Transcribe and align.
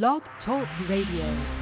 Blog 0.00 0.22
Talk 0.42 0.66
Radio. 0.88 1.61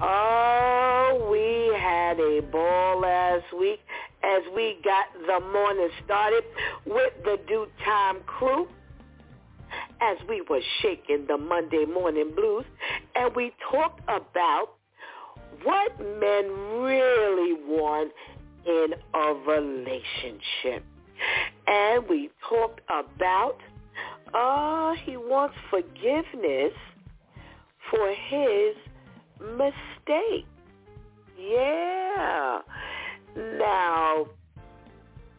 Oh, 0.00 1.28
we 1.30 1.78
had 1.78 2.18
a 2.18 2.40
ball 2.50 3.00
last 3.00 3.44
week 3.58 3.80
as 4.24 4.42
we 4.54 4.76
got 4.82 5.06
the 5.26 5.40
morning 5.52 5.88
started 6.04 6.42
with 6.84 7.12
the 7.24 7.38
DEW 7.46 7.66
Time 7.84 8.16
crew 8.26 8.66
as 10.00 10.16
we 10.28 10.42
were 10.50 10.60
shaking 10.82 11.26
the 11.28 11.36
Monday 11.36 11.84
morning 11.84 12.32
blues 12.34 12.64
and 13.14 13.34
we 13.36 13.52
talked 13.70 14.00
about 14.08 14.70
what 15.62 15.96
men 16.00 16.50
really 16.80 17.54
want 17.64 18.12
in 18.66 18.88
a 19.14 19.34
relationship. 19.46 20.84
And 21.68 22.08
we 22.08 22.30
talked 22.48 22.80
about, 22.88 23.58
uh, 24.34 24.94
he 25.04 25.16
wants 25.16 25.54
forgiveness 25.70 26.72
for 27.90 28.12
his 28.28 28.74
mistake. 29.56 30.46
Yeah. 31.38 32.60
Now, 33.36 34.26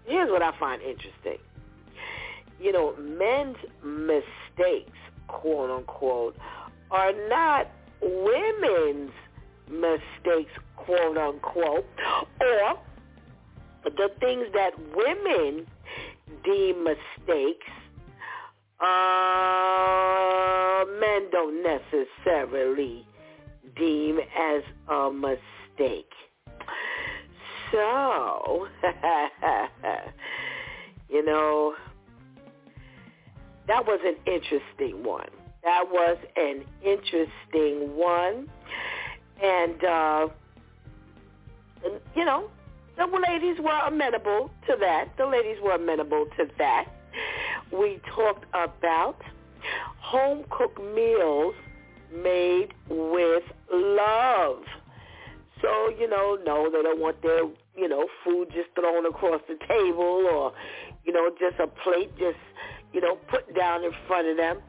here's 0.05 0.29
what 0.29 0.41
I 0.41 0.57
find 0.59 0.81
interesting. 0.81 1.37
You 2.59 2.71
know, 2.71 2.95
men's 2.97 3.57
mistakes, 3.83 4.97
quote 5.27 5.69
unquote, 5.69 6.35
are 6.91 7.11
not 7.29 7.67
women's 8.01 9.11
mistakes, 9.69 10.51
quote 10.75 11.17
unquote, 11.17 11.85
or 12.41 12.79
the 13.85 14.09
things 14.19 14.45
that 14.53 14.71
women 14.95 15.65
deem 16.43 16.83
mistakes 16.83 17.67
uh, 18.79 18.85
men 20.99 21.29
don't 21.31 21.63
necessarily 21.63 23.05
deem 23.77 24.19
as 24.19 24.63
a 24.89 25.11
mistake. 25.11 26.11
So, 27.71 28.67
you 31.09 31.25
know, 31.25 31.73
that 33.67 33.85
was 33.85 33.99
an 34.05 34.15
interesting 34.25 35.03
one. 35.03 35.29
That 35.63 35.85
was 35.89 36.17
an 36.35 36.63
interesting 36.83 37.95
one. 37.95 38.47
And, 39.41 39.83
uh, 39.83 40.27
and 41.83 41.99
you 42.15 42.23
know, 42.23 42.49
the 42.97 43.05
ladies 43.05 43.57
were 43.59 43.79
amenable 43.87 44.51
to 44.67 44.75
that. 44.79 45.09
The 45.17 45.25
ladies 45.25 45.57
were 45.61 45.73
amenable 45.73 46.27
to 46.37 46.47
that 46.57 46.85
we 47.71 47.99
talked 48.15 48.45
about 48.53 49.17
home 49.99 50.45
cooked 50.49 50.79
meals 50.79 51.55
made 52.13 52.73
with 52.89 53.43
love. 53.71 54.63
So, 55.61 55.89
you 55.97 56.09
know, 56.09 56.37
no, 56.45 56.69
they 56.69 56.81
don't 56.81 56.99
want 56.99 57.21
their, 57.21 57.43
you 57.75 57.87
know, 57.87 58.07
food 58.23 58.49
just 58.53 58.69
thrown 58.75 59.05
across 59.05 59.41
the 59.47 59.57
table 59.67 60.27
or, 60.31 60.53
you 61.05 61.13
know, 61.13 61.29
just 61.39 61.59
a 61.59 61.67
plate 61.67 62.11
just, 62.17 62.37
you 62.93 63.01
know, 63.01 63.15
put 63.27 63.55
down 63.55 63.83
in 63.83 63.91
front 64.07 64.27
of 64.27 64.37
them. 64.37 64.59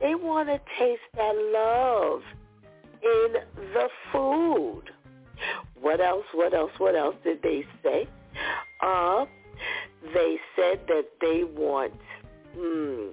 They 0.00 0.14
want 0.14 0.48
to 0.48 0.60
taste 0.78 1.02
that 1.14 1.34
love 1.52 2.22
in 3.02 3.34
the 3.72 3.88
food. 4.12 4.84
What 5.80 6.00
else, 6.00 6.24
what 6.32 6.54
else, 6.54 6.72
what 6.78 6.94
else 6.96 7.16
did 7.24 7.42
they 7.42 7.64
say? 7.82 8.08
Uh, 8.80 9.26
they 10.14 10.38
said 10.56 10.80
that 10.88 11.06
they 11.20 11.44
want 11.44 11.92
hmm, 12.56 13.08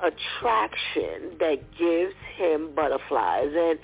attraction 0.00 1.36
that 1.38 1.58
gives 1.78 2.14
him 2.36 2.74
butterflies. 2.74 3.52
And 3.54 3.78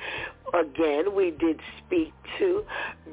again, 0.55 1.15
we 1.15 1.31
did 1.31 1.61
speak 1.85 2.13
to 2.39 2.65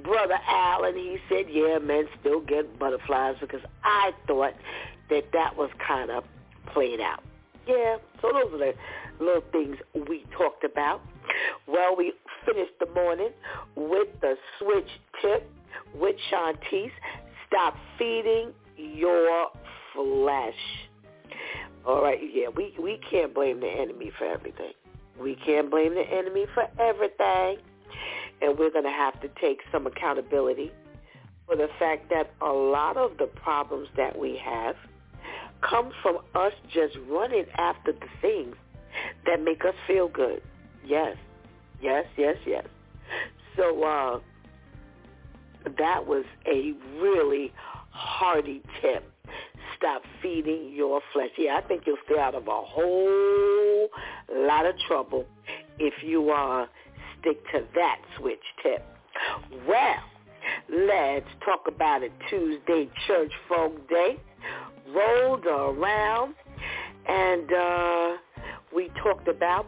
Brother 0.03 0.37
Al, 0.47 0.83
and 0.83 0.97
he 0.97 1.17
said, 1.29 1.45
yeah, 1.49 1.77
men 1.79 2.07
still 2.19 2.41
get 2.41 2.77
butterflies 2.77 3.35
because 3.39 3.61
I 3.83 4.11
thought 4.27 4.53
that 5.09 5.31
that 5.33 5.55
was 5.55 5.69
kind 5.85 6.11
of 6.11 6.23
played 6.73 6.99
out. 6.99 7.23
Yeah, 7.67 7.97
so 8.21 8.31
those 8.33 8.53
are 8.53 8.57
the 8.57 8.73
little 9.23 9.43
things 9.51 9.77
we 10.07 10.25
talked 10.37 10.63
about. 10.63 11.01
Well, 11.67 11.95
we 11.95 12.13
finished 12.45 12.73
the 12.79 12.87
morning 12.87 13.29
with 13.75 14.07
the 14.21 14.35
switch 14.57 14.89
tip 15.21 15.49
with 15.95 16.15
Shantice. 16.31 16.91
Stop 17.47 17.75
feeding 17.97 18.53
your 18.77 19.47
flesh. 19.93 20.88
All 21.85 22.01
right, 22.01 22.19
yeah, 22.33 22.47
we 22.55 22.73
we 22.81 22.99
can't 23.09 23.33
blame 23.33 23.59
the 23.61 23.69
enemy 23.69 24.11
for 24.17 24.25
everything. 24.25 24.73
We 25.19 25.35
can't 25.35 25.69
blame 25.69 25.95
the 25.95 26.01
enemy 26.01 26.45
for 26.53 26.67
everything. 26.79 27.57
And 28.41 28.57
we're 28.57 28.71
going 28.71 28.85
to 28.85 28.91
have 28.91 29.19
to 29.21 29.29
take 29.41 29.59
some 29.71 29.85
accountability 29.85 30.71
for 31.45 31.57
the 31.57 31.67
fact 31.77 32.09
that 32.09 32.31
a 32.41 32.51
lot 32.51 32.95
of 32.95 33.17
the 33.17 33.25
problems 33.25 33.89
that 33.97 34.17
we 34.17 34.37
have 34.37 34.75
come 35.61 35.91
from 36.01 36.19
us 36.35 36.53
just 36.71 36.95
running 37.09 37.45
after 37.57 37.91
the 37.91 38.07
things 38.21 38.55
that 39.25 39.41
make 39.41 39.65
us 39.65 39.73
feel 39.87 40.07
good. 40.07 40.41
Yes, 40.85 41.17
yes, 41.81 42.05
yes, 42.17 42.37
yes. 42.45 42.65
So 43.57 43.83
uh, 43.83 44.19
that 45.77 46.07
was 46.07 46.23
a 46.45 46.73
really 47.01 47.51
hearty 47.89 48.61
tip 48.81 49.11
stop 49.79 50.03
feeding 50.21 50.73
your 50.73 51.01
flesh. 51.13 51.29
Yeah, 51.37 51.59
I 51.63 51.67
think 51.67 51.83
you'll 51.87 51.97
stay 52.05 52.19
out 52.19 52.35
of 52.35 52.47
a 52.47 52.61
whole 52.61 53.87
lot 54.31 54.65
of 54.65 54.75
trouble 54.87 55.25
if 55.79 55.93
you 56.03 56.31
uh, 56.31 56.65
stick 57.19 57.41
to 57.53 57.63
that 57.75 58.01
switch 58.17 58.43
tip. 58.61 58.85
Well, 59.67 60.03
let's 60.69 61.29
talk 61.43 61.63
about 61.67 62.03
it. 62.03 62.11
Tuesday 62.29 62.89
Church 63.07 63.31
Folk 63.47 63.89
Day 63.89 64.17
rolled 64.93 65.45
around, 65.45 66.35
and 67.07 67.51
uh, 67.51 68.17
we 68.75 68.89
talked 69.01 69.27
about 69.27 69.65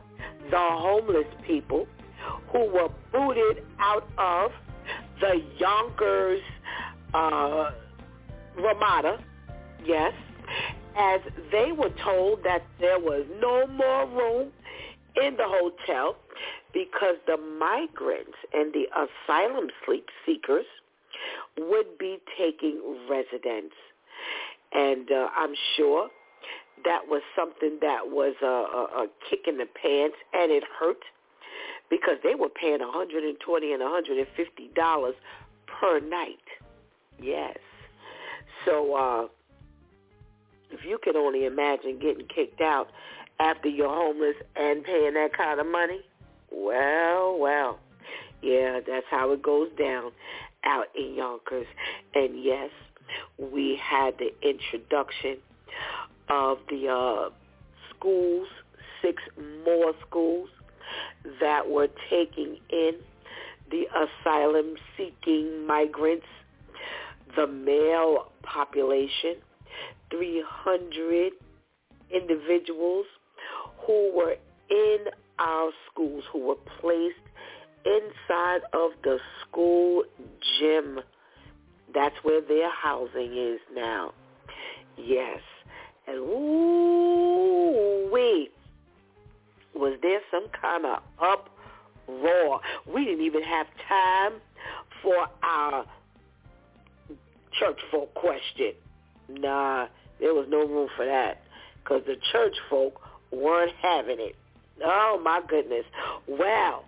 the 0.49 0.57
homeless 0.57 1.27
people 1.47 1.87
who 2.51 2.65
were 2.65 2.89
booted 3.11 3.63
out 3.79 4.07
of 4.17 4.51
the 5.19 5.41
Yonkers 5.57 6.41
uh, 7.13 7.71
Ramada, 8.57 9.23
yes, 9.85 10.13
as 10.97 11.21
they 11.51 11.71
were 11.71 11.91
told 12.03 12.43
that 12.43 12.63
there 12.79 12.99
was 12.99 13.25
no 13.39 13.67
more 13.67 14.07
room 14.07 14.51
in 15.15 15.35
the 15.37 15.45
hotel 15.45 16.15
because 16.73 17.15
the 17.27 17.37
migrants 17.37 18.37
and 18.53 18.73
the 18.73 18.85
asylum 18.95 19.67
seekers 20.25 20.65
would 21.57 21.97
be 21.97 22.17
taking 22.37 22.81
residence. 23.09 23.73
And 24.73 25.11
uh, 25.11 25.27
I'm 25.35 25.53
sure 25.75 26.09
that 26.85 27.01
was 27.07 27.21
something 27.35 27.77
that 27.81 28.07
was 28.07 28.35
a, 28.41 28.45
a, 28.45 29.03
a 29.03 29.07
kick 29.29 29.41
in 29.47 29.57
the 29.57 29.65
pants, 29.65 30.15
and 30.33 30.51
it 30.51 30.63
hurt 30.79 31.03
because 31.89 32.15
they 32.23 32.35
were 32.35 32.49
paying 32.49 32.79
120 32.79 33.73
and 33.73 33.83
150 33.83 34.71
dollars 34.75 35.15
per 35.67 35.99
night. 35.99 36.37
Yes. 37.21 37.57
So 38.65 38.95
uh, 38.95 39.27
if 40.71 40.85
you 40.85 40.97
can 41.03 41.15
only 41.15 41.45
imagine 41.45 41.99
getting 41.99 42.27
kicked 42.27 42.61
out 42.61 42.89
after 43.39 43.67
you're 43.67 43.89
homeless 43.89 44.35
and 44.55 44.83
paying 44.83 45.13
that 45.15 45.35
kind 45.35 45.59
of 45.59 45.65
money, 45.67 46.01
well, 46.51 47.37
well, 47.39 47.79
yeah, 48.41 48.79
that's 48.85 49.05
how 49.09 49.31
it 49.31 49.41
goes 49.41 49.69
down 49.77 50.11
out 50.63 50.85
in 50.95 51.15
Yonkers. 51.15 51.67
And 52.13 52.43
yes, 52.43 52.69
we 53.37 53.79
had 53.81 54.15
the 54.17 54.31
introduction 54.47 55.37
of 56.29 56.59
the 56.69 56.87
uh, 56.87 57.29
schools, 57.89 58.47
six 59.01 59.21
more 59.65 59.93
schools 60.07 60.49
that 61.39 61.69
were 61.69 61.89
taking 62.09 62.57
in 62.69 62.93
the 63.69 63.85
asylum-seeking 63.95 65.65
migrants, 65.65 66.25
the 67.35 67.47
male 67.47 68.31
population, 68.43 69.35
300 70.11 71.33
individuals 72.13 73.05
who 73.85 74.11
were 74.15 74.35
in 74.69 74.97
our 75.39 75.71
schools, 75.89 76.23
who 76.31 76.47
were 76.47 76.55
placed 76.79 77.15
inside 77.85 78.61
of 78.73 78.91
the 79.03 79.17
school 79.41 80.03
gym. 80.59 80.99
That's 81.93 82.15
where 82.23 82.41
their 82.41 82.69
housing 82.71 83.35
is 83.37 83.59
now. 83.73 84.13
Yes. 84.97 85.39
And 86.07 86.17
ooh 86.17 87.71
was 89.81 89.97
there 90.01 90.19
some 90.29 90.47
kind 90.49 90.85
of 90.85 91.01
uproar? 91.19 92.61
We 92.87 93.05
didn't 93.05 93.25
even 93.25 93.41
have 93.41 93.65
time 93.89 94.33
for 95.01 95.27
our 95.43 95.85
church 97.59 97.79
folk 97.89 98.13
question. 98.13 98.73
Nah, 99.27 99.87
there 100.21 100.33
was 100.33 100.45
no 100.49 100.65
room 100.65 100.87
for 100.95 101.05
that 101.05 101.41
because 101.83 102.03
the 102.05 102.15
church 102.31 102.55
folk 102.69 103.01
weren't 103.31 103.73
having 103.81 104.17
it. 104.19 104.35
Oh 104.83 105.19
my 105.21 105.41
goodness. 105.47 105.85
Well, 106.27 106.85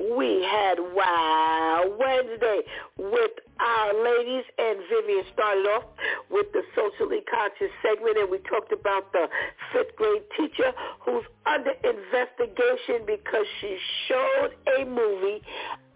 we 0.00 0.42
had 0.42 0.78
Wow 0.78 1.84
Wednesday 1.98 2.62
with 2.98 3.30
our 3.60 4.04
ladies, 4.04 4.44
and 4.58 4.78
Vivian 4.90 5.24
started 5.32 5.66
off 5.66 5.84
with 6.30 6.46
the 6.52 6.62
socially 6.74 7.20
conscious 7.30 7.70
segment, 7.82 8.18
and 8.18 8.30
we 8.30 8.38
talked 8.38 8.72
about 8.72 9.12
the 9.12 9.28
fifth 9.72 9.94
grade 9.96 10.22
teacher 10.36 10.72
who's 11.00 11.24
under 11.46 11.72
investigation 11.84 13.06
because 13.06 13.46
she 13.60 13.78
showed 14.08 14.50
a 14.80 14.84
movie 14.84 15.42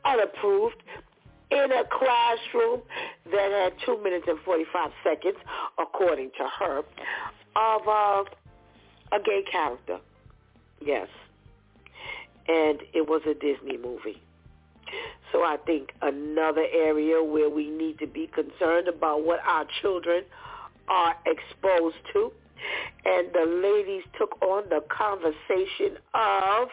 unapproved 0.05 0.83
in 1.51 1.73
a 1.73 1.85
classroom 1.91 2.83
that 3.31 3.51
had 3.51 3.73
2 3.85 4.03
minutes 4.03 4.27
and 4.29 4.39
45 4.45 4.91
seconds, 5.05 5.37
according 5.79 6.31
to 6.39 6.49
her, 6.59 6.79
of 6.79 7.89
uh, 7.89 8.25
a 9.13 9.23
gay 9.25 9.43
character. 9.51 9.99
Yes 10.85 11.09
and 12.49 12.81
it 12.93 13.09
was 13.09 13.23
a 13.27 13.35
Disney 13.35 13.77
movie. 13.77 14.23
So 15.33 15.43
I 15.43 15.57
think 15.67 15.93
another 16.01 16.65
area 16.73 17.23
where 17.23 17.51
we 17.51 17.69
need 17.69 17.99
to 17.99 18.07
be 18.07 18.29
concerned 18.29 18.89
about 18.89 19.25
what 19.25 19.41
our 19.45 19.67
children 19.83 20.25
are 20.89 21.17
exposed 21.27 21.97
to. 22.13 22.33
And 23.05 23.29
the 23.33 23.61
ladies 23.63 24.05
took 24.19 24.41
on 24.43 24.69
the 24.69 24.83
conversation 24.89 25.99
of, 26.15 26.69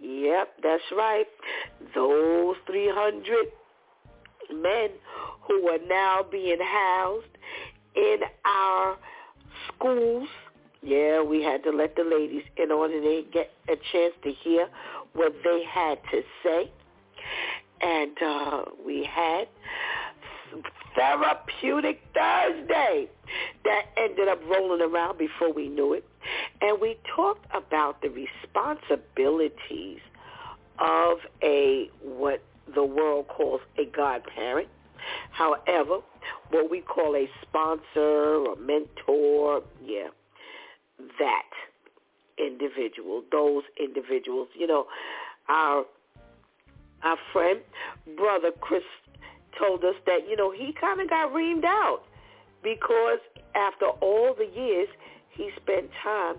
yep, 0.00 0.54
that's 0.62 0.82
right, 0.96 1.26
those 1.94 2.56
300 2.66 3.46
men 4.52 4.90
who 5.46 5.68
are 5.68 5.78
now 5.88 6.24
being 6.30 6.58
housed 6.60 7.26
in 7.94 8.18
our 8.44 8.96
schools 9.68 10.28
yeah, 10.84 11.22
we 11.22 11.42
had 11.42 11.62
to 11.64 11.70
let 11.70 11.96
the 11.96 12.04
ladies 12.04 12.42
in 12.58 12.70
order 12.70 13.00
to 13.00 13.22
get 13.32 13.52
a 13.68 13.76
chance 13.90 14.12
to 14.22 14.30
hear 14.30 14.68
what 15.14 15.32
they 15.42 15.64
had 15.66 15.98
to 16.10 16.20
say. 16.42 16.70
And 17.80 18.22
uh, 18.22 18.64
we 18.84 19.08
had 19.10 19.48
Therapeutic 20.94 22.02
Thursday 22.12 23.08
that 23.64 23.82
ended 23.96 24.28
up 24.28 24.40
rolling 24.46 24.82
around 24.82 25.16
before 25.16 25.52
we 25.52 25.68
knew 25.68 25.94
it. 25.94 26.06
And 26.60 26.78
we 26.80 26.98
talked 27.16 27.46
about 27.54 28.02
the 28.02 28.10
responsibilities 28.10 30.00
of 30.78 31.18
a 31.42 31.88
what 32.02 32.42
the 32.72 32.84
world 32.84 33.28
calls 33.28 33.60
a 33.78 33.84
godparent. 33.84 34.68
However, 35.30 35.98
what 36.50 36.70
we 36.70 36.80
call 36.80 37.14
a 37.16 37.28
sponsor 37.42 38.46
or 38.46 38.56
mentor, 38.56 39.62
yeah, 39.84 40.08
that 41.18 41.50
individual, 42.38 43.22
those 43.30 43.62
individuals. 43.78 44.48
You 44.58 44.66
know, 44.66 44.86
our 45.48 45.84
our 47.02 47.18
friend, 47.32 47.60
brother 48.16 48.50
Chris, 48.60 48.82
told 49.58 49.84
us 49.84 49.96
that 50.06 50.20
you 50.28 50.36
know 50.36 50.50
he 50.50 50.72
kind 50.80 51.00
of 51.00 51.10
got 51.10 51.32
reamed 51.32 51.64
out 51.64 52.02
because 52.62 53.18
after 53.54 53.86
all 53.86 54.34
the 54.36 54.46
years 54.58 54.88
he 55.30 55.50
spent 55.62 55.90
time 56.02 56.36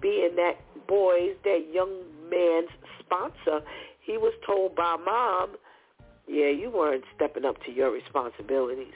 being 0.00 0.34
that 0.36 0.56
boy's, 0.86 1.34
that 1.44 1.66
young 1.72 2.02
man's 2.30 2.70
sponsor, 3.00 3.64
he 4.08 4.16
was 4.16 4.32
told 4.46 4.74
by 4.74 4.96
mom, 4.96 5.56
yeah, 6.26 6.48
you 6.48 6.70
weren't 6.70 7.04
stepping 7.14 7.44
up 7.44 7.62
to 7.64 7.70
your 7.70 7.90
responsibilities. 7.90 8.94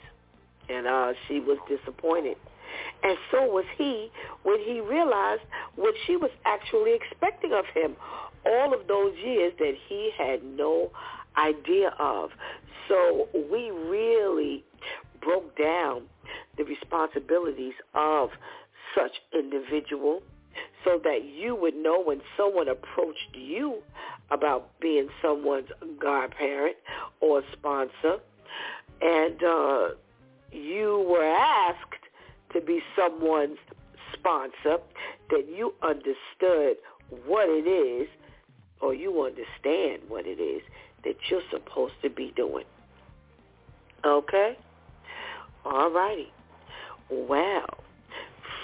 And 0.70 0.86
uh, 0.86 1.12
she 1.28 1.38
was 1.38 1.58
disappointed. 1.68 2.38
And 3.02 3.18
so 3.30 3.44
was 3.44 3.66
he 3.76 4.10
when 4.42 4.58
he 4.60 4.80
realized 4.80 5.42
what 5.76 5.94
she 6.06 6.16
was 6.16 6.30
actually 6.46 6.94
expecting 6.94 7.52
of 7.52 7.66
him 7.74 7.94
all 8.46 8.72
of 8.72 8.88
those 8.88 9.12
years 9.22 9.52
that 9.58 9.74
he 9.86 10.10
had 10.16 10.42
no 10.42 10.90
idea 11.36 11.92
of. 11.98 12.30
So 12.88 13.28
we 13.34 13.70
really 13.70 14.64
broke 15.20 15.56
down 15.58 16.04
the 16.56 16.64
responsibilities 16.64 17.74
of 17.94 18.30
such 18.94 19.12
individual 19.34 20.22
so 20.84 21.00
that 21.04 21.24
you 21.24 21.54
would 21.54 21.74
know 21.74 22.02
when 22.02 22.20
someone 22.36 22.68
approached 22.68 23.34
you 23.34 23.82
about 24.30 24.70
being 24.80 25.08
someone's 25.20 25.68
godparent 25.98 26.76
or 27.20 27.42
sponsor 27.52 28.18
and 29.02 29.42
uh, 29.42 29.88
you 30.52 31.04
were 31.08 31.24
asked 31.24 32.04
to 32.52 32.60
be 32.60 32.80
someone's 32.96 33.58
sponsor, 34.12 34.78
that 35.30 35.48
you 35.48 35.74
understood 35.82 36.76
what 37.26 37.48
it 37.48 37.66
is 37.66 38.08
or 38.80 38.94
you 38.94 39.22
understand 39.22 40.02
what 40.08 40.26
it 40.26 40.40
is 40.40 40.62
that 41.04 41.16
you're 41.28 41.42
supposed 41.50 41.94
to 42.02 42.10
be 42.10 42.32
doing. 42.36 42.64
Okay? 44.04 44.56
All 45.64 45.90
righty. 45.90 46.32
Well, 47.10 47.66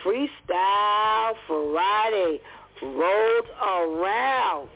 Freestyle 0.05 1.35
Friday 1.47 2.41
rolled 2.83 3.49
around 3.61 4.69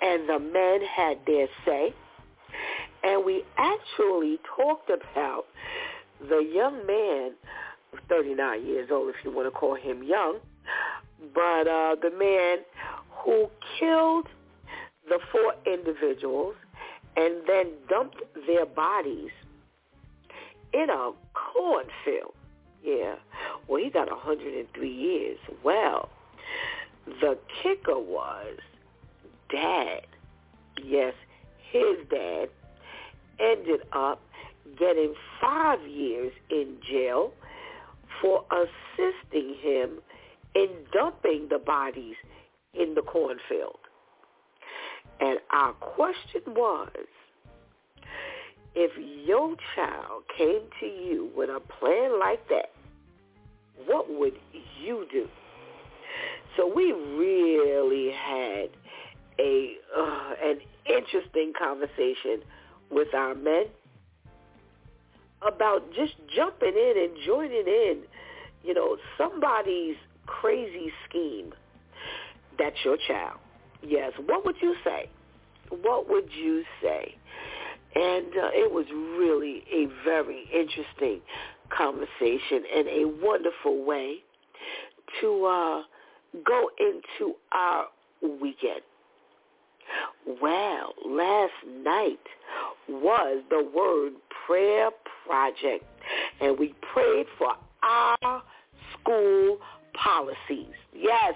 and 0.00 0.28
the 0.28 0.38
men 0.38 0.80
had 0.82 1.18
their 1.26 1.46
say. 1.64 1.94
And 3.02 3.24
we 3.24 3.42
actually 3.58 4.38
talked 4.56 4.90
about 4.90 5.44
the 6.28 6.38
young 6.38 6.86
man 6.86 7.32
39 8.08 8.66
years 8.66 8.88
old 8.90 9.08
if 9.10 9.16
you 9.24 9.30
want 9.30 9.46
to 9.46 9.50
call 9.50 9.74
him 9.74 10.02
young, 10.02 10.38
but 11.34 11.66
uh, 11.68 11.96
the 12.00 12.10
man 12.18 12.58
who 13.24 13.48
killed 13.78 14.26
the 15.08 15.18
four 15.30 15.54
individuals 15.66 16.54
and 17.16 17.42
then 17.46 17.72
dumped 17.88 18.22
their 18.46 18.66
bodies 18.66 19.30
in 20.72 20.88
a 20.88 21.10
cornfield. 21.34 22.34
Yeah. 22.82 23.14
Well, 23.68 23.82
he 23.82 23.90
got 23.90 24.10
103 24.10 24.88
years. 24.88 25.38
Well, 25.62 26.08
the 27.20 27.38
kicker 27.62 27.98
was 27.98 28.58
dad. 29.52 30.06
Yes, 30.82 31.14
his 31.70 31.96
dad 32.10 32.48
ended 33.38 33.80
up 33.92 34.20
getting 34.78 35.14
five 35.40 35.80
years 35.86 36.32
in 36.50 36.76
jail 36.88 37.32
for 38.20 38.44
assisting 38.50 39.54
him 39.60 40.00
in 40.54 40.68
dumping 40.92 41.48
the 41.50 41.58
bodies 41.58 42.16
in 42.74 42.94
the 42.94 43.02
cornfield. 43.02 43.78
And 45.20 45.38
our 45.52 45.72
question 45.72 46.42
was, 46.48 46.88
if 48.74 48.90
your 49.26 49.56
child 49.74 50.22
came 50.36 50.62
to 50.80 50.86
you 50.86 51.30
with 51.36 51.50
a 51.50 51.60
plan 51.60 52.18
like 52.18 52.48
that, 52.48 52.70
what 53.86 54.10
would 54.10 54.34
you 54.80 55.06
do? 55.12 55.28
So 56.56 56.66
we 56.66 56.92
really 56.92 58.10
had 58.12 58.70
a 59.42 59.74
uh, 59.96 60.34
an 60.42 60.58
interesting 60.86 61.52
conversation 61.58 62.42
with 62.90 63.14
our 63.14 63.34
men 63.34 63.66
about 65.46 65.82
just 65.92 66.14
jumping 66.34 66.74
in 66.74 66.94
and 66.96 67.16
joining 67.26 67.66
in, 67.66 67.98
you 68.62 68.74
know, 68.74 68.96
somebody's 69.18 69.96
crazy 70.26 70.92
scheme. 71.08 71.52
That's 72.58 72.76
your 72.84 72.96
child. 73.08 73.38
Yes. 73.82 74.12
What 74.26 74.44
would 74.44 74.56
you 74.60 74.76
say? 74.84 75.08
What 75.70 76.08
would 76.08 76.28
you 76.32 76.64
say? 76.80 77.16
And 77.94 78.26
uh, 78.26 78.50
it 78.52 78.72
was 78.72 78.86
really 79.18 79.64
a 79.72 79.86
very 80.04 80.44
interesting 80.52 81.20
conversation 81.76 82.64
and 82.74 82.86
a 82.88 83.04
wonderful 83.22 83.84
way 83.84 84.18
to 85.20 85.44
uh, 85.44 85.82
go 86.44 86.70
into 86.78 87.34
our 87.52 87.86
weekend. 88.22 88.82
Well, 90.40 90.94
last 91.06 91.52
night 91.84 92.20
was 92.88 93.42
the 93.50 93.68
Word 93.74 94.12
Prayer 94.46 94.90
Project, 95.26 95.84
and 96.40 96.58
we 96.58 96.74
prayed 96.92 97.26
for 97.38 97.54
our 97.82 98.42
school 98.92 99.58
policies. 99.94 100.74
Yes, 100.94 101.34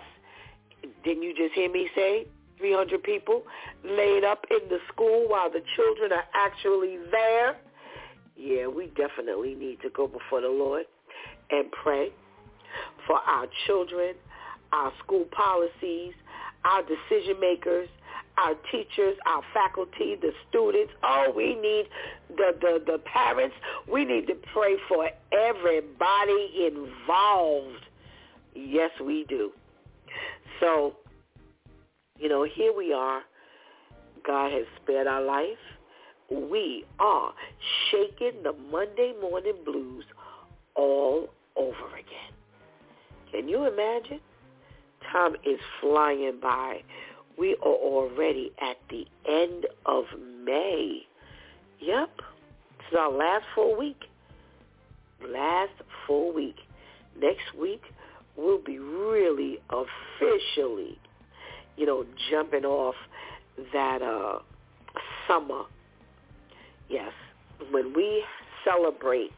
didn't 1.05 1.23
you 1.23 1.35
just 1.35 1.55
hear 1.55 1.71
me 1.71 1.89
say 1.95 2.27
300 2.59 3.03
people 3.03 3.43
laid 3.85 4.25
up 4.25 4.45
in 4.51 4.69
the 4.69 4.79
school 4.93 5.27
while 5.29 5.51
the 5.51 5.63
children 5.75 6.13
are 6.13 6.25
actually 6.35 6.99
there? 7.11 7.57
Yeah, 8.37 8.67
we 8.67 8.87
definitely 8.97 9.55
need 9.55 9.81
to 9.83 9.91
go 9.91 10.07
before 10.07 10.41
the 10.41 10.49
Lord 10.49 10.85
and 11.51 11.71
pray 11.73 12.11
for 13.07 13.17
our 13.17 13.47
children, 13.67 14.15
our 14.73 14.93
school 15.03 15.27
policies, 15.33 16.13
our 16.65 16.83
decision 16.83 17.41
makers, 17.41 17.89
our 18.39 18.55
teachers, 18.71 19.17
our 19.27 19.43
faculty, 19.55 20.17
the 20.21 20.33
students. 20.49 20.93
Oh, 21.03 21.33
we 21.35 21.55
need 21.55 21.87
the, 22.37 22.53
the, 22.61 22.83
the 22.85 22.99
parents. 22.99 23.55
We 23.91 24.05
need 24.05 24.27
to 24.27 24.35
pray 24.53 24.77
for 24.89 25.09
everybody 25.33 26.67
involved. 26.67 27.85
Yes, 28.55 28.91
we 29.05 29.25
do. 29.29 29.53
So, 30.61 30.97
you 32.19 32.29
know, 32.29 32.45
here 32.45 32.73
we 32.77 32.93
are. 32.93 33.23
God 34.27 34.53
has 34.53 34.65
spared 34.83 35.07
our 35.07 35.23
life. 35.23 35.47
We 36.31 36.85
are 36.99 37.33
shaking 37.91 38.43
the 38.43 38.53
Monday 38.71 39.13
morning 39.21 39.55
blues 39.65 40.05
all 40.75 41.29
over 41.57 41.89
again. 41.93 42.35
Can 43.31 43.49
you 43.49 43.65
imagine? 43.65 44.21
Time 45.13 45.35
is 45.45 45.61
flying 45.81 46.39
by. 46.43 46.81
We 47.39 47.55
are 47.57 47.73
already 47.73 48.53
at 48.61 48.77
the 48.89 49.07
end 49.29 49.67
of 49.85 50.05
May. 50.45 51.03
Yep. 51.81 52.11
It's 52.79 52.97
our 52.99 53.13
last 53.13 53.45
full 53.55 53.77
week. 53.77 54.01
Last 55.27 55.73
full 56.07 56.33
week. 56.33 56.57
Next 57.21 57.55
week, 57.59 57.83
we'll 58.37 58.63
be 58.63 58.79
really 58.79 59.59
officially, 59.71 60.99
you 61.77 61.87
know, 61.87 62.07
jumping 62.31 62.65
off 62.65 62.95
that 63.73 64.03
uh, 64.03 64.39
summer. 65.29 65.65
Yes. 66.89 67.13
When 67.71 67.93
we 67.95 68.25
celebrate 68.65 69.31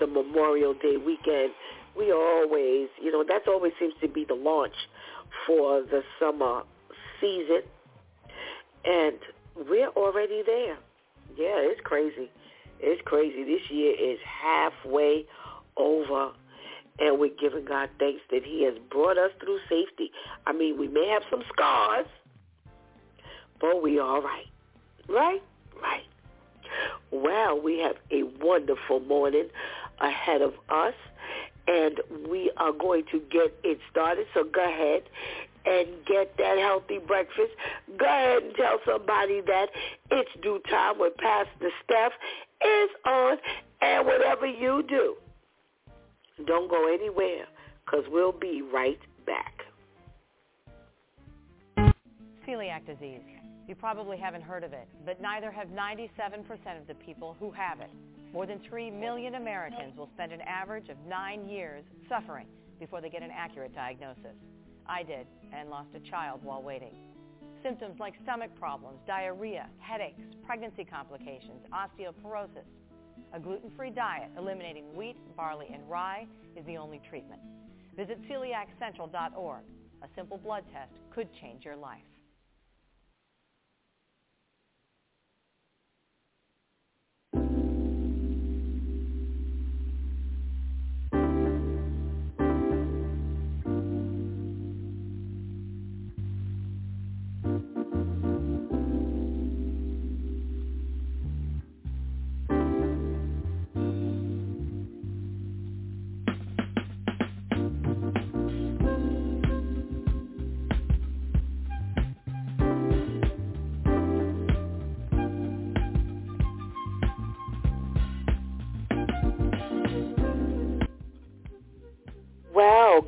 the 0.00 0.06
Memorial 0.06 0.74
Day 0.74 0.96
weekend, 0.96 1.52
we 1.96 2.12
always, 2.12 2.88
you 3.00 3.12
know, 3.12 3.24
that 3.26 3.48
always 3.48 3.72
seems 3.78 3.94
to 4.00 4.08
be 4.08 4.24
the 4.24 4.34
launch 4.34 4.74
for 5.46 5.82
the 5.82 6.02
summer 6.20 6.62
season. 7.20 7.62
And 8.84 9.18
we're 9.68 9.88
already 9.88 10.42
there. 10.44 10.76
Yeah, 11.36 11.58
it's 11.58 11.80
crazy. 11.82 12.30
It's 12.80 13.02
crazy. 13.04 13.44
This 13.44 13.70
year 13.70 13.94
is 13.98 14.18
halfway 14.24 15.26
over. 15.76 16.30
And 16.98 17.18
we're 17.18 17.34
giving 17.38 17.64
God 17.64 17.90
thanks 17.98 18.22
that 18.30 18.42
he 18.44 18.64
has 18.64 18.74
brought 18.90 19.18
us 19.18 19.30
through 19.40 19.58
safety. 19.68 20.10
I 20.46 20.52
mean, 20.52 20.78
we 20.78 20.88
may 20.88 21.08
have 21.08 21.22
some 21.30 21.42
scars, 21.52 22.06
but 23.60 23.82
we 23.82 23.98
are 23.98 24.22
right. 24.22 24.46
Right? 25.08 25.42
Right. 25.80 26.06
Well, 27.10 27.60
we 27.60 27.78
have 27.80 27.96
a 28.10 28.22
wonderful 28.42 29.00
morning 29.00 29.48
ahead 30.00 30.42
of 30.42 30.54
us, 30.68 30.94
and 31.66 32.00
we 32.28 32.50
are 32.56 32.72
going 32.72 33.04
to 33.12 33.20
get 33.30 33.54
it 33.62 33.78
started. 33.90 34.26
So 34.34 34.44
go 34.44 34.64
ahead 34.64 35.02
and 35.66 35.88
get 36.06 36.36
that 36.38 36.58
healthy 36.58 36.98
breakfast. 36.98 37.52
Go 37.98 38.06
ahead 38.06 38.42
and 38.42 38.54
tell 38.54 38.78
somebody 38.86 39.40
that 39.42 39.66
it's 40.10 40.30
DEW 40.42 40.60
Time 40.70 40.98
when 40.98 41.10
Pastor 41.18 41.70
Steph 41.84 42.12
is 42.62 42.90
on, 43.04 43.36
and 43.82 44.06
whatever 44.06 44.46
you 44.46 44.84
do, 44.88 45.16
don't 46.46 46.70
go 46.70 46.92
anywhere 46.92 47.46
because 47.84 48.04
we'll 48.10 48.32
be 48.32 48.62
right 48.62 48.98
back. 49.26 49.52
Celiac 52.46 52.86
disease. 52.86 53.20
You 53.66 53.74
probably 53.74 54.16
haven't 54.16 54.42
heard 54.42 54.62
of 54.62 54.72
it, 54.72 54.86
but 55.04 55.20
neither 55.20 55.50
have 55.50 55.68
97% 55.68 56.44
of 56.80 56.86
the 56.86 56.94
people 56.94 57.36
who 57.40 57.50
have 57.50 57.80
it. 57.80 57.90
More 58.32 58.46
than 58.46 58.60
3 58.68 58.90
million 58.92 59.34
Americans 59.34 59.96
will 59.96 60.08
spend 60.14 60.32
an 60.32 60.40
average 60.42 60.88
of 60.88 60.96
nine 61.08 61.48
years 61.48 61.82
suffering 62.08 62.46
before 62.78 63.00
they 63.00 63.08
get 63.08 63.22
an 63.22 63.30
accurate 63.36 63.74
diagnosis. 63.74 64.36
I 64.88 65.02
did, 65.02 65.26
and 65.52 65.70
lost 65.70 65.88
a 65.94 66.10
child 66.10 66.40
while 66.42 66.62
waiting. 66.62 66.94
Symptoms 67.62 67.98
like 67.98 68.14
stomach 68.22 68.50
problems, 68.58 68.98
diarrhea, 69.06 69.68
headaches, 69.78 70.20
pregnancy 70.44 70.84
complications, 70.84 71.62
osteoporosis. 71.72 72.66
A 73.32 73.40
gluten-free 73.40 73.90
diet 73.90 74.30
eliminating 74.38 74.94
wheat, 74.94 75.16
barley, 75.36 75.68
and 75.72 75.88
rye 75.88 76.26
is 76.56 76.64
the 76.66 76.76
only 76.76 77.00
treatment. 77.08 77.40
Visit 77.96 78.20
celiaccentral.org. 78.28 79.62
A 80.02 80.08
simple 80.14 80.38
blood 80.38 80.64
test 80.72 80.92
could 81.10 81.28
change 81.40 81.64
your 81.64 81.76
life. 81.76 82.02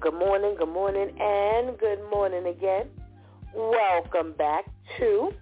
Good 0.00 0.14
morning, 0.14 0.54
good 0.56 0.68
morning, 0.68 1.10
and 1.18 1.76
good 1.76 1.98
morning 2.08 2.46
again. 2.46 2.86
Welcome 3.52 4.32
back 4.34 4.64
to 4.98 5.32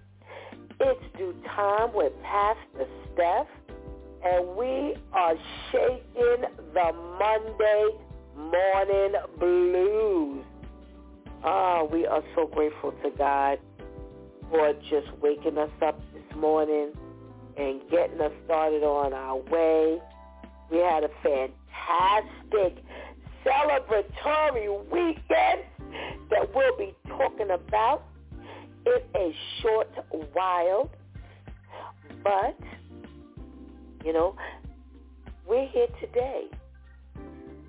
It's 0.79 1.01
DEW 1.15 1.35
Time 1.45 1.93
with 1.93 2.11
Pastor 2.23 2.87
Steph, 3.13 3.47
and 4.25 4.55
we 4.57 4.95
are 5.13 5.35
shaking 5.71 6.45
the 6.73 6.91
Monday 7.19 7.89
morning 8.35 9.13
blues. 9.37 10.43
Ah, 11.43 11.83
we 11.83 12.07
are 12.07 12.23
so 12.35 12.47
grateful 12.47 12.93
to 13.03 13.11
God 13.15 13.59
for 14.49 14.73
just 14.89 15.07
waking 15.21 15.59
us 15.59 15.69
up 15.85 15.99
this 16.13 16.35
morning 16.35 16.93
and 17.57 17.81
getting 17.91 18.19
us 18.21 18.31
started 18.45 18.81
on 18.81 19.13
our 19.13 19.37
way. 19.37 19.99
We 20.71 20.79
had 20.79 21.03
a 21.03 21.09
fantastic 21.21 22.83
celebratory 23.47 24.67
weekend 24.91 25.61
that 26.29 26.53
we'll 26.53 26.77
be 26.77 26.93
talking 27.07 27.51
about 27.51 28.03
in 28.85 28.99
a 29.15 29.33
short 29.61 29.89
while. 30.33 30.89
But, 32.23 32.57
you 34.03 34.11
know, 34.11 34.35
we're 35.47 35.67
here 35.67 35.87
today, 36.01 36.45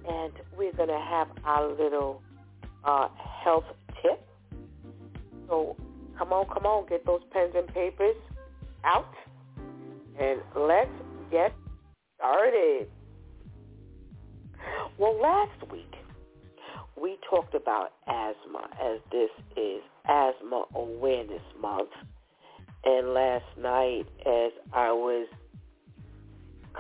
and 0.08 0.32
we're 0.56 0.72
going 0.72 0.88
to 0.88 0.98
have 0.98 1.28
our 1.44 1.68
little 1.70 2.22
uh, 2.84 3.08
health 3.44 3.64
tip. 4.02 4.26
So 5.48 5.76
come 6.18 6.32
on, 6.32 6.46
come 6.46 6.66
on, 6.66 6.88
get 6.88 7.06
those 7.06 7.20
pens 7.30 7.52
and 7.56 7.68
papers 7.68 8.16
out, 8.84 9.12
and 10.18 10.40
let's 10.56 10.90
get 11.30 11.52
started. 12.16 12.88
Well, 14.98 15.16
last 15.22 15.70
week 15.70 15.94
we 17.00 17.18
talked 17.30 17.54
about 17.54 17.92
asthma 18.08 18.68
as 18.82 18.98
this 19.12 19.30
is 19.56 19.80
Asthma 20.06 20.64
Awareness 20.74 21.42
Month. 21.60 21.90
And 22.84 23.14
last 23.14 23.44
night 23.56 24.06
as 24.26 24.50
I 24.72 24.90
was 24.90 25.28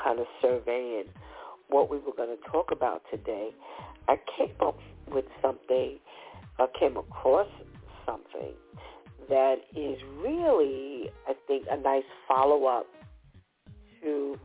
kind 0.02 0.18
of 0.18 0.26
surveying 0.42 1.04
what 1.68 1.92
we 1.92 1.98
were 1.98 2.12
going 2.16 2.36
to 2.36 2.50
talk 2.50 2.72
about 2.72 3.02
today, 3.08 3.50
I 4.08 4.16
came 4.36 4.50
up 4.62 4.80
with 5.12 5.26
something, 5.40 6.00
I 6.58 6.66
came 6.76 6.96
across 6.96 7.46
something 8.04 8.54
that 9.28 9.58
is 9.76 9.96
really, 10.16 11.08
I 11.28 11.34
think, 11.46 11.66
a 11.70 11.76
nice 11.76 12.02
follow-up 12.26 12.86
to 14.02 14.36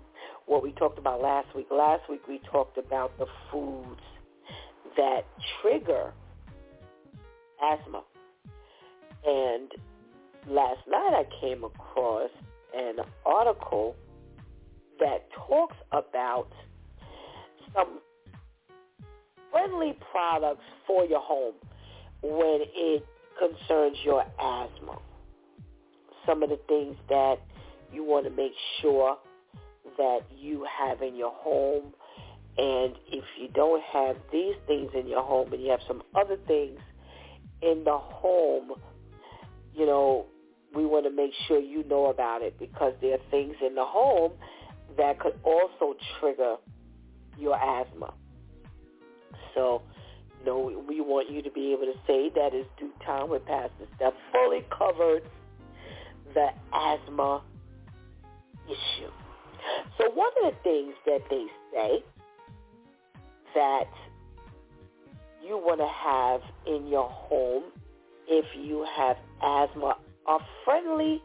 what 0.45 0.63
we 0.63 0.71
talked 0.73 0.99
about 0.99 1.21
last 1.21 1.47
week. 1.55 1.67
Last 1.71 2.09
week 2.09 2.27
we 2.27 2.39
talked 2.51 2.77
about 2.77 3.17
the 3.17 3.25
foods 3.51 4.01
that 4.97 5.21
trigger 5.61 6.13
asthma. 7.61 8.03
And 9.25 9.71
last 10.47 10.79
night 10.87 11.13
I 11.13 11.25
came 11.41 11.63
across 11.63 12.29
an 12.75 12.97
article 13.25 13.95
that 14.99 15.27
talks 15.47 15.75
about 15.91 16.47
some 17.73 17.99
friendly 19.51 19.97
products 20.11 20.63
for 20.85 21.05
your 21.05 21.21
home 21.21 21.53
when 22.21 22.59
it 22.75 23.05
concerns 23.39 23.97
your 24.03 24.21
asthma. 24.21 24.97
Some 26.25 26.43
of 26.43 26.49
the 26.49 26.59
things 26.67 26.95
that 27.09 27.35
you 27.91 28.03
want 28.03 28.25
to 28.25 28.31
make 28.31 28.53
sure 28.81 29.17
that 29.97 30.21
you 30.35 30.65
have 30.79 31.01
in 31.01 31.15
your 31.15 31.33
home. 31.33 31.93
And 32.57 32.93
if 33.07 33.23
you 33.39 33.47
don't 33.53 33.81
have 33.81 34.15
these 34.31 34.55
things 34.67 34.91
in 34.93 35.07
your 35.07 35.23
home 35.23 35.51
and 35.53 35.61
you 35.61 35.71
have 35.71 35.81
some 35.87 36.03
other 36.15 36.37
things 36.47 36.79
in 37.61 37.83
the 37.83 37.97
home, 37.97 38.73
you 39.73 39.85
know, 39.85 40.27
we 40.75 40.85
want 40.85 41.05
to 41.05 41.11
make 41.11 41.31
sure 41.47 41.59
you 41.59 41.83
know 41.83 42.07
about 42.07 42.41
it 42.41 42.59
because 42.59 42.93
there 43.01 43.13
are 43.13 43.29
things 43.31 43.55
in 43.65 43.75
the 43.75 43.85
home 43.85 44.31
that 44.97 45.19
could 45.19 45.39
also 45.43 45.95
trigger 46.19 46.55
your 47.37 47.55
asthma. 47.55 48.13
So, 49.55 49.81
you 50.39 50.45
know, 50.45 50.83
we 50.87 51.01
want 51.01 51.31
you 51.31 51.41
to 51.41 51.51
be 51.51 51.73
able 51.73 51.85
to 51.85 51.97
say 52.05 52.29
that 52.35 52.53
is 52.53 52.65
DEW 52.77 52.91
Time 53.05 53.29
with 53.29 53.45
Pastor 53.45 53.85
Steph 53.95 54.13
fully 54.31 54.65
covered 54.75 55.23
the 56.33 56.49
asthma 56.73 57.43
issue. 58.67 59.11
So 59.97 60.09
one 60.11 60.31
of 60.43 60.53
the 60.53 60.59
things 60.63 60.93
that 61.05 61.21
they 61.29 61.45
say 61.73 62.03
that 63.55 63.89
you 65.45 65.57
want 65.57 65.79
to 65.79 65.87
have 65.87 66.41
in 66.65 66.87
your 66.87 67.09
home 67.09 67.63
if 68.27 68.45
you 68.57 68.85
have 68.95 69.17
asthma 69.41 69.97
are 70.25 70.39
friendly 70.63 71.21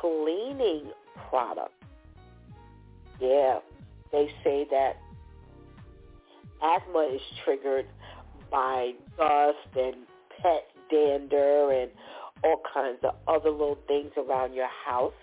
cleaning 0.00 0.90
products. 1.30 1.72
Yeah, 3.20 3.60
they 4.12 4.28
say 4.44 4.66
that 4.70 4.96
asthma 6.62 7.10
is 7.14 7.20
triggered 7.44 7.86
by 8.50 8.92
dust 9.16 9.56
and 9.74 9.96
pet 10.42 10.68
dander 10.90 11.72
and 11.72 11.90
all 12.44 12.60
kinds 12.72 12.98
of 13.02 13.14
other 13.26 13.50
little 13.50 13.78
things 13.88 14.12
around 14.16 14.54
your 14.54 14.68
house. 14.84 15.14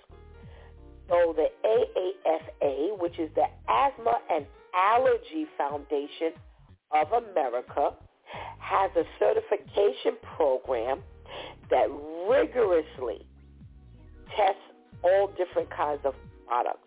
So 1.14 1.36
the 1.38 1.50
AAFA, 1.64 3.00
which 3.00 3.20
is 3.20 3.30
the 3.36 3.46
Asthma 3.70 4.18
and 4.32 4.48
Allergy 4.74 5.46
Foundation 5.56 6.34
of 6.92 7.08
America, 7.12 7.92
has 8.58 8.90
a 8.98 9.04
certification 9.20 10.18
program 10.36 11.04
that 11.70 11.88
rigorously 12.28 13.28
tests 14.36 14.62
all 15.04 15.32
different 15.38 15.70
kinds 15.70 16.02
of 16.04 16.16
products. 16.48 16.80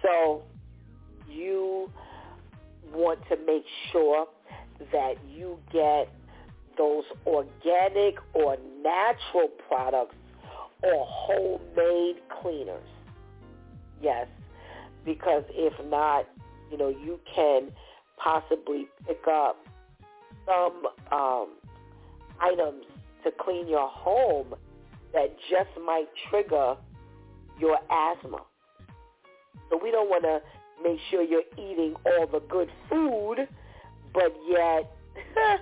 So 0.00 0.42
you 1.28 1.90
want 2.94 3.20
to 3.28 3.36
make 3.44 3.64
sure 3.92 4.26
that 4.90 5.16
you 5.28 5.58
get 5.70 6.08
those 6.78 7.04
organic 7.26 8.14
or 8.32 8.56
natural 8.82 9.48
products 9.68 10.14
or 10.82 11.06
homemade 11.06 12.16
cleaners. 12.40 12.86
Yes, 14.02 14.26
because 15.04 15.44
if 15.50 15.72
not, 15.86 16.26
you 16.70 16.78
know, 16.78 16.88
you 16.88 17.20
can 17.34 17.70
possibly 18.16 18.86
pick 19.06 19.22
up 19.28 19.56
some 20.46 20.86
um, 21.12 21.48
items 22.40 22.84
to 23.24 23.30
clean 23.38 23.68
your 23.68 23.88
home 23.88 24.54
that 25.12 25.36
just 25.50 25.70
might 25.84 26.06
trigger 26.28 26.76
your 27.58 27.78
asthma. 27.90 28.38
So 29.68 29.78
we 29.82 29.90
don't 29.90 30.08
want 30.08 30.24
to 30.24 30.40
make 30.82 30.98
sure 31.10 31.22
you're 31.22 31.42
eating 31.58 31.94
all 32.06 32.26
the 32.26 32.40
good 32.48 32.70
food, 32.88 33.46
but 34.14 34.34
yet 34.48 34.90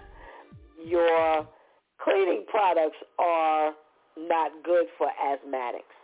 your 0.84 1.46
cleaning 2.02 2.44
products 2.48 2.96
are 3.18 3.72
not 4.26 4.52
good 4.64 4.86
for 4.96 5.06
asthmatics. 5.06 5.94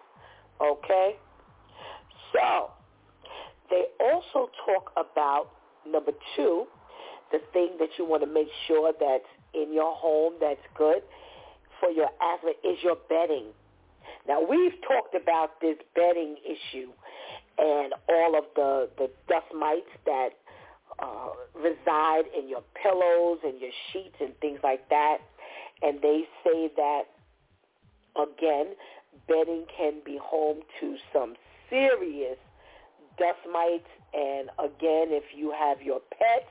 Okay? 0.61 1.17
So, 2.33 2.71
they 3.71 3.85
also 4.01 4.51
talk 4.67 4.93
about, 4.97 5.51
number 5.87 6.13
two, 6.37 6.67
the 7.33 7.39
thing 7.53 7.77
that 7.79 7.89
you 7.99 8.05
want 8.05 8.23
to 8.23 8.29
make 8.29 8.49
sure 8.67 8.93
that's 8.99 9.25
in 9.55 9.73
your 9.73 9.95
home 9.95 10.35
that's 10.41 10.61
good 10.77 11.03
for 11.81 11.91
your 11.91 12.09
asthma 12.21 12.53
is 12.63 12.79
your 12.83 12.97
bedding. 13.09 13.47
Now, 14.29 14.41
we've 14.41 14.75
talked 14.87 15.15
about 15.15 15.61
this 15.61 15.77
bedding 15.95 16.37
issue 16.45 16.91
and 17.59 17.93
all 18.09 18.37
of 18.37 18.45
the, 18.57 18.89
the 18.99 19.11
dust 19.29 19.47
mites 19.57 19.91
that 20.07 20.31
uh, 20.99 21.31
reside 21.55 22.25
in 22.37 22.49
your 22.49 22.63
pillows 22.81 23.39
and 23.45 23.61
your 23.61 23.71
sheets 23.93 24.17
and 24.21 24.39
things 24.41 24.61
like 24.63 24.89
that. 24.91 25.19
And 25.83 26.01
they 26.01 26.25
say 26.45 26.71
that 26.77 27.03
Again, 28.17 28.75
bedding 29.29 29.65
can 29.77 30.01
be 30.05 30.19
home 30.23 30.61
to 30.81 30.97
some 31.13 31.35
serious 31.71 32.39
dust 33.19 33.39
mites. 33.53 33.89
And 34.13 34.51
again, 34.59 35.09
if 35.11 35.25
you 35.35 35.53
have 35.53 35.83
your 35.83 36.01
pets 36.11 36.51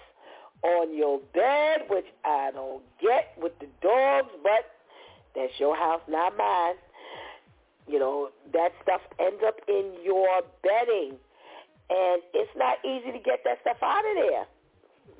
on 0.63 0.95
your 0.95 1.19
bed, 1.33 1.87
which 1.89 2.05
I 2.25 2.51
don't 2.53 2.83
get 3.01 3.33
with 3.37 3.57
the 3.59 3.67
dogs, 3.81 4.29
but 4.41 4.71
that's 5.35 5.53
your 5.59 5.75
house, 5.75 6.01
not 6.07 6.37
mine. 6.37 6.75
You 7.87 7.99
know, 7.99 8.29
that 8.53 8.71
stuff 8.81 9.01
ends 9.19 9.41
up 9.45 9.59
in 9.67 9.93
your 10.03 10.41
bedding. 10.61 11.17
And 11.89 12.21
it's 12.33 12.51
not 12.55 12.77
easy 12.85 13.11
to 13.11 13.19
get 13.19 13.43
that 13.43 13.59
stuff 13.61 13.77
out 13.81 14.03
of 14.05 14.15
there. 14.15 14.45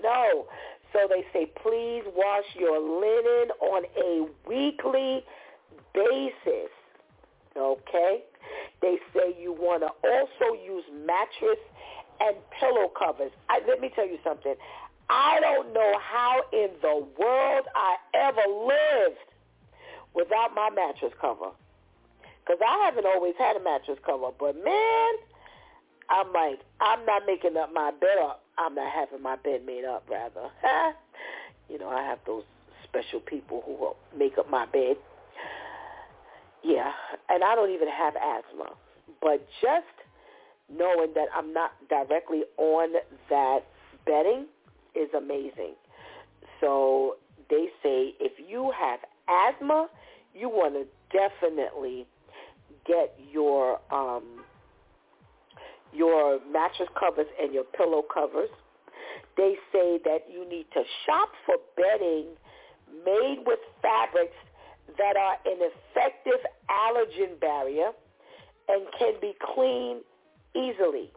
No. 0.02 0.48
So 0.94 1.08
they 1.10 1.26
say, 1.34 1.52
please 1.62 2.04
wash 2.16 2.46
your 2.56 2.80
linen 2.80 3.52
on 3.60 3.84
a 3.98 4.28
weekly 4.48 5.24
basis. 5.24 5.43
Okay? 7.58 8.24
They 8.82 8.98
say 9.14 9.36
you 9.40 9.54
want 9.54 9.82
to 9.82 9.90
also 10.08 10.54
use 10.66 10.84
mattress 11.06 11.60
and 12.20 12.36
pillow 12.60 12.92
covers. 12.98 13.32
I, 13.50 13.60
let 13.68 13.80
me 13.80 13.92
tell 13.96 14.08
you 14.08 14.18
something. 14.24 14.56
I 15.10 15.40
don't 15.42 15.74
know 15.74 15.94
how 16.00 16.42
in 16.52 16.70
the 16.82 17.06
world 17.20 17.66
I 17.76 17.96
ever 18.14 18.42
lived 18.48 19.20
without 20.14 20.56
my 20.56 20.70
mattress 20.70 21.14
cover. 21.20 21.52
Because 22.44 22.60
I 22.66 22.86
haven't 22.86 23.06
always 23.06 23.36
had 23.38 23.56
a 23.56 23.64
mattress 23.64 24.00
cover. 24.06 24.30
But, 24.38 24.56
man, 24.64 25.12
I'm 26.10 26.32
like, 26.34 26.60
I'm 26.82 27.06
not 27.06 27.24
making 27.26 27.56
up 27.58 27.74
my 27.74 27.92
bed 27.92 28.18
up. 28.22 28.44
I'm 28.58 28.76
not 28.76 28.92
having 28.92 29.22
my 29.22 29.38
bed 29.38 29.66
made 29.66 29.86
up, 29.86 30.04
rather. 30.10 30.50
you 31.70 31.80
know, 31.80 31.90
I 31.90 32.04
have 32.04 32.20
those 32.26 32.44
special 32.84 33.20
people 33.20 33.64
who 33.66 33.74
will 33.74 33.96
make 34.18 34.38
up 34.38 34.50
my 34.50 34.66
bed. 34.66 34.98
Yeah, 36.64 36.92
and 37.30 37.44
I 37.44 37.56
don't 37.56 37.72
even 37.72 37.90
have 37.90 38.14
asthma, 38.16 38.72
but 39.22 39.46
just 39.62 39.86
knowing 40.70 41.14
that 41.14 41.28
I'm 41.36 41.54
not 41.54 41.72
directly 41.90 42.44
on 42.58 42.94
that 43.30 43.60
bedding 44.06 44.48
is 44.96 45.10
amazing. 45.16 45.74
So 46.62 47.18
they 47.50 47.68
say 47.82 48.16
if 48.20 48.34
you 48.48 48.72
have 48.80 49.00
asthma, 49.28 49.88
you 50.34 50.50
want 50.50 50.74
to 50.76 50.86
definitely 51.12 52.08
get 52.86 53.18
your 53.32 53.80
um, 53.92 54.44
your 55.94 56.40
mattress 56.52 56.90
covers 57.00 57.28
and 57.42 57.54
your 57.54 57.64
pillow 57.64 58.04
covers. 58.14 58.50
They 59.38 59.56
say 59.72 60.00
that 60.06 60.26
you 60.32 60.48
need 60.48 60.66
to 60.74 60.84
shop 61.06 61.30
for 61.46 61.56
bedding 61.76 62.28
made 63.06 63.44
with 63.46 63.60
fabrics 63.82 64.36
that 64.98 65.16
are 65.18 65.38
an 65.46 65.60
effective 65.60 66.40
allergen 66.70 67.40
barrier 67.40 67.92
and 68.68 68.86
can 68.98 69.14
be 69.22 69.34
cleaned 69.54 70.02
easily. 70.56 71.12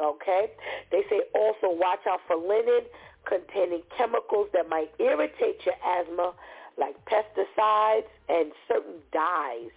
Okay? 0.00 0.50
They 0.90 1.02
say 1.10 1.22
also 1.34 1.74
watch 1.76 2.00
out 2.08 2.20
for 2.26 2.36
linen 2.36 2.82
containing 3.26 3.82
chemicals 3.96 4.48
that 4.52 4.68
might 4.68 4.90
irritate 4.98 5.60
your 5.64 5.74
asthma 5.84 6.34
like 6.78 6.94
pesticides 7.06 8.06
and 8.28 8.52
certain 8.68 9.00
dyes. 9.12 9.70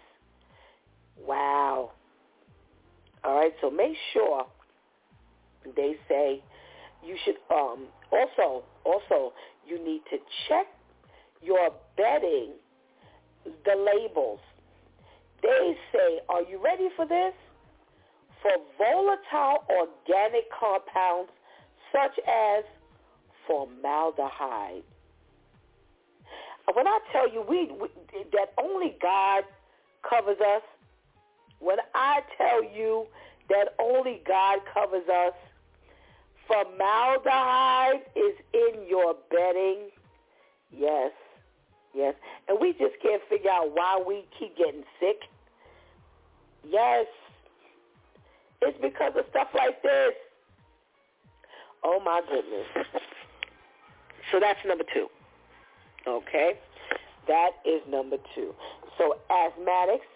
Wow. 1.18 1.92
All 3.24 3.36
right, 3.36 3.54
so 3.62 3.70
make 3.70 3.96
sure 4.14 4.46
they 5.76 5.96
say 6.08 6.42
you 7.06 7.16
should 7.24 7.36
um 7.54 7.88
also 8.12 8.64
also 8.84 9.34
you 9.68 9.84
need 9.84 10.02
to 10.10 10.18
check 10.48 10.68
your 11.42 11.70
bedding 11.98 12.54
the 13.46 13.76
labels. 13.76 14.40
They 15.42 15.76
say, 15.92 16.20
are 16.30 16.44
you 16.44 16.62
ready 16.64 16.90
for 16.96 17.06
this? 17.06 17.34
For 18.42 18.52
volatile 18.78 19.64
organic 19.70 20.50
compounds 20.52 21.32
such 21.92 22.18
as 22.28 22.64
formaldehyde. 23.48 24.84
When 26.74 26.88
I 26.88 27.00
tell 27.12 27.32
you 27.32 27.44
we, 27.48 27.72
we 27.80 27.88
that 28.32 28.54
only 28.58 28.96
God 29.02 29.44
covers 30.08 30.38
us, 30.40 30.62
when 31.60 31.78
I 31.94 32.22
tell 32.38 32.64
you 32.64 33.06
that 33.50 33.76
only 33.80 34.22
God 34.26 34.60
covers 34.74 35.08
us, 35.10 35.34
formaldehyde 36.48 38.02
is 38.16 38.36
in 38.54 38.88
your 38.88 39.16
bedding. 39.30 39.90
Yes, 40.72 41.12
yes. 41.96 42.14
And 42.48 42.58
we 42.60 42.72
just 42.74 42.96
can't 43.02 43.22
figure 43.30 43.52
out 43.52 43.72
why 43.74 44.02
we 44.06 44.26
keep 44.40 44.58
getting 44.58 44.84
sick. 45.00 45.18
Yes. 46.68 47.06
It's 48.62 48.78
because 48.82 49.14
of 49.18 49.26
stuff 49.30 49.48
like 49.56 49.82
this. 49.82 50.14
Oh 51.84 52.00
my 52.04 52.22
goodness. 52.30 52.88
So 54.32 54.40
that's 54.40 54.60
number 54.66 54.84
two. 54.94 55.08
Okay? 56.08 56.54
That 57.28 57.52
is 57.66 57.82
number 57.90 58.18
two. 58.36 58.54
So 58.98 59.18
asthmatics, 59.30 60.08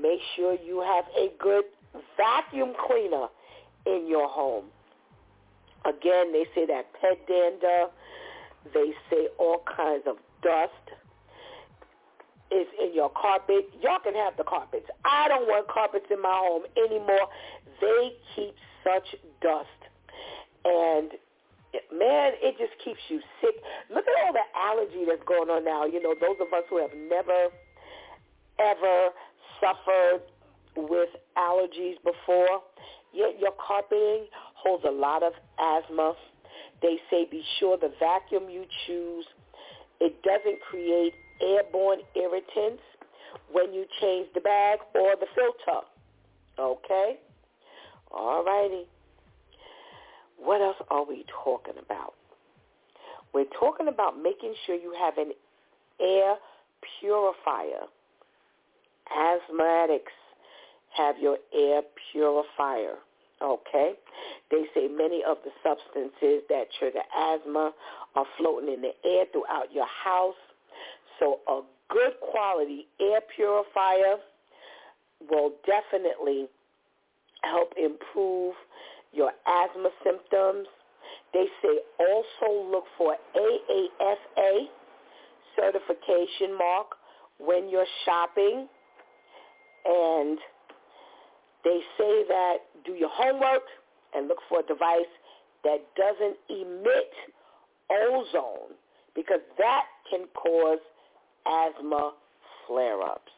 make 0.00 0.20
sure 0.36 0.56
you 0.64 0.80
have 0.80 1.04
a 1.16 1.32
good 1.42 1.64
vacuum 2.16 2.72
cleaner 2.86 3.26
in 3.86 4.06
your 4.08 4.28
home. 4.28 4.66
Again, 5.84 6.32
they 6.32 6.44
say 6.54 6.66
that 6.66 6.86
pet 7.00 7.18
dander, 7.26 7.86
they 8.74 8.92
say 9.10 9.28
all 9.38 9.62
kinds 9.76 10.04
of 10.06 10.16
dust 10.42 10.97
is 12.50 12.66
in 12.82 12.94
your 12.94 13.10
carpet. 13.10 13.68
Y'all 13.82 14.00
can 14.02 14.14
have 14.14 14.36
the 14.36 14.44
carpets. 14.44 14.86
I 15.04 15.28
don't 15.28 15.46
want 15.46 15.68
carpets 15.68 16.06
in 16.10 16.22
my 16.22 16.32
home 16.32 16.62
anymore. 16.76 17.28
They 17.80 18.12
keep 18.34 18.54
such 18.84 19.16
dust. 19.42 19.80
And 20.64 21.12
man, 21.92 22.32
it 22.40 22.56
just 22.58 22.72
keeps 22.84 23.00
you 23.08 23.20
sick. 23.40 23.54
Look 23.90 24.04
at 24.06 24.24
all 24.24 24.32
the 24.32 24.46
allergy 24.56 25.04
that's 25.06 25.22
going 25.26 25.50
on 25.50 25.64
now. 25.64 25.84
You 25.84 26.02
know, 26.02 26.14
those 26.18 26.36
of 26.40 26.52
us 26.52 26.64
who 26.70 26.78
have 26.80 26.92
never, 26.96 27.52
ever 28.58 29.10
suffered 29.60 30.22
with 30.76 31.10
allergies 31.36 31.96
before, 32.04 32.62
yet 33.12 33.38
your 33.38 33.52
carpeting 33.58 34.26
holds 34.54 34.84
a 34.86 34.90
lot 34.90 35.22
of 35.22 35.32
asthma. 35.58 36.14
They 36.80 36.96
say 37.10 37.26
be 37.30 37.42
sure 37.58 37.76
the 37.76 37.92
vacuum 37.98 38.48
you 38.48 38.64
choose, 38.86 39.26
it 40.00 40.22
doesn't 40.22 40.60
create 40.70 41.12
airborne 41.40 42.00
irritants 42.14 42.82
when 43.52 43.72
you 43.72 43.84
change 44.00 44.28
the 44.34 44.40
bag 44.40 44.78
or 44.94 45.14
the 45.16 45.26
filter. 45.34 45.86
Okay? 46.58 47.18
All 48.10 48.44
righty. 48.44 48.86
What 50.38 50.60
else 50.60 50.76
are 50.90 51.04
we 51.04 51.24
talking 51.44 51.74
about? 51.84 52.14
We're 53.34 53.44
talking 53.58 53.88
about 53.88 54.20
making 54.20 54.54
sure 54.66 54.74
you 54.74 54.94
have 54.98 55.18
an 55.18 55.32
air 56.00 56.36
purifier. 57.00 57.86
Asthmatics 59.12 60.14
have 60.96 61.18
your 61.18 61.38
air 61.54 61.82
purifier. 62.12 62.96
Okay? 63.42 63.92
They 64.50 64.64
say 64.74 64.88
many 64.88 65.22
of 65.28 65.38
the 65.44 65.50
substances 65.62 66.42
that 66.48 66.64
trigger 66.78 67.02
asthma 67.16 67.72
are 68.16 68.26
floating 68.38 68.72
in 68.72 68.82
the 68.82 68.92
air 69.04 69.24
throughout 69.32 69.72
your 69.72 69.86
house. 69.86 70.34
So 71.18 71.40
a 71.48 71.60
good 71.88 72.12
quality 72.30 72.86
air 73.00 73.20
purifier 73.34 74.16
will 75.30 75.52
definitely 75.66 76.46
help 77.42 77.72
improve 77.76 78.54
your 79.12 79.32
asthma 79.46 79.90
symptoms. 80.04 80.66
They 81.32 81.46
say 81.62 81.78
also 81.98 82.70
look 82.70 82.84
for 82.96 83.16
AAFA 83.36 84.66
certification 85.56 86.56
mark 86.56 86.86
when 87.38 87.68
you're 87.68 87.86
shopping. 88.04 88.68
And 89.84 90.38
they 91.64 91.80
say 91.96 92.24
that 92.28 92.56
do 92.84 92.92
your 92.92 93.10
homework 93.12 93.62
and 94.14 94.28
look 94.28 94.38
for 94.48 94.60
a 94.60 94.62
device 94.62 95.12
that 95.64 95.78
doesn't 95.96 96.36
emit 96.48 97.12
ozone 97.90 98.74
because 99.14 99.40
that 99.58 99.84
can 100.10 100.26
cause 100.34 100.78
asthma 101.46 102.12
flare-ups. 102.66 103.32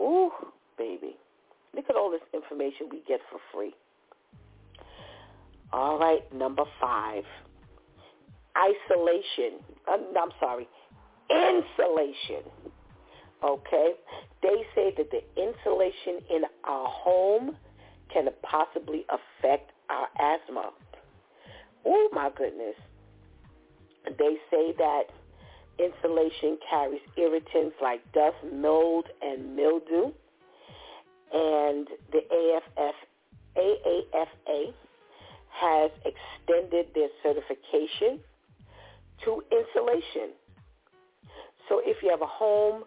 Ooh, 0.00 0.30
baby. 0.78 1.16
Look 1.74 1.86
at 1.88 1.96
all 1.96 2.10
this 2.10 2.20
information 2.32 2.88
we 2.90 3.02
get 3.06 3.20
for 3.30 3.38
free. 3.52 3.74
All 5.72 5.98
right, 5.98 6.22
number 6.34 6.64
five. 6.80 7.24
Isolation. 8.56 9.60
Uh, 9.86 9.98
I'm 10.18 10.30
sorry. 10.40 10.68
Insulation. 11.30 12.50
Okay? 13.44 13.92
They 14.42 14.64
say 14.74 14.94
that 14.96 15.10
the 15.10 15.22
insulation 15.40 16.20
in 16.30 16.42
our 16.64 16.88
home 16.88 17.56
can 18.12 18.28
possibly 18.42 19.04
affect 19.10 19.72
our 19.90 20.08
asthma. 20.18 20.70
Oh, 21.84 22.08
my 22.12 22.30
goodness. 22.36 22.74
They 24.06 24.36
say 24.50 24.72
that 24.78 25.02
insulation 25.78 26.58
carries 26.68 27.00
irritants 27.16 27.76
like 27.82 28.00
dust, 28.12 28.36
mold, 28.52 29.06
and 29.22 29.54
mildew. 29.54 30.12
And 31.32 31.88
the 32.12 32.20
AFF, 32.30 32.94
AAFA 33.56 34.72
has 35.48 35.90
extended 36.04 36.86
their 36.94 37.08
certification 37.22 38.20
to 39.24 39.42
insulation. 39.50 40.30
So 41.68 41.80
if 41.84 42.02
you 42.02 42.10
have 42.10 42.22
a 42.22 42.26
home, 42.26 42.84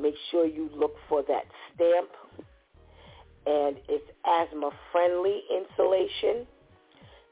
make 0.00 0.14
sure 0.30 0.46
you 0.46 0.70
look 0.74 0.94
for 1.08 1.22
that 1.22 1.44
stamp. 1.74 2.10
And 3.44 3.76
it's 3.88 4.08
asthma-friendly 4.24 5.42
insulation 5.50 6.46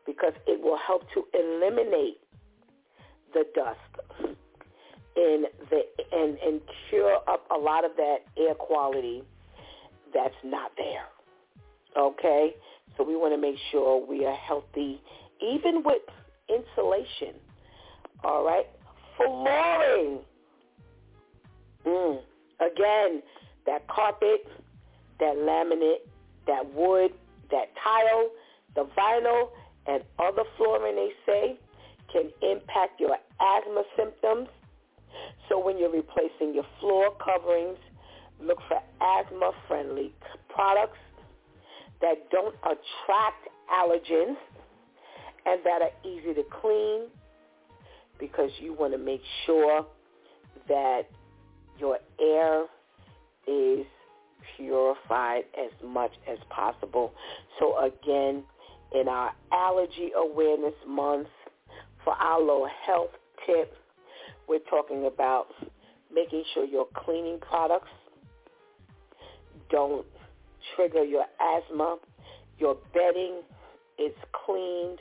because 0.07 0.33
it 0.47 0.61
will 0.61 0.79
help 0.79 1.05
to 1.15 1.25
eliminate 1.35 2.19
the 3.33 3.45
dust 3.55 4.37
and 5.21 5.47
the 5.71 5.83
and 6.13 6.39
and 6.39 6.61
cure 6.89 7.19
up 7.29 7.45
a 7.51 7.59
lot 7.59 7.85
of 7.85 7.93
that 7.97 8.19
air 8.39 8.55
quality 8.55 9.23
that's 10.15 10.35
not 10.45 10.73
there. 10.77 11.07
Okay? 11.97 12.55
So 12.97 13.05
we 13.05 13.17
want 13.17 13.35
to 13.35 13.41
make 13.41 13.57
sure 13.71 14.05
we 14.05 14.25
are 14.25 14.37
healthy 14.37 15.01
even 15.41 15.83
with 15.85 16.03
insulation. 16.49 17.35
All 18.25 18.45
right? 18.45 18.67
Flooring. 19.17 20.21
Mm. 21.87 22.21
Again, 22.61 23.23
that 23.67 23.87
carpet, 23.89 24.47
that 25.19 25.37
laminate, 25.37 26.07
that 26.47 26.63
wood, 26.75 27.13
that 27.51 27.71
tile, 27.83 28.31
the 28.75 28.87
vinyl, 28.97 29.49
and 29.87 30.03
other 30.19 30.43
flooring, 30.57 30.97
they 30.97 31.11
say, 31.27 31.59
can 32.13 32.31
impact 32.43 33.01
your 33.01 33.17
asthma 33.41 33.83
symptoms. 33.97 34.49
So 35.49 35.65
when 35.65 35.79
you're 35.79 35.93
replacing 35.93 36.55
your 36.55 36.67
floor 36.79 37.15
coverings, 37.25 37.79
look 38.41 38.59
for 38.69 38.79
asthma-friendly 39.01 40.15
products 40.49 40.99
that 42.01 42.31
don't 42.31 42.55
attract 42.63 43.49
allergens 43.73 44.37
and 45.47 45.61
that 45.65 45.83
are 45.83 46.09
easy 46.09 46.35
to 46.35 46.45
clean 46.61 47.09
because 48.19 48.51
you 48.61 48.75
want 48.75 48.93
to 48.93 48.99
make 48.99 49.23
sure 49.47 49.87
that 50.69 51.03
your 51.79 51.99
air 52.21 52.65
is 53.47 53.87
purified 54.57 55.45
as 55.59 55.71
much 55.85 56.13
as 56.31 56.39
possible. 56.51 57.13
So 57.59 57.79
again, 57.79 58.45
in 58.95 59.09
our 59.09 59.33
allergy 59.53 60.11
awareness 60.17 60.75
month, 60.87 61.29
for 62.05 62.15
our 62.15 62.41
little 62.41 62.69
health 62.87 63.11
tip, 63.47 63.75
we're 64.51 64.59
talking 64.69 65.07
about 65.07 65.47
making 66.13 66.43
sure 66.53 66.65
your 66.65 66.87
cleaning 66.93 67.39
products 67.39 67.93
don't 69.71 70.05
trigger 70.75 71.05
your 71.05 71.25
asthma. 71.41 71.99
Your 72.59 72.77
bedding 72.93 73.43
is 73.97 74.13
cleaned 74.45 74.99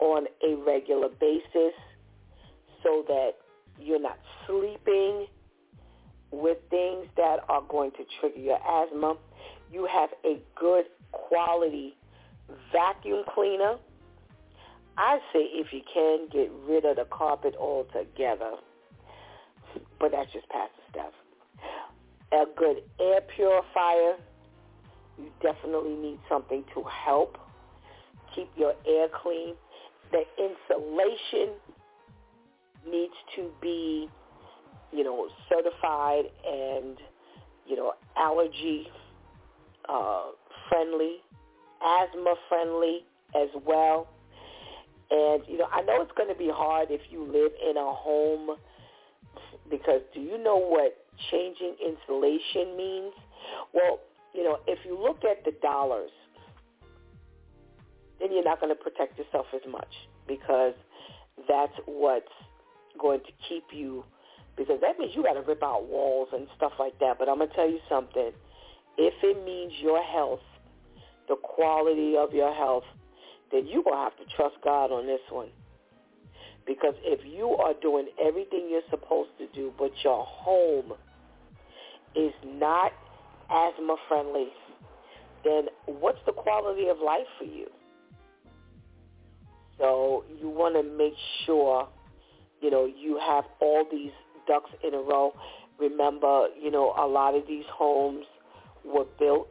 on 0.00 0.26
a 0.44 0.56
regular 0.66 1.08
basis 1.20 1.74
so 2.82 3.04
that 3.06 3.34
you're 3.78 4.02
not 4.02 4.18
sleeping 4.48 5.26
with 6.32 6.58
things 6.68 7.06
that 7.16 7.36
are 7.48 7.62
going 7.68 7.92
to 7.92 8.04
trigger 8.18 8.40
your 8.40 8.58
asthma. 8.68 9.14
You 9.70 9.86
have 9.86 10.10
a 10.24 10.40
good 10.58 10.86
quality 11.12 11.96
vacuum 12.72 13.22
cleaner. 13.32 13.76
I 14.98 15.18
say 15.32 15.38
if 15.52 15.72
you 15.72 15.82
can, 15.94 16.26
get 16.32 16.50
rid 16.68 16.84
of 16.84 16.96
the 16.96 17.04
carpet 17.04 17.54
altogether. 17.56 18.56
But 20.02 20.10
that's 20.10 20.32
just 20.32 20.48
Pastor 20.48 20.82
Steph. 20.90 21.12
A 22.32 22.44
good 22.58 22.78
air 23.00 23.20
purifier. 23.36 24.16
You 25.16 25.30
definitely 25.40 25.94
need 25.94 26.18
something 26.28 26.64
to 26.74 26.82
help 26.82 27.38
keep 28.34 28.50
your 28.56 28.74
air 28.84 29.06
clean. 29.22 29.54
The 30.10 30.24
insulation 30.36 31.54
needs 32.90 33.14
to 33.36 33.50
be, 33.62 34.08
you 34.92 35.04
know, 35.04 35.28
certified 35.48 36.24
and, 36.44 36.98
you 37.68 37.76
know, 37.76 37.92
allergy 38.16 38.88
uh, 39.88 40.30
friendly, 40.68 41.18
asthma 41.80 42.34
friendly 42.48 43.04
as 43.36 43.50
well. 43.64 44.08
And, 45.12 45.44
you 45.46 45.58
know, 45.58 45.68
I 45.72 45.82
know 45.82 46.02
it's 46.02 46.12
going 46.16 46.28
to 46.28 46.34
be 46.34 46.50
hard 46.52 46.88
if 46.90 47.02
you 47.08 47.22
live 47.22 47.52
in 47.70 47.76
a 47.76 47.92
home 47.92 48.56
because 49.70 50.00
do 50.14 50.20
you 50.20 50.42
know 50.42 50.56
what 50.56 50.96
changing 51.30 51.76
insulation 51.84 52.76
means? 52.76 53.12
Well, 53.72 54.00
you 54.34 54.44
know, 54.44 54.58
if 54.66 54.78
you 54.84 54.98
look 55.00 55.24
at 55.24 55.44
the 55.44 55.52
dollars, 55.62 56.10
then 58.20 58.32
you're 58.32 58.44
not 58.44 58.60
going 58.60 58.74
to 58.74 58.82
protect 58.82 59.18
yourself 59.18 59.46
as 59.54 59.62
much 59.70 59.92
because 60.26 60.74
that's 61.48 61.74
what's 61.86 62.26
going 62.98 63.20
to 63.20 63.32
keep 63.48 63.64
you 63.72 64.04
because 64.56 64.80
that 64.80 64.98
means 64.98 65.12
you 65.14 65.22
got 65.22 65.34
to 65.34 65.40
rip 65.40 65.62
out 65.62 65.88
walls 65.88 66.28
and 66.32 66.46
stuff 66.56 66.72
like 66.78 66.98
that. 67.00 67.18
But 67.18 67.28
I'm 67.28 67.38
going 67.38 67.48
to 67.48 67.54
tell 67.54 67.68
you 67.68 67.80
something. 67.88 68.32
If 68.98 69.14
it 69.22 69.44
means 69.44 69.72
your 69.80 70.02
health, 70.02 70.44
the 71.28 71.36
quality 71.36 72.16
of 72.16 72.32
your 72.32 72.54
health, 72.54 72.84
then 73.50 73.66
going 73.82 73.96
to 73.96 74.04
have 74.04 74.16
to 74.18 74.36
trust 74.36 74.56
God 74.62 74.92
on 74.92 75.06
this 75.06 75.20
one. 75.30 75.48
Because 76.66 76.94
if 77.02 77.20
you 77.24 77.50
are 77.56 77.74
doing 77.80 78.08
everything 78.20 78.68
you're 78.70 78.82
supposed 78.90 79.30
to 79.38 79.46
do, 79.48 79.72
but 79.78 79.90
your 80.04 80.24
home 80.24 80.92
is 82.14 82.32
not 82.44 82.92
asthma 83.50 83.96
friendly, 84.08 84.48
then 85.44 85.66
what's 85.86 86.20
the 86.26 86.32
quality 86.32 86.88
of 86.88 86.98
life 87.04 87.26
for 87.38 87.44
you? 87.44 87.66
So 89.78 90.24
you 90.40 90.48
want 90.48 90.76
to 90.76 90.82
make 90.82 91.14
sure, 91.44 91.88
you 92.60 92.70
know, 92.70 92.86
you 92.86 93.18
have 93.18 93.44
all 93.60 93.84
these 93.90 94.12
ducks 94.46 94.70
in 94.84 94.94
a 94.94 94.98
row. 94.98 95.32
Remember, 95.80 96.46
you 96.60 96.70
know, 96.70 96.94
a 96.96 97.06
lot 97.06 97.34
of 97.34 97.42
these 97.48 97.64
homes 97.72 98.24
were 98.84 99.06
built 99.18 99.50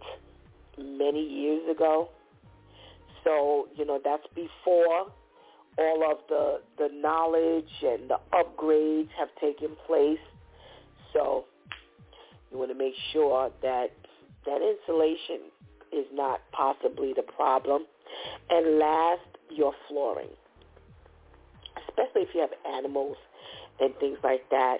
many 0.77 1.21
years 1.21 1.63
ago. 1.69 2.09
So, 3.23 3.67
you 3.75 3.85
know, 3.85 3.99
that's 4.03 4.25
before 4.33 5.11
all 5.77 6.11
of 6.11 6.17
the, 6.27 6.61
the 6.77 6.89
knowledge 6.93 7.71
and 7.83 8.09
the 8.09 8.19
upgrades 8.33 9.09
have 9.17 9.29
taken 9.39 9.75
place. 9.87 10.19
So 11.13 11.45
you 12.51 12.57
want 12.57 12.71
to 12.71 12.77
make 12.77 12.93
sure 13.13 13.51
that 13.61 13.91
that 14.45 14.61
insulation 14.61 15.51
is 15.91 16.05
not 16.13 16.41
possibly 16.51 17.13
the 17.15 17.23
problem. 17.23 17.85
And 18.49 18.79
last, 18.79 19.21
your 19.49 19.73
flooring, 19.87 20.29
especially 21.89 22.21
if 22.23 22.29
you 22.33 22.41
have 22.41 22.51
animals 22.73 23.17
and 23.79 23.93
things 23.99 24.17
like 24.23 24.49
that. 24.49 24.77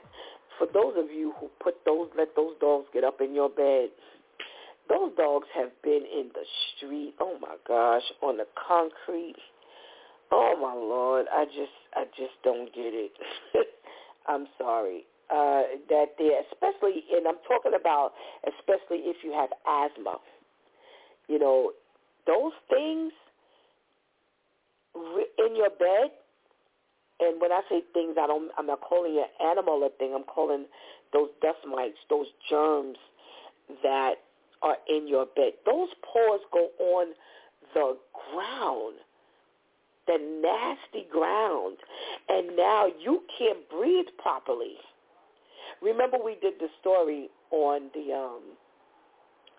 For 0.58 0.68
those 0.68 0.94
of 0.98 1.10
you 1.10 1.34
who 1.40 1.50
put 1.62 1.76
those, 1.86 2.10
let 2.18 2.36
those 2.36 2.54
dogs 2.62 2.88
get 2.94 3.04
up 3.04 3.20
in 3.20 3.34
your 3.34 3.50
bed, 3.50 3.90
those 4.90 5.12
dogs 5.18 5.48
have 5.56 5.70
been 5.84 6.04
in 6.06 6.30
the 6.34 6.46
street. 6.76 7.16
Oh 7.20 7.38
my 7.42 7.56
gosh, 7.68 8.04
on 8.22 8.38
the 8.38 8.46
concrete 8.68 9.36
Oh 10.32 10.56
my 10.62 10.74
lord, 10.74 11.26
I 11.32 11.46
just 11.46 11.76
I 11.94 12.06
just 12.18 12.34
don't 12.44 12.74
get 12.74 12.94
it. 12.94 13.12
I'm 14.28 14.48
sorry. 14.58 15.06
Uh, 15.30 15.80
that 15.90 16.08
there, 16.18 16.42
especially, 16.52 17.04
and 17.14 17.26
I'm 17.28 17.40
talking 17.48 17.74
about 17.80 18.12
especially 18.48 19.04
if 19.08 19.18
you 19.24 19.32
have 19.32 19.50
asthma. 19.68 20.18
You 21.28 21.40
know, 21.40 21.72
those 22.28 22.52
things 22.70 23.14
in 24.96 25.56
your 25.56 25.70
bed. 25.70 26.12
And 27.20 27.40
when 27.40 27.52
I 27.52 27.62
say 27.70 27.84
things, 27.94 28.16
I 28.20 28.26
don't. 28.28 28.52
I'm 28.58 28.66
not 28.66 28.82
calling 28.82 29.14
it 29.16 29.30
animal 29.46 29.84
a 29.84 29.90
thing. 29.98 30.14
I'm 30.16 30.24
calling 30.24 30.66
those 31.14 31.30
dust 31.42 31.60
mites, 31.70 31.98
those 32.10 32.26
germs 32.50 32.98
that 33.84 34.16
are 34.62 34.78
in 34.90 35.08
your 35.08 35.26
bed. 35.26 35.54
Those 35.66 35.90
pores 36.02 36.42
go 36.52 36.70
on 36.80 37.14
the 37.74 37.98
ground 38.34 38.96
the 40.08 40.18
nasty 40.42 41.08
ground, 41.12 41.78
and 42.30 42.56
now 42.56 42.88
you 43.00 43.22
can't 43.38 43.70
breathe 43.70 44.08
properly. 44.18 44.76
Remember, 45.82 46.18
we 46.24 46.38
did 46.42 46.54
the 46.60 46.68
story 46.80 47.30
on 47.52 47.90
the 47.94 48.14
um, 48.14 48.42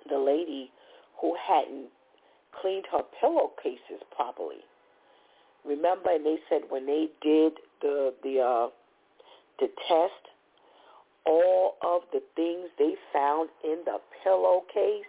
the 0.09 0.19
lady 0.19 0.71
who 1.21 1.35
hadn't 1.47 1.89
cleaned 2.61 2.87
her 2.91 3.03
pillowcases 3.21 4.03
properly. 4.15 4.61
Remember, 5.65 6.11
and 6.11 6.27
they 6.27 6.39
said 6.49 6.63
when 6.69 6.87
they 6.87 7.09
did 7.23 7.53
the 7.81 8.15
the 8.23 8.41
uh, 8.41 8.69
the 9.61 9.69
test, 9.89 10.29
all 11.25 11.77
of 11.83 12.03
the 12.13 12.21
things 12.35 12.69
they 12.79 12.95
found 13.13 13.49
in 13.65 13.79
the 13.85 13.99
pillowcase. 14.23 15.07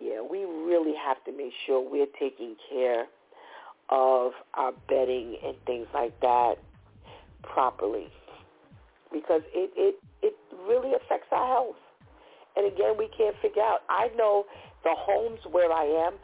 Yeah, 0.00 0.20
we 0.22 0.44
really 0.44 0.94
have 0.94 1.24
to 1.24 1.32
make 1.32 1.52
sure 1.66 1.80
we're 1.80 2.06
taking 2.20 2.54
care 2.70 3.06
of 3.90 4.32
our 4.54 4.72
bedding 4.88 5.36
and 5.44 5.56
things 5.66 5.86
like 5.94 6.18
that 6.20 6.56
properly 7.42 8.08
because 9.12 9.42
it, 9.54 9.70
it, 9.76 9.96
it 10.22 10.34
really 10.66 10.94
affects 10.94 11.28
our 11.32 11.46
health. 11.46 11.76
And 12.56 12.66
again, 12.66 12.94
we 12.98 13.08
can't 13.16 13.36
figure 13.40 13.62
out. 13.62 13.80
I 13.88 14.08
know 14.16 14.44
the 14.84 14.94
homes 14.96 15.40
where 15.50 15.72
I 15.72 15.84
am, 15.84 16.14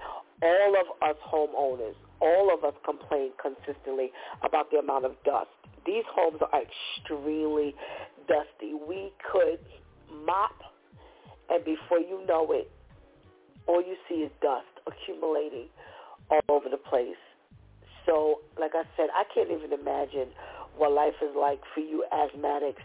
all 0.43 0.75
of 0.81 1.09
us 1.09 1.17
homeowners, 1.25 1.95
all 2.21 2.53
of 2.53 2.65
us 2.65 2.75
complain 2.85 3.31
consistently 3.41 4.11
about 4.43 4.71
the 4.71 4.79
amount 4.79 5.05
of 5.05 5.13
dust. 5.25 5.49
These 5.87 6.05
homes 6.11 6.41
are 6.41 6.63
extremely 6.63 7.75
dusty. 8.27 8.75
We 8.75 9.13
could 9.31 9.59
mop, 10.25 10.57
and 11.51 11.65
before 11.65 12.01
you 12.01 12.25
know 12.27 12.51
it, 12.53 12.71
all 13.67 13.81
you 13.81 13.97
see 14.09 14.17
is 14.17 14.31
dust 14.43 14.67
accumulating 14.87 15.69
all 16.31 16.41
over 16.49 16.69
the 16.69 16.77
place. 16.77 17.17
So, 18.07 18.41
like 18.59 18.73
I 18.75 18.85
said, 18.97 19.09
I 19.15 19.25
can't 19.35 19.51
even 19.51 19.73
imagine 19.73 20.29
what 20.77 20.93
life 20.93 21.15
is 21.23 21.35
like 21.39 21.61
for 21.75 21.81
you 21.81 22.05
asthmatics 22.13 22.83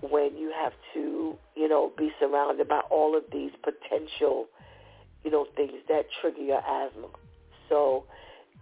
when 0.00 0.36
you 0.36 0.52
have 0.56 0.72
to, 0.94 1.36
you 1.56 1.68
know, 1.68 1.92
be 1.96 2.10
surrounded 2.20 2.68
by 2.68 2.80
all 2.90 3.16
of 3.16 3.24
these 3.32 3.50
potential, 3.62 4.46
you 5.24 5.30
know, 5.30 5.46
things 5.56 5.72
that 5.88 6.06
trigger 6.20 6.40
your 6.40 6.58
asthma. 6.58 7.08
So, 7.68 8.04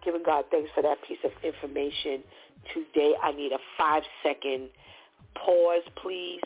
giving 0.05 0.23
God 0.25 0.45
thanks 0.51 0.71
for 0.75 0.83
that 0.83 0.99
piece 1.07 1.19
of 1.25 1.33
information 1.43 2.23
today. 2.75 3.13
I 3.23 3.33
need 3.33 3.53
a 3.53 3.59
five-second 3.79 4.69
pause, 5.35 5.83
please. 6.03 6.41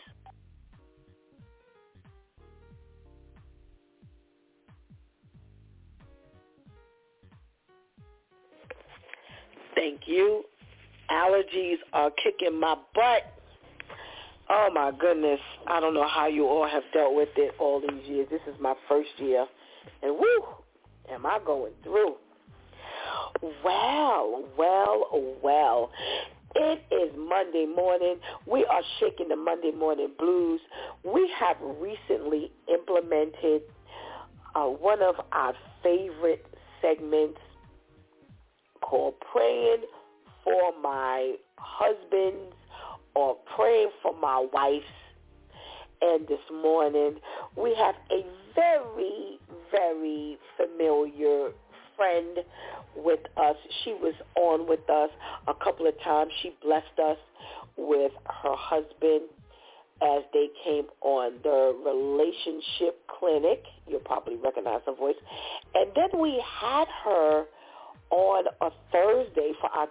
Thank 9.81 10.01
you. 10.05 10.43
Allergies 11.09 11.77
are 11.91 12.11
kicking 12.11 12.59
my 12.59 12.75
butt. 12.93 13.33
Oh 14.47 14.69
my 14.71 14.91
goodness. 14.91 15.39
I 15.65 15.79
don't 15.79 15.95
know 15.95 16.07
how 16.07 16.27
you 16.27 16.45
all 16.45 16.67
have 16.67 16.83
dealt 16.93 17.15
with 17.15 17.29
it 17.35 17.55
all 17.57 17.81
these 17.81 18.07
years. 18.07 18.27
This 18.29 18.41
is 18.47 18.53
my 18.61 18.75
first 18.87 19.09
year. 19.17 19.47
And 20.03 20.19
woo, 20.19 20.43
am 21.11 21.25
I 21.25 21.39
going 21.43 21.71
through. 21.81 22.13
Well, 23.65 24.43
well, 24.55 25.37
well. 25.41 25.89
It 26.53 26.83
is 26.91 27.17
Monday 27.17 27.65
morning. 27.65 28.17
We 28.45 28.63
are 28.65 28.83
shaking 28.99 29.29
the 29.29 29.35
Monday 29.35 29.71
morning 29.71 30.09
blues. 30.19 30.61
We 31.03 31.27
have 31.39 31.57
recently 31.79 32.51
implemented 32.71 33.63
uh, 34.53 34.65
one 34.65 35.01
of 35.01 35.15
our 35.31 35.55
favorite 35.81 36.45
segments 36.83 37.39
called 38.81 39.15
Praying 39.31 39.83
for 40.43 40.73
My 40.81 41.35
Husband's 41.57 42.55
or 43.15 43.37
Praying 43.55 43.89
for 44.01 44.13
My 44.19 44.45
Wife's. 44.53 44.85
And 46.01 46.27
this 46.27 46.39
morning 46.51 47.15
we 47.55 47.75
have 47.75 47.95
a 48.11 48.25
very, 48.55 49.39
very 49.69 50.37
familiar 50.57 51.51
friend 51.95 52.39
with 52.95 53.19
us. 53.37 53.55
She 53.83 53.93
was 53.93 54.13
on 54.35 54.67
with 54.67 54.89
us 54.89 55.09
a 55.47 55.53
couple 55.53 55.87
of 55.87 55.93
times. 56.01 56.31
She 56.41 56.55
blessed 56.63 56.99
us 57.03 57.17
with 57.77 58.11
her 58.25 58.55
husband 58.55 59.29
as 60.01 60.23
they 60.33 60.47
came 60.63 60.85
on 61.01 61.33
the 61.43 61.75
relationship 61.85 62.99
clinic. 63.19 63.63
You'll 63.87 63.99
probably 63.99 64.35
recognize 64.35 64.81
her 64.87 64.95
voice. 64.95 65.15
And 65.75 65.91
then 65.95 66.19
we 66.19 66.43
had 66.59 66.85
her 67.05 67.45
on 68.11 68.45
a 68.61 68.69
Thursday 68.91 69.53
for 69.59 69.69
our 69.69 69.87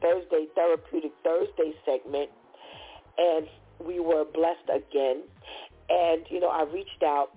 Thursday 0.00 0.46
Therapeutic 0.54 1.12
Thursday 1.24 1.72
segment. 1.86 2.30
And 3.18 3.46
we 3.84 4.00
were 4.00 4.24
blessed 4.24 4.68
again. 4.68 5.22
And, 5.88 6.24
you 6.28 6.40
know, 6.40 6.48
I 6.48 6.64
reached 6.64 7.02
out 7.04 7.30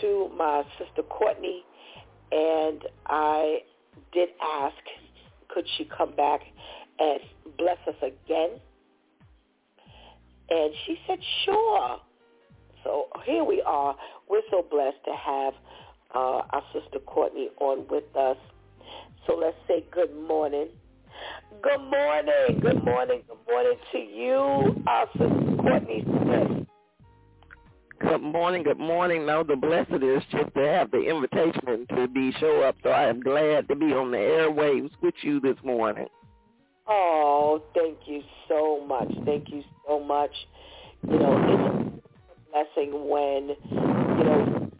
to 0.00 0.30
my 0.36 0.62
sister 0.78 1.02
Courtney 1.02 1.64
and 2.32 2.82
I 3.06 3.58
did 4.12 4.28
ask, 4.42 4.76
could 5.48 5.66
she 5.76 5.84
come 5.84 6.14
back 6.14 6.40
and 6.98 7.20
bless 7.58 7.78
us 7.88 7.96
again? 8.02 8.60
And 10.48 10.72
she 10.86 10.98
said, 11.06 11.18
sure. 11.44 12.00
So 12.84 13.08
here 13.24 13.44
we 13.44 13.62
are. 13.62 13.96
We're 14.28 14.42
so 14.50 14.64
blessed 14.68 15.04
to 15.04 15.12
have 15.12 15.54
uh, 16.14 16.42
our 16.50 16.62
sister 16.72 16.98
Courtney 17.00 17.50
on 17.60 17.86
with 17.88 18.04
us. 18.16 18.36
So 19.30 19.36
let's 19.36 19.56
say 19.68 19.84
good 19.92 20.10
morning. 20.26 20.68
Good 21.62 21.78
morning. 21.78 22.60
Good 22.60 22.84
morning. 22.84 23.22
Good 23.28 23.38
morning 23.48 23.74
to 23.92 23.98
you, 23.98 24.82
our 24.88 25.06
sister 25.12 25.56
Courtney 25.60 26.02
Smith. 26.04 26.66
Good 28.00 28.22
morning, 28.22 28.64
good 28.64 28.80
morning. 28.80 29.26
No, 29.26 29.44
the 29.44 29.54
blessed 29.54 30.02
is 30.02 30.22
just 30.32 30.52
to 30.54 30.60
have 30.60 30.90
the 30.90 31.02
invitation 31.02 31.86
to 31.94 32.08
be 32.08 32.32
show 32.40 32.62
up. 32.62 32.74
So 32.82 32.90
I 32.90 33.08
am 33.08 33.20
glad 33.20 33.68
to 33.68 33.76
be 33.76 33.92
on 33.92 34.10
the 34.10 34.16
airwaves 34.16 34.90
with 35.00 35.14
you 35.22 35.38
this 35.38 35.56
morning. 35.62 36.08
Oh, 36.88 37.62
thank 37.74 37.98
you 38.06 38.22
so 38.48 38.84
much. 38.84 39.12
Thank 39.24 39.50
you 39.50 39.62
so 39.86 40.00
much. 40.02 40.32
You 41.06 41.18
know, 41.20 41.92
it's 41.92 42.02
a 42.32 42.50
blessing 42.50 43.08
when, 43.08 43.50
you 44.18 44.24
know, 44.24 44.70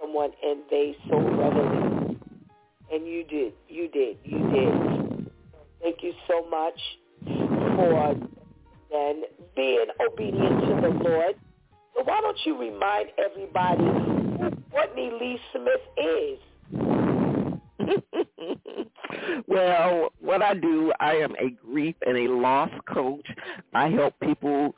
someone 0.00 0.30
and 0.42 0.60
they 0.70 0.96
so 1.08 1.18
readily, 1.20 1.91
and 2.92 3.06
you 3.06 3.24
did, 3.24 3.52
you 3.68 3.88
did, 3.88 4.18
you 4.24 4.38
did. 4.50 5.30
Thank 5.80 6.02
you 6.02 6.12
so 6.28 6.46
much 6.48 6.78
for 7.24 8.14
then 8.90 9.22
being 9.56 9.86
obedient 10.00 10.60
to 10.60 10.80
the 10.80 11.08
Lord 11.08 11.34
so 11.94 12.02
why 12.04 12.20
don't 12.20 12.38
you 12.44 12.58
remind 12.58 13.10
everybody 13.18 13.84
who 13.84 14.50
Courtney 14.70 15.10
Lee 15.20 15.38
Smith 15.52 15.82
is? 15.98 16.38
well, 19.46 20.12
what 20.20 20.42
I 20.42 20.54
do, 20.54 20.92
I 21.00 21.14
am 21.14 21.34
a 21.36 21.50
grief 21.64 21.94
and 22.06 22.16
a 22.16 22.32
loss 22.32 22.70
coach. 22.92 23.26
I 23.74 23.88
help 23.88 24.14
people 24.20 24.74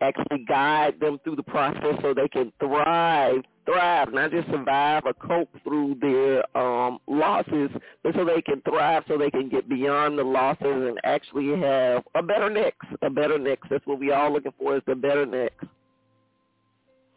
actually 0.00 0.44
guide 0.48 1.00
them 1.00 1.18
through 1.24 1.36
the 1.36 1.42
process 1.42 1.94
so 2.02 2.14
they 2.14 2.28
can 2.28 2.52
thrive, 2.60 3.42
thrive, 3.64 4.12
not 4.12 4.30
just 4.30 4.48
survive 4.48 5.02
or 5.04 5.14
cope 5.14 5.50
through 5.64 5.96
their 6.00 6.56
um, 6.56 6.98
losses, 7.06 7.70
but 8.02 8.14
so 8.14 8.24
they 8.24 8.42
can 8.42 8.60
thrive, 8.62 9.04
so 9.08 9.18
they 9.18 9.30
can 9.30 9.48
get 9.48 9.68
beyond 9.68 10.18
the 10.18 10.24
losses 10.24 10.58
and 10.62 10.98
actually 11.04 11.58
have 11.60 12.04
a 12.14 12.22
better 12.22 12.50
next, 12.50 12.86
a 13.02 13.10
better 13.10 13.38
next. 13.38 13.68
That's 13.68 13.86
what 13.86 13.98
we 13.98 14.12
all 14.12 14.32
looking 14.32 14.52
for 14.58 14.76
is 14.76 14.82
the 14.86 14.94
better 14.94 15.26
next. 15.26 15.66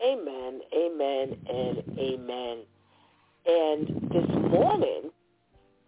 Amen, 0.04 0.62
amen, 0.76 1.38
and 1.48 2.00
amen. 2.00 2.58
And 3.46 4.10
this 4.12 4.52
morning, 4.52 5.11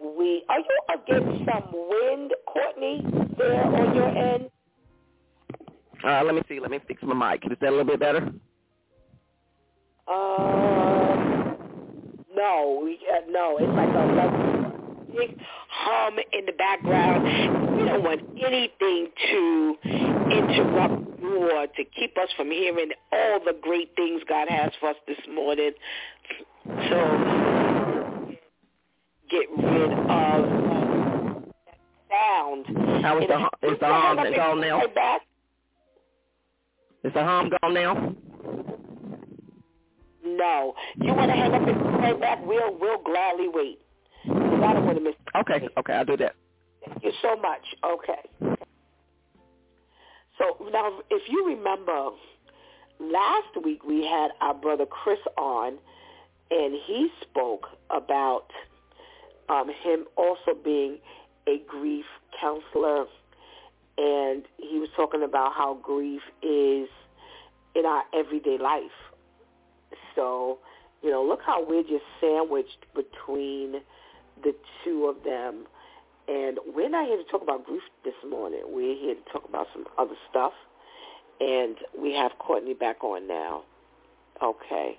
we 0.03 0.43
are 0.49 0.59
you 0.59 0.79
against 0.93 1.45
some 1.45 1.71
wind, 1.73 2.31
Courtney, 2.45 3.01
there 3.37 3.63
on 3.63 3.95
your 3.95 4.09
end? 4.09 4.49
Uh, 6.03 6.21
let 6.25 6.35
me 6.35 6.41
see. 6.49 6.59
Let 6.59 6.71
me 6.71 6.79
fix 6.87 7.01
my 7.03 7.31
mic. 7.31 7.43
Is 7.49 7.57
that 7.61 7.69
a 7.69 7.71
little 7.71 7.85
bit 7.85 7.99
better? 7.99 8.31
Uh, 10.07 11.53
no, 12.35 12.81
we, 12.83 12.99
uh, 13.09 13.21
no. 13.29 13.57
It's 13.57 13.71
like 13.73 13.89
a 13.89 14.13
big 15.15 15.39
hum 15.69 16.15
in 16.33 16.45
the 16.45 16.51
background. 16.51 17.23
We 17.77 17.85
don't 17.85 18.03
want 18.03 18.21
anything 18.45 19.07
to 19.31 19.77
interrupt 20.29 21.23
or 21.23 21.67
to 21.67 21.83
keep 21.97 22.17
us 22.17 22.29
from 22.35 22.51
hearing 22.51 22.91
all 23.11 23.39
the 23.39 23.57
great 23.61 23.95
things 23.95 24.21
God 24.27 24.49
has 24.49 24.71
for 24.79 24.89
us 24.89 24.95
this 25.07 25.17
morning. 25.33 25.71
So 26.65 27.42
get 29.33 29.49
rid 29.57 29.91
of 29.91 30.07
that 30.07 31.43
sound. 32.09 32.65
How 33.03 33.19
is 33.19 33.27
the, 33.27 33.67
is 33.67 33.79
the 33.79 33.87
hum 33.87 34.17
gone 34.35 34.61
now? 34.61 34.81
Back? 34.93 35.21
Is 37.03 37.13
the 37.13 37.23
hum 37.23 37.49
gone 37.61 37.73
now? 37.73 38.15
No. 40.23 40.73
You 40.95 41.13
want 41.13 41.31
to 41.31 41.35
hang 41.35 41.53
up 41.53 41.67
and 41.67 41.81
right 41.97 42.19
back? 42.19 42.45
We'll, 42.45 42.77
we'll 42.79 43.01
gladly 43.03 43.47
wait. 43.51 43.79
I 44.25 44.73
don't 44.73 44.85
want 44.85 44.97
to 44.97 45.03
miss. 45.03 45.15
Okay, 45.35 45.67
okay, 45.77 45.93
I'll 45.93 46.05
do 46.05 46.17
that. 46.17 46.35
Thank 46.85 47.03
you 47.03 47.11
so 47.21 47.35
much. 47.35 47.61
Okay. 47.83 48.57
So 50.37 50.69
now, 50.71 50.99
if 51.09 51.29
you 51.29 51.45
remember, 51.47 52.09
last 52.99 53.63
week 53.63 53.83
we 53.83 54.05
had 54.05 54.29
our 54.41 54.53
brother 54.53 54.85
Chris 54.85 55.19
on, 55.37 55.77
and 56.51 56.73
he 56.85 57.09
spoke 57.21 57.67
about 57.89 58.47
um, 59.49 59.69
him 59.69 60.05
also 60.15 60.57
being 60.63 60.97
a 61.47 61.61
grief 61.67 62.05
counselor, 62.39 63.05
and 63.97 64.43
he 64.57 64.79
was 64.79 64.89
talking 64.95 65.23
about 65.23 65.53
how 65.53 65.77
grief 65.81 66.21
is 66.41 66.87
in 67.75 67.85
our 67.85 68.03
everyday 68.13 68.57
life. 68.57 68.83
So, 70.15 70.59
you 71.01 71.09
know, 71.09 71.23
look 71.23 71.41
how 71.45 71.65
we're 71.65 71.83
just 71.83 72.05
sandwiched 72.21 72.85
between 72.95 73.81
the 74.43 74.55
two 74.83 75.05
of 75.05 75.23
them 75.23 75.65
and 76.27 76.59
we're 76.73 76.89
not 76.89 77.07
here 77.07 77.17
to 77.17 77.23
talk 77.25 77.41
about 77.41 77.65
grief 77.65 77.81
this 78.05 78.13
morning. 78.27 78.61
We're 78.67 78.95
here 78.95 79.15
to 79.15 79.31
talk 79.31 79.47
about 79.47 79.67
some 79.73 79.85
other 79.97 80.15
stuff. 80.29 80.53
And 81.39 81.75
we 81.97 82.13
have 82.13 82.31
Courtney 82.39 82.73
back 82.73 83.03
on 83.03 83.27
now. 83.27 83.63
Okay. 84.41 84.97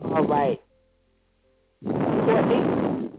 All 0.00 0.24
right. 0.24 0.60
Courtney? 2.26 3.10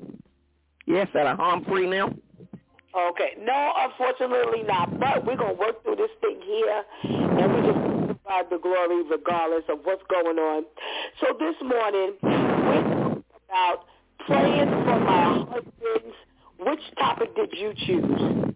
Yes, 0.86 1.08
that 1.14 1.28
I'm 1.28 1.38
home 1.38 1.66
free 1.66 1.88
now. 1.90 2.08
Okay. 2.08 3.36
No, 3.40 3.74
unfortunately 3.78 4.64
not. 4.64 5.00
But 5.00 5.26
we're 5.26 5.38
going 5.38 5.56
to 5.56 5.60
work 5.60 5.84
through 5.84 5.96
this 5.96 6.12
thing 6.22 6.40
here. 6.44 6.84
And 7.04 7.54
we 7.54 7.62
just 7.62 7.80
provide 8.06 8.50
the 8.50 8.58
glory 8.58 9.04
regardless 9.10 9.64
of 9.70 9.80
what's 9.84 10.04
going 10.10 10.38
on. 10.38 10.66
So 11.22 11.28
this 11.40 11.56
morning, 11.62 12.14
we're 12.22 12.84
talking 12.84 13.24
about 13.50 13.86
praying 14.26 14.70
for 14.70 15.00
my 15.00 15.46
husband's. 15.50 16.16
Which 16.60 16.80
topic 16.98 17.36
did 17.36 17.54
you 17.54 17.74
choose? 17.86 18.56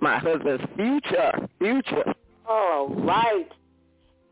My 0.00 0.18
husband's 0.18 0.64
future. 0.76 1.48
Future. 1.58 2.14
All 2.48 2.88
right. 2.88 3.48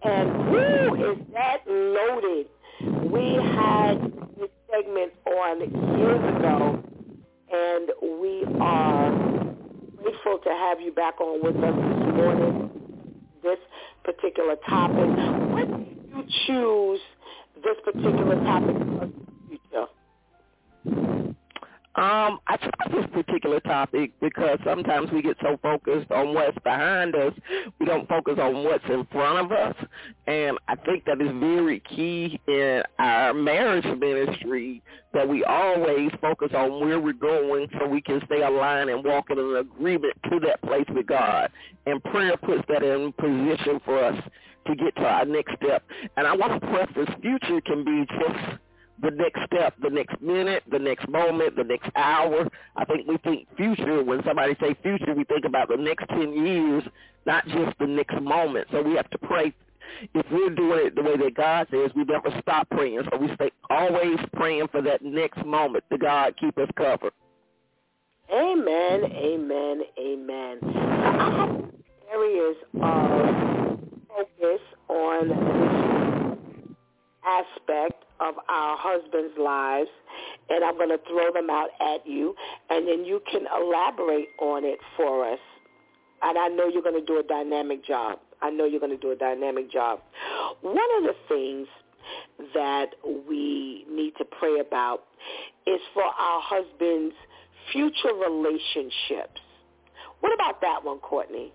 And 0.02 0.30
who 0.48 1.12
is 1.12 1.18
that 1.32 1.58
loaded? 1.66 2.46
We 3.12 3.34
had 3.34 4.29
segment 4.70 5.12
on 5.26 5.60
years 5.98 6.36
ago, 6.36 6.82
and 7.52 7.90
we 8.20 8.44
are 8.60 9.10
grateful 10.02 10.38
to 10.38 10.50
have 10.50 10.80
you 10.80 10.92
back 10.92 11.20
on 11.20 11.42
with 11.42 11.56
us 11.56 11.74
this 11.74 12.14
morning. 12.14 12.70
This 13.42 13.58
particular 14.04 14.56
topic. 14.68 14.96
When 14.96 15.84
did 15.84 16.08
you 16.08 16.24
choose 16.46 17.00
this 17.62 17.76
particular 17.84 18.36
topic 18.36 18.76
for 18.76 19.08
future? 19.48 21.09
Um, 21.96 22.38
I 22.46 22.56
chose 22.56 22.92
this 22.92 23.24
particular 23.24 23.58
topic 23.60 24.12
because 24.20 24.60
sometimes 24.64 25.10
we 25.10 25.22
get 25.22 25.36
so 25.42 25.58
focused 25.60 26.12
on 26.12 26.34
what's 26.34 26.56
behind 26.62 27.16
us, 27.16 27.32
we 27.80 27.86
don't 27.86 28.08
focus 28.08 28.38
on 28.40 28.62
what's 28.62 28.84
in 28.88 29.04
front 29.10 29.38
of 29.44 29.50
us. 29.50 29.74
And 30.28 30.56
I 30.68 30.76
think 30.76 31.04
that 31.06 31.20
is 31.20 31.30
very 31.40 31.80
key 31.80 32.40
in 32.46 32.84
our 33.00 33.34
marriage 33.34 33.84
ministry 33.98 34.82
that 35.12 35.28
we 35.28 35.42
always 35.42 36.12
focus 36.20 36.50
on 36.54 36.78
where 36.78 37.00
we're 37.00 37.12
going 37.12 37.66
so 37.76 37.88
we 37.88 38.00
can 38.00 38.22
stay 38.26 38.42
aligned 38.42 38.88
and 38.88 39.04
walk 39.04 39.30
in 39.30 39.40
an 39.40 39.56
agreement 39.56 40.14
to 40.30 40.38
that 40.46 40.62
place 40.62 40.86
with 40.94 41.08
God. 41.08 41.50
And 41.86 42.02
prayer 42.04 42.36
puts 42.36 42.62
that 42.68 42.84
in 42.84 43.12
position 43.14 43.80
for 43.84 43.98
us 44.04 44.22
to 44.68 44.76
get 44.76 44.94
to 44.94 45.02
our 45.02 45.24
next 45.24 45.54
step. 45.56 45.82
And 46.16 46.28
I 46.28 46.36
want 46.36 46.52
to 46.52 46.66
preface 46.68 47.12
future 47.20 47.60
can 47.62 47.84
be 47.84 48.06
just 48.06 48.60
the 49.02 49.10
next 49.10 49.40
step, 49.46 49.74
the 49.82 49.90
next 49.90 50.20
minute, 50.20 50.62
the 50.70 50.78
next 50.78 51.08
moment, 51.08 51.56
the 51.56 51.64
next 51.64 51.90
hour. 51.96 52.48
I 52.76 52.84
think 52.84 53.06
we 53.06 53.16
think 53.18 53.48
future. 53.56 54.02
When 54.02 54.22
somebody 54.24 54.56
say 54.60 54.74
future, 54.82 55.14
we 55.14 55.24
think 55.24 55.44
about 55.44 55.68
the 55.68 55.76
next 55.76 56.08
10 56.08 56.32
years, 56.44 56.84
not 57.26 57.46
just 57.46 57.78
the 57.78 57.86
next 57.86 58.20
moment. 58.20 58.68
So 58.70 58.82
we 58.82 58.94
have 58.94 59.10
to 59.10 59.18
pray. 59.18 59.54
If 60.14 60.26
we're 60.30 60.50
doing 60.50 60.86
it 60.86 60.94
the 60.94 61.02
way 61.02 61.16
that 61.16 61.34
God 61.34 61.66
says, 61.70 61.90
we 61.94 62.04
never 62.04 62.30
stop 62.40 62.68
praying. 62.70 63.02
So 63.10 63.18
we 63.18 63.34
stay 63.34 63.50
always 63.68 64.18
praying 64.34 64.68
for 64.68 64.82
that 64.82 65.02
next 65.02 65.44
moment 65.44 65.84
to 65.90 65.98
God 65.98 66.34
keep 66.40 66.56
us 66.58 66.68
covered. 66.76 67.12
Amen, 68.32 69.04
amen, 69.12 69.82
amen. 69.98 70.58
I 70.62 71.36
have 71.36 71.64
areas 72.12 72.56
of 72.80 73.80
focus 74.08 74.60
on 74.88 75.28
this 75.28 76.76
aspect 77.26 78.04
of 78.20 78.34
our 78.48 78.76
husbands' 78.78 79.34
lives, 79.38 79.88
and 80.48 80.64
I'm 80.64 80.76
going 80.76 80.90
to 80.90 81.00
throw 81.08 81.32
them 81.32 81.50
out 81.50 81.70
at 81.80 82.06
you, 82.06 82.34
and 82.68 82.86
then 82.86 83.04
you 83.04 83.20
can 83.30 83.42
elaborate 83.60 84.28
on 84.40 84.64
it 84.64 84.78
for 84.96 85.30
us. 85.32 85.38
And 86.22 86.38
I 86.38 86.48
know 86.48 86.68
you're 86.68 86.82
going 86.82 87.00
to 87.00 87.06
do 87.06 87.18
a 87.18 87.22
dynamic 87.22 87.84
job. 87.84 88.18
I 88.42 88.50
know 88.50 88.64
you're 88.64 88.80
going 88.80 88.92
to 88.92 88.98
do 88.98 89.10
a 89.10 89.16
dynamic 89.16 89.70
job. 89.70 90.00
One 90.60 90.76
of 90.98 91.04
the 91.04 91.14
things 91.28 91.66
that 92.54 92.90
we 93.28 93.86
need 93.90 94.14
to 94.18 94.24
pray 94.24 94.60
about 94.60 95.04
is 95.66 95.80
for 95.94 96.02
our 96.02 96.40
husbands' 96.42 97.14
future 97.72 98.14
relationships. 98.14 99.40
What 100.20 100.34
about 100.34 100.60
that 100.60 100.84
one, 100.84 100.98
Courtney? 100.98 101.52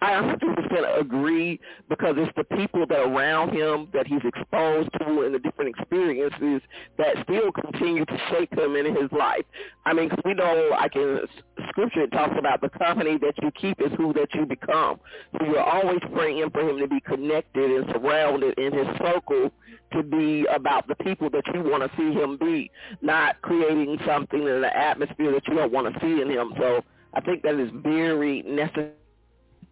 I 0.00 0.12
100% 0.12 1.00
agree 1.00 1.58
because 1.88 2.14
it's 2.18 2.32
the 2.36 2.44
people 2.56 2.86
that 2.86 3.00
around 3.00 3.52
him 3.52 3.88
that 3.92 4.06
he's 4.06 4.20
exposed 4.24 4.90
to 5.00 5.22
and 5.22 5.34
the 5.34 5.40
different 5.40 5.74
experiences 5.76 6.62
that 6.98 7.16
still 7.24 7.50
continue 7.50 8.04
to 8.04 8.18
shape 8.30 8.56
him 8.56 8.76
in 8.76 8.94
his 8.94 9.10
life. 9.10 9.44
I 9.86 9.94
mean, 9.94 10.08
cause 10.10 10.20
we 10.24 10.34
know, 10.34 10.68
like 10.70 10.94
in 10.94 11.20
Scripture, 11.70 12.02
it 12.02 12.12
talks 12.12 12.34
about 12.38 12.60
the 12.60 12.68
company 12.68 13.18
that 13.18 13.34
you 13.42 13.50
keep 13.60 13.80
is 13.80 13.92
who 13.96 14.12
that 14.12 14.28
you 14.34 14.46
become. 14.46 15.00
So 15.36 15.46
you're 15.46 15.64
always 15.64 16.00
praying 16.12 16.48
for 16.50 16.60
him 16.60 16.78
to 16.78 16.86
be 16.86 17.00
connected 17.00 17.68
and 17.68 17.86
surrounded 17.92 18.56
in 18.56 18.72
his 18.72 18.86
circle 18.98 19.50
to 19.94 20.02
be 20.04 20.46
about 20.54 20.86
the 20.86 20.94
people 20.96 21.28
that 21.30 21.42
you 21.52 21.62
want 21.62 21.82
to 21.82 21.96
see 21.96 22.12
him 22.12 22.36
be, 22.36 22.70
not 23.02 23.40
creating 23.42 23.98
something 24.06 24.46
in 24.46 24.60
the 24.60 24.76
atmosphere 24.76 25.32
that 25.32 25.48
you 25.48 25.54
don't 25.54 25.72
want 25.72 25.92
to 25.92 26.00
see 26.00 26.22
in 26.22 26.30
him. 26.30 26.52
So 26.56 26.84
I 27.14 27.20
think 27.20 27.42
that 27.42 27.58
is 27.58 27.70
very 27.74 28.42
necessary 28.42 28.92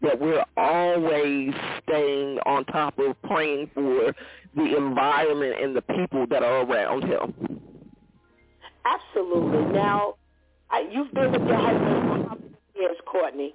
that 0.03 0.20
we're 0.20 0.44
always 0.57 1.55
staying 1.82 2.38
on 2.47 2.64
top 2.66 2.99
of 2.99 3.20
praying 3.22 3.70
for 3.74 4.14
the 4.55 4.76
environment 4.76 5.57
and 5.62 5.74
the 5.76 5.82
people 5.82 6.26
that 6.28 6.42
are 6.42 6.64
around 6.64 7.05
him. 7.05 7.34
Absolutely. 8.84 9.72
Now, 9.72 10.14
I, 10.70 10.88
you've 10.90 11.12
been 11.12 11.32
with 11.32 11.42
your 11.42 11.57
husband 11.57 11.84
for 11.84 12.28
how 12.28 12.36
many 12.36 12.57
years, 12.74 12.97
Courtney? 13.07 13.55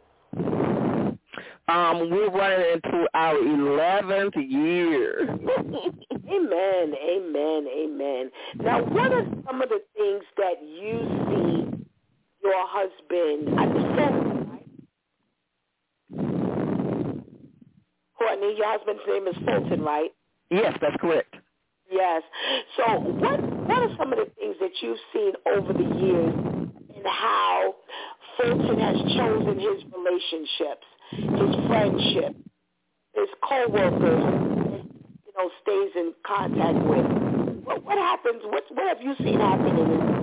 Um, 1.67 2.09
we're 2.09 2.29
running 2.29 2.65
into 2.73 3.07
our 3.13 3.37
eleventh 3.37 4.35
year. 4.35 5.21
amen, 5.29 6.93
amen, 6.93 7.67
amen. 7.73 8.31
Now, 8.55 8.83
what 8.83 9.13
are 9.13 9.25
some 9.45 9.61
of 9.61 9.69
the 9.69 9.81
things 9.95 10.23
that 10.37 10.61
you 10.61 10.99
see 11.29 11.85
your 12.43 12.67
husband? 12.67 13.57
I 13.57 13.63
understand 13.63 14.40
Courtney, 18.21 18.53
your 18.55 18.67
husband's 18.69 19.01
name 19.07 19.27
is 19.27 19.35
Fulton, 19.45 19.81
right? 19.81 20.11
Yes, 20.51 20.77
that's 20.79 20.95
correct. 21.01 21.33
Yes. 21.89 22.21
So 22.77 22.99
what 22.99 23.41
what 23.41 23.77
are 23.77 23.97
some 23.97 24.13
of 24.13 24.19
the 24.19 24.31
things 24.39 24.55
that 24.61 24.71
you've 24.81 24.99
seen 25.11 25.33
over 25.47 25.73
the 25.73 25.89
years 25.99 26.33
and 26.95 27.05
how 27.05 27.75
Fulton 28.37 28.79
has 28.79 28.97
chosen 29.17 29.59
his 29.59 29.83
relationships, 29.89 30.85
his 31.11 31.67
friendship, 31.67 32.35
his 33.15 33.29
coworkers, 33.41 34.23
you 35.25 35.33
know, 35.35 35.49
stays 35.63 35.91
in 35.95 36.13
contact 36.25 36.77
with? 36.85 37.05
What, 37.65 37.83
what 37.83 37.97
happens? 37.97 38.41
What 38.45 38.63
what 38.69 38.87
have 38.87 39.01
you 39.01 39.15
seen 39.17 39.39
happen 39.39 39.67
in 39.67 40.20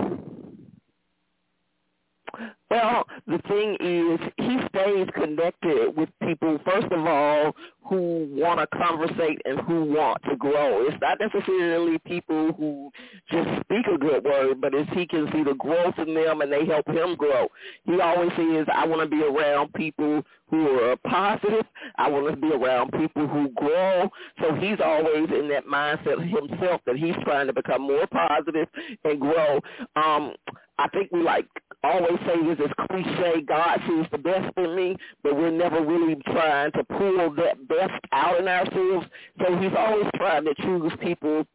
well, 2.69 3.05
the 3.27 3.39
thing 3.47 3.77
is, 3.79 4.19
he 4.37 4.59
stays 4.69 5.07
connected 5.15 5.95
with 5.95 6.09
people, 6.23 6.59
first 6.65 6.91
of 6.91 7.05
all, 7.05 7.55
who 7.83 8.27
want 8.31 8.59
to 8.59 8.77
conversate 8.77 9.41
and 9.45 9.59
who 9.61 9.85
want 9.85 10.21
to 10.29 10.35
grow. 10.35 10.85
It's 10.87 11.01
not 11.01 11.19
necessarily 11.19 11.97
people 12.05 12.53
who 12.53 12.91
just 13.31 13.49
speak 13.61 13.87
a 13.93 13.97
good 13.97 14.23
word, 14.23 14.61
but 14.61 14.75
it's 14.75 14.89
he 14.93 15.07
can 15.07 15.27
see 15.31 15.43
the 15.43 15.55
growth 15.55 15.95
in 15.97 16.13
them 16.13 16.41
and 16.41 16.51
they 16.51 16.65
help 16.65 16.87
him 16.87 17.15
grow. 17.15 17.47
He 17.85 17.99
always 17.99 18.29
says, 18.37 18.67
I 18.71 18.85
want 18.85 19.01
to 19.01 19.07
be 19.07 19.23
around 19.23 19.73
people 19.73 20.23
who 20.49 20.67
are 20.79 20.95
positive. 21.07 21.65
I 21.97 22.09
want 22.09 22.29
to 22.29 22.35
be 22.35 22.53
around 22.53 22.91
people 22.91 23.27
who 23.27 23.49
grow. 23.55 24.09
So 24.41 24.53
he's 24.55 24.77
always 24.83 25.29
in 25.31 25.49
that 25.49 25.65
mindset 25.65 26.21
himself 26.21 26.81
that 26.85 26.97
he's 26.97 27.15
trying 27.23 27.47
to 27.47 27.53
become 27.53 27.81
more 27.81 28.05
positive 28.07 28.67
and 29.03 29.19
grow. 29.19 29.59
Um, 29.95 30.33
I 30.77 30.87
think 30.89 31.11
we 31.11 31.21
like 31.23 31.45
always 31.83 32.19
say 32.25 32.43
this 32.45 32.59
is 32.59 32.71
cliche, 32.89 33.41
God 33.47 33.79
sees 33.87 34.05
the 34.11 34.17
best 34.17 34.51
in 34.57 34.75
me, 34.75 34.97
but 35.23 35.35
we're 35.35 35.51
never 35.51 35.83
really 35.85 36.15
trying 36.27 36.71
to 36.73 36.83
pull 36.83 37.33
that 37.35 37.67
best 37.67 37.93
out 38.11 38.39
in 38.39 38.47
ourselves. 38.47 39.07
So 39.39 39.57
he's 39.57 39.71
always 39.77 40.05
trying 40.15 40.45
to 40.45 40.53
choose 40.61 40.91
people 41.01 41.45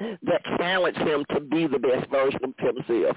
that 0.00 0.42
challenge 0.58 0.96
him 0.96 1.24
to 1.34 1.40
be 1.40 1.66
the 1.66 1.78
best 1.78 2.10
version 2.10 2.40
of 2.44 2.54
himself. 2.58 3.16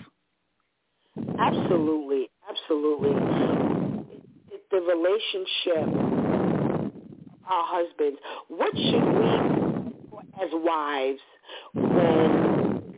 Absolutely, 1.40 2.30
absolutely. 2.50 3.12
The 4.72 4.80
relationship, 4.80 5.88
our 7.46 7.66
husbands. 7.68 8.20
What 8.48 8.74
should 8.74 9.04
we, 9.04 9.30
as 10.42 10.50
wives, 10.54 11.20
when 11.74 12.98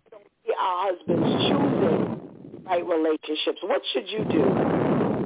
our 0.60 0.92
husbands 0.92 1.28
choosing 1.50 2.23
right 2.66 2.86
relationships? 2.86 3.60
What 3.64 3.82
should 3.94 4.10
you 4.10 4.26
do? 4.26 4.44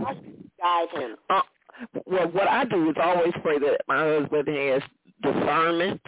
How 0.06 0.14
should 0.16 0.26
you 0.26 0.50
guide 0.60 0.90
him? 0.94 1.16
Uh, 1.30 1.42
well, 2.06 2.28
what 2.30 2.48
I 2.48 2.66
do 2.66 2.90
is 2.90 2.96
always 3.02 3.34
pray 3.42 3.60
that 3.60 3.82
my 3.88 4.00
husband 4.00 4.48
has 4.48 4.82
discernment 5.22 6.02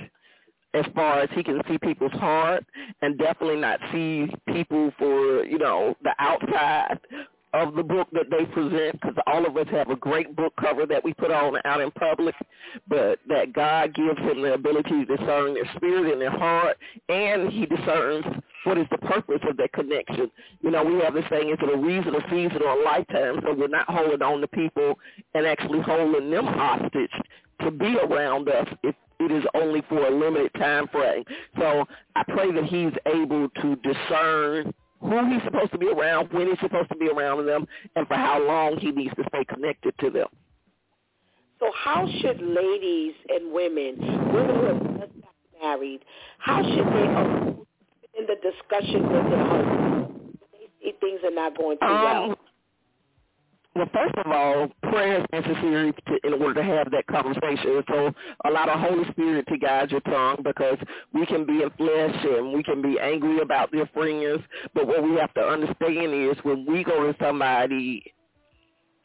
as 0.73 0.85
far 0.93 1.19
as 1.19 1.29
he 1.33 1.43
can 1.43 1.61
see 1.67 1.77
people's 1.79 2.11
heart 2.13 2.63
and 3.01 3.17
definitely 3.17 3.57
not 3.59 3.79
see 3.91 4.27
people 4.53 4.91
for, 4.99 5.43
you 5.45 5.57
know, 5.57 5.95
the 6.03 6.13
outside 6.19 6.99
of 7.53 7.75
the 7.75 7.83
book 7.83 8.07
that 8.11 8.29
they 8.29 8.45
present 8.45 8.99
because 8.99 9.15
all 9.25 9.45
of 9.45 9.57
us 9.57 9.67
have 9.71 9.89
a 9.89 9.95
great 9.95 10.35
book 10.35 10.53
cover 10.59 10.85
that 10.85 11.03
we 11.03 11.13
put 11.13 11.31
on 11.31 11.57
out 11.65 11.81
in 11.81 11.89
public, 11.91 12.35
but 12.87 13.19
that 13.27 13.53
God 13.53 13.95
gives 13.95 14.19
him 14.19 14.41
the 14.41 14.53
ability 14.53 15.05
to 15.05 15.17
discern 15.17 15.53
their 15.55 15.69
spirit 15.75 16.11
and 16.11 16.21
their 16.21 16.31
heart, 16.31 16.77
and 17.09 17.51
he 17.51 17.65
discerns 17.65 18.25
what 18.65 18.77
is 18.77 18.85
the 18.91 18.97
purpose 18.99 19.39
of 19.49 19.57
that 19.57 19.73
connection. 19.73 20.29
You 20.61 20.71
know, 20.71 20.83
we 20.83 20.99
have 20.99 21.13
this 21.13 21.25
thing, 21.29 21.49
is 21.49 21.57
it 21.61 21.73
a 21.73 21.77
reason, 21.77 22.13
a 22.15 22.21
season, 22.29 22.61
or 22.63 22.79
a 22.79 22.83
lifetime, 22.83 23.39
so 23.43 23.53
we're 23.53 23.67
not 23.67 23.89
holding 23.89 24.21
on 24.21 24.41
to 24.41 24.47
people 24.47 24.99
and 25.33 25.45
actually 25.45 25.81
holding 25.81 26.29
them 26.29 26.45
hostage 26.45 27.11
to 27.61 27.71
be 27.71 27.97
around 27.97 28.47
us 28.47 28.67
if 28.83 28.95
it 29.19 29.31
is 29.31 29.43
only 29.53 29.83
for 29.89 30.05
a 30.07 30.11
limited 30.11 30.53
time 30.53 30.87
frame. 30.89 31.23
So 31.57 31.85
I 32.15 32.23
pray 32.27 32.51
that 32.51 32.65
he's 32.65 32.93
able 33.05 33.49
to 33.61 33.75
discern 33.77 34.73
who 35.01 35.31
he's 35.31 35.43
supposed 35.43 35.71
to 35.71 35.77
be 35.77 35.87
around, 35.87 36.31
when 36.31 36.47
he's 36.47 36.59
supposed 36.61 36.89
to 36.89 36.97
be 36.97 37.09
around 37.09 37.45
them, 37.45 37.65
and 37.95 38.07
for 38.07 38.15
how 38.15 38.41
long 38.45 38.77
he 38.77 38.91
needs 38.91 39.13
to 39.15 39.23
stay 39.29 39.45
connected 39.45 39.93
to 39.99 40.09
them. 40.09 40.27
So 41.59 41.71
how 41.75 42.07
should 42.21 42.41
ladies 42.41 43.13
and 43.29 43.51
women, 43.51 43.97
women 44.33 44.55
who 44.55 44.65
have 44.65 44.99
just 44.99 45.21
got 45.21 45.61
married, 45.61 46.01
how 46.37 46.63
should 46.63 46.87
they 46.87 48.19
in 48.19 48.25
the 48.27 48.35
discussion 48.41 49.03
with 49.03 49.29
their 49.29 49.45
husband? 49.45 50.37
They 50.51 50.67
see 50.81 50.93
things 50.99 51.19
are 51.23 51.31
not 51.35 51.57
going 51.57 51.77
too 51.79 51.85
um, 51.85 52.03
well. 52.03 52.39
Well, 53.79 53.89
first 53.93 54.15
of 54.17 54.29
all, 54.29 54.67
prayer 54.91 55.21
is 55.21 55.25
necessary 55.31 55.93
to, 55.93 56.27
in 56.27 56.33
order 56.33 56.55
to 56.55 56.63
have 56.63 56.91
that 56.91 57.07
conversation. 57.07 57.81
So 57.87 58.11
allow 58.43 58.65
the 58.65 58.77
Holy 58.77 59.09
Spirit 59.11 59.47
to 59.47 59.57
guide 59.57 59.89
your 59.91 60.01
tongue 60.01 60.41
because 60.43 60.77
we 61.13 61.25
can 61.25 61.45
be 61.45 61.63
in 61.63 61.69
flesh 61.77 62.25
and 62.25 62.51
we 62.51 62.61
can 62.61 62.81
be 62.81 62.99
angry 62.99 63.39
about 63.39 63.71
their 63.71 63.85
friends. 63.93 64.43
But 64.73 64.85
what 64.85 65.01
we 65.01 65.15
have 65.15 65.33
to 65.35 65.41
understand 65.41 66.13
is 66.13 66.35
when 66.43 66.65
we 66.65 66.83
go 66.83 67.09
to 67.09 67.15
somebody 67.23 68.03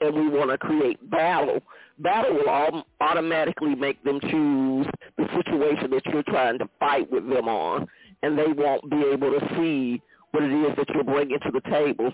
and 0.01 0.13
we 0.13 0.29
want 0.29 0.51
to 0.51 0.59
create 0.59 0.99
battle, 1.09 1.61
battle 2.01 2.35
will 2.35 2.85
automatically 3.01 3.77
make 3.77 4.03
them 4.03 4.19
choose 4.23 4.87
the 5.17 5.29
situation 5.37 5.91
that 5.93 6.05
you're 6.07 6.25
trying 6.25 6.59
to 6.59 6.69
fight 6.81 7.11
with 7.13 7.29
them 7.29 7.47
on, 7.47 7.87
and 8.25 8.37
they 8.37 8.49
won't 8.49 8.91
be 8.91 9.05
able 9.13 9.31
to 9.39 9.49
see 9.57 10.03
what 10.33 10.43
it 10.43 10.53
is 10.53 10.77
that 10.77 10.89
you're 10.93 11.05
bringing 11.05 11.39
to 11.39 11.53
the 11.53 11.61
table. 11.71 12.13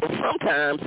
So 0.00 0.08
sometimes 0.22 0.80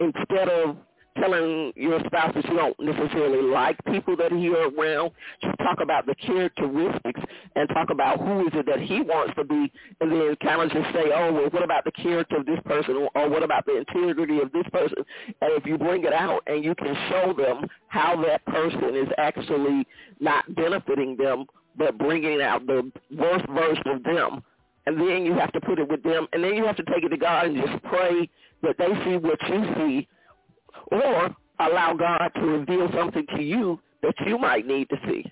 instead 0.00 0.48
of 0.48 0.76
telling 1.20 1.72
your 1.76 2.00
spouse 2.06 2.32
that 2.34 2.44
you 2.48 2.54
don't 2.54 2.78
necessarily 2.80 3.42
like 3.42 3.76
people 3.90 4.16
that 4.16 4.32
you're 4.32 4.70
around. 4.70 5.10
Just 5.42 5.58
talk 5.58 5.80
about 5.80 6.06
the 6.06 6.14
characteristics 6.14 7.20
and 7.56 7.68
talk 7.70 7.90
about 7.90 8.20
who 8.20 8.46
is 8.46 8.52
it 8.54 8.66
that 8.66 8.80
he 8.80 9.00
wants 9.00 9.34
to 9.36 9.44
be, 9.44 9.70
and 10.00 10.12
then 10.12 10.36
kind 10.42 10.62
of 10.62 10.70
just 10.70 10.92
say, 10.94 11.10
oh, 11.14 11.32
well, 11.32 11.48
what 11.50 11.62
about 11.62 11.84
the 11.84 11.92
character 11.92 12.36
of 12.36 12.46
this 12.46 12.60
person, 12.64 13.08
or 13.14 13.28
what 13.28 13.42
about 13.42 13.66
the 13.66 13.76
integrity 13.78 14.40
of 14.40 14.52
this 14.52 14.66
person? 14.72 15.04
And 15.40 15.52
if 15.52 15.66
you 15.66 15.78
bring 15.78 16.04
it 16.04 16.12
out 16.12 16.42
and 16.46 16.64
you 16.64 16.74
can 16.74 16.94
show 17.08 17.34
them 17.36 17.66
how 17.88 18.20
that 18.22 18.44
person 18.46 18.94
is 18.94 19.08
actually 19.18 19.86
not 20.20 20.54
benefiting 20.54 21.16
them, 21.16 21.46
but 21.76 21.96
bringing 21.98 22.40
out 22.40 22.66
the 22.66 22.90
worst 23.16 23.46
version 23.48 23.86
of 23.86 24.02
them, 24.02 24.42
and 24.86 24.98
then 24.98 25.24
you 25.26 25.34
have 25.34 25.52
to 25.52 25.60
put 25.60 25.78
it 25.78 25.88
with 25.88 26.02
them, 26.02 26.26
and 26.32 26.42
then 26.42 26.54
you 26.54 26.64
have 26.64 26.76
to 26.76 26.84
take 26.84 27.04
it 27.04 27.10
to 27.10 27.16
God 27.16 27.46
and 27.46 27.56
just 27.56 27.82
pray 27.84 28.28
that 28.62 28.76
they 28.78 28.88
see 29.04 29.16
what 29.16 29.38
you 29.48 29.64
see, 29.76 30.08
or 30.92 31.34
allow 31.60 31.94
God 31.94 32.30
to 32.36 32.40
reveal 32.40 32.90
something 32.94 33.26
to 33.36 33.42
you 33.42 33.80
that 34.02 34.14
you 34.26 34.38
might 34.38 34.66
need 34.66 34.88
to 34.90 34.96
see. 35.06 35.24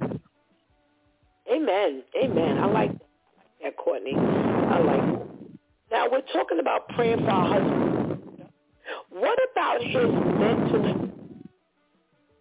Amen. 1.52 2.02
Amen. 2.22 2.58
I 2.58 2.66
like 2.66 2.90
that, 3.62 3.76
Courtney. 3.76 4.14
I 4.16 4.78
like 4.80 5.00
that. 5.00 5.26
Now, 5.90 6.08
we're 6.10 6.20
talking 6.32 6.58
about 6.58 6.88
praying 6.90 7.18
for 7.18 7.30
our 7.30 7.60
husband. 7.60 8.48
What 9.10 9.38
about 9.52 9.82
his 9.82 9.94
mental 9.94 11.10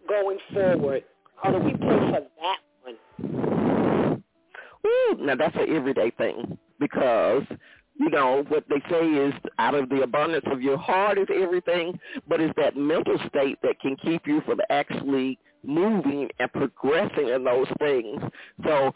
going 0.08 0.38
forward? 0.52 1.04
How 1.36 1.52
do 1.52 1.58
we 1.58 1.72
pray 1.72 2.10
for 2.10 2.26
that 2.40 2.58
one? 2.82 4.22
Ooh, 4.86 5.16
now, 5.20 5.36
that's 5.36 5.56
an 5.56 5.74
everyday 5.74 6.10
thing 6.10 6.58
because 6.80 7.44
you 7.98 8.10
know, 8.10 8.44
what 8.48 8.64
they 8.68 8.82
say 8.90 9.04
is 9.06 9.32
out 9.58 9.74
of 9.74 9.88
the 9.88 10.02
abundance 10.02 10.44
of 10.50 10.60
your 10.60 10.76
heart 10.76 11.18
is 11.18 11.28
everything, 11.34 11.98
but 12.28 12.40
it's 12.40 12.54
that 12.56 12.76
mental 12.76 13.18
state 13.28 13.58
that 13.62 13.80
can 13.80 13.96
keep 13.96 14.26
you 14.26 14.42
from 14.42 14.60
actually 14.70 15.38
moving 15.64 16.28
and 16.38 16.52
progressing 16.52 17.28
in 17.28 17.44
those 17.44 17.66
things. 17.78 18.20
So 18.64 18.92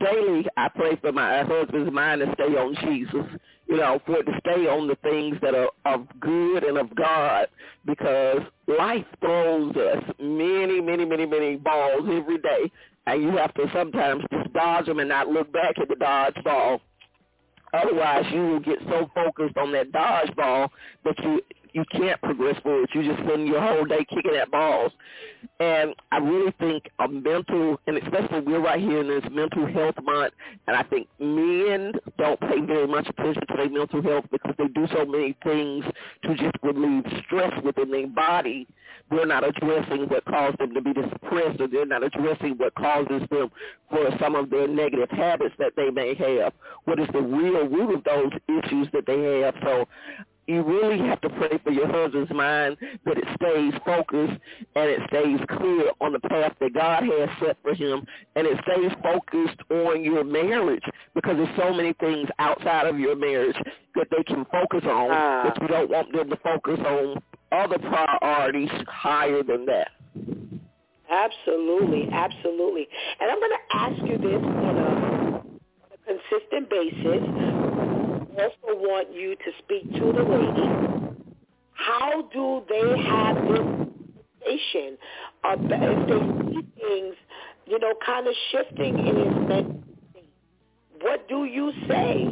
daily 0.00 0.46
I 0.56 0.68
pray 0.68 0.96
for 1.00 1.12
my 1.12 1.42
husband's 1.42 1.92
mind 1.92 2.20
to 2.20 2.32
stay 2.34 2.56
on 2.56 2.74
Jesus, 2.82 3.26
you 3.68 3.76
know, 3.76 4.00
for 4.06 4.18
it 4.18 4.24
to 4.24 4.32
stay 4.40 4.66
on 4.66 4.88
the 4.88 4.96
things 5.02 5.36
that 5.42 5.54
are 5.54 5.70
of 5.84 6.06
good 6.20 6.64
and 6.64 6.78
of 6.78 6.94
God 6.94 7.48
because 7.84 8.40
life 8.66 9.06
throws 9.20 9.74
us 9.76 10.02
many, 10.18 10.80
many, 10.80 11.04
many, 11.04 11.26
many 11.26 11.56
balls 11.56 12.02
every 12.10 12.38
day. 12.38 12.70
And 13.06 13.22
you 13.22 13.30
have 13.38 13.54
to 13.54 13.70
sometimes 13.74 14.22
just 14.30 14.52
dodge 14.52 14.84
them 14.86 14.98
and 14.98 15.08
not 15.08 15.28
look 15.28 15.50
back 15.50 15.78
at 15.80 15.88
the 15.88 15.96
dodge 15.96 16.36
ball 16.44 16.82
Otherwise, 17.72 18.24
you 18.32 18.40
will 18.46 18.60
get 18.60 18.78
so 18.88 19.10
focused 19.14 19.56
on 19.56 19.72
that 19.72 19.92
dodgeball 19.92 20.68
that 21.04 21.18
you 21.22 21.40
you 21.72 21.84
can't 21.92 22.20
progress 22.22 22.56
forward. 22.62 22.88
You 22.94 23.04
just 23.04 23.22
spend 23.24 23.46
your 23.46 23.60
whole 23.60 23.84
day 23.84 24.04
kicking 24.08 24.34
at 24.40 24.50
balls. 24.50 24.92
And 25.60 25.94
I 26.10 26.18
really 26.18 26.52
think 26.58 26.84
a 26.98 27.08
mental, 27.08 27.78
and 27.86 27.98
especially 27.98 28.40
we're 28.40 28.60
right 28.60 28.80
here 28.80 29.00
in 29.00 29.08
this 29.08 29.24
mental 29.30 29.66
health 29.66 29.94
month, 30.02 30.34
and 30.66 30.76
I 30.76 30.82
think 30.84 31.08
men 31.20 31.92
don't 32.18 32.40
pay 32.40 32.60
very 32.60 32.86
much 32.86 33.08
attention 33.08 33.42
to 33.46 33.54
their 33.56 33.70
mental 33.70 34.02
health 34.02 34.24
because 34.30 34.47
they 34.58 34.68
do 34.68 34.86
so 34.92 35.06
many 35.06 35.36
things 35.44 35.84
to 36.22 36.34
just 36.34 36.56
relieve 36.62 37.04
stress 37.26 37.52
within 37.64 37.90
their 37.90 38.06
body 38.08 38.66
they're 39.10 39.26
not 39.26 39.46
addressing 39.46 40.08
what 40.08 40.24
caused 40.26 40.58
them 40.58 40.74
to 40.74 40.82
be 40.82 40.92
depressed 40.92 41.60
or 41.60 41.68
they're 41.68 41.86
not 41.86 42.04
addressing 42.04 42.56
what 42.58 42.74
causes 42.74 43.22
them 43.30 43.50
for 43.90 44.10
some 44.20 44.34
of 44.34 44.50
their 44.50 44.68
negative 44.68 45.08
habits 45.10 45.54
that 45.58 45.72
they 45.76 45.90
may 45.90 46.14
have. 46.14 46.52
What 46.84 47.00
is 47.00 47.08
the 47.12 47.22
real 47.22 47.68
root 47.68 47.94
of 47.94 48.04
those 48.04 48.32
issues 48.48 48.88
that 48.92 49.06
they 49.06 49.40
have? 49.40 49.54
So 49.62 49.88
you 50.48 50.62
really 50.62 50.98
have 51.06 51.20
to 51.20 51.28
pray 51.28 51.60
for 51.62 51.70
your 51.70 51.86
husband's 51.86 52.32
mind 52.32 52.76
that 53.04 53.18
it 53.18 53.24
stays 53.36 53.72
focused 53.84 54.40
and 54.74 54.90
it 54.90 55.00
stays 55.08 55.38
clear 55.58 55.90
on 56.00 56.12
the 56.14 56.20
path 56.20 56.54
that 56.60 56.72
God 56.72 57.04
has 57.04 57.28
set 57.38 57.58
for 57.62 57.74
him 57.74 58.04
and 58.34 58.46
it 58.46 58.58
stays 58.62 58.90
focused 59.02 59.60
on 59.70 60.02
your 60.02 60.24
marriage 60.24 60.84
because 61.14 61.36
there's 61.36 61.56
so 61.56 61.72
many 61.72 61.92
things 61.94 62.28
outside 62.38 62.86
of 62.86 62.98
your 62.98 63.14
marriage 63.14 63.56
that 63.94 64.06
they 64.10 64.22
can 64.24 64.44
focus 64.46 64.84
on 64.84 65.10
uh, 65.10 65.50
but 65.50 65.62
you 65.62 65.68
don't 65.68 65.90
want 65.90 66.12
them 66.12 66.30
to 66.30 66.36
focus 66.36 66.78
on 66.84 67.22
other 67.52 67.78
priorities 67.78 68.70
higher 68.88 69.42
than 69.42 69.66
that. 69.66 69.88
Absolutely, 71.10 72.08
absolutely. 72.12 72.86
And 73.20 73.30
I'm 73.30 73.38
going 73.38 73.50
to 73.50 73.76
ask 73.76 74.10
you 74.10 74.18
this 74.18 74.44
on 74.44 74.76
a, 74.76 75.40
on 75.40 75.90
a 75.92 75.98
consistent 76.06 76.68
basis. 76.68 77.87
I 78.38 78.44
also 78.44 78.78
want 78.78 79.12
you 79.12 79.34
to 79.34 79.50
speak 79.58 79.82
to 79.94 80.12
the 80.12 80.22
lady. 80.22 81.24
How 81.72 82.22
do 82.32 82.62
they 82.68 83.02
have 83.02 83.36
this 83.36 83.58
conversation? 83.58 84.98
Uh, 85.42 85.56
if 85.58 86.08
they 86.08 86.50
see 86.52 86.60
things, 86.80 87.14
you 87.66 87.78
know, 87.78 87.94
kind 88.04 88.26
of 88.28 88.34
shifting 88.52 88.98
in 88.98 89.16
his 89.16 89.48
mental 89.48 89.82
state, 90.10 90.24
what 91.00 91.28
do 91.28 91.44
you 91.44 91.72
say? 91.88 92.26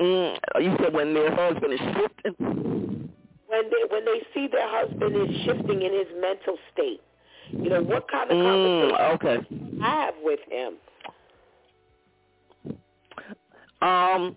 Mm, 0.00 0.36
you 0.60 0.76
said 0.82 0.92
when 0.92 1.14
their 1.14 1.34
husband 1.34 1.72
is 1.72 1.80
shifting? 1.80 2.34
When 3.46 3.70
they 3.70 3.84
when 3.88 4.04
they 4.04 4.20
see 4.34 4.48
their 4.50 4.68
husband 4.68 5.14
is 5.16 5.44
shifting 5.44 5.82
in 5.82 5.92
his 5.92 6.08
mental 6.20 6.58
state, 6.72 7.00
you 7.50 7.70
know 7.70 7.82
what 7.82 8.10
kind 8.10 8.30
of 8.30 8.36
mm, 8.36 8.90
conversation 8.90 9.06
okay. 9.14 9.82
have 9.82 10.14
with 10.22 10.40
him? 10.50 10.74
Um, 13.84 14.36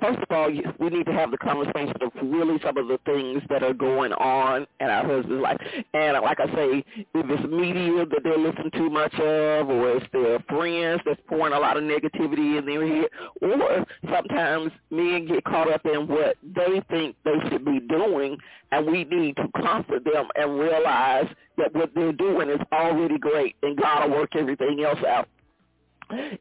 first 0.00 0.18
of 0.20 0.30
all, 0.30 0.50
we 0.78 0.88
need 0.88 1.04
to 1.04 1.12
have 1.12 1.30
the 1.30 1.36
conversation 1.36 1.92
of 2.00 2.12
really 2.22 2.58
some 2.64 2.78
of 2.78 2.88
the 2.88 2.98
things 3.04 3.42
that 3.50 3.62
are 3.62 3.74
going 3.74 4.12
on 4.14 4.66
in 4.80 4.86
our 4.86 5.06
husband's 5.06 5.42
life. 5.42 5.58
And 5.92 6.14
like 6.22 6.40
I 6.40 6.46
say, 6.54 6.84
if 6.96 7.06
it's 7.14 7.52
media 7.52 8.06
that 8.06 8.20
they're 8.24 8.38
listening 8.38 8.70
too 8.72 8.88
much 8.88 9.12
of, 9.14 9.68
or 9.68 9.96
it's 9.96 10.06
their 10.14 10.38
friends 10.48 11.02
that's 11.04 11.20
pouring 11.28 11.52
a 11.52 11.58
lot 11.58 11.76
of 11.76 11.82
negativity 11.84 12.58
in 12.58 12.64
their 12.64 12.86
head, 12.86 13.10
or 13.42 13.84
sometimes 14.10 14.72
men 14.90 15.26
get 15.26 15.44
caught 15.44 15.70
up 15.70 15.84
in 15.84 16.08
what 16.08 16.36
they 16.42 16.80
think 16.88 17.16
they 17.26 17.50
should 17.50 17.66
be 17.66 17.80
doing, 17.80 18.38
and 18.72 18.86
we 18.86 19.04
need 19.04 19.36
to 19.36 19.46
comfort 19.60 20.04
them 20.04 20.26
and 20.36 20.58
realize 20.58 21.26
that 21.58 21.74
what 21.74 21.90
they're 21.94 22.12
doing 22.12 22.48
is 22.48 22.60
already 22.72 23.18
great, 23.18 23.56
and 23.62 23.76
God 23.76 24.08
will 24.08 24.16
work 24.16 24.34
everything 24.36 24.82
else 24.82 25.04
out 25.06 25.28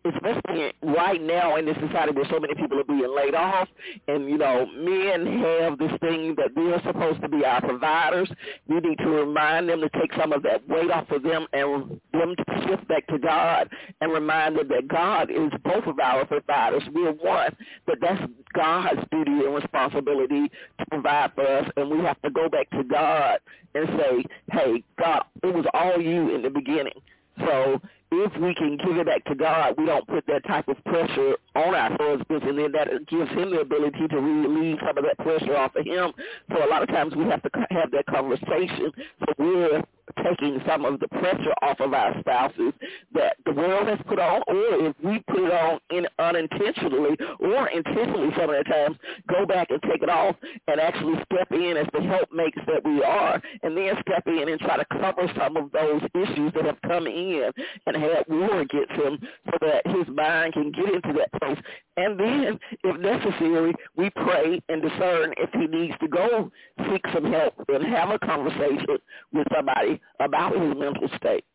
especially 0.06 0.74
right 0.84 1.22
now 1.22 1.56
in 1.58 1.66
this 1.66 1.78
society 1.86 2.12
where 2.14 2.26
so 2.30 2.40
many 2.40 2.56
people 2.56 2.80
are 2.80 2.84
being 2.84 3.14
laid 3.16 3.36
off. 3.36 3.68
And 4.08 4.30
you 4.30 4.38
know 4.38 4.66
men 4.66 5.26
have 5.42 5.78
this 5.78 5.92
thing 6.02 6.36
that 6.38 6.52
they're 6.56 6.82
supposed 6.86 7.22
to 7.22 7.30
be 7.30 7.46
our 7.46 7.62
providers. 7.62 8.30
We 8.68 8.80
need 8.80 8.98
to 9.00 9.10
remind 9.10 9.70
them 9.70 9.82
to 9.82 9.90
take 9.90 10.12
some 10.20 10.34
of 10.34 10.44
that 10.44 10.68
weight 10.68 10.92
off 10.92 11.10
of 11.12 11.24
them 11.24 11.48
and 11.54 12.00
them 12.14 12.36
to 12.36 12.68
shift 12.68 12.88
back 12.88 13.08
to 13.08 13.20
god 13.20 13.70
and 14.02 14.12
remind 14.12 14.58
them 14.58 14.68
that 14.70 14.88
god 14.88 15.30
is 15.30 15.52
both 15.64 15.86
of 15.86 16.00
our 16.00 16.26
providers. 16.26 16.84
We're 16.94 17.12
one 17.12 17.56
but 17.86 17.98
that's 18.02 18.22
god's 18.54 19.02
duty 19.12 19.46
and 19.46 19.56
responsibility 19.56 20.50
to 20.80 20.86
provide 20.90 21.32
for 21.36 21.46
us. 21.46 21.70
And 21.78 21.90
we 21.90 22.00
have 22.00 22.22
to 22.22 22.30
go 22.30 22.50
back 22.50 22.70
to 22.72 22.84
god 22.84 23.40
and 23.76 23.88
say 23.98 24.26
hey 24.52 24.84
god 24.98 25.24
it 25.44 25.54
was 25.54 25.66
all 25.74 26.02
you 26.02 26.34
in 26.34 26.42
the 26.42 26.50
beginning. 26.50 26.94
So 27.40 27.80
if 28.12 28.42
we 28.42 28.56
can 28.56 28.78
give 28.78 28.98
it 28.98 29.06
back 29.06 29.24
to 29.26 29.36
God, 29.36 29.76
we 29.78 29.86
don't 29.86 30.08
put 30.08 30.26
that 30.28 30.46
type 30.48 30.68
of 30.68 30.84
pressure 30.86 31.36
on 31.56 31.76
our 31.76 31.92
husbands, 31.92 32.44
and 32.48 32.58
then 32.58 32.72
that 32.72 32.88
gives 33.08 33.30
him 33.32 33.52
the 33.52 33.60
ability 33.62 34.08
to 34.10 34.18
relieve 34.18 34.78
some 34.86 34.98
of 34.98 35.04
that 35.04 35.18
pressure 35.20 35.56
off 35.56 35.76
of 35.76 35.86
him. 35.86 36.12
So 36.52 36.66
a 36.66 36.70
lot 36.70 36.82
of 36.82 36.90
times 36.90 37.16
we 37.16 37.26
have 37.26 37.42
to 37.44 37.50
have 37.70 37.92
that 37.92 38.06
conversation. 38.08 38.92
So 39.20 39.34
we're 39.38 39.84
taking 40.24 40.62
some 40.68 40.86
of 40.86 41.00
the 41.00 41.08
pressure 41.10 41.54
off 41.62 41.80
of 41.80 41.94
our 41.94 42.20
spouses 42.20 42.74
that 43.14 43.38
the 43.46 43.54
world 43.54 43.88
has 43.88 44.00
put 44.08 44.20
on, 44.20 44.42
or 44.48 44.88
if 44.88 44.96
we 45.04 45.20
put 45.28 45.40
it 45.44 45.52
on 45.52 45.80
in 45.92 46.08
unintentionally 46.20 47.18
or 47.40 47.68
intentionally 47.70 48.30
some 48.38 48.50
of 48.50 48.58
the 48.58 48.64
times, 48.70 48.98
go 49.28 49.46
back 49.46 49.70
and 49.70 49.82
take 49.84 50.02
it 50.04 50.10
off 50.10 50.36
and 50.68 50.80
actually 50.80 51.16
step 51.32 51.52
in 51.52 51.78
as 51.78 51.88
the 51.94 52.02
helpmates 52.02 52.58
that 52.68 52.84
we 52.84 53.04
are, 53.04 53.42
and 53.64 53.76
then 53.76 53.94
step 54.08 54.24
in 54.28 54.50
and 54.50 54.60
try 54.60 54.78
to 54.78 54.86
cover 54.94 55.32
some 55.38 55.58
of 55.58 55.72
those 55.72 56.02
issues 56.16 56.52
that 56.54 56.66
have 56.66 56.82
come 56.82 57.08
in 57.08 57.52
and 57.86 57.96
had 57.96 58.26
war 58.28 58.62
against 58.62 58.92
him 58.92 59.20
so 59.46 59.58
that 59.62 59.86
his 59.88 60.08
mind 60.16 60.54
can 60.54 60.72
get 60.72 60.94
into 60.94 61.14
that 61.14 61.32
place. 61.40 61.58
And 61.98 62.20
then, 62.20 62.60
if 62.84 63.00
necessary, 63.00 63.74
we 63.96 64.10
pray 64.12 64.62
and 64.70 64.82
discern 64.82 65.34
if 65.38 65.50
he 65.52 65.68
needs 65.68 65.94
to 66.00 66.08
go 66.08 66.50
seek 66.90 67.02
some 67.14 67.32
help 67.32 67.54
and 67.68 67.84
have 67.86 68.10
a 68.10 68.20
conversation 68.20 68.98
with 69.34 69.48
somebody 69.54 69.99
about 70.20 70.54
his 70.54 70.76
mental 70.78 71.10
state. 71.18 71.46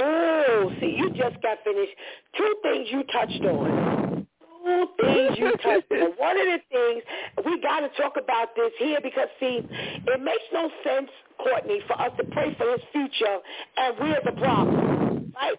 Oh, 0.00 0.72
see, 0.80 0.94
you 0.96 1.10
just 1.10 1.42
got 1.42 1.58
finished. 1.64 1.92
Two 2.36 2.54
things 2.62 2.88
you 2.90 3.02
touched 3.12 3.42
on. 3.44 4.26
Two 4.64 4.86
things 5.00 5.38
you 5.38 5.50
touched 5.62 5.90
on. 5.90 6.12
One 6.16 6.38
of 6.38 6.46
the 6.46 6.58
things, 6.70 7.02
we 7.44 7.60
got 7.60 7.80
to 7.80 7.88
talk 8.00 8.14
about 8.22 8.54
this 8.54 8.72
here 8.78 9.00
because, 9.02 9.28
see, 9.40 9.60
it 9.62 10.22
makes 10.22 10.44
no 10.52 10.70
sense, 10.84 11.10
Courtney, 11.38 11.80
for 11.86 12.00
us 12.00 12.12
to 12.18 12.24
pray 12.30 12.54
for 12.56 12.70
his 12.70 12.80
future 12.92 13.38
and 13.76 13.96
we're 13.98 14.20
the 14.24 14.40
problem, 14.40 15.32
right? 15.34 15.56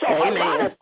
So 0.00 0.08
Amen. 0.08 0.36
a 0.36 0.44
lot 0.44 0.60
of 0.66 0.72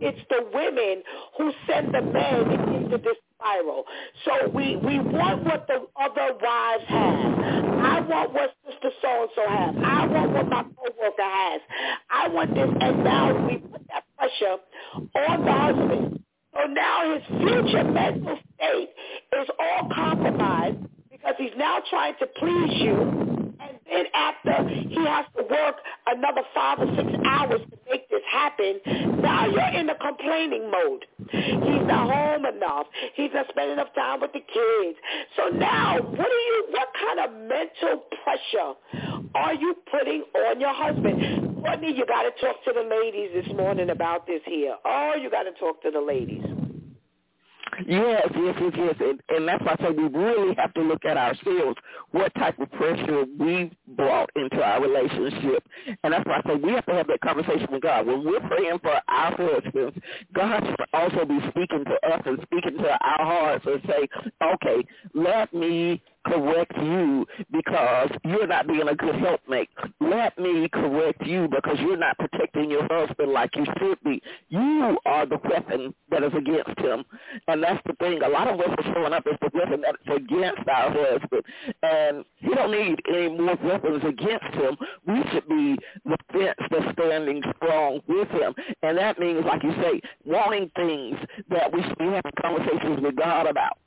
it's 0.00 0.20
the 0.30 0.48
women 0.54 1.02
who 1.36 1.52
send 1.66 1.94
the 1.94 2.02
men 2.02 2.52
into 2.74 2.98
this 2.98 3.16
spiral. 3.34 3.84
So 4.24 4.48
we 4.54 4.76
we 4.76 4.98
want 4.98 5.44
what 5.44 5.66
the 5.66 5.86
other 6.00 6.34
wives 6.40 6.84
have. 6.88 7.34
I 7.80 8.00
want 8.00 8.32
what 8.32 8.54
sister 8.66 8.90
so 9.02 9.22
and 9.22 9.30
so 9.34 9.48
has. 9.48 9.74
I 9.84 10.06
want 10.06 10.32
what 10.32 10.48
my 10.48 10.62
coworker 10.62 11.22
has. 11.22 11.60
I 12.10 12.28
want 12.28 12.54
this, 12.54 12.68
and 12.80 13.04
now 13.04 13.46
we 13.46 13.58
put 13.58 13.82
that 13.88 14.04
pressure 14.16 14.56
on 14.94 15.44
the 15.44 15.52
husband. 15.52 16.24
So 16.54 16.66
now 16.66 17.14
his 17.14 17.26
future 17.40 17.84
mental 17.84 18.38
state 18.56 18.90
is 19.40 19.48
all 19.60 19.88
compromised 19.94 20.78
because 21.10 21.34
he's 21.38 21.56
now 21.56 21.80
trying 21.90 22.14
to 22.20 22.26
please 22.38 22.72
you 22.80 23.37
and 23.60 23.78
then 23.90 24.04
after 24.14 24.68
he 24.68 25.04
has 25.06 25.26
to 25.36 25.42
work 25.44 25.76
another 26.06 26.42
five 26.54 26.78
or 26.80 26.86
six 26.96 27.08
hours 27.26 27.60
to 27.70 27.78
make 27.90 28.08
this 28.10 28.22
happen, 28.30 28.80
now 29.20 29.46
you're 29.46 29.80
in 29.80 29.86
the 29.86 29.94
complaining 30.00 30.70
mode. 30.70 31.04
He's 31.30 31.86
not 31.86 32.10
home 32.10 32.46
enough. 32.46 32.86
He's 33.14 33.30
not 33.34 33.46
spending 33.48 33.74
enough 33.74 33.94
time 33.94 34.20
with 34.20 34.32
the 34.32 34.40
kids. 34.40 34.98
So 35.36 35.48
now, 35.56 35.98
what 36.00 36.26
are 36.26 36.44
you? 36.48 36.66
What 36.70 36.88
kind 36.94 37.20
of 37.20 37.48
mental 37.48 38.04
pressure 38.24 38.74
are 39.34 39.54
you 39.54 39.74
putting 39.90 40.24
on 40.34 40.60
your 40.60 40.74
husband? 40.74 41.62
Courtney, 41.62 41.92
you 41.96 42.06
got 42.06 42.22
to 42.22 42.30
talk 42.40 42.62
to 42.64 42.72
the 42.72 42.88
ladies 42.88 43.30
this 43.34 43.56
morning 43.56 43.90
about 43.90 44.26
this 44.26 44.40
here. 44.44 44.76
Oh, 44.84 45.14
you 45.20 45.30
got 45.30 45.44
to 45.44 45.52
talk 45.52 45.82
to 45.82 45.90
the 45.90 46.00
ladies. 46.00 46.44
Yes, 47.86 48.28
yes, 48.34 48.54
yes, 48.60 48.72
yes. 48.76 48.94
And, 49.00 49.20
and 49.28 49.48
that's 49.48 49.64
why 49.64 49.76
I 49.78 49.82
say 49.82 49.90
we 49.90 50.04
really 50.08 50.54
have 50.56 50.74
to 50.74 50.80
look 50.82 51.04
at 51.04 51.16
ourselves, 51.16 51.76
what 52.10 52.34
type 52.34 52.58
of 52.58 52.70
pressure 52.72 53.24
we've 53.38 53.72
brought 53.96 54.30
into 54.36 54.62
our 54.62 54.80
relationship. 54.82 55.62
And 56.02 56.12
that's 56.12 56.26
why 56.26 56.40
I 56.44 56.48
say 56.48 56.54
we 56.56 56.72
have 56.72 56.86
to 56.86 56.94
have 56.94 57.06
that 57.08 57.20
conversation 57.20 57.68
with 57.70 57.82
God. 57.82 58.06
When 58.06 58.24
we're 58.24 58.40
praying 58.40 58.78
for 58.80 59.00
our 59.08 59.36
husbands, 59.36 59.98
God 60.34 60.62
should 60.64 60.86
also 60.92 61.24
be 61.24 61.38
speaking 61.50 61.84
to 61.84 62.08
us 62.08 62.22
and 62.26 62.38
speaking 62.42 62.78
to 62.78 62.90
our 62.90 63.24
hearts 63.24 63.66
and 63.66 63.80
say, 63.86 64.08
okay, 64.42 64.86
let 65.14 65.52
me 65.54 66.02
correct 66.26 66.72
you 66.76 67.26
because 67.52 68.10
you're 68.24 68.46
not 68.46 68.66
being 68.66 68.88
a 68.88 68.94
good 68.94 69.14
helpmate. 69.16 69.68
Let 70.00 70.38
me 70.38 70.68
correct 70.68 71.26
you 71.26 71.48
because 71.48 71.78
you're 71.80 71.96
not 71.96 72.18
protecting 72.18 72.70
your 72.70 72.86
husband 72.90 73.32
like 73.32 73.54
you 73.56 73.64
should 73.78 73.98
be. 74.04 74.22
You 74.48 74.98
are 75.06 75.26
the 75.26 75.38
weapon 75.48 75.94
that 76.10 76.22
is 76.22 76.32
against 76.36 76.78
him. 76.78 77.04
And 77.46 77.62
that's 77.62 77.80
the 77.86 77.94
thing. 77.94 78.20
A 78.22 78.28
lot 78.28 78.48
of 78.48 78.60
us 78.60 78.68
are 78.78 78.94
showing 78.94 79.12
up 79.12 79.24
as 79.30 79.38
the 79.40 79.50
weapon 79.54 79.82
that's 79.82 80.16
against 80.16 80.68
our 80.68 80.90
husband. 80.90 81.42
And 81.82 82.24
he 82.36 82.54
don't 82.54 82.72
need 82.72 83.00
any 83.08 83.28
more 83.28 83.56
weapons 83.62 84.02
against 84.06 84.54
him. 84.54 84.76
We 85.06 85.22
should 85.32 85.48
be 85.48 85.76
the 86.04 86.16
fence 86.32 86.68
that's 86.70 86.92
standing 86.92 87.42
strong 87.56 88.00
with 88.06 88.28
him. 88.28 88.54
And 88.82 88.98
that 88.98 89.18
means, 89.18 89.44
like 89.44 89.62
you 89.62 89.72
say, 89.82 90.00
wanting 90.24 90.70
things 90.76 91.18
that 91.50 91.72
we 91.72 91.82
should 91.82 91.98
be 91.98 92.04
having 92.04 92.32
conversations 92.40 93.00
with 93.02 93.16
God 93.16 93.46
about 93.46 93.78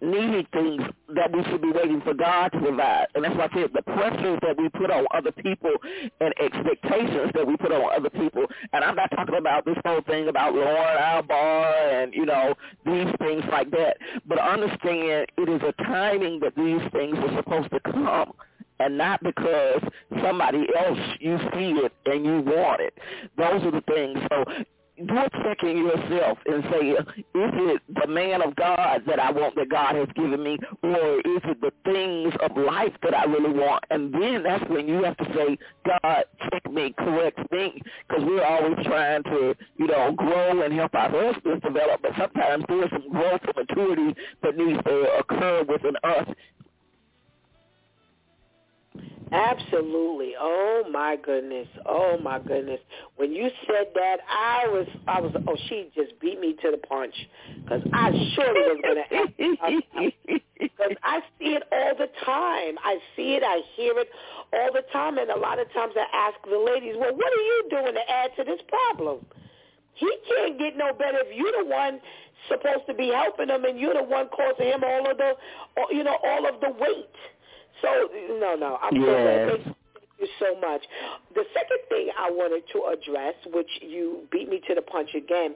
needing 0.00 0.46
things 0.52 0.82
that 1.14 1.32
we 1.32 1.42
should 1.44 1.62
be 1.62 1.70
waiting 1.70 2.00
for 2.02 2.14
God 2.14 2.48
to 2.48 2.60
provide. 2.60 3.06
And 3.14 3.24
that's 3.24 3.36
why 3.36 3.48
I 3.50 3.54
said 3.54 3.70
the 3.74 3.82
pressures 3.82 4.38
that 4.42 4.56
we 4.58 4.68
put 4.70 4.90
on 4.90 5.06
other 5.14 5.32
people 5.32 5.72
and 6.20 6.34
expectations 6.40 7.32
that 7.34 7.46
we 7.46 7.56
put 7.56 7.72
on 7.72 7.90
other 7.94 8.10
people. 8.10 8.44
And 8.72 8.84
I'm 8.84 8.96
not 8.96 9.10
talking 9.10 9.36
about 9.36 9.64
this 9.64 9.76
whole 9.84 10.02
thing 10.02 10.28
about 10.28 10.54
Lauren 10.54 10.98
Albar 10.98 12.02
and, 12.02 12.14
you 12.14 12.26
know, 12.26 12.54
these 12.84 13.08
things 13.18 13.44
like 13.50 13.70
that. 13.72 13.96
But 14.26 14.38
understand 14.38 15.26
it 15.36 15.48
is 15.48 15.62
a 15.62 15.72
timing 15.84 16.40
that 16.40 16.54
these 16.56 16.80
things 16.92 17.16
are 17.18 17.36
supposed 17.36 17.70
to 17.70 17.80
come 17.80 18.32
and 18.78 18.98
not 18.98 19.22
because 19.22 19.80
somebody 20.22 20.66
else 20.78 20.98
you 21.20 21.38
see 21.54 21.70
it 21.70 21.92
and 22.04 22.24
you 22.24 22.40
want 22.40 22.80
it. 22.80 22.94
Those 23.36 23.62
are 23.64 23.70
the 23.70 23.82
things. 23.86 24.18
So 24.30 24.44
do 24.96 25.16
a 25.16 25.30
check 25.42 25.62
in 25.62 25.78
yourself 25.78 26.38
and 26.46 26.64
say, 26.70 26.88
is 26.90 27.04
it 27.34 27.82
the 28.00 28.06
man 28.06 28.42
of 28.42 28.56
God 28.56 29.02
that 29.06 29.18
I 29.18 29.30
want 29.30 29.54
that 29.56 29.68
God 29.68 29.94
has 29.94 30.08
given 30.14 30.42
me, 30.42 30.58
or 30.82 31.18
is 31.18 31.42
it 31.44 31.60
the 31.60 31.72
things 31.84 32.34
of 32.40 32.56
life 32.56 32.92
that 33.02 33.14
I 33.14 33.24
really 33.24 33.52
want? 33.52 33.84
And 33.90 34.12
then 34.12 34.42
that's 34.42 34.64
when 34.70 34.88
you 34.88 35.02
have 35.04 35.16
to 35.18 35.24
say, 35.34 35.58
God, 35.86 36.24
check 36.50 36.72
me, 36.72 36.94
correct 36.98 37.38
me, 37.52 37.80
because 38.08 38.24
we're 38.24 38.44
always 38.44 38.76
trying 38.84 39.22
to, 39.24 39.54
you 39.76 39.86
know, 39.86 40.12
grow 40.12 40.62
and 40.62 40.72
help 40.72 40.94
our 40.94 41.10
husbands 41.10 41.62
develop, 41.62 42.00
but 42.02 42.12
sometimes 42.18 42.64
there's 42.68 42.90
some 42.90 43.10
growth 43.10 43.40
and 43.44 43.68
maturity 43.68 44.14
that 44.42 44.56
needs 44.56 44.82
to 44.84 45.18
occur 45.18 45.62
within 45.68 45.94
us 46.04 46.26
Absolutely. 49.32 50.34
Oh 50.38 50.84
my 50.90 51.16
goodness. 51.16 51.66
Oh 51.84 52.16
my 52.22 52.38
goodness. 52.38 52.80
When 53.16 53.32
you 53.32 53.50
said 53.66 53.88
that, 53.94 54.18
I 54.30 54.66
was, 54.68 54.86
I 55.08 55.20
was. 55.20 55.32
Oh, 55.48 55.56
she 55.68 55.90
just 55.94 56.18
beat 56.20 56.38
me 56.40 56.54
to 56.62 56.70
the 56.70 56.76
punch 56.78 57.14
because 57.64 57.82
I 57.92 58.10
surely 58.34 58.60
was 58.60 58.80
going 58.82 58.96
to 59.10 59.64
ask. 59.64 60.12
Because 60.58 60.92
I 61.02 61.20
see 61.38 61.56
it 61.58 61.64
all 61.72 61.92
the 61.98 62.08
time. 62.24 62.78
I 62.84 62.98
see 63.16 63.34
it. 63.34 63.42
I 63.44 63.62
hear 63.74 63.98
it 63.98 64.08
all 64.52 64.72
the 64.72 64.82
time, 64.92 65.18
and 65.18 65.30
a 65.30 65.38
lot 65.38 65.58
of 65.58 65.72
times 65.72 65.94
I 65.96 66.06
ask 66.16 66.38
the 66.48 66.58
ladies, 66.58 66.94
"Well, 66.96 67.14
what 67.14 67.32
are 67.32 67.42
you 67.42 67.66
doing 67.68 67.94
to 67.94 68.10
add 68.10 68.30
to 68.36 68.44
this 68.44 68.60
problem?" 68.68 69.26
He 69.94 70.10
can't 70.28 70.58
get 70.58 70.76
no 70.76 70.92
better 70.92 71.18
if 71.24 71.34
you're 71.34 71.64
the 71.64 71.68
one 71.68 72.00
supposed 72.48 72.86
to 72.86 72.94
be 72.94 73.08
helping 73.08 73.48
him, 73.48 73.64
and 73.64 73.78
you're 73.78 73.94
the 73.94 74.04
one 74.04 74.28
causing 74.28 74.66
him 74.66 74.84
all 74.84 75.10
of 75.10 75.16
the, 75.16 75.32
you 75.90 76.04
know, 76.04 76.18
all 76.22 76.46
of 76.46 76.60
the 76.60 76.70
weight. 76.78 77.16
So 77.82 78.08
no, 78.40 78.54
no, 78.54 78.78
I'm 78.82 78.96
yes. 78.96 79.50
so 79.50 79.74
Thank 80.18 80.30
you 80.30 80.36
so 80.40 80.60
much. 80.60 80.82
The 81.34 81.44
second 81.52 81.78
thing 81.90 82.08
I 82.18 82.30
wanted 82.30 82.62
to 82.72 82.88
address, 82.88 83.34
which 83.52 83.68
you 83.82 84.22
beat 84.32 84.48
me 84.48 84.62
to 84.66 84.74
the 84.74 84.80
punch 84.80 85.10
again, 85.14 85.54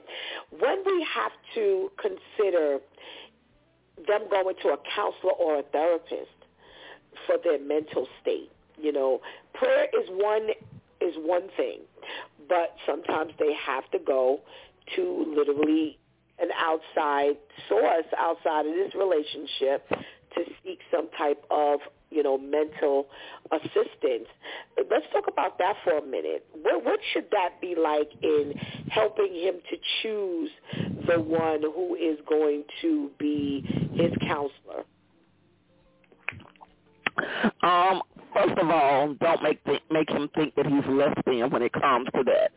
when 0.59 0.83
we 0.85 1.05
have 1.15 1.31
to 1.55 1.91
consider 1.97 2.79
them 4.07 4.21
going 4.29 4.55
to 4.63 4.69
a 4.69 4.77
counselor 4.95 5.33
or 5.33 5.59
a 5.59 5.63
therapist 5.63 6.29
for 7.25 7.37
their 7.43 7.59
mental 7.59 8.07
state. 8.21 8.51
You 8.77 8.91
know, 8.91 9.21
prayer 9.53 9.85
is 9.85 10.07
one 10.09 10.49
is 11.01 11.15
one 11.17 11.49
thing, 11.57 11.79
but 12.47 12.75
sometimes 12.85 13.33
they 13.39 13.53
have 13.65 13.89
to 13.91 13.99
go 13.99 14.39
to 14.95 15.33
literally 15.35 15.97
an 16.39 16.49
outside 16.57 17.37
source 17.69 18.05
outside 18.17 18.65
of 18.65 18.73
this 18.73 18.93
relationship 18.95 19.87
to 20.35 20.43
seek 20.63 20.79
some 20.91 21.09
type 21.17 21.43
of 21.51 21.79
you 22.11 22.23
know, 22.23 22.37
mental 22.37 23.07
assistance. 23.51 24.27
Let's 24.77 25.05
talk 25.11 25.25
about 25.27 25.57
that 25.59 25.75
for 25.83 25.97
a 25.97 26.05
minute. 26.05 26.45
What, 26.61 26.83
what 26.83 26.99
should 27.13 27.25
that 27.31 27.61
be 27.61 27.75
like 27.75 28.09
in 28.21 28.53
helping 28.89 29.33
him 29.33 29.55
to 29.69 29.77
choose 30.01 30.49
the 31.07 31.19
one 31.19 31.61
who 31.61 31.95
is 31.95 32.17
going 32.27 32.63
to 32.81 33.09
be 33.17 33.63
his 33.93 34.11
counselor? 34.21 34.83
Um, 37.63 38.01
first 38.33 38.57
of 38.57 38.69
all, 38.69 39.13
don't 39.19 39.43
make 39.43 39.63
th- 39.65 39.83
make 39.89 40.09
him 40.09 40.29
think 40.35 40.55
that 40.55 40.65
he's 40.65 40.83
less 40.87 41.15
than 41.25 41.49
when 41.49 41.61
it 41.61 41.73
comes 41.73 42.07
to 42.15 42.23
that 42.23 42.51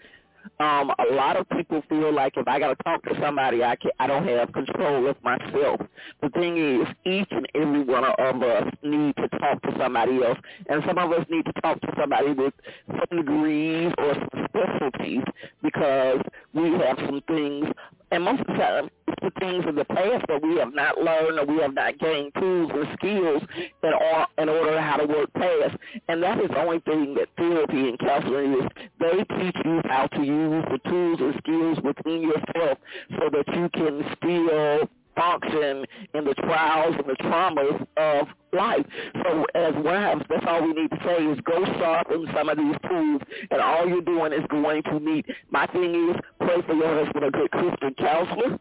um, 0.61 0.91
a 0.99 1.15
lot 1.15 1.37
of 1.37 1.49
people 1.51 1.83
feel 1.89 2.13
like 2.15 2.35
if 2.37 2.47
I 2.47 2.59
got 2.59 2.69
to 2.77 2.85
talk 2.85 3.03
to 3.05 3.19
somebody, 3.21 3.65
I 3.65 3.77
can 3.77 3.91
I 3.99 4.07
don't 4.07 4.27
have 4.29 4.53
control 4.53 5.09
of 5.09 5.17
myself. 5.23 5.81
The 6.23 6.29
thing 6.31 6.57
is, 6.59 6.87
each 7.05 7.29
and 7.31 7.47
every 7.55 7.83
one 7.83 8.05
of 8.05 8.43
us 8.43 8.73
need 8.83 9.17
to 9.17 9.29
talk 9.39 9.63
to 9.63 9.75
somebody 9.79 10.23
else, 10.23 10.39
and 10.69 10.83
some 10.87 10.99
of 10.99 11.11
us 11.13 11.27
need 11.31 11.45
to 11.47 11.53
talk 11.63 11.81
to 11.81 11.89
somebody 11.99 12.33
with 12.33 12.55
some 12.89 13.19
degrees 13.19 13.93
or 13.99 14.15
some 14.15 14.47
specialties 14.49 15.23
because 15.63 16.21
we 16.55 16.71
have 16.79 16.99
some 16.99 17.21
things, 17.27 17.67
and 18.11 18.25
most 18.25 18.41
of 18.41 18.47
the 18.47 18.53
time, 18.55 18.91
it's 19.09 19.21
the 19.23 19.41
things 19.41 19.65
of 19.67 19.75
the 19.75 19.85
past 19.85 20.25
that 20.29 20.41
we 20.43 20.57
have 20.57 20.73
not 20.73 20.99
learned 20.99 21.39
or 21.39 21.47
we 21.47 21.61
have 21.61 21.75
not 21.75 21.99
gained 21.99 22.33
tools 22.39 22.71
and 22.73 22.87
skills 22.95 23.43
in, 23.83 23.93
or, 23.93 24.27
in 24.39 24.49
order 24.49 24.81
how 24.81 24.97
to 24.97 25.07
work 25.07 25.33
past. 25.35 25.77
And 26.09 26.23
that 26.23 26.39
is 26.41 26.49
the 26.49 26.59
only 26.59 26.81
thing 26.81 27.15
that 27.15 27.29
therapy 27.37 27.89
and 27.89 27.99
counseling 27.99 28.53
is. 28.55 28.69
They 29.01 29.25
teach 29.37 29.57
you 29.65 29.81
how 29.87 30.07
to 30.07 30.23
use 30.23 30.65
the 30.71 30.79
tools 30.89 31.19
and 31.21 31.35
skills 31.39 31.79
within 31.83 32.23
yourself 32.23 32.79
so 33.11 33.31
that 33.31 33.49
you 33.49 33.69
can 33.71 34.05
still 34.17 34.89
function 35.17 35.85
in 36.15 36.25
the 36.25 36.35
trials 36.35 36.95
and 36.99 37.07
the 37.07 37.17
traumas 37.23 37.87
of 37.97 38.29
life. 38.53 38.87
So 39.23 39.45
as 39.55 39.75
wives, 39.77 40.23
that's 40.29 40.45
all 40.47 40.63
we 40.63 40.73
need 40.73 40.91
to 40.91 40.99
say 41.05 41.25
is 41.25 41.39
go 41.41 41.65
sharpen 41.79 42.27
some 42.35 42.49
of 42.49 42.57
these 42.57 42.77
tools, 42.89 43.23
and 43.51 43.61
all 43.61 43.89
you're 43.89 44.03
doing 44.03 44.33
is 44.33 44.45
going 44.49 44.83
to 44.85 45.01
meet. 45.01 45.27
My 45.51 45.67
thing 45.67 46.11
is 46.11 46.17
pray 46.41 46.63
for 46.67 46.75
your 46.75 47.05
husband 47.05 47.25
a 47.25 47.31
good 47.31 47.51
Christian 47.51 47.95
counselor 47.95 48.59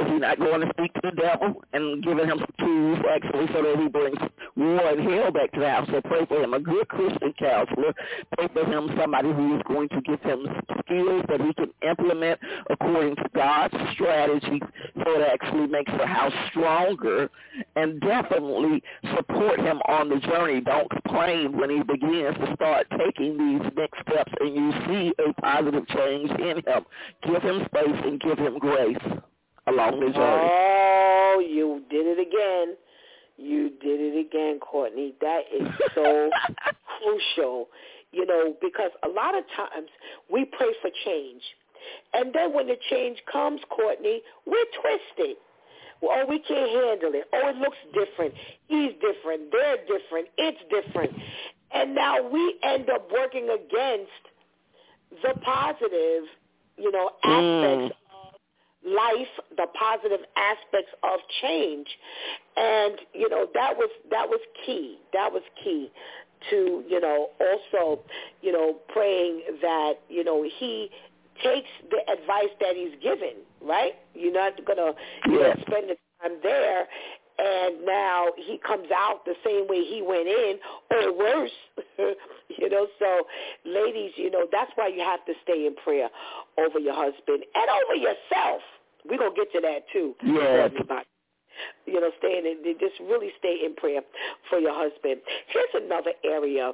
is 0.00 0.06
he 0.08 0.18
not 0.18 0.38
going 0.38 0.60
to 0.60 0.68
speak 0.76 0.92
to 0.94 1.00
the 1.04 1.16
devil 1.16 1.62
and 1.72 2.02
giving 2.02 2.26
him 2.26 2.38
some 2.38 2.66
tools 2.66 2.98
actually 3.10 3.46
so 3.52 3.62
that 3.62 3.78
he 3.78 3.88
brings 3.88 4.18
war 4.56 4.88
and 4.90 5.00
hell 5.00 5.32
back 5.32 5.52
to 5.52 5.60
the 5.60 5.70
house? 5.70 5.88
So 5.90 6.00
pray 6.02 6.26
for 6.26 6.42
him, 6.42 6.54
a 6.54 6.60
good 6.60 6.88
Christian 6.88 7.32
counselor. 7.38 7.94
Pray 8.36 8.48
for 8.52 8.64
him, 8.64 8.90
somebody 9.00 9.32
who 9.32 9.56
is 9.56 9.62
going 9.66 9.88
to 9.90 10.00
give 10.02 10.20
him 10.22 10.46
skills 10.84 11.24
that 11.28 11.40
he 11.40 11.52
can 11.54 11.70
implement 11.88 12.40
according 12.70 13.16
to 13.16 13.24
God's 13.34 13.74
strategy 13.92 14.60
so 14.96 15.20
it 15.20 15.28
actually 15.32 15.66
makes 15.66 15.92
the 15.98 16.06
house 16.06 16.32
stronger 16.50 17.30
and 17.76 18.00
definitely 18.00 18.82
support 19.16 19.60
him 19.60 19.78
on 19.88 20.08
the 20.08 20.18
journey. 20.20 20.60
Don't 20.60 20.90
complain 20.90 21.56
when 21.56 21.70
he 21.70 21.82
begins 21.82 22.36
to 22.36 22.52
start 22.54 22.86
taking 22.98 23.36
these 23.38 23.70
next 23.76 24.00
steps 24.08 24.32
and 24.40 24.54
you 24.54 24.72
see 24.86 25.12
a 25.24 25.32
positive 25.40 25.86
change 25.88 26.30
in 26.32 26.62
him. 26.66 26.84
Give 27.26 27.42
him 27.42 27.66
space 27.66 28.00
and 28.04 28.20
give 28.20 28.38
him 28.38 28.58
grace 28.58 28.96
along 29.66 30.00
the 30.00 30.06
journey. 30.06 30.50
Oh, 30.52 31.44
you 31.46 31.82
did 31.90 32.06
it 32.06 32.20
again. 32.20 32.76
You 33.38 33.70
did 33.82 34.00
it 34.00 34.26
again, 34.26 34.58
Courtney. 34.60 35.14
That 35.20 35.42
is 35.54 35.68
so 35.94 36.30
crucial, 36.98 37.68
you 38.12 38.24
know, 38.26 38.54
because 38.60 38.90
a 39.04 39.08
lot 39.08 39.36
of 39.36 39.44
times 39.54 39.88
we 40.32 40.46
pray 40.46 40.72
for 40.80 40.90
change. 41.04 41.42
And 42.14 42.32
then 42.34 42.52
when 42.52 42.66
the 42.66 42.76
change 42.90 43.18
comes, 43.30 43.60
Courtney, 43.70 44.22
we're 44.46 44.64
twisted. 44.80 45.36
Well, 46.02 46.18
oh, 46.22 46.26
we 46.28 46.38
can't 46.40 46.70
handle 46.70 47.12
it. 47.14 47.24
Oh, 47.32 47.48
it 47.48 47.56
looks 47.56 47.76
different. 47.94 48.34
He's 48.68 48.92
different. 49.00 49.50
They're 49.50 49.78
different. 49.86 50.28
It's 50.36 50.58
different. 50.70 51.12
And 51.72 51.94
now 51.94 52.28
we 52.28 52.56
end 52.62 52.90
up 52.90 53.08
working 53.12 53.44
against 53.44 54.10
the 55.22 55.40
positive, 55.40 56.24
you 56.76 56.90
know, 56.92 57.10
aspects 57.24 57.96
mm 57.96 58.05
life, 58.84 59.32
the 59.56 59.66
positive 59.78 60.20
aspects 60.36 60.92
of 61.02 61.20
change. 61.42 61.86
And, 62.56 62.94
you 63.14 63.28
know, 63.28 63.46
that 63.54 63.76
was 63.76 63.90
that 64.10 64.28
was 64.28 64.40
key. 64.64 64.98
That 65.12 65.32
was 65.32 65.42
key 65.62 65.90
to, 66.50 66.84
you 66.88 67.00
know, 67.00 67.30
also, 67.40 68.00
you 68.42 68.52
know, 68.52 68.76
praying 68.88 69.42
that, 69.62 69.94
you 70.08 70.24
know, 70.24 70.44
he 70.58 70.90
takes 71.42 71.68
the 71.90 71.98
advice 72.12 72.52
that 72.60 72.74
he's 72.76 72.94
given, 73.02 73.42
right? 73.62 73.94
You're 74.14 74.32
not 74.32 74.52
going 74.64 74.78
to 74.78 74.94
you 75.26 75.42
know, 75.42 75.54
spend 75.66 75.90
the 75.90 75.96
time 76.22 76.38
there 76.42 76.86
and 77.38 77.84
now 77.84 78.28
he 78.36 78.58
comes 78.66 78.88
out 78.94 79.24
the 79.24 79.34
same 79.44 79.66
way 79.68 79.84
he 79.84 80.02
went 80.02 80.26
in 80.26 80.58
or 80.90 81.16
worse 81.16 81.50
you 81.98 82.68
know 82.70 82.86
so 82.98 83.26
ladies 83.64 84.12
you 84.16 84.30
know 84.30 84.46
that's 84.50 84.70
why 84.76 84.88
you 84.88 85.00
have 85.00 85.24
to 85.26 85.32
stay 85.42 85.66
in 85.66 85.74
prayer 85.84 86.08
over 86.58 86.78
your 86.78 86.94
husband 86.94 87.44
and 87.54 87.68
over 87.84 87.94
yourself 87.94 88.62
we're 89.08 89.18
gonna 89.18 89.34
get 89.34 89.52
to 89.52 89.60
that 89.60 89.80
too. 89.92 90.14
Yeah. 90.24 90.68
You 91.86 92.00
know, 92.00 92.10
stay 92.18 92.38
in 92.38 92.74
just 92.78 93.00
really 93.00 93.30
stay 93.38 93.60
in 93.64 93.74
prayer 93.74 94.02
for 94.50 94.58
your 94.58 94.74
husband. 94.74 95.20
Here's 95.48 95.84
another 95.84 96.12
area, 96.24 96.72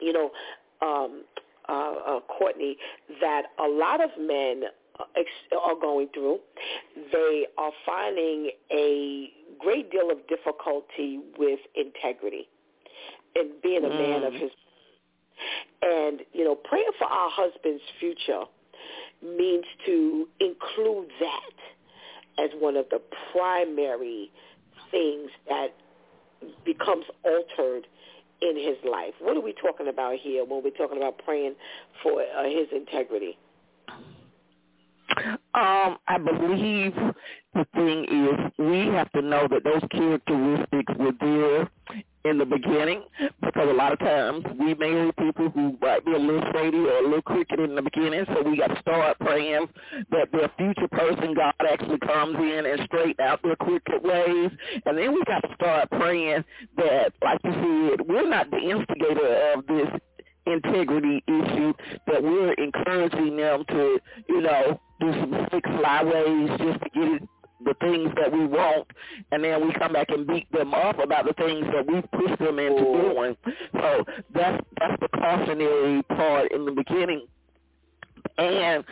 you 0.00 0.12
know, 0.12 0.30
um, 0.82 1.24
uh, 1.68 2.16
uh, 2.16 2.20
Courtney, 2.36 2.76
that 3.20 3.42
a 3.64 3.68
lot 3.68 4.02
of 4.02 4.10
men 4.18 4.62
are 4.98 5.74
going 5.80 6.08
through. 6.14 6.38
They 7.12 7.46
are 7.58 7.72
finding 7.84 8.50
a 8.72 9.30
great 9.58 9.90
deal 9.90 10.10
of 10.10 10.18
difficulty 10.28 11.20
with 11.38 11.60
integrity 11.74 12.48
and 13.34 13.50
being 13.62 13.84
a 13.84 13.88
mm. 13.88 13.98
man 13.98 14.22
of 14.24 14.32
mm. 14.32 14.40
his. 14.40 14.50
And 15.82 16.20
you 16.32 16.44
know, 16.44 16.54
praying 16.54 16.90
for 16.98 17.06
our 17.06 17.30
husband's 17.30 17.82
future 17.98 18.44
means 19.22 19.64
to 19.86 20.28
include 20.40 21.08
that 21.20 22.44
as 22.44 22.50
one 22.58 22.76
of 22.76 22.86
the 22.90 23.00
primary 23.32 24.30
things 24.90 25.30
that 25.48 25.68
becomes 26.64 27.04
altered 27.24 27.86
in 28.42 28.56
his 28.56 28.76
life. 28.90 29.14
What 29.20 29.36
are 29.36 29.40
we 29.40 29.54
talking 29.54 29.88
about 29.88 30.16
here 30.20 30.44
when 30.44 30.62
we're 30.62 30.70
talking 30.70 30.98
about 30.98 31.18
praying 31.24 31.54
for 32.02 32.20
uh, 32.22 32.44
his 32.44 32.68
integrity? 32.72 33.38
Um, 35.54 35.98
I 36.08 36.18
believe 36.18 36.92
the 37.54 37.66
thing 37.74 38.04
is 38.04 38.52
we 38.58 38.92
have 38.94 39.10
to 39.12 39.22
know 39.22 39.46
that 39.48 39.64
those 39.64 39.82
characteristics 39.90 40.92
were 40.98 41.12
there 41.20 41.68
in 42.24 42.38
the 42.38 42.44
beginning 42.44 43.02
because 43.42 43.68
a 43.68 43.72
lot 43.72 43.92
of 43.92 43.98
times 43.98 44.44
we 44.58 44.74
marry 44.74 45.12
people 45.12 45.50
who 45.50 45.76
might 45.80 46.04
be 46.04 46.12
a 46.12 46.18
little 46.18 46.42
shady 46.52 46.78
or 46.78 46.98
a 46.98 47.02
little 47.02 47.22
crooked 47.22 47.60
in 47.60 47.74
the 47.74 47.82
beginning, 47.82 48.24
so 48.28 48.42
we 48.42 48.56
got 48.56 48.68
to 48.68 48.80
start 48.80 49.18
praying 49.20 49.66
that 50.10 50.32
their 50.32 50.50
future 50.56 50.88
person, 50.88 51.34
God 51.34 51.54
actually 51.70 51.98
comes 51.98 52.36
in 52.36 52.66
and 52.66 52.80
straighten 52.86 53.24
out 53.24 53.42
their 53.42 53.56
crooked 53.56 54.02
ways. 54.02 54.50
And 54.86 54.96
then 54.98 55.12
we 55.14 55.22
got 55.24 55.40
to 55.40 55.54
start 55.54 55.90
praying 55.90 56.44
that, 56.78 57.12
like 57.22 57.40
you 57.44 57.52
said, 57.52 58.08
we're 58.08 58.28
not 58.28 58.50
the 58.50 58.58
instigator 58.58 59.52
of 59.54 59.66
this 59.66 59.88
integrity 60.46 61.22
issue, 61.26 61.72
that 62.06 62.22
we're 62.22 62.52
encouraging 62.54 63.36
them 63.36 63.64
to, 63.68 63.98
you 64.28 64.40
know, 64.40 64.80
do 65.00 65.12
some 65.12 65.46
slick 65.50 65.64
fly 65.64 66.02
ways 66.04 66.50
just 66.58 66.82
to 66.82 66.90
get 66.94 67.22
it 67.22 67.28
the 67.64 67.74
things 67.80 68.10
that 68.16 68.30
we 68.32 68.46
want, 68.46 68.86
and 69.32 69.42
then 69.42 69.66
we 69.66 69.72
come 69.74 69.92
back 69.92 70.08
and 70.10 70.26
beat 70.26 70.50
them 70.52 70.74
up 70.74 70.98
about 70.98 71.24
the 71.24 71.32
things 71.34 71.66
that 71.72 71.86
we 71.86 72.02
push 72.18 72.38
them 72.38 72.58
into 72.58 72.82
doing. 72.82 73.36
So 73.72 74.04
that's 74.34 74.62
that's 74.78 75.00
the 75.00 75.08
cautionary 75.08 76.02
part 76.02 76.52
in 76.52 76.64
the 76.64 76.72
beginning. 76.72 77.26
And 78.38 78.84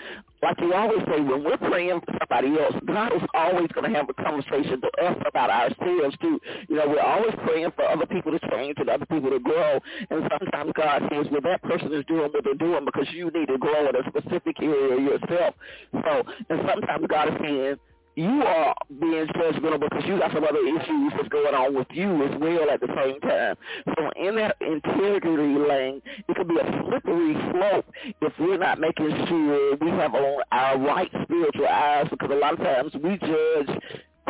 like 0.43 0.61
you 0.61 0.75
always 0.75 0.99
say, 1.07 1.21
when 1.21 1.45
we're 1.45 1.57
praying 1.57 2.01
for 2.01 2.19
somebody 2.19 2.59
else, 2.61 2.75
God 2.85 3.15
is 3.15 3.23
always 3.33 3.69
going 3.69 3.91
to 3.91 3.97
have 3.97 4.09
a 4.09 4.15
conversation 4.15 4.81
to 4.81 5.05
us 5.05 5.17
about 5.27 5.51
ourselves 5.51 6.17
too. 6.21 6.41
You 6.69 6.77
know, 6.77 6.89
we're 6.89 7.01
always 7.01 7.35
praying 7.45 7.71
for 7.77 7.85
other 7.89 8.07
people 8.07 8.33
to 8.33 8.41
change 8.51 8.75
and 8.79 8.89
other 8.89 9.07
people 9.07 9.31
to 9.31 9.39
grow. 9.39 9.79
And 10.11 10.29
sometimes 10.39 10.73
God 10.75 11.03
says, 11.13 11.27
well, 11.31 11.41
that 11.43 11.63
person 11.63 11.93
is 11.95 12.05
doing 12.07 12.29
what 12.33 12.45
they're 12.45 12.55
doing 12.55 12.85
because 12.85 13.07
you 13.13 13.31
need 13.31 13.47
to 13.47 13.59
grow 13.59 13.89
in 13.89 13.97
a 13.97 14.03
specific 14.09 14.57
area 14.61 15.01
yourself. 15.01 15.55
So, 15.93 16.23
and 16.51 16.61
sometimes 16.69 17.07
God 17.09 17.29
is 17.29 17.35
saying, 17.41 17.77
you 18.15 18.43
are 18.43 18.75
being 19.01 19.27
judgmental 19.27 19.81
because 19.81 20.05
you 20.07 20.19
got 20.19 20.33
some 20.33 20.45
other 20.45 20.59
issues 20.59 21.13
that's 21.17 21.29
going 21.29 21.55
on 21.55 21.75
with 21.75 21.87
you 21.93 22.25
as 22.25 22.41
well 22.41 22.71
at 22.71 22.81
the 22.81 22.89
same 22.97 23.21
time. 23.21 23.57
So 23.97 24.11
in 24.17 24.37
that 24.37 24.57
integrity 24.61 25.59
lane, 25.59 26.03
it 26.29 26.37
could 26.37 26.49
be 26.49 26.59
a 26.59 26.85
slippery 26.85 27.35
slope 27.51 27.87
if 28.21 28.33
we're 28.39 28.59
not 28.59 28.79
making 28.79 29.11
sure 29.29 29.77
we 29.77 29.91
have 29.91 30.15
on 30.15 30.43
our 30.53 30.79
right 30.79 31.11
spiritual 31.23 31.69
eyes 31.69 32.07
because 32.11 32.31
a 32.31 32.35
lot 32.35 32.55
of 32.55 32.59
times 32.59 32.93
we 32.95 33.19
judge 33.19 33.79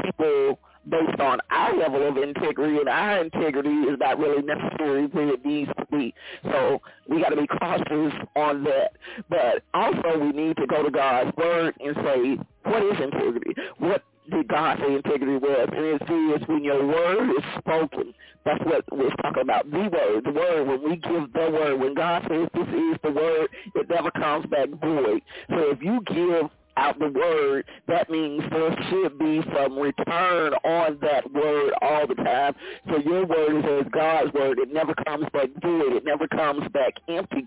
people 0.04 0.58
based 0.88 1.20
on 1.20 1.38
our 1.50 1.76
level 1.76 2.08
of 2.08 2.16
integrity, 2.16 2.78
and 2.78 2.88
our 2.88 3.22
integrity 3.22 3.70
is 3.70 3.98
not 4.00 4.18
really 4.18 4.42
necessary 4.42 5.06
where 5.06 5.34
it 5.34 5.44
needs 5.44 5.70
to 5.78 5.86
be. 5.96 6.14
So 6.44 6.80
we 7.08 7.20
got 7.22 7.28
to 7.28 7.36
be 7.36 7.46
cautious 7.46 8.12
on 8.34 8.64
that. 8.64 8.92
But 9.28 9.62
also 9.74 10.18
we 10.18 10.32
need 10.32 10.56
to 10.56 10.66
go 10.66 10.82
to 10.82 10.90
God's 10.90 11.36
word 11.36 11.74
and 11.80 11.96
say, 11.96 12.38
what 12.64 12.82
is 12.82 13.00
integrity? 13.00 13.54
What 13.78 14.02
did 14.30 14.48
God 14.48 14.78
say 14.78 14.94
integrity 14.94 15.36
was? 15.36 15.68
And 15.72 15.84
it 15.84 16.02
says 16.06 16.48
when 16.48 16.64
your 16.64 16.86
word 16.86 17.30
is 17.30 17.44
spoken, 17.58 18.14
that's 18.44 18.64
what 18.64 18.84
we're 18.90 19.10
talking 19.22 19.42
about. 19.42 19.70
The 19.70 19.78
word, 19.78 20.24
the 20.24 20.32
word, 20.32 20.66
when 20.66 20.82
we 20.82 20.96
give 20.96 21.32
the 21.32 21.50
word, 21.50 21.80
when 21.80 21.94
God 21.94 22.22
says 22.28 22.48
this 22.54 22.68
is 22.68 22.96
the 23.02 23.10
word, 23.10 23.48
it 23.74 23.88
never 23.88 24.10
comes 24.12 24.46
back 24.46 24.68
void. 24.80 25.22
So 25.50 25.70
if 25.70 25.82
you 25.82 26.00
give 26.06 26.50
out 26.76 26.98
the 26.98 27.08
word, 27.08 27.66
that 27.86 28.10
means 28.10 28.42
there 28.50 28.74
should 28.88 29.18
be 29.18 29.42
some 29.54 29.78
return 29.78 30.54
on 30.64 30.98
that 31.02 31.30
word 31.32 31.72
all 31.82 32.06
the 32.06 32.14
time. 32.14 32.54
So 32.88 32.98
your 32.98 33.26
word 33.26 33.58
is 33.58 33.86
as 33.86 33.92
God's 33.92 34.32
word. 34.32 34.58
It 34.58 34.72
never 34.72 34.94
comes 35.06 35.26
back 35.32 35.48
void. 35.60 35.92
It 35.92 36.04
never 36.04 36.26
comes 36.28 36.66
back 36.72 36.94
empty. 37.08 37.46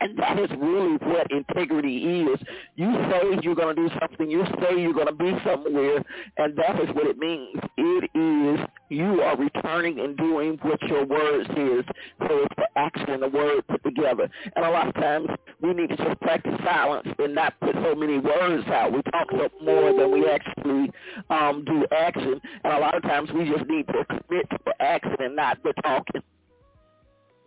And 0.00 0.18
that 0.18 0.38
is 0.38 0.50
really 0.58 0.96
what 0.96 1.30
integrity 1.30 2.22
is. 2.22 2.40
You 2.76 2.92
say 3.10 3.38
you're 3.42 3.54
going 3.54 3.76
to 3.76 3.88
do 3.88 3.94
something. 4.00 4.30
You 4.30 4.44
say 4.60 4.80
you're 4.80 4.94
going 4.94 5.06
to 5.06 5.12
be 5.12 5.32
somewhere, 5.44 6.02
and 6.38 6.56
that 6.56 6.80
is 6.80 6.88
what 6.94 7.06
it 7.06 7.18
means. 7.18 7.60
It 7.76 8.10
is 8.14 8.66
you 8.88 9.22
are 9.22 9.36
returning 9.36 10.00
and 10.00 10.16
doing 10.16 10.58
what 10.62 10.80
your 10.82 11.04
words 11.04 11.48
is. 11.50 11.84
So 12.20 12.44
it's 12.44 12.54
the 12.56 12.66
action 12.76 13.10
and 13.10 13.22
the 13.22 13.28
word 13.28 13.66
put 13.68 13.82
together. 13.84 14.28
And 14.56 14.64
a 14.64 14.70
lot 14.70 14.88
of 14.88 14.94
times 14.94 15.28
we 15.60 15.74
need 15.74 15.90
to 15.90 15.96
just 15.96 16.20
practice 16.20 16.54
silence 16.64 17.08
and 17.18 17.34
not 17.34 17.58
put 17.60 17.74
so 17.74 17.94
many 17.94 18.18
words 18.18 18.66
out. 18.68 18.92
We 18.92 19.02
talk 19.12 19.28
more 19.62 19.92
than 19.92 20.10
we 20.12 20.26
actually 20.28 20.90
um, 21.30 21.64
do 21.64 21.86
action. 21.96 22.40
And 22.64 22.72
a 22.72 22.78
lot 22.78 22.96
of 22.96 23.02
times 23.02 23.30
we 23.32 23.48
just 23.48 23.68
need 23.68 23.86
to 23.88 24.04
commit 24.06 24.50
to 24.50 24.58
the 24.64 24.74
action 24.80 25.16
and 25.20 25.36
not 25.36 25.62
the 25.62 25.72
talking. 25.82 26.22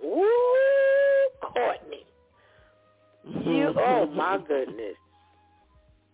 Ooh, 0.03 1.29
Courtney. 1.41 2.05
You, 3.25 3.73
oh 3.79 4.07
my 4.07 4.37
goodness. 4.47 4.95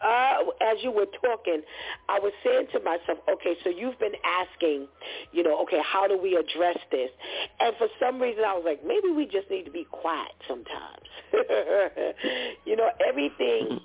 Uh, 0.02 0.44
as 0.62 0.78
you 0.84 0.92
were 0.92 1.08
talking, 1.24 1.62
I 2.10 2.20
was 2.20 2.34
saying 2.44 2.68
to 2.74 2.80
myself, 2.80 3.20
okay, 3.30 3.56
so 3.64 3.70
you've 3.70 4.00
been 4.00 4.16
asking, 4.26 4.88
you 5.34 5.44
know, 5.44 5.62
okay, 5.64 5.82
how 5.84 6.08
do 6.08 6.18
we 6.18 6.36
address 6.38 6.78
this? 6.92 7.10
And 7.60 7.76
for 7.78 7.88
some 8.00 8.22
reason, 8.22 8.44
I 8.46 8.54
was 8.54 8.64
like, 8.66 8.86
maybe 8.86 9.10
we 9.16 9.26
just 9.26 9.50
need 9.50 9.66
to 9.66 9.72
be 9.72 9.86
quiet 9.92 10.34
sometimes. 10.48 11.04
you 12.66 12.76
know, 12.78 12.90
everything 13.08 13.80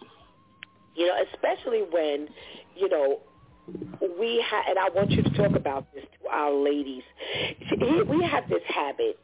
You 0.96 1.06
know, 1.08 1.14
especially 1.32 1.82
when, 1.90 2.28
you 2.76 2.88
know, 2.88 3.20
we 4.20 4.44
have, 4.50 4.64
and 4.68 4.78
I 4.78 4.90
want 4.90 5.10
you 5.12 5.22
to 5.22 5.30
talk 5.30 5.56
about 5.56 5.92
this 5.94 6.04
to 6.22 6.28
our 6.30 6.52
ladies. 6.54 7.02
We 7.80 8.24
have 8.24 8.48
this 8.48 8.62
habit, 8.68 9.18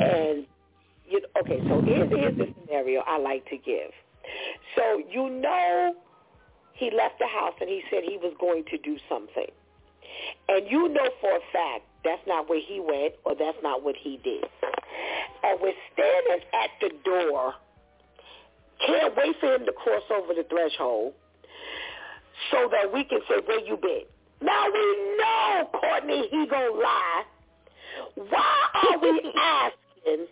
and 0.00 0.46
you 1.10 1.20
okay. 1.40 1.60
So 1.68 1.82
here's 1.82 2.08
here's 2.08 2.36
the 2.38 2.54
scenario 2.60 3.02
I 3.06 3.18
like 3.18 3.44
to 3.50 3.56
give. 3.56 3.90
So 4.76 5.02
you 5.10 5.28
know, 5.28 5.94
he 6.74 6.90
left 6.90 7.18
the 7.18 7.26
house 7.26 7.54
and 7.60 7.68
he 7.68 7.82
said 7.90 8.02
he 8.04 8.16
was 8.16 8.32
going 8.38 8.64
to 8.70 8.78
do 8.78 8.96
something, 9.08 9.50
and 10.48 10.66
you 10.70 10.88
know 10.88 11.08
for 11.20 11.30
a 11.30 11.40
fact 11.52 11.84
that's 12.04 12.22
not 12.26 12.48
where 12.48 12.60
he 12.60 12.80
went 12.80 13.14
or 13.24 13.34
that's 13.34 13.58
not 13.62 13.82
what 13.82 13.96
he 13.96 14.20
did, 14.22 14.44
and 15.42 15.60
we're 15.60 15.74
standing 15.92 16.46
at 16.54 16.70
the 16.80 16.90
door, 17.04 17.54
can't 18.86 19.14
wait 19.16 19.36
for 19.40 19.54
him 19.54 19.66
to 19.66 19.72
cross 19.72 20.04
over 20.10 20.32
the 20.32 20.44
threshold 20.48 21.14
so 22.50 22.68
that 22.70 22.92
we 22.92 23.04
can 23.04 23.20
say 23.28 23.36
where 23.44 23.60
you 23.60 23.76
been. 23.76 24.04
Now 24.40 24.66
we 24.72 25.16
know, 25.18 25.68
Courtney, 25.72 26.28
he 26.30 26.46
gonna 26.46 26.72
lie. 26.72 27.24
Why 28.14 28.66
are 28.74 28.98
we 28.98 29.32
asking 29.36 30.26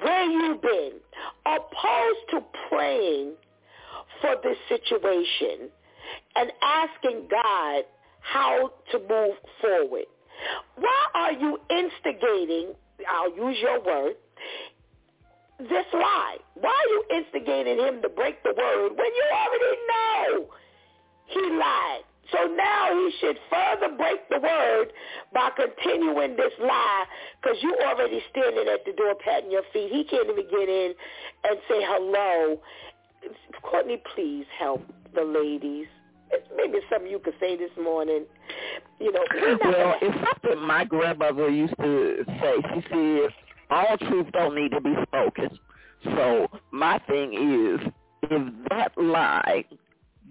where 0.00 0.24
you 0.24 0.58
been, 0.60 0.92
opposed 1.46 2.30
to 2.30 2.40
praying 2.68 3.32
for 4.20 4.36
this 4.42 4.56
situation 4.68 5.68
and 6.36 6.52
asking 6.62 7.28
God 7.30 7.84
how 8.20 8.72
to 8.90 8.98
move 8.98 9.36
forward? 9.60 10.06
Why 10.76 11.06
are 11.14 11.32
you 11.32 11.58
instigating, 11.70 12.74
I'll 13.08 13.34
use 13.36 13.58
your 13.60 13.84
word, 13.84 14.14
this 15.58 15.86
lie? 15.92 16.38
Why 16.54 16.70
are 16.70 16.88
you 16.88 17.04
instigating 17.22 17.78
him 17.78 18.02
to 18.02 18.08
break 18.08 18.42
the 18.42 18.54
word 18.56 18.90
when 18.90 19.06
you 19.06 19.24
already 19.32 19.76
know 19.88 20.48
he 21.32 21.40
lied. 21.40 22.04
So 22.32 22.46
now 22.46 22.90
he 22.94 23.12
should 23.20 23.38
further 23.50 23.94
break 23.96 24.28
the 24.30 24.40
word 24.40 24.92
by 25.32 25.50
continuing 25.54 26.36
this 26.36 26.52
lie 26.60 27.04
because 27.40 27.58
you 27.62 27.76
already 27.86 28.20
standing 28.30 28.66
at 28.72 28.84
the 28.84 28.92
door 28.92 29.14
patting 29.22 29.50
your 29.50 29.62
feet. 29.72 29.92
He 29.92 30.04
can't 30.04 30.28
even 30.28 30.44
get 30.50 30.68
in 30.68 30.94
and 31.44 31.58
say 31.68 31.80
hello. 31.84 32.58
Courtney, 33.62 34.02
please 34.14 34.46
help 34.58 34.82
the 35.14 35.22
ladies. 35.22 35.86
Maybe 36.56 36.78
it's 36.78 36.86
something 36.90 37.10
you 37.10 37.18
could 37.18 37.34
say 37.38 37.56
this 37.56 37.70
morning. 37.80 38.24
You 38.98 39.12
know, 39.12 39.24
well, 39.64 39.94
it's 40.00 40.16
something 40.42 40.66
my 40.66 40.84
grandmother 40.84 41.48
used 41.50 41.74
to 41.78 42.24
say. 42.40 42.54
She 42.74 42.82
said, 42.88 43.30
all 43.70 43.96
truth 43.98 44.26
don't 44.32 44.54
need 44.54 44.70
to 44.70 44.80
be 44.80 44.94
spoken. 45.02 45.58
So 46.04 46.48
my 46.70 46.98
thing 47.06 47.34
is, 47.82 47.92
if 48.22 48.52
that 48.70 48.92
lie 48.96 49.64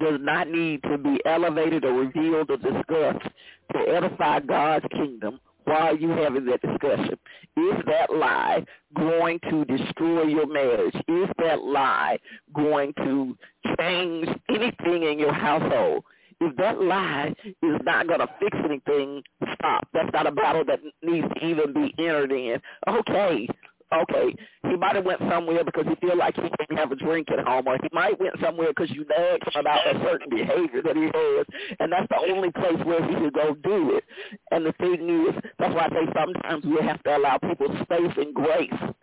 does 0.02 0.20
not 0.22 0.50
need 0.50 0.82
to 0.84 0.98
be 0.98 1.20
elevated 1.26 1.86
or 1.86 1.94
revealed 1.94 2.50
or 2.50 2.58
discussed 2.58 3.28
to 3.74 3.80
edify 3.96 4.40
God's 4.40 4.86
kingdom 4.92 5.40
while 5.66 5.96
you 5.96 6.10
having 6.10 6.46
that 6.46 6.62
discussion. 6.62 7.18
Is 7.58 7.84
that 7.86 8.14
lie 8.14 8.66
going 8.96 9.40
to 9.50 9.66
destroy 9.66 10.24
your 10.24 10.48
marriage? 10.48 10.96
Is 11.08 11.30
that 11.38 11.62
lie 11.64 12.18
going 12.54 12.94
to 12.98 13.38
change 13.80 14.28
anything 14.50 15.04
in 15.04 15.20
your 15.20 15.34
household? 15.34 16.04
If 16.44 16.56
that 16.58 16.82
lie 16.82 17.36
is 17.46 17.80
not 17.84 18.08
going 18.08 18.20
to 18.20 18.30
fix 18.40 18.58
anything, 18.66 19.22
stop. 19.54 19.88
That's 19.94 20.10
not 20.12 20.26
a 20.26 20.32
battle 20.32 20.64
that 20.66 20.80
needs 21.04 21.28
to 21.36 21.46
even 21.46 21.72
be 21.72 21.94
entered 22.00 22.32
in. 22.32 22.60
Okay, 22.90 23.48
okay, 23.94 24.36
he 24.70 24.76
might 24.76 24.96
have 24.96 25.06
went 25.06 25.22
somewhere 25.30 25.64
because 25.64 25.86
he 25.88 25.96
feel 25.96 26.18
like 26.18 26.36
he 26.36 26.42
can't 26.42 26.80
have 26.80 26.92
a 26.92 26.96
drink 26.96 27.28
at 27.32 27.46
home, 27.46 27.68
or 27.68 27.78
he 27.82 27.90
might 27.92 28.20
went 28.20 28.36
somewhere 28.42 28.70
because 28.70 28.90
you 28.92 29.06
nagged 29.06 29.44
him 29.44 29.60
about 29.60 29.88
a 29.88 30.00
certain 30.04 30.30
behavior 30.30 30.82
that 30.82 30.96
he 30.96 31.04
has, 31.04 31.46
and 31.80 31.92
that's 31.92 32.08
the 32.10 32.34
only 32.34 32.52
place 32.52 32.80
where 32.84 33.06
he 33.08 33.16
could 33.16 33.34
go 33.34 33.56
do 33.56 33.98
it. 33.98 34.04
And 34.52 34.66
the 34.66 34.74
thing 34.74 35.28
is, 35.28 35.36
that's 35.60 35.74
why 35.74 35.86
I 35.86 35.90
say 35.90 36.12
sometimes 36.14 36.66
we 36.66 36.86
have 36.86 37.02
to 37.04 37.18
allow 37.18 37.38
people 37.38 37.68
space 37.84 38.14
and 38.18 38.34
grace 38.34 38.94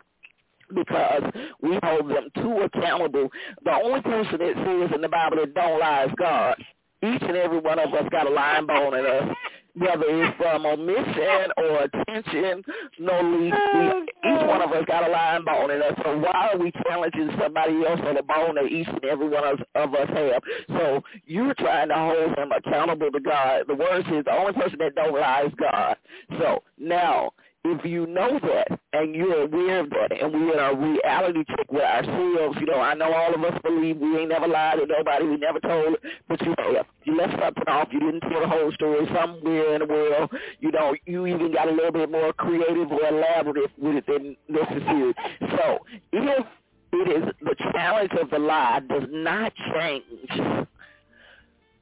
because 0.74 1.22
we 1.62 1.78
hold 1.82 2.10
them 2.10 2.28
too 2.36 2.60
accountable. 2.62 3.28
The 3.64 3.72
only 3.72 4.02
person 4.02 4.38
it 4.40 4.56
says 4.56 4.94
in 4.94 5.00
the 5.00 5.08
Bible 5.08 5.38
that 5.38 5.54
don't 5.54 5.80
lie 5.80 6.04
is 6.04 6.12
God. 6.18 6.56
Each 7.02 7.22
and 7.22 7.36
every 7.36 7.60
one 7.60 7.78
of 7.78 7.94
us 7.94 8.04
got 8.10 8.26
a 8.26 8.30
lying 8.30 8.66
bone 8.66 8.98
in 8.98 9.06
us 9.06 9.36
whether 9.78 10.04
it's 10.06 10.36
from 10.36 10.66
omission 10.66 11.50
or 11.56 11.84
attention, 11.84 12.62
no 12.98 13.20
least, 13.22 13.56
we, 13.74 14.30
each 14.30 14.46
one 14.46 14.62
of 14.62 14.72
us 14.72 14.84
got 14.86 15.08
a 15.08 15.10
lying 15.10 15.44
bone 15.44 15.70
in 15.70 15.82
us. 15.82 15.94
So 16.04 16.18
why 16.18 16.50
are 16.52 16.58
we 16.58 16.72
challenging 16.86 17.30
somebody 17.40 17.84
else 17.86 18.00
on 18.04 18.14
the 18.14 18.22
bone 18.22 18.56
that 18.56 18.66
each 18.66 18.88
and 18.88 19.04
every 19.04 19.28
one 19.28 19.44
of, 19.44 19.60
of 19.74 19.94
us 19.94 20.08
have? 20.08 20.42
So 20.68 21.02
you're 21.26 21.54
trying 21.54 21.88
to 21.88 21.94
hold 21.94 22.38
him 22.38 22.50
accountable 22.52 23.10
to 23.10 23.20
God. 23.20 23.64
The 23.68 23.74
word 23.74 24.04
says 24.10 24.24
the 24.24 24.32
only 24.32 24.52
person 24.52 24.78
that 24.80 24.94
don't 24.94 25.14
lie 25.18 25.44
is 25.46 25.52
God. 25.58 25.96
So 26.38 26.62
now 26.78 27.30
if 27.64 27.84
you 27.84 28.06
know 28.06 28.38
that 28.40 28.78
and 28.92 29.14
you're 29.14 29.42
aware 29.42 29.80
of 29.80 29.90
that 29.90 30.12
and 30.12 30.32
we're 30.32 30.52
in 30.52 30.58
a 30.58 30.80
reality 30.80 31.44
check 31.48 31.70
with 31.70 31.82
ourselves, 31.82 32.56
you 32.60 32.66
know, 32.66 32.80
I 32.80 32.94
know 32.94 33.12
all 33.12 33.34
of 33.34 33.42
us 33.42 33.60
believe 33.62 33.98
we 33.98 34.16
ain't 34.18 34.30
never 34.30 34.46
lied 34.46 34.78
to 34.78 34.86
nobody, 34.86 35.26
we 35.26 35.36
never 35.36 35.60
told 35.60 35.96
but 36.28 36.40
you 36.42 36.54
have. 36.58 36.86
You 37.04 37.16
left 37.16 37.32
something 37.40 37.64
off, 37.68 37.88
you 37.90 38.00
didn't 38.00 38.20
tell 38.20 38.40
the 38.40 38.48
whole 38.48 38.72
story 38.72 39.06
somewhere 39.14 39.74
in 39.74 39.80
the 39.80 39.86
world, 39.86 40.30
you 40.60 40.70
know, 40.70 40.94
you 41.06 41.26
even 41.26 41.52
got 41.52 41.68
a 41.68 41.72
little 41.72 41.92
bit 41.92 42.10
more 42.10 42.32
creative 42.32 42.90
or 42.90 43.06
elaborate 43.06 43.70
with 43.78 43.96
it 43.96 44.06
than 44.06 44.36
necessary. 44.48 45.14
So 45.40 45.78
if 46.12 46.46
it 46.92 47.22
is 47.22 47.28
the 47.42 47.54
challenge 47.72 48.12
of 48.20 48.30
the 48.30 48.38
lie 48.38 48.80
does 48.88 49.04
not 49.10 49.52
change 49.74 50.04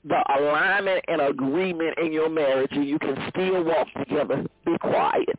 the 0.04 0.22
alignment 0.38 1.04
and 1.08 1.20
agreement 1.20 1.98
in 1.98 2.12
your 2.12 2.30
marriage 2.30 2.70
and 2.72 2.86
you 2.88 2.98
can 2.98 3.16
still 3.30 3.64
walk 3.64 3.88
together, 3.98 4.44
be 4.64 4.76
quiet. 4.78 5.38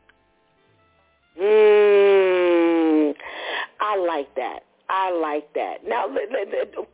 Mm, 1.40 3.14
I 3.80 3.96
like 3.96 4.34
that. 4.34 4.60
I 4.90 5.10
like 5.12 5.52
that. 5.54 5.86
Now, 5.86 6.06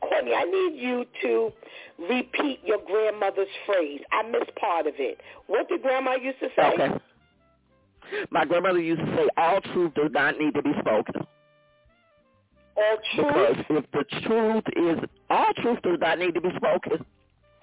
Courtney, 0.01 0.34
I 0.34 0.45
need 0.45 0.74
you 0.80 1.07
to 1.22 1.53
repeat 2.09 2.61
your 2.64 2.78
grandmother's 2.84 3.49
phrase. 3.66 4.01
I 4.12 4.22
missed 4.28 4.55
part 4.57 4.86
of 4.86 4.95
it. 4.99 5.20
What 5.47 5.68
did 5.68 5.82
Grandma 5.82 6.16
used 6.16 6.40
to 6.40 6.49
say? 6.57 6.72
Okay. 6.72 6.88
My 8.30 8.45
grandmother 8.45 8.80
used 8.80 9.01
to 9.01 9.16
say, 9.16 9.28
all 9.36 9.61
truth 9.61 9.95
does 9.95 10.11
not 10.12 10.38
need 10.38 10.55
to 10.55 10.62
be 10.62 10.72
spoken. 10.80 11.26
All 12.76 12.99
truth? 13.14 13.57
Because 13.57 13.64
if 13.70 13.84
the 13.92 14.05
truth 14.26 14.64
is, 14.76 14.99
all 15.30 15.53
truth 15.62 15.80
does 15.82 15.99
not 16.01 16.18
need 16.18 16.34
to 16.34 16.40
be 16.40 16.51
spoken. 16.57 17.05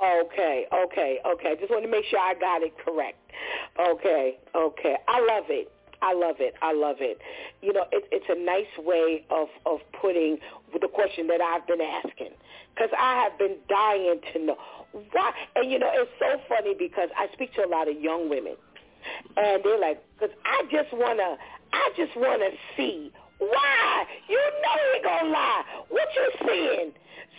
Okay, 0.03 0.65
okay, 0.73 1.19
okay. 1.27 1.55
Just 1.59 1.69
want 1.69 1.83
to 1.83 1.91
make 1.91 2.05
sure 2.05 2.19
I 2.19 2.33
got 2.39 2.63
it 2.63 2.73
correct. 2.83 3.17
Okay, 3.79 4.39
okay. 4.55 4.95
I 5.07 5.19
love 5.19 5.45
it. 5.49 5.71
I 6.01 6.13
love 6.13 6.37
it. 6.39 6.53
I 6.61 6.73
love 6.73 6.97
it. 6.99 7.19
You 7.61 7.73
know, 7.73 7.85
it, 7.91 8.05
it's 8.11 8.25
a 8.29 8.37
nice 8.37 8.71
way 8.79 9.25
of 9.29 9.47
of 9.65 9.79
putting 10.01 10.37
the 10.73 10.87
question 10.87 11.27
that 11.27 11.41
I've 11.41 11.65
been 11.67 11.81
asking 11.81 12.33
because 12.73 12.89
I 12.97 13.23
have 13.23 13.37
been 13.37 13.57
dying 13.69 14.19
to 14.33 14.45
know 14.45 14.57
why. 15.11 15.31
And 15.55 15.71
you 15.71 15.79
know, 15.79 15.89
it's 15.93 16.11
so 16.19 16.41
funny 16.49 16.75
because 16.77 17.09
I 17.17 17.27
speak 17.33 17.53
to 17.55 17.65
a 17.65 17.69
lot 17.69 17.87
of 17.87 17.99
young 17.99 18.29
women, 18.29 18.55
and 19.37 19.63
they're 19.63 19.79
like, 19.79 20.03
because 20.17 20.35
I 20.45 20.63
just 20.71 20.91
wanna, 20.93 21.37
I 21.73 21.89
just 21.95 22.15
wanna 22.15 22.49
see 22.75 23.11
why. 23.37 24.05
You 24.27 24.37
know 24.37 24.77
he 24.93 25.03
gonna 25.03 25.29
lie. 25.29 25.63
What 25.89 26.07
you 26.15 26.31
seeing? 26.47 26.91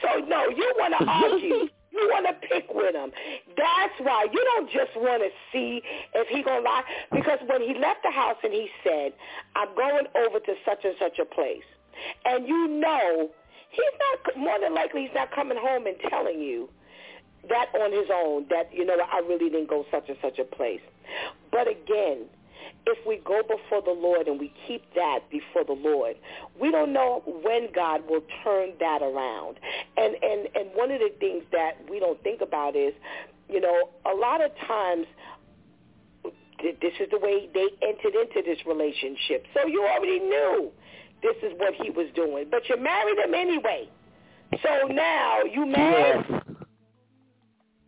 So 0.03 0.25
no, 0.27 0.49
you 0.49 0.73
wanna 0.79 1.05
argue. 1.07 1.69
You 1.93 2.09
want 2.11 2.27
to 2.27 2.49
pick 2.49 2.73
with 2.73 2.95
him. 2.95 3.13
That's 3.57 3.95
why 4.01 4.27
you 4.33 4.43
don't 4.55 4.71
just 4.71 4.97
want 4.97 5.23
to 5.23 5.31
see 5.53 5.83
if 6.15 6.29
he 6.29 6.43
gonna 6.43 6.65
lie. 6.65 6.83
Because 7.13 7.39
when 7.47 7.61
he 7.61 7.75
left 7.79 8.03
the 8.03 8.11
house 8.11 8.39
and 8.43 8.53
he 8.53 8.69
said, 8.83 9.13
"I'm 9.55 9.75
going 9.77 10.07
over 10.17 10.41
to 10.41 10.55
such 10.65 10.85
and 10.85 10.95
such 10.99 11.19
a 11.19 11.25
place," 11.25 11.65
and 12.25 12.49
you 12.49 12.67
know 12.67 13.31
he's 13.71 13.95
not 14.01 14.37
more 14.37 14.59
than 14.61 14.75
likely 14.75 15.03
he's 15.03 15.15
not 15.15 15.31
coming 15.33 15.59
home 15.59 15.87
and 15.87 15.97
telling 16.09 16.41
you 16.41 16.69
that 17.49 17.67
on 17.75 17.93
his 17.93 18.09
own 18.13 18.47
that 18.49 18.73
you 18.73 18.85
know 18.85 18.97
I 19.11 19.19
really 19.19 19.51
didn't 19.51 19.69
go 19.69 19.85
such 19.91 20.09
and 20.09 20.17
such 20.23 20.39
a 20.39 20.45
place. 20.45 20.81
But 21.51 21.69
again, 21.69 22.27
if 22.87 22.99
we 23.07 23.21
go 23.25 23.43
before 23.43 23.83
the 23.83 23.99
Lord 23.99 24.27
and 24.27 24.39
we 24.39 24.53
keep 24.67 24.83
that 24.95 25.21
before 25.31 25.65
the 25.65 25.81
Lord, 25.81 26.17
we 26.61 26.71
don't 26.71 26.93
know 26.93 27.23
when 27.43 27.69
God 27.75 28.03
will 28.09 28.23
turn 28.45 28.71
that 28.81 29.03
around. 29.03 29.59
And 29.97 30.15
and 30.23 30.49
and 30.55 30.71
one 30.75 30.91
of 30.91 31.01
the 31.01 31.13
things 31.21 31.45
that 31.53 31.73
we 31.89 32.01
don't 32.01 32.23
think 32.23 32.41
about 32.41 32.77
is, 32.77 32.93
you 33.49 33.61
know, 33.61 33.91
a 34.07 34.15
lot 34.15 34.45
of 34.45 34.51
times 34.67 35.07
this 36.63 36.93
is 37.01 37.09
the 37.11 37.19
way 37.19 37.49
they 37.53 37.69
entered 37.83 38.15
into 38.15 38.43
this 38.45 38.59
relationship. 38.67 39.45
So 39.55 39.67
you 39.67 39.83
already 39.85 40.21
knew 40.21 40.71
this 41.23 41.37
is 41.43 41.53
what 41.57 41.75
he 41.75 41.91
was 41.91 42.07
doing, 42.15 42.47
but 42.51 42.69
you 42.69 42.77
married 42.81 43.19
him 43.19 43.35
anyway. 43.35 43.89
So 44.63 44.87
now 44.89 45.41
you 45.45 45.67
mad? 45.67 46.25
Yes. 46.29 46.43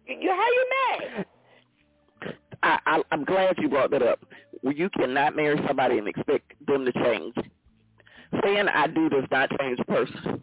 You 0.06 0.30
how 0.30 0.46
you 0.46 0.66
mad? 1.00 1.26
I, 2.62 2.78
I 2.86 3.02
I'm 3.10 3.24
glad 3.24 3.56
you 3.58 3.68
brought 3.68 3.90
that 3.90 4.02
up 4.02 4.20
well, 4.64 4.72
you 4.74 4.90
cannot 4.90 5.36
marry 5.36 5.60
somebody 5.68 5.98
and 5.98 6.08
expect 6.08 6.52
them 6.66 6.84
to 6.84 6.92
change. 6.92 7.34
Saying 8.42 8.66
I 8.68 8.88
do 8.88 9.08
does 9.08 9.24
not 9.30 9.50
change 9.60 9.78
a 9.78 9.84
person. 9.84 10.42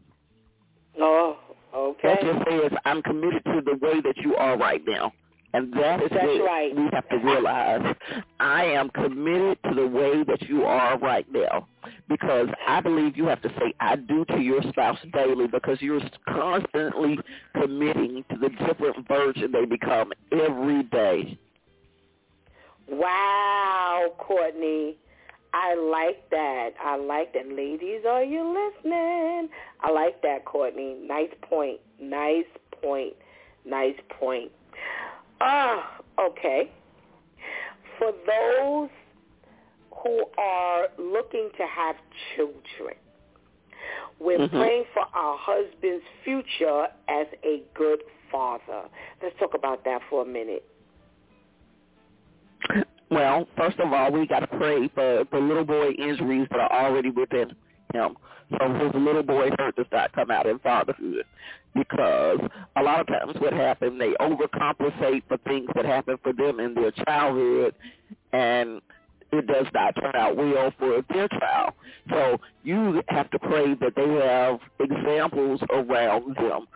Oh, 0.99 1.37
Okay. 1.73 2.07
That 2.09 2.21
just 2.21 2.49
says 2.49 2.71
I'm 2.85 3.01
committed 3.01 3.43
to 3.45 3.61
the 3.65 3.77
way 3.81 4.01
that 4.01 4.17
you 4.17 4.35
are 4.35 4.57
right 4.57 4.81
now. 4.85 5.13
And 5.53 5.73
that 5.73 6.01
is 6.01 6.09
That's 6.11 6.25
what 6.25 6.45
right. 6.45 6.73
we 6.73 6.87
have 6.93 7.07
to 7.09 7.17
realize. 7.17 7.95
I 8.39 8.63
am 8.65 8.89
committed 8.89 9.57
to 9.67 9.75
the 9.75 9.85
way 9.85 10.23
that 10.23 10.47
you 10.47 10.63
are 10.63 10.97
right 10.97 11.25
now 11.29 11.67
because 12.07 12.47
I 12.65 12.79
believe 12.79 13.17
you 13.17 13.25
have 13.25 13.41
to 13.41 13.49
say 13.59 13.73
I 13.81 13.97
do 13.97 14.23
to 14.25 14.39
your 14.39 14.61
spouse 14.69 14.97
daily 15.11 15.47
because 15.47 15.81
you're 15.81 15.99
constantly 16.29 17.19
committing 17.59 18.23
to 18.31 18.37
the 18.37 18.49
different 18.65 19.05
version 19.09 19.51
they 19.51 19.65
become 19.65 20.13
every 20.31 20.83
day. 20.83 21.37
Wow, 22.91 24.13
Courtney. 24.17 24.97
I 25.53 25.75
like 25.75 26.29
that. 26.29 26.71
I 26.83 26.95
like 26.95 27.33
that. 27.33 27.47
Ladies, 27.47 28.01
are 28.07 28.23
you 28.23 28.41
listening? 28.41 29.49
I 29.81 29.91
like 29.91 30.21
that, 30.21 30.45
Courtney. 30.45 30.95
Nice 31.01 31.29
point. 31.41 31.79
Nice 31.99 32.45
point. 32.81 33.13
Nice 33.65 33.95
point. 34.19 34.51
Ah, 35.41 36.01
okay. 36.19 36.69
For 37.97 38.11
those 38.11 38.89
who 40.03 40.23
are 40.37 40.87
looking 40.97 41.49
to 41.57 41.65
have 41.67 41.95
children, 42.35 42.95
we're 44.19 44.39
Mhm. 44.39 44.49
praying 44.49 44.85
for 44.93 45.05
our 45.13 45.37
husband's 45.37 46.05
future 46.23 46.87
as 47.07 47.27
a 47.43 47.59
good 47.73 48.03
father. 48.31 48.89
Let's 49.21 49.37
talk 49.37 49.53
about 49.53 49.83
that 49.83 50.01
for 50.03 50.21
a 50.21 50.25
minute. 50.25 50.63
Well, 53.09 53.47
first 53.57 53.79
of 53.79 53.91
all, 53.91 54.11
we 54.11 54.25
got 54.25 54.39
to 54.39 54.47
pray 54.47 54.87
for 54.95 55.25
the 55.31 55.37
little 55.37 55.65
boy 55.65 55.89
injuries 55.91 56.47
that 56.51 56.59
are 56.59 56.71
already 56.71 57.09
within 57.09 57.53
him. 57.93 58.15
So 58.51 58.73
his 58.73 58.93
little 58.93 59.23
boy 59.23 59.49
hurt 59.59 59.75
does 59.75 59.85
not 59.91 60.13
come 60.13 60.31
out 60.31 60.45
in 60.45 60.59
fatherhood. 60.59 61.25
Because 61.73 62.39
a 62.75 62.83
lot 62.83 63.01
of 63.01 63.07
times 63.07 63.35
what 63.39 63.53
happens, 63.53 63.99
they 63.99 64.11
overcompensate 64.13 65.23
for 65.27 65.37
things 65.37 65.69
that 65.75 65.85
happen 65.85 66.17
for 66.21 66.33
them 66.33 66.59
in 66.59 66.73
their 66.73 66.91
childhood, 66.91 67.75
and 68.33 68.81
it 69.31 69.47
does 69.47 69.67
not 69.73 69.95
turn 69.95 70.15
out 70.15 70.35
well 70.35 70.73
for 70.77 71.01
their 71.13 71.27
child. 71.29 71.73
So 72.09 72.39
you 72.63 73.01
have 73.07 73.29
to 73.31 73.39
pray 73.39 73.73
that 73.75 73.95
they 73.95 74.09
have 74.25 74.59
examples 74.79 75.61
around 75.69 76.35
them 76.35 76.67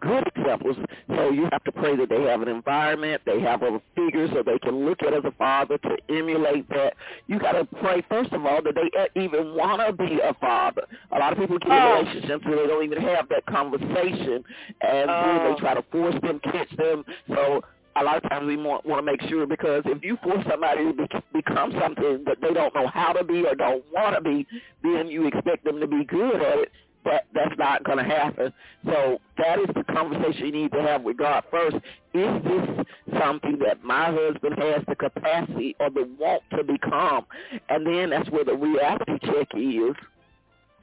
good 0.00 0.26
examples. 0.34 0.76
So 1.08 1.30
you 1.30 1.48
have 1.52 1.64
to 1.64 1.72
pray 1.72 1.96
that 1.96 2.08
they 2.08 2.22
have 2.22 2.42
an 2.42 2.48
environment, 2.48 3.22
they 3.26 3.40
have 3.40 3.62
a 3.62 3.80
figure 3.96 4.28
so 4.32 4.42
they 4.42 4.58
can 4.58 4.84
look 4.86 5.02
at 5.02 5.12
as 5.14 5.24
a 5.24 5.32
father 5.32 5.78
to 5.78 5.96
emulate 6.08 6.68
that. 6.70 6.94
You 7.26 7.38
got 7.38 7.52
to 7.52 7.64
pray 7.80 8.02
first 8.08 8.32
of 8.32 8.44
all 8.46 8.62
that 8.62 8.74
they 8.74 9.20
even 9.22 9.54
want 9.54 9.80
to 9.86 9.92
be 9.92 10.20
a 10.22 10.34
father. 10.34 10.82
A 11.12 11.18
lot 11.18 11.32
of 11.32 11.38
people 11.38 11.58
get 11.58 11.68
in 11.68 11.78
Oh. 11.78 12.00
relationships 12.02 12.44
where 12.44 12.56
they 12.56 12.66
don't 12.66 12.84
even 12.84 13.00
have 13.02 13.28
that 13.28 13.44
conversation, 13.46 14.44
and 14.80 15.08
then 15.08 15.40
Oh. 15.40 15.54
they 15.54 15.60
try 15.60 15.74
to 15.74 15.82
force 15.90 16.14
them, 16.22 16.40
catch 16.40 16.70
them. 16.76 17.04
So 17.28 17.62
a 17.96 18.04
lot 18.04 18.16
of 18.22 18.30
times 18.30 18.46
we 18.46 18.56
want, 18.56 18.86
want 18.86 18.98
to 18.98 19.02
make 19.10 19.20
sure 19.28 19.46
because 19.46 19.82
if 19.86 20.04
you 20.04 20.16
force 20.22 20.44
somebody 20.48 20.84
to 20.84 20.92
be, 20.92 21.06
become 21.32 21.72
something 21.80 22.22
that 22.26 22.36
they 22.40 22.52
don't 22.54 22.74
know 22.74 22.86
how 22.86 23.12
to 23.12 23.24
be 23.24 23.44
or 23.44 23.54
don't 23.56 23.84
want 23.92 24.14
to 24.14 24.20
be, 24.20 24.46
then 24.82 25.08
you 25.08 25.26
expect 25.26 25.64
them 25.64 25.80
to 25.80 25.86
be 25.86 26.04
good 26.04 26.36
at 26.36 26.58
it 26.58 26.72
that 27.04 27.26
that's 27.34 27.56
not 27.58 27.84
going 27.84 27.98
to 27.98 28.04
happen. 28.04 28.52
So 28.84 29.18
that 29.36 29.58
is 29.58 29.66
the 29.74 29.84
conversation 29.92 30.46
you 30.46 30.52
need 30.52 30.72
to 30.72 30.82
have 30.82 31.02
with 31.02 31.16
God 31.16 31.44
first. 31.50 31.76
Is 32.14 32.42
this 32.44 32.86
something 33.18 33.58
that 33.64 33.82
my 33.84 34.06
husband 34.06 34.58
has 34.58 34.82
the 34.88 34.96
capacity 34.96 35.76
or 35.80 35.90
the 35.90 36.08
want 36.18 36.42
to 36.56 36.64
become? 36.64 37.26
And 37.68 37.86
then 37.86 38.10
that's 38.10 38.30
where 38.30 38.44
the 38.44 38.54
reality 38.54 39.18
check 39.22 39.48
is. 39.54 39.94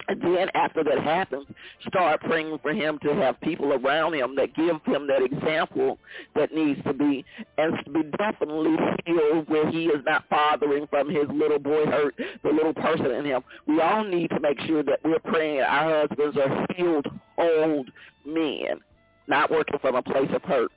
Then 0.07 0.49
after 0.53 0.83
that 0.83 0.99
happens, 0.99 1.47
start 1.87 2.21
praying 2.21 2.59
for 2.61 2.73
him 2.73 2.99
to 3.03 3.15
have 3.15 3.39
people 3.41 3.73
around 3.73 4.13
him 4.13 4.35
that 4.35 4.55
give 4.55 4.79
him 4.85 5.07
that 5.07 5.23
example 5.23 5.97
that 6.35 6.53
needs 6.53 6.81
to 6.83 6.93
be, 6.93 7.25
and 7.57 7.73
to 7.83 7.91
be 7.91 8.03
definitely 8.17 8.75
healed 9.05 9.49
where 9.49 9.69
he 9.71 9.85
is 9.85 10.03
not 10.05 10.25
fathering 10.29 10.87
from 10.87 11.09
his 11.09 11.25
little 11.33 11.59
boy 11.59 11.85
hurt, 11.85 12.15
the 12.43 12.49
little 12.49 12.73
person 12.73 13.11
in 13.11 13.25
him. 13.25 13.41
We 13.67 13.81
all 13.81 14.03
need 14.03 14.29
to 14.29 14.39
make 14.39 14.59
sure 14.61 14.83
that 14.83 14.99
we're 15.03 15.19
praying 15.19 15.61
our 15.61 16.07
husbands 16.07 16.37
are 16.37 16.67
healed, 16.75 17.07
old 17.37 17.89
men, 18.25 18.79
not 19.27 19.49
working 19.49 19.79
from 19.79 19.95
a 19.95 20.03
place 20.03 20.29
of 20.33 20.41
hurt. 20.43 20.71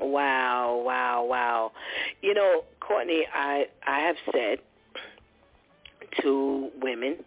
Wow, 0.00 0.82
wow, 0.84 1.24
wow. 1.24 1.72
You 2.22 2.34
know, 2.34 2.64
Courtney, 2.80 3.26
I 3.32 3.66
I 3.86 4.00
have 4.00 4.16
said 4.32 4.58
to 6.22 6.70
women, 6.80 7.18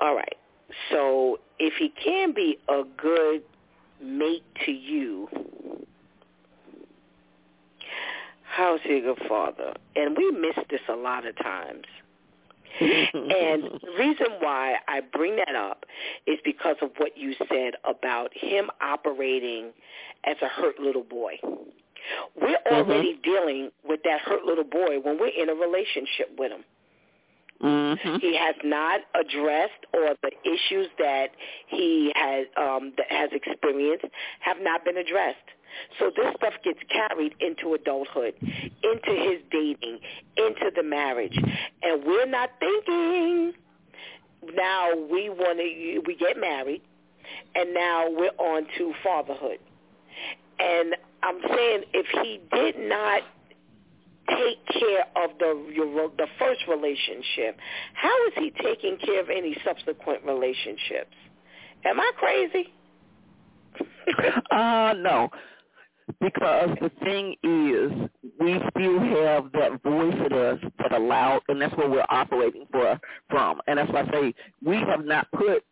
all 0.00 0.14
right, 0.14 0.36
so 0.90 1.38
if 1.58 1.74
he 1.78 1.92
can 2.02 2.32
be 2.32 2.58
a 2.68 2.82
good 2.96 3.42
mate 4.02 4.44
to 4.64 4.72
you, 4.72 5.28
how's 8.42 8.80
he 8.82 8.98
a 8.98 9.00
good 9.00 9.22
father? 9.28 9.74
And 9.96 10.16
we 10.16 10.30
miss 10.30 10.56
this 10.70 10.80
a 10.88 10.96
lot 10.96 11.26
of 11.26 11.36
times. 11.36 11.84
and 12.80 13.62
the 13.62 13.92
reason 13.96 14.26
why 14.40 14.76
I 14.88 15.00
bring 15.00 15.36
that 15.36 15.54
up 15.54 15.86
is 16.26 16.38
because 16.44 16.76
of 16.82 16.90
what 16.96 17.16
you 17.16 17.34
said 17.48 17.74
about 17.88 18.32
him 18.34 18.68
operating 18.80 19.70
as 20.24 20.36
a 20.42 20.48
hurt 20.48 20.80
little 20.80 21.04
boy. 21.04 21.38
We're 22.34 22.48
mm-hmm. 22.48 22.74
already 22.74 23.18
dealing 23.22 23.70
with 23.84 24.00
that 24.04 24.20
hurt 24.20 24.44
little 24.44 24.64
boy 24.64 24.98
when 25.02 25.18
we're 25.18 25.28
in 25.28 25.48
a 25.48 25.54
relationship 25.54 26.30
with 26.36 26.50
him. 26.50 26.64
Mhm. 27.62 28.20
He 28.20 28.36
has 28.36 28.56
not 28.64 29.00
addressed 29.14 29.86
or 29.92 30.14
the 30.22 30.32
issues 30.44 30.88
that 30.98 31.30
he 31.68 32.12
has 32.14 32.46
um, 32.56 32.92
that 32.96 33.10
has 33.10 33.30
experienced 33.32 34.06
have 34.40 34.60
not 34.60 34.84
been 34.84 34.96
addressed. 34.96 35.38
So 35.98 36.10
this 36.14 36.34
stuff 36.36 36.54
gets 36.62 36.78
carried 36.88 37.34
into 37.40 37.74
adulthood, 37.74 38.34
into 38.40 39.10
his 39.10 39.40
dating, 39.50 40.00
into 40.36 40.70
the 40.74 40.82
marriage, 40.82 41.36
and 41.82 42.04
we're 42.04 42.26
not 42.26 42.50
thinking. 42.60 43.54
Now 44.54 44.94
we 44.94 45.30
want 45.30 45.58
to 45.58 46.02
we 46.06 46.16
get 46.16 46.36
married, 46.36 46.82
and 47.54 47.72
now 47.72 48.10
we're 48.10 48.36
on 48.38 48.66
to 48.78 48.92
fatherhood. 49.02 49.58
And 50.58 50.94
I'm 51.22 51.40
saying 51.48 51.84
if 51.92 52.06
he 52.22 52.40
did 52.52 52.78
not 52.78 53.22
take 54.28 54.66
care 54.66 55.04
of 55.16 55.30
the 55.38 55.66
your, 55.72 56.10
the 56.16 56.26
first 56.38 56.60
relationship, 56.68 57.58
how 57.94 58.26
is 58.28 58.32
he 58.36 58.52
taking 58.62 58.98
care 59.04 59.20
of 59.20 59.30
any 59.30 59.56
subsequent 59.64 60.24
relationships? 60.24 61.14
Am 61.84 62.00
I 62.00 62.10
crazy? 62.16 62.72
uh, 64.50 64.94
no. 64.98 65.28
Because 66.20 66.68
the 66.80 66.90
thing 67.02 67.34
is, 67.42 67.90
we 68.38 68.60
still 68.70 69.00
have 69.00 69.50
that 69.52 69.82
voice 69.82 70.14
in 70.14 70.32
us 70.32 70.58
that 70.78 70.92
allow, 70.92 71.40
and 71.48 71.60
that's 71.60 71.74
what 71.76 71.90
we're 71.90 72.04
operating 72.10 72.66
for 72.70 73.00
from. 73.30 73.60
And 73.66 73.78
that's 73.78 73.90
why 73.90 74.02
I 74.02 74.10
say 74.10 74.34
we 74.62 74.76
have 74.76 75.04
not 75.04 75.26
put 75.32 75.64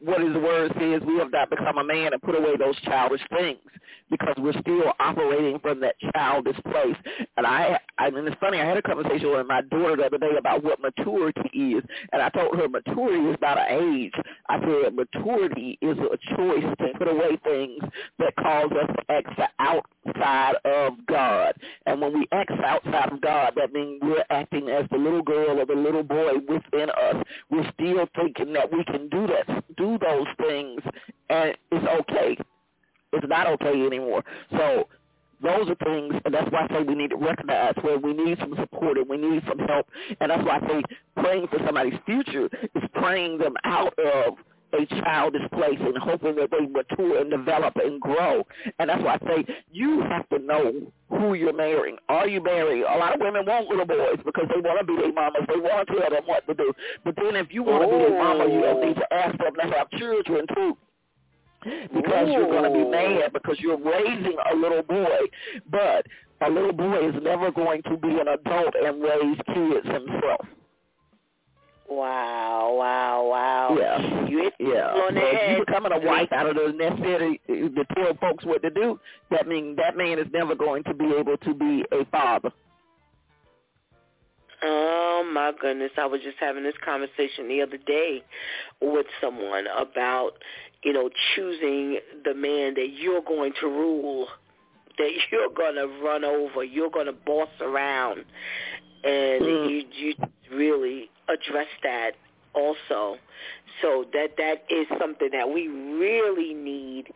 what 0.00 0.22
is 0.22 0.32
the 0.32 0.40
word 0.40 0.72
says 0.78 1.02
we 1.06 1.18
have 1.18 1.30
not 1.30 1.50
become 1.50 1.78
a 1.78 1.84
man 1.84 2.12
and 2.12 2.22
put 2.22 2.34
away 2.34 2.56
those 2.56 2.76
childish 2.82 3.20
things 3.30 3.58
because 4.10 4.34
we're 4.38 4.58
still 4.60 4.92
operating 5.00 5.58
from 5.60 5.80
that 5.80 5.94
childish 6.14 6.56
place. 6.70 6.96
And 7.36 7.46
I, 7.46 7.78
I 7.98 8.10
mean, 8.10 8.26
it's 8.26 8.36
funny. 8.40 8.60
I 8.60 8.66
had 8.66 8.76
a 8.76 8.82
conversation 8.82 9.30
with 9.30 9.46
my 9.46 9.62
daughter 9.62 9.96
the 9.96 10.04
other 10.04 10.18
day 10.18 10.36
about 10.38 10.62
what 10.62 10.80
maturity 10.80 11.48
is, 11.54 11.82
and 12.12 12.20
I 12.20 12.28
told 12.28 12.56
her 12.56 12.68
maturity 12.68 13.30
is 13.30 13.36
not 13.40 13.58
an 13.58 13.66
age. 13.70 14.12
I 14.48 14.60
said 14.60 14.94
maturity 14.94 15.78
is 15.80 15.96
a 15.98 16.36
choice 16.36 16.64
to 16.78 16.98
put 16.98 17.08
away 17.08 17.38
things 17.42 17.82
that 18.18 18.36
cause 18.36 18.70
us 18.72 18.94
to 18.96 19.12
act 19.12 19.40
outside 19.58 20.56
of 20.64 20.94
God. 21.06 21.54
And 21.86 22.00
when 22.00 22.12
we 22.12 22.26
act 22.32 22.52
outside 22.64 23.12
of 23.12 23.20
God, 23.20 23.54
that 23.56 23.72
means 23.72 24.00
we're 24.02 24.24
acting 24.30 24.68
as 24.68 24.84
the 24.90 24.98
little 24.98 25.22
girl 25.22 25.60
or 25.60 25.66
the 25.66 25.74
little 25.74 26.02
boy 26.02 26.34
within 26.48 26.90
us. 26.90 27.22
We're 27.50 27.70
still 27.74 28.06
thinking 28.14 28.52
that 28.52 28.70
we 28.70 28.84
can 28.84 29.08
do 29.08 29.26
that, 29.28 29.46
do 29.76 29.98
those 29.98 30.26
things, 30.38 30.80
and 31.30 31.56
it's 31.70 31.86
okay. 32.00 32.36
It's 33.12 33.26
not 33.28 33.46
okay 33.46 33.86
anymore. 33.86 34.24
So 34.52 34.88
those 35.42 35.68
are 35.68 35.74
things, 35.84 36.14
and 36.24 36.32
that's 36.32 36.50
why 36.50 36.66
I 36.66 36.68
say 36.68 36.82
we 36.84 36.94
need 36.94 37.10
to 37.10 37.16
recognize 37.16 37.74
where 37.82 37.98
we 37.98 38.12
need 38.12 38.38
some 38.38 38.54
support 38.58 38.96
and 38.96 39.08
we 39.08 39.16
need 39.16 39.42
some 39.48 39.58
help. 39.58 39.86
And 40.20 40.30
that's 40.30 40.44
why 40.44 40.58
I 40.58 40.68
say 40.68 40.82
praying 41.16 41.48
for 41.48 41.58
somebody's 41.66 41.98
future 42.06 42.48
is 42.74 42.82
praying 42.94 43.38
them 43.38 43.54
out 43.64 43.92
of 43.98 44.34
a 44.72 44.86
childish 45.02 45.42
place 45.52 45.78
and 45.80 45.96
hoping 45.98 46.36
that 46.36 46.50
they 46.50 46.66
mature 46.66 47.20
and 47.20 47.30
develop 47.30 47.74
and 47.76 48.00
grow. 48.00 48.46
And 48.78 48.88
that's 48.88 49.02
why 49.02 49.18
I 49.20 49.26
say 49.26 49.46
you 49.70 50.02
have 50.02 50.28
to 50.30 50.38
know 50.38 50.72
who 51.10 51.34
you're 51.34 51.52
marrying. 51.52 51.96
Are 52.08 52.28
you 52.28 52.42
marrying? 52.42 52.84
A 52.84 52.98
lot 52.98 53.14
of 53.14 53.20
women 53.20 53.44
want 53.46 53.68
little 53.68 53.86
boys 53.86 54.18
because 54.24 54.46
they 54.54 54.60
want 54.60 54.80
to 54.80 54.86
be 54.86 54.96
their 55.00 55.12
mamas. 55.12 55.42
They 55.48 55.60
want 55.60 55.88
to 55.88 56.00
tell 56.00 56.10
them 56.10 56.22
what 56.26 56.46
to 56.46 56.54
do. 56.54 56.72
But 57.04 57.16
then 57.16 57.36
if 57.36 57.48
you 57.50 57.62
want 57.62 57.84
to 57.84 57.88
be 57.88 58.02
their 58.02 58.22
mama, 58.22 58.44
you 58.52 58.60
don't 58.60 58.86
need 58.86 58.96
to 58.96 59.14
ask 59.14 59.36
them 59.38 59.54
to 59.54 59.76
have 59.76 59.90
children 59.90 60.46
too 60.54 60.76
because 61.94 62.28
you're 62.28 62.48
going 62.48 62.64
to 62.64 62.76
be 62.76 62.84
mad 62.84 63.32
because 63.32 63.56
you're 63.60 63.78
raising 63.78 64.36
a 64.52 64.56
little 64.56 64.82
boy. 64.82 65.18
But 65.70 66.06
a 66.40 66.50
little 66.50 66.72
boy 66.72 67.08
is 67.08 67.14
never 67.22 67.50
going 67.50 67.82
to 67.84 67.96
be 67.96 68.08
an 68.08 68.28
adult 68.28 68.74
and 68.74 69.02
raise 69.02 69.38
kids 69.54 69.86
himself. 69.86 70.46
Wow, 71.88 72.41
so 75.90 75.94
head. 75.94 75.98
if 75.98 76.02
you 76.02 76.06
a 76.06 76.08
wife 76.08 76.32
out 76.32 76.46
of 76.46 76.56
the 76.56 76.72
necessity 76.72 77.40
to 77.48 77.84
tell 77.94 78.14
folks 78.20 78.44
what 78.44 78.62
to 78.62 78.70
do, 78.70 78.98
that 79.30 79.46
means 79.48 79.76
that 79.76 79.96
man 79.96 80.18
is 80.18 80.26
never 80.32 80.54
going 80.54 80.84
to 80.84 80.94
be 80.94 81.12
able 81.18 81.36
to 81.38 81.54
be 81.54 81.84
a 81.92 82.04
father. 82.06 82.50
Oh 84.62 85.28
my 85.32 85.52
goodness! 85.60 85.90
I 85.98 86.06
was 86.06 86.20
just 86.22 86.38
having 86.40 86.62
this 86.62 86.74
conversation 86.84 87.48
the 87.48 87.62
other 87.62 87.78
day 87.78 88.22
with 88.80 89.06
someone 89.20 89.66
about, 89.76 90.32
you 90.84 90.92
know, 90.92 91.10
choosing 91.34 91.98
the 92.24 92.34
man 92.34 92.74
that 92.74 92.88
you're 92.96 93.22
going 93.22 93.52
to 93.60 93.66
rule, 93.66 94.28
that 94.98 95.10
you're 95.30 95.50
going 95.50 95.76
to 95.76 95.86
run 96.04 96.24
over, 96.24 96.64
you're 96.64 96.90
going 96.90 97.06
to 97.06 97.12
boss 97.12 97.48
around, 97.60 98.24
and 99.04 99.42
Mm. 99.42 99.70
you 99.70 99.84
you 99.92 100.14
really 100.52 101.10
address 101.28 101.68
that 101.82 102.12
also. 102.54 103.16
So 103.80 104.04
that 104.12 104.36
that 104.36 104.64
is 104.70 104.86
something 104.98 105.30
that 105.32 105.48
we 105.48 105.68
really 105.68 106.54
need 106.54 107.12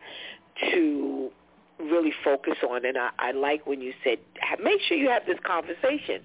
to 0.71 1.31
really 1.79 2.13
focus 2.23 2.55
on. 2.67 2.85
And 2.85 2.97
I, 2.97 3.09
I 3.19 3.31
like 3.31 3.67
when 3.67 3.81
you 3.81 3.93
said, 4.03 4.17
make 4.61 4.81
sure 4.87 4.97
you 4.97 5.09
have 5.09 5.25
this 5.25 5.37
conversation 5.45 6.21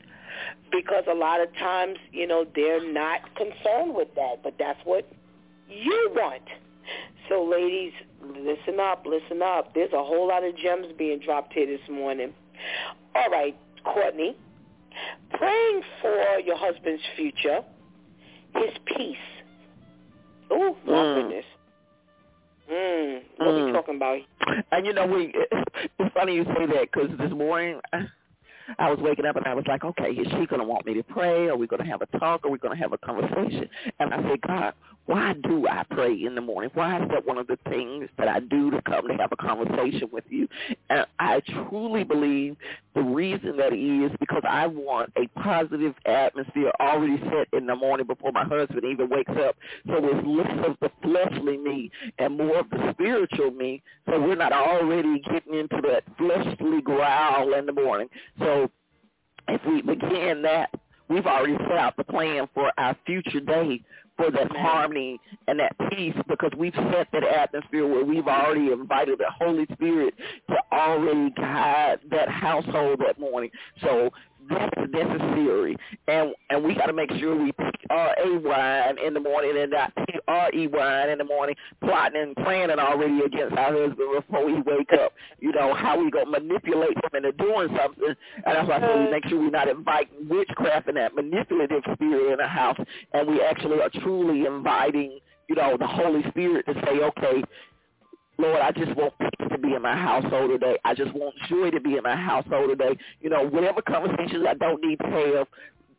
because 0.71 1.05
a 1.11 1.15
lot 1.15 1.41
of 1.41 1.55
times, 1.57 1.99
you 2.11 2.27
know, 2.27 2.47
they're 2.55 2.91
not 2.93 3.35
concerned 3.37 3.95
with 3.95 4.15
that, 4.15 4.43
but 4.43 4.55
that's 4.59 4.81
what 4.85 5.07
you 5.69 6.11
want. 6.15 6.43
So 7.29 7.45
ladies, 7.45 7.93
listen 8.23 8.81
up, 8.81 9.05
listen 9.07 9.43
up. 9.43 9.75
There's 9.75 9.93
a 9.93 10.03
whole 10.03 10.29
lot 10.29 10.45
of 10.45 10.57
gems 10.57 10.87
being 10.99 11.21
dropped 11.21 11.53
here 11.53 11.67
this 11.67 11.89
morning. 11.89 12.33
All 13.15 13.31
right, 13.31 13.57
Courtney, 13.85 14.37
praying 15.31 15.83
for 16.01 16.39
your 16.45 16.57
husband's 16.57 17.03
future, 17.17 17.61
his 18.55 18.71
peace. 18.87 19.17
Oh, 20.51 20.77
my 20.87 20.93
Mm. 20.93 21.15
goodness. 21.15 21.45
Mm, 22.71 23.23
what 23.39 23.55
we 23.55 23.61
Mm. 23.63 23.73
talking 23.73 23.97
about? 23.97 24.19
And 24.71 24.87
you 24.87 24.93
know, 24.93 25.07
we 25.07 25.35
it's 25.99 26.15
funny 26.15 26.35
you 26.35 26.45
say 26.45 26.67
that 26.67 26.91
because 26.93 27.11
this 27.19 27.33
morning 27.33 27.81
I 28.79 28.91
was 28.91 28.99
waking 29.01 29.27
up 29.27 29.37
and 29.37 29.47
I 29.47 29.55
was 29.55 29.64
like, 29.66 29.85
okay, 29.85 30.11
is 30.11 30.27
she 30.29 30.47
going 30.47 30.61
to 30.61 30.64
want 30.64 30.87
me 30.87 30.95
to 30.95 31.03
pray? 31.03 31.49
Are 31.49 31.57
we 31.57 31.66
going 31.66 31.83
to 31.83 31.89
have 31.89 32.03
a 32.03 32.18
talk? 32.18 32.45
Are 32.45 32.51
we 32.51 32.59
going 32.59 32.77
to 32.77 32.83
have 32.83 32.93
a 32.93 32.99
conversation? 32.99 33.68
And 34.01 34.12
I 34.12 34.23
said, 34.23 34.41
God, 34.43 34.75
why 35.07 35.35
do 35.43 35.66
I 35.66 35.83
pray 35.91 36.14
in 36.14 36.35
the 36.35 36.41
morning? 36.41 36.70
Why 36.75 37.03
is 37.03 37.09
that 37.11 37.27
one 37.27 37.37
of 37.37 37.49
the 37.49 37.59
things 37.68 38.09
that 38.18 38.29
I 38.29 38.39
do 38.41 38.70
to 38.70 38.81
come 38.83 39.09
to 39.09 39.14
have 39.14 39.33
a 39.33 39.37
conversation 39.37 40.09
with 40.12 40.25
you? 40.29 40.47
And 40.91 41.07
I 41.18 41.41
truly 41.68 42.05
believe 42.05 42.57
the 42.95 43.03
reason 43.03 43.57
that 43.57 43.73
is 43.73 44.16
because 44.20 44.43
I 44.49 44.66
want 44.68 45.12
a 45.16 45.27
positive 45.41 45.95
atmosphere 46.07 46.70
already 46.79 47.18
set 47.25 47.49
in 47.53 47.66
the 47.66 47.75
morning 47.75 48.07
before 48.07 48.31
my 48.33 48.45
husband 48.45 48.85
even 48.85 49.09
wakes 49.11 49.33
up. 49.33 49.57
So 49.87 49.95
it's 49.99 50.27
less 50.27 50.66
of 50.68 50.77
the 50.81 50.91
fleshly 51.03 51.57
me 51.57 51.91
and 52.18 52.37
more 52.37 52.61
of 52.61 52.70
the 52.70 52.93
spiritual 52.93 53.51
me. 53.51 53.83
So 54.09 54.20
we're 54.20 54.37
not 54.37 54.53
already 54.53 55.20
getting 55.20 55.55
into 55.55 55.81
that 55.89 56.05
fleshly 56.16 56.81
growl 56.81 57.55
in 57.55 57.66
the 57.66 57.73
morning. 57.73 58.09
So 58.39 58.62
if 59.49 59.61
we 59.66 59.82
begin 59.82 60.43
that, 60.43 60.70
we've 61.09 61.26
already 61.26 61.57
set 61.68 61.78
out 61.78 61.97
the 61.97 62.05
plan 62.05 62.49
for 62.55 62.72
our 62.78 62.97
future 63.07 63.40
day 63.40 63.82
for 64.16 64.30
that 64.30 64.51
Amen. 64.51 64.62
harmony 64.62 65.20
and 65.49 65.59
that 65.59 65.74
peace 65.90 66.14
because 66.28 66.51
we've 66.57 66.74
set 66.74 67.09
that 67.12 67.24
atmosphere 67.24 67.86
where 67.86 68.05
we've 68.05 68.26
already 68.28 68.70
invited 68.70 69.18
the 69.18 69.30
Holy 69.30 69.66
Spirit 69.72 70.14
to 70.49 70.57
already 70.70 71.30
guide 71.30 71.99
that 72.11 72.28
household 72.28 73.01
that 73.07 73.18
morning. 73.18 73.51
So 73.80 74.11
that's 74.51 74.76
necessary, 74.93 75.76
and 76.09 76.34
and 76.51 76.64
we 76.64 76.74
got 76.74 76.86
to 76.86 76.93
make 76.93 77.11
sure 77.12 77.36
we 77.36 77.53
P-R-A 77.53 79.07
in 79.07 79.14
the 79.14 79.20
morning 79.20 79.57
and 79.59 79.70
not 79.70 79.95
P-R-E 79.97 80.64
in 80.64 81.18
the 81.18 81.24
morning, 81.24 81.55
plotting 81.84 82.20
and 82.20 82.36
planning 82.36 82.78
already 82.78 83.20
against 83.20 83.57
our 83.57 83.72
husband 83.72 84.09
before 84.14 84.45
we 84.47 84.55
wake 84.55 84.93
up. 85.01 85.12
You 85.40 85.53
know 85.53 85.74
how 85.74 85.99
we 86.03 86.11
gonna 86.11 86.30
manipulate 86.30 86.97
him 86.97 87.11
into 87.14 87.32
doing 87.32 87.68
something, 87.76 88.05
and 88.09 88.16
that's 88.45 88.68
why 88.68 88.76
I 88.76 88.80
say 88.80 89.05
we 89.05 89.11
make 89.11 89.26
sure 89.26 89.38
we're 89.40 89.51
not 89.51 89.68
inviting 89.68 90.28
witchcraft 90.28 90.88
and 90.88 90.97
that 90.97 91.14
manipulative 91.14 91.82
spirit 91.95 92.32
in 92.32 92.38
the 92.38 92.47
house, 92.47 92.78
and 93.12 93.28
we 93.28 93.43
actually 93.43 93.80
are 93.80 93.90
truly 94.01 94.47
inviting, 94.47 95.18
you 95.49 95.57
know, 95.57 95.76
the 95.78 95.86
Holy 95.86 96.22
Spirit 96.30 96.66
to 96.66 96.74
say, 96.86 97.01
okay, 97.01 97.43
Lord, 98.43 98.61
I 98.61 98.72
just 98.72 98.97
want 98.97 99.14
peace 99.20 99.49
to 99.53 99.59
be 99.59 99.74
in 99.74 99.82
my 99.82 99.97
household 99.97 100.51
today. 100.51 100.76
I 100.84 100.95
just 100.95 101.14
want 101.14 101.32
joy 101.49 101.70
to 101.70 101.80
be 101.80 101.97
in 101.97 102.03
my 102.03 102.16
household 102.16 102.70
today. 102.70 102.99
You 103.20 103.30
know, 103.30 103.49
whatever 103.49 103.80
conversations 103.82 104.45
I 104.49 104.55
don't 104.55 104.82
need 104.82 104.99
to 104.99 105.07
have, 105.07 105.47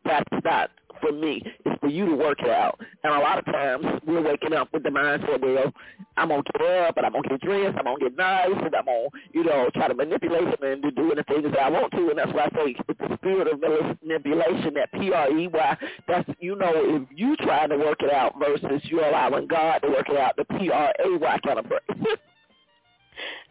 that's 0.04 0.44
not 0.44 0.70
for 1.00 1.10
me. 1.10 1.42
It's 1.64 1.80
for 1.80 1.88
you 1.88 2.04
to 2.04 2.14
work 2.14 2.40
it 2.40 2.50
out. 2.50 2.78
And 3.02 3.14
a 3.14 3.18
lot 3.18 3.38
of 3.38 3.46
times 3.46 3.86
we're 4.06 4.20
waking 4.20 4.52
up 4.52 4.68
with 4.74 4.82
the 4.82 4.90
mindset, 4.90 5.40
well, 5.40 5.72
I'm 6.18 6.28
going 6.28 6.42
to 6.42 6.58
get 6.58 6.68
up 6.86 6.96
and 6.98 7.06
I'm 7.06 7.12
going 7.12 7.22
to 7.24 7.28
get 7.30 7.40
dressed, 7.40 7.78
I'm 7.78 7.84
going 7.84 7.98
to 7.98 8.04
get 8.10 8.16
nice, 8.18 8.50
and 8.50 8.74
I'm 8.74 8.84
going 8.84 9.08
to, 9.10 9.18
you 9.32 9.44
know, 9.44 9.70
try 9.74 9.88
to 9.88 9.94
manipulate 9.94 10.44
him 10.44 10.68
into 10.68 10.90
doing 10.90 11.16
the 11.16 11.24
things 11.24 11.44
that 11.44 11.58
I 11.60 11.70
want 11.70 11.92
to. 11.92 12.10
And 12.10 12.18
that's 12.18 12.32
why 12.34 12.44
I 12.44 12.50
say 12.54 12.76
with 12.86 12.98
the 12.98 13.16
spirit 13.16 13.48
of 13.48 13.58
manipulation, 13.60 14.74
that 14.74 14.92
P-R-E-Y, 14.92 15.76
that's, 16.06 16.28
you 16.40 16.56
know, 16.56 16.72
if 16.74 17.08
you 17.10 17.36
trying 17.36 17.70
to 17.70 17.78
work 17.78 18.02
it 18.02 18.12
out 18.12 18.34
versus 18.38 18.82
you 18.84 19.00
allowing 19.00 19.46
God 19.46 19.78
to 19.78 19.88
work 19.88 20.10
it 20.10 20.16
out, 20.18 20.36
the 20.36 20.44
P-R-A-Y 20.44 21.38
kind 21.42 21.58
of 21.58 21.64
pray. 21.64 21.78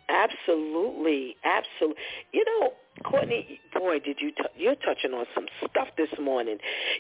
Absolutely, 0.10 1.36
absolutely. 1.44 2.02
You 2.32 2.46
know, 2.46 2.74
Courtney, 3.04 3.60
boy, 3.74 4.00
did 4.00 4.18
you 4.20 4.32
t- 4.32 4.44
you're 4.58 4.76
touching 4.76 5.14
on 5.14 5.26
some 5.34 5.46
stuff 5.70 5.88
this 5.98 6.10
morning. 6.20 6.58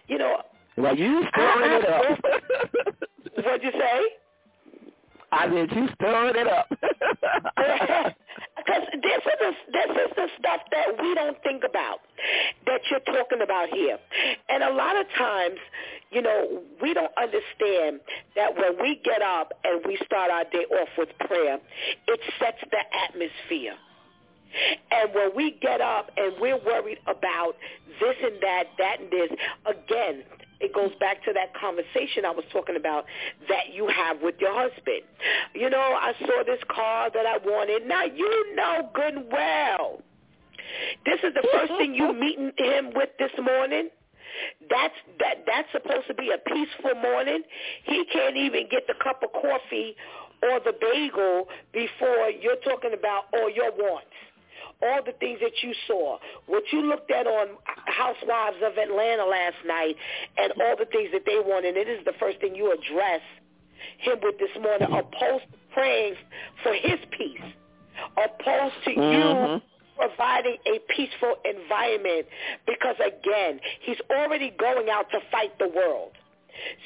You 0.07 0.17
know, 0.17 0.37
well, 0.77 0.97
you 0.97 1.23
stirring 1.31 1.83
it 1.83 1.89
up. 1.89 2.19
what'd 3.35 3.63
you 3.63 3.71
say? 3.71 4.01
I 5.31 5.47
said 5.47 5.71
you 5.75 5.87
stirring 5.95 6.35
it 6.35 6.47
up. 6.47 6.67
Because 8.65 8.83
this 8.93 9.23
is 9.25 9.39
the, 9.39 9.51
this 9.73 9.91
is 10.05 10.11
the 10.15 10.27
stuff 10.39 10.61
that 10.71 11.01
we 11.01 11.13
don't 11.15 11.37
think 11.43 11.63
about 11.67 11.99
that 12.65 12.81
you're 12.89 12.99
talking 13.01 13.41
about 13.43 13.69
here, 13.69 13.97
and 14.49 14.63
a 14.63 14.73
lot 14.73 14.95
of 14.99 15.05
times, 15.17 15.57
you 16.11 16.21
know, 16.21 16.61
we 16.81 16.93
don't 16.93 17.11
understand 17.17 17.99
that 18.35 18.55
when 18.55 18.81
we 18.81 19.01
get 19.03 19.21
up 19.21 19.51
and 19.63 19.81
we 19.85 19.97
start 20.05 20.31
our 20.31 20.43
day 20.45 20.65
off 20.71 20.89
with 20.97 21.09
prayer, 21.19 21.59
it 22.07 22.19
sets 22.39 22.57
the 22.71 22.79
atmosphere. 23.09 23.75
And 24.91 25.13
when 25.13 25.31
we 25.35 25.57
get 25.61 25.81
up 25.81 26.11
and 26.15 26.33
we're 26.39 26.63
worried 26.63 26.99
about 27.07 27.55
this 27.99 28.15
and 28.21 28.35
that, 28.41 28.63
that 28.77 28.99
and 28.99 29.11
this, 29.11 29.31
again, 29.65 30.23
it 30.63 30.73
goes 30.73 30.91
back 30.99 31.23
to 31.25 31.33
that 31.33 31.53
conversation 31.53 32.23
I 32.25 32.31
was 32.31 32.45
talking 32.51 32.77
about 32.77 33.05
that 33.49 33.73
you 33.73 33.87
have 33.87 34.21
with 34.21 34.35
your 34.39 34.53
husband. 34.55 35.03
You 35.53 35.69
know, 35.69 35.77
I 35.99 36.13
saw 36.19 36.43
this 36.45 36.63
car 36.69 37.11
that 37.13 37.25
I 37.25 37.37
wanted. 37.43 37.85
Now 37.85 38.05
you 38.05 38.55
know 38.55 38.89
good 38.93 39.15
and 39.15 39.27
well. 39.29 40.01
This 41.05 41.19
is 41.21 41.33
the 41.33 41.45
first 41.51 41.73
thing 41.77 41.93
you 41.93 42.13
meeting 42.19 42.51
him 42.57 42.91
with 42.95 43.09
this 43.19 43.31
morning. 43.43 43.89
That's 44.69 44.95
that 45.19 45.43
that's 45.45 45.67
supposed 45.71 46.07
to 46.07 46.15
be 46.15 46.31
a 46.31 46.39
peaceful 46.39 46.95
morning. 46.95 47.43
He 47.83 48.05
can't 48.11 48.37
even 48.37 48.67
get 48.71 48.87
the 48.87 48.95
cup 49.03 49.21
of 49.21 49.31
coffee 49.33 49.95
or 50.41 50.59
the 50.59 50.73
bagel 50.79 51.47
before 51.71 52.31
you're 52.31 52.61
talking 52.63 52.93
about 52.97 53.25
all 53.33 53.49
your 53.49 53.71
wants 53.71 54.15
all 54.81 55.01
the 55.03 55.13
things 55.13 55.39
that 55.41 55.63
you 55.63 55.73
saw, 55.87 56.17
what 56.47 56.63
you 56.71 56.81
looked 56.81 57.11
at 57.11 57.27
on 57.27 57.49
Housewives 57.85 58.57
of 58.63 58.77
Atlanta 58.77 59.25
last 59.25 59.57
night, 59.65 59.95
and 60.37 60.53
all 60.61 60.75
the 60.77 60.85
things 60.85 61.09
that 61.13 61.23
they 61.25 61.39
wanted. 61.39 61.77
It 61.77 61.87
is 61.87 62.03
the 62.05 62.13
first 62.19 62.39
thing 62.39 62.55
you 62.55 62.71
address 62.71 63.21
him 63.97 64.17
with 64.21 64.37
this 64.39 64.55
morning, 64.61 64.87
opposed 64.91 65.45
to 65.51 65.57
praying 65.73 66.15
for 66.61 66.73
his 66.73 66.99
peace, 67.11 67.41
opposed 68.17 68.75
to 68.85 68.91
Mhm. 68.91 69.55
you 69.55 69.61
providing 69.95 70.57
a 70.65 70.79
peaceful 70.93 71.37
environment 71.45 72.27
because, 72.65 72.95
again, 72.99 73.59
he's 73.81 73.99
already 74.09 74.49
going 74.49 74.89
out 74.89 75.09
to 75.11 75.19
fight 75.31 75.57
the 75.59 75.67
world. 75.67 76.11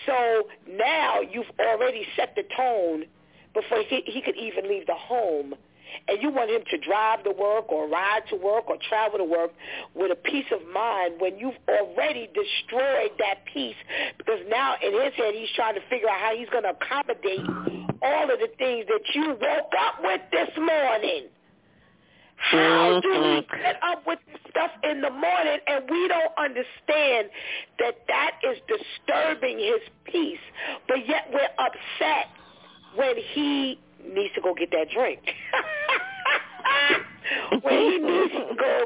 So 0.05 0.49
now 0.67 1.21
you've 1.21 1.51
already 1.59 2.07
set 2.15 2.35
the 2.35 2.43
tone 2.55 3.05
before 3.53 3.81
he, 3.83 4.01
he 4.05 4.21
could 4.21 4.35
even 4.35 4.67
leave 4.67 4.85
the 4.87 4.95
home 4.95 5.55
and 6.07 6.21
you 6.21 6.29
want 6.29 6.49
him 6.49 6.61
to 6.69 6.77
drive 6.77 7.23
to 7.23 7.31
work 7.31 7.71
or 7.71 7.87
ride 7.87 8.21
to 8.29 8.35
work 8.35 8.69
or 8.69 8.77
travel 8.89 9.17
to 9.17 9.25
work 9.25 9.51
with 9.93 10.11
a 10.11 10.15
peace 10.15 10.45
of 10.51 10.61
mind 10.73 11.19
when 11.19 11.37
you've 11.37 11.57
already 11.67 12.27
destroyed 12.27 13.11
that 13.19 13.45
peace. 13.51 13.75
Because 14.17 14.39
now 14.49 14.75
in 14.83 14.93
his 14.93 15.13
head 15.15 15.33
he's 15.33 15.49
trying 15.55 15.75
to 15.75 15.81
figure 15.89 16.09
out 16.09 16.19
how 16.19 16.35
he's 16.35 16.49
going 16.49 16.63
to 16.63 16.71
accommodate 16.71 17.45
all 18.01 18.31
of 18.31 18.39
the 18.39 18.49
things 18.57 18.85
that 18.87 19.01
you 19.13 19.29
woke 19.29 19.73
up 19.79 20.03
with 20.03 20.21
this 20.31 20.49
morning. 20.57 21.27
How 22.37 22.57
mm-hmm. 22.57 23.01
do 23.01 23.21
we 23.21 23.47
get 23.63 23.81
up 23.83 24.05
with 24.05 24.19
this 24.27 24.39
stuff 24.51 24.71
in 24.83 25.01
the 25.01 25.09
morning? 25.09 25.57
And 25.67 25.89
we 25.89 26.07
don't 26.07 26.31
understand 26.37 27.29
that 27.79 27.95
that 28.07 28.31
is 28.43 28.57
disturbing 28.67 29.57
his 29.57 29.81
peace, 30.05 30.39
but 30.87 31.07
yet 31.07 31.29
we're 31.33 31.49
upset 31.57 32.27
when 32.95 33.15
he 33.33 33.79
needs 34.05 34.33
to 34.35 34.41
go 34.41 34.53
get 34.53 34.69
that 34.71 34.87
drink. 34.93 35.19
when 37.61 37.77
he 37.79 37.97
needs 37.97 38.33
to 38.33 38.55
go 38.57 38.85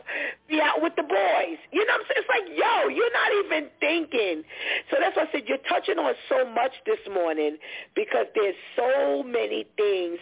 be 0.50 0.60
out 0.62 0.82
with 0.82 0.94
the 0.96 1.04
boys. 1.04 1.58
You 1.72 1.86
know 1.86 1.94
what 1.94 2.02
I'm 2.02 2.08
saying? 2.10 2.24
It's 2.24 2.30
like, 2.30 2.48
yo, 2.58 2.88
you're 2.90 3.14
not 3.14 3.32
even 3.46 3.70
thinking. 3.80 4.44
So 4.90 4.98
that's 5.00 5.16
why 5.16 5.24
I 5.24 5.28
said 5.32 5.44
you're 5.48 5.58
touching 5.70 5.98
on 5.98 6.14
so 6.30 6.46
much 6.50 6.72
this 6.86 7.00
morning 7.14 7.58
because 7.96 8.26
there's 8.36 8.56
so 8.76 9.24
many 9.24 9.66
things 9.78 10.20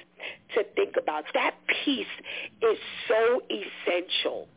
to 0.55 0.63
think 0.75 0.95
about. 1.01 1.25
That 1.33 1.55
peace 1.85 2.07
is 2.61 2.77
so 3.07 3.41
essential. 3.49 4.47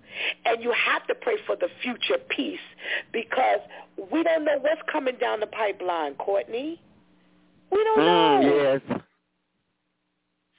And 0.45 0.63
you 0.63 0.73
have 0.73 1.07
to 1.07 1.15
pray 1.15 1.37
for 1.47 1.57
the 1.57 1.69
future 1.83 2.19
peace 2.29 2.61
because 3.13 3.61
we 4.13 4.23
don't 4.23 4.45
know 4.45 4.59
what's 4.61 4.83
coming 4.91 5.17
down 5.19 5.41
the 5.41 5.47
pipeline, 5.47 6.15
Courtney. 6.17 6.79
We 7.71 7.83
don't 7.85 8.01
Mm, 8.01 8.43
know. 8.43 8.81
yes. 8.91 9.01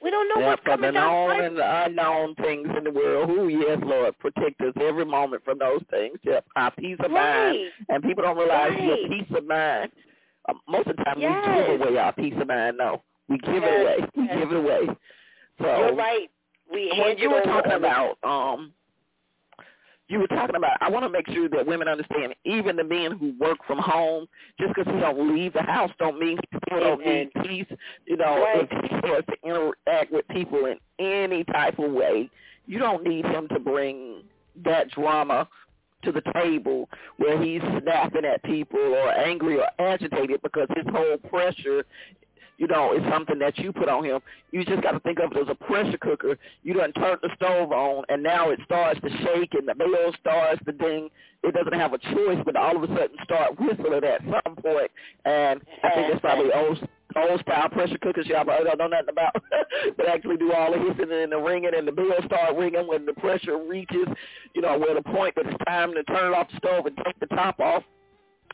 We 0.04 0.10
don't 0.10 0.28
know 0.28 0.40
Yeah, 0.42 0.48
what's 0.50 0.62
coming 0.64 0.92
the 0.92 1.00
known 1.00 1.40
and 1.40 1.56
the 1.56 1.84
unknown 1.86 2.34
things 2.34 2.68
in 2.76 2.84
the 2.84 2.90
world. 2.90 3.30
Who, 3.30 3.48
yes, 3.48 3.78
Lord, 3.82 4.16
protect 4.18 4.60
us 4.60 4.74
every 4.80 5.06
moment 5.06 5.42
from 5.44 5.58
those 5.58 5.80
things. 5.90 6.18
Yep, 6.22 6.44
our 6.56 6.70
peace 6.72 6.98
of 7.02 7.10
mind. 7.10 7.58
And 7.88 8.02
people 8.02 8.22
don't 8.22 8.36
realize 8.36 8.72
Right. 8.72 8.82
your 8.84 9.08
peace 9.08 9.30
of 9.36 9.46
mind. 9.46 9.90
Um, 10.46 10.60
most 10.68 10.88
of 10.88 10.96
the 10.96 11.04
time, 11.04 11.18
Yes. 11.18 11.46
we 11.46 11.72
give 11.78 11.80
away 11.80 11.98
our 11.98 12.12
peace 12.12 12.34
of 12.38 12.46
mind. 12.46 12.76
No, 12.76 13.02
we 13.28 13.38
give 13.38 13.54
Yes, 13.54 13.64
it 13.64 13.80
away. 13.80 14.08
We 14.14 14.24
yes. 14.24 14.38
give 14.38 14.52
it 14.52 14.56
away. 14.58 14.88
So 15.58 15.78
You're 15.78 15.94
right. 15.94 16.30
We 16.70 16.92
when 16.98 17.16
you 17.16 17.30
were 17.30 17.40
talking 17.40 17.72
about, 17.72 18.18
um, 18.22 18.72
you 20.08 20.18
were 20.18 20.26
talking 20.26 20.56
about. 20.56 20.76
I 20.80 20.90
want 20.90 21.04
to 21.04 21.08
make 21.08 21.26
sure 21.30 21.48
that 21.48 21.66
women 21.66 21.88
understand. 21.88 22.34
Even 22.44 22.76
the 22.76 22.84
men 22.84 23.12
who 23.12 23.34
work 23.40 23.58
from 23.66 23.78
home, 23.78 24.26
just 24.60 24.74
because 24.74 24.92
he 24.92 25.00
don't 25.00 25.34
leave 25.34 25.54
the 25.54 25.62
house, 25.62 25.90
don't 25.98 26.18
mean 26.18 26.38
he 26.50 26.58
still 26.66 26.80
don't 26.80 27.04
need 27.04 27.30
peace. 27.42 27.66
You 28.06 28.16
know, 28.18 28.42
Right. 28.42 28.68
if 28.70 28.70
he 28.70 29.08
has 29.08 29.24
to 29.26 29.36
interact 29.42 30.12
with 30.12 30.28
people 30.28 30.66
in 30.66 30.78
any 30.98 31.44
type 31.44 31.78
of 31.78 31.90
way, 31.92 32.28
you 32.66 32.78
don't 32.78 33.04
need 33.04 33.24
him 33.24 33.48
to 33.48 33.58
bring 33.58 34.22
that 34.64 34.90
drama 34.90 35.48
to 36.02 36.12
the 36.12 36.22
table 36.34 36.88
where 37.16 37.40
he's 37.42 37.62
snapping 37.82 38.26
at 38.26 38.42
people 38.42 38.78
or 38.78 39.10
angry 39.10 39.58
or 39.58 39.68
agitated 39.78 40.40
because 40.42 40.68
his 40.76 40.84
whole 40.92 41.16
pressure 41.30 41.84
you 42.58 42.66
know, 42.66 42.94
is 42.94 43.02
something 43.10 43.38
that 43.38 43.58
you 43.58 43.72
put 43.72 43.88
on 43.88 44.04
him. 44.04 44.20
You 44.52 44.64
just 44.64 44.82
got 44.82 44.92
to 44.92 45.00
think 45.00 45.18
of 45.18 45.32
it 45.32 45.38
as 45.38 45.48
a 45.48 45.54
pressure 45.54 45.98
cooker. 45.98 46.38
You 46.62 46.74
done 46.74 46.92
turned 46.92 47.18
the 47.22 47.30
stove 47.36 47.72
on, 47.72 48.04
and 48.08 48.22
now 48.22 48.50
it 48.50 48.60
starts 48.64 49.00
to 49.00 49.10
shake, 49.10 49.54
and 49.54 49.68
the 49.68 49.74
bell 49.74 50.12
starts 50.20 50.62
to 50.64 50.72
ding. 50.72 51.10
It 51.42 51.54
doesn't 51.54 51.78
have 51.78 51.92
a 51.92 51.98
choice, 51.98 52.38
but 52.44 52.56
all 52.56 52.76
of 52.76 52.82
a 52.82 52.86
sudden 52.88 53.16
start 53.24 53.58
whistling 53.60 54.04
at 54.04 54.20
some 54.22 54.56
point. 54.56 54.90
And 55.24 55.60
I 55.82 55.90
think 55.94 56.08
that's 56.08 56.20
probably 56.20 56.52
old 56.52 56.78
old 57.16 57.40
style 57.42 57.68
pressure 57.68 57.98
cookers 57.98 58.26
y'all 58.26 58.44
probably 58.44 58.64
don't 58.64 58.78
know 58.78 58.88
nothing 58.88 59.10
about, 59.10 59.34
but 59.96 60.08
actually 60.08 60.36
do 60.36 60.52
all 60.52 60.72
the 60.72 60.78
hissing 60.78 61.12
and 61.12 61.32
the 61.32 61.38
ringing, 61.38 61.70
and 61.76 61.86
the 61.86 61.92
bell 61.92 62.16
start 62.26 62.56
ringing 62.56 62.86
when 62.88 63.06
the 63.06 63.12
pressure 63.14 63.58
reaches, 63.58 64.06
you 64.54 64.62
know, 64.62 64.78
where 64.78 64.94
the 64.94 65.02
point 65.02 65.34
that 65.36 65.46
it's 65.46 65.64
time 65.64 65.94
to 65.94 66.02
turn 66.04 66.34
off 66.34 66.48
the 66.50 66.56
stove 66.56 66.86
and 66.86 66.96
take 67.04 67.18
the 67.20 67.26
top 67.34 67.60
off. 67.60 67.82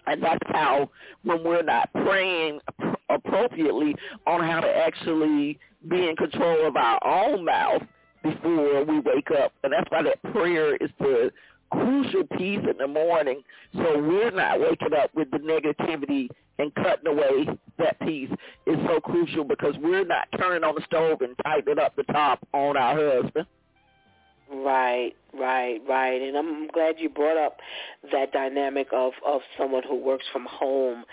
And 0.06 0.22
that's 0.22 0.39
how, 0.47 0.90
when 1.22 1.44
we're 1.44 1.62
not 1.62 1.93
praying 1.93 2.60
appropriately 3.09 3.94
on 4.27 4.40
how 4.40 4.60
to 4.60 4.68
actually 4.68 5.59
be 5.89 6.09
in 6.09 6.16
control 6.16 6.66
of 6.66 6.77
our 6.77 7.01
own 7.06 7.44
mouth 7.44 7.82
before 8.22 8.85
we 8.85 9.01
wake 9.01 9.31
up. 9.43 9.52
And 9.64 9.72
that's 9.72 9.90
why 9.90 10.02
that 10.02 10.22
prayer 10.32 10.77
is 10.77 10.90
the 10.98 11.32
crucial 11.70 12.24
piece 12.36 12.60
in 12.68 12.77
the 12.78 12.86
morning 12.86 13.43
so 13.74 13.98
we're 13.98 14.32
not 14.32 14.60
waking 14.60 14.93
up 15.01 15.14
with 15.14 15.31
the 15.31 15.39
negativity 15.39 16.28
and 16.59 16.74
cutting 16.74 17.06
away 17.06 17.47
that 17.78 17.98
piece 18.01 18.31
is 18.66 18.77
so 18.86 19.01
crucial 19.01 19.44
because 19.44 19.74
we're 19.81 20.05
not 20.05 20.28
turning 20.39 20.64
on 20.64 20.74
the 20.74 20.82
stove 20.85 21.20
and 21.22 21.35
tightening 21.44 21.78
up 21.78 21.94
the 21.97 22.02
top 22.05 22.40
on 22.52 22.77
our 22.77 23.22
husband. 23.22 23.47
Right, 24.52 25.12
right, 25.32 25.81
right. 25.89 26.20
And 26.20 26.36
I'm 26.36 26.66
glad 26.68 26.97
you 26.98 27.09
brought 27.09 27.36
up 27.36 27.60
that 28.10 28.32
dynamic 28.32 28.89
of 28.93 29.12
of 29.24 29.43
someone 29.56 29.85
who 29.89 29.94
works 29.94 30.24
from 30.32 30.44
home, 30.47 31.05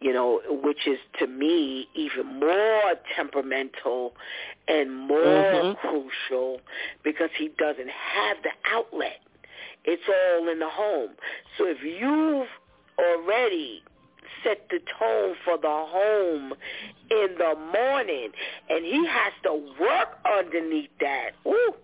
you 0.00 0.12
know, 0.12 0.40
which 0.62 0.86
is 0.86 0.98
to 1.18 1.26
me 1.26 1.88
even 1.94 2.38
more 2.38 2.94
temperamental 3.16 4.14
and 4.68 4.94
more 4.94 5.18
Mhm. 5.18 5.76
crucial 5.78 6.60
because 7.02 7.30
he 7.36 7.48
doesn't 7.48 7.90
have 7.90 8.40
the 8.42 8.52
outlet. 8.66 9.20
It's 9.84 10.08
all 10.08 10.48
in 10.48 10.60
the 10.60 10.68
home. 10.68 11.16
So 11.58 11.66
if 11.66 11.82
you've 11.82 12.48
already 12.98 13.82
set 14.44 14.68
the 14.68 14.78
tone 14.98 15.34
for 15.44 15.56
the 15.56 15.68
home 15.68 16.54
in 17.10 17.34
the 17.38 17.54
morning 17.72 18.32
and 18.68 18.84
he 18.84 19.04
has 19.06 19.32
to 19.42 19.54
work 19.80 20.18
underneath 20.24 20.90
that. 21.00 21.34
Ooh, 21.46 21.74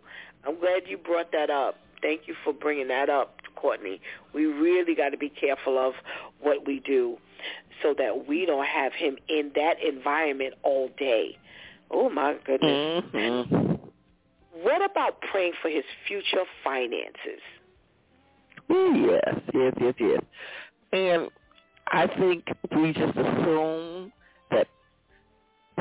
I'm 0.46 0.58
glad 0.58 0.82
you 0.86 0.96
brought 0.98 1.32
that 1.32 1.50
up. 1.50 1.76
Thank 2.02 2.22
you 2.26 2.34
for 2.44 2.52
bringing 2.52 2.88
that 2.88 3.10
up, 3.10 3.36
Courtney. 3.56 4.00
We 4.32 4.46
really 4.46 4.94
got 4.94 5.10
to 5.10 5.18
be 5.18 5.28
careful 5.28 5.78
of 5.78 5.94
what 6.40 6.66
we 6.66 6.80
do 6.80 7.18
so 7.82 7.94
that 7.98 8.26
we 8.26 8.46
don't 8.46 8.66
have 8.66 8.92
him 8.92 9.16
in 9.28 9.52
that 9.54 9.74
environment 9.82 10.54
all 10.62 10.90
day. 10.98 11.36
Oh, 11.90 12.08
my 12.08 12.36
goodness. 12.44 13.04
Mm-hmm. 13.14 13.74
What 14.62 14.90
about 14.90 15.20
praying 15.30 15.52
for 15.60 15.68
his 15.68 15.84
future 16.06 16.44
finances? 16.62 17.40
Yes, 18.68 19.40
yes, 19.52 19.72
yes, 19.80 19.94
yes. 19.98 20.22
And 20.92 21.28
I 21.88 22.06
think 22.06 22.44
we 22.76 22.92
just 22.92 23.16
assume 23.16 24.12
that 24.50 24.68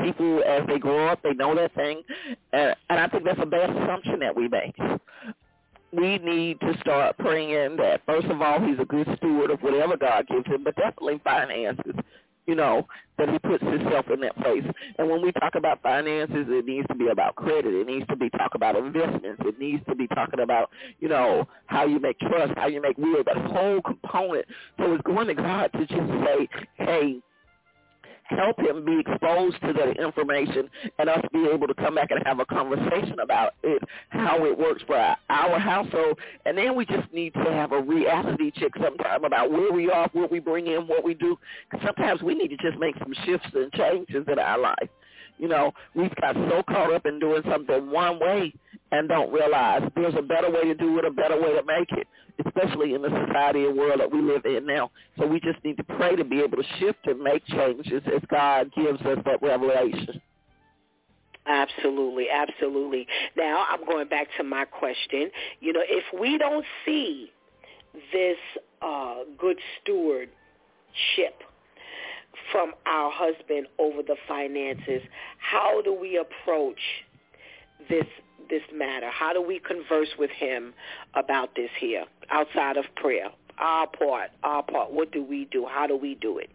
people, 0.02 0.42
as 0.46 0.66
they 0.66 0.78
grow 0.78 1.08
up, 1.08 1.22
they 1.22 1.34
know 1.34 1.54
that 1.54 1.74
thing, 1.74 2.02
and, 2.52 2.74
and 2.88 3.00
I 3.00 3.08
think 3.08 3.24
that's 3.24 3.40
a 3.40 3.46
bad 3.46 3.70
assumption 3.70 4.20
that 4.20 4.34
we 4.34 4.48
make. 4.48 4.76
We 5.92 6.18
need 6.18 6.60
to 6.60 6.78
start 6.80 7.18
praying 7.18 7.76
that, 7.78 8.02
first 8.06 8.26
of 8.26 8.40
all, 8.40 8.60
he's 8.60 8.78
a 8.78 8.84
good 8.84 9.08
steward 9.16 9.50
of 9.50 9.60
whatever 9.60 9.96
God 9.96 10.26
gives 10.28 10.46
him, 10.46 10.62
but 10.64 10.76
definitely 10.76 11.20
finances. 11.24 11.94
You 12.46 12.56
know, 12.56 12.88
that 13.16 13.28
he 13.28 13.38
puts 13.38 13.62
himself 13.62 14.06
in 14.12 14.20
that 14.20 14.34
place. 14.38 14.64
And 14.98 15.08
when 15.08 15.22
we 15.22 15.30
talk 15.30 15.54
about 15.54 15.82
finances, 15.82 16.46
it 16.48 16.64
needs 16.64 16.86
to 16.88 16.96
be 16.96 17.08
about 17.08 17.36
credit. 17.36 17.72
It 17.72 17.86
needs 17.86 18.06
to 18.08 18.16
be 18.16 18.28
talk 18.30 18.56
about 18.56 18.74
investments. 18.74 19.42
It 19.44 19.58
needs 19.60 19.84
to 19.88 19.94
be 19.94 20.08
talking 20.08 20.40
about, 20.40 20.70
you 20.98 21.08
know, 21.08 21.46
how 21.66 21.84
you 21.86 22.00
make 22.00 22.18
trust, 22.18 22.54
how 22.56 22.66
you 22.66 22.80
make 22.80 22.98
will, 22.98 23.22
that 23.24 23.36
whole 23.36 23.80
component. 23.82 24.46
So 24.78 24.92
it's 24.94 25.02
going 25.02 25.28
to 25.28 25.34
God 25.34 25.70
to 25.74 25.86
just 25.86 26.08
say, 26.24 26.48
hey, 26.76 27.20
help 28.30 28.58
him 28.58 28.84
be 28.84 29.00
exposed 29.00 29.60
to 29.62 29.72
that 29.72 29.98
information 29.98 30.70
and 30.98 31.08
us 31.08 31.20
be 31.32 31.46
able 31.52 31.66
to 31.66 31.74
come 31.74 31.96
back 31.96 32.10
and 32.10 32.20
have 32.24 32.40
a 32.40 32.46
conversation 32.46 33.18
about 33.22 33.54
it, 33.62 33.82
how 34.10 34.44
it 34.44 34.58
works 34.58 34.82
for 34.86 34.96
our, 34.96 35.58
household. 35.58 36.18
And 36.46 36.56
then 36.56 36.76
we 36.76 36.86
just 36.86 37.12
need 37.12 37.34
to 37.34 37.50
have 37.52 37.72
a 37.72 37.80
reality 37.80 38.50
check 38.52 38.72
sometime 38.82 39.24
about 39.24 39.50
where 39.50 39.72
we 39.72 39.90
are, 39.90 40.08
what 40.12 40.30
we 40.30 40.38
bring 40.38 40.68
in, 40.68 40.86
what 40.86 41.04
we 41.04 41.14
do. 41.14 41.36
sometimes 41.84 42.22
we 42.22 42.34
need 42.34 42.48
to 42.48 42.56
just 42.56 42.78
make 42.78 42.96
some 42.98 43.14
shifts 43.24 43.48
and 43.54 43.72
changes 43.72 44.24
in 44.30 44.38
our 44.38 44.58
life. 44.58 44.88
You 45.38 45.48
know, 45.48 45.72
we've 45.94 46.14
got 46.16 46.34
so 46.34 46.62
caught 46.68 46.92
up 46.92 47.06
in 47.06 47.18
doing 47.18 47.42
something 47.50 47.90
one 47.90 48.20
way 48.20 48.52
and 48.92 49.08
don't 49.08 49.32
realize 49.32 49.82
there's 49.94 50.14
a 50.16 50.22
better 50.22 50.50
way 50.50 50.64
to 50.64 50.74
do 50.74 50.98
it, 50.98 51.04
a 51.04 51.10
better 51.10 51.40
way 51.40 51.54
to 51.54 51.62
make 51.64 51.90
it, 51.92 52.06
especially 52.44 52.94
in 52.94 53.02
the 53.02 53.26
society 53.26 53.64
and 53.64 53.76
world 53.76 54.00
that 54.00 54.10
we 54.10 54.20
live 54.20 54.44
in 54.44 54.66
now. 54.66 54.90
So 55.18 55.26
we 55.26 55.40
just 55.40 55.62
need 55.64 55.76
to 55.76 55.84
pray 55.84 56.16
to 56.16 56.24
be 56.24 56.40
able 56.40 56.56
to 56.56 56.64
shift 56.78 57.06
and 57.06 57.20
make 57.20 57.46
changes 57.46 58.02
as 58.06 58.22
God 58.28 58.70
gives 58.74 59.00
us 59.02 59.18
that 59.24 59.40
revelation. 59.42 60.20
Absolutely, 61.46 62.26
absolutely. 62.32 63.06
Now 63.36 63.64
I'm 63.70 63.84
going 63.84 64.08
back 64.08 64.28
to 64.38 64.44
my 64.44 64.64
question. 64.64 65.30
You 65.60 65.72
know, 65.72 65.82
if 65.84 66.04
we 66.20 66.38
don't 66.38 66.64
see 66.84 67.30
this 68.12 68.36
uh, 68.82 69.20
good 69.38 69.58
stewardship 69.80 70.30
from 72.52 72.72
our 72.86 73.10
husband 73.12 73.66
over 73.78 74.02
the 74.02 74.16
finances, 74.28 75.02
how 75.38 75.82
do 75.82 75.94
we 75.94 76.18
approach 76.18 76.78
this 77.88 78.06
this 78.50 78.62
matter? 78.74 79.08
How 79.10 79.32
do 79.32 79.40
we 79.40 79.60
converse 79.60 80.08
with 80.18 80.30
him 80.30 80.74
about 81.14 81.54
this 81.54 81.70
here 81.78 82.04
outside 82.30 82.76
of 82.76 82.84
prayer? 82.96 83.28
Our 83.58 83.86
part, 83.86 84.30
our 84.42 84.62
part. 84.62 84.92
What 84.92 85.12
do 85.12 85.22
we 85.22 85.46
do? 85.50 85.66
How 85.70 85.86
do 85.86 85.96
we 85.96 86.14
do 86.16 86.38
it? 86.38 86.50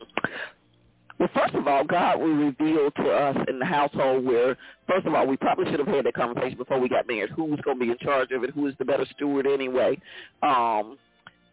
Well, 1.20 1.30
first 1.34 1.56
of 1.56 1.66
all, 1.68 1.84
God 1.86 2.20
will 2.20 2.36
reveal 2.36 2.92
to 2.92 3.10
us 3.10 3.38
in 3.48 3.60
the 3.60 3.66
household 3.66 4.26
where, 4.26 4.58
first 4.88 5.06
of 5.06 5.14
all, 5.14 5.26
we 5.26 5.38
probably 5.38 5.66
should 5.72 5.80
have 5.80 5.88
had 5.88 6.06
that 6.06 6.14
conversation 6.14 6.58
before 6.58 6.80
we 6.80 6.90
got 6.90 7.08
married. 7.08 7.30
Who 7.30 7.46
was 7.46 7.60
going 7.62 7.80
to 7.80 7.86
be 7.86 7.92
in 7.92 7.98
charge 8.00 8.32
of 8.32 8.44
it? 8.44 8.50
Who 8.52 8.68
is 8.68 8.76
the 8.80 8.86
better 8.86 9.06
steward 9.16 9.48
anyway? 9.48 9.98
Um, 10.44 10.98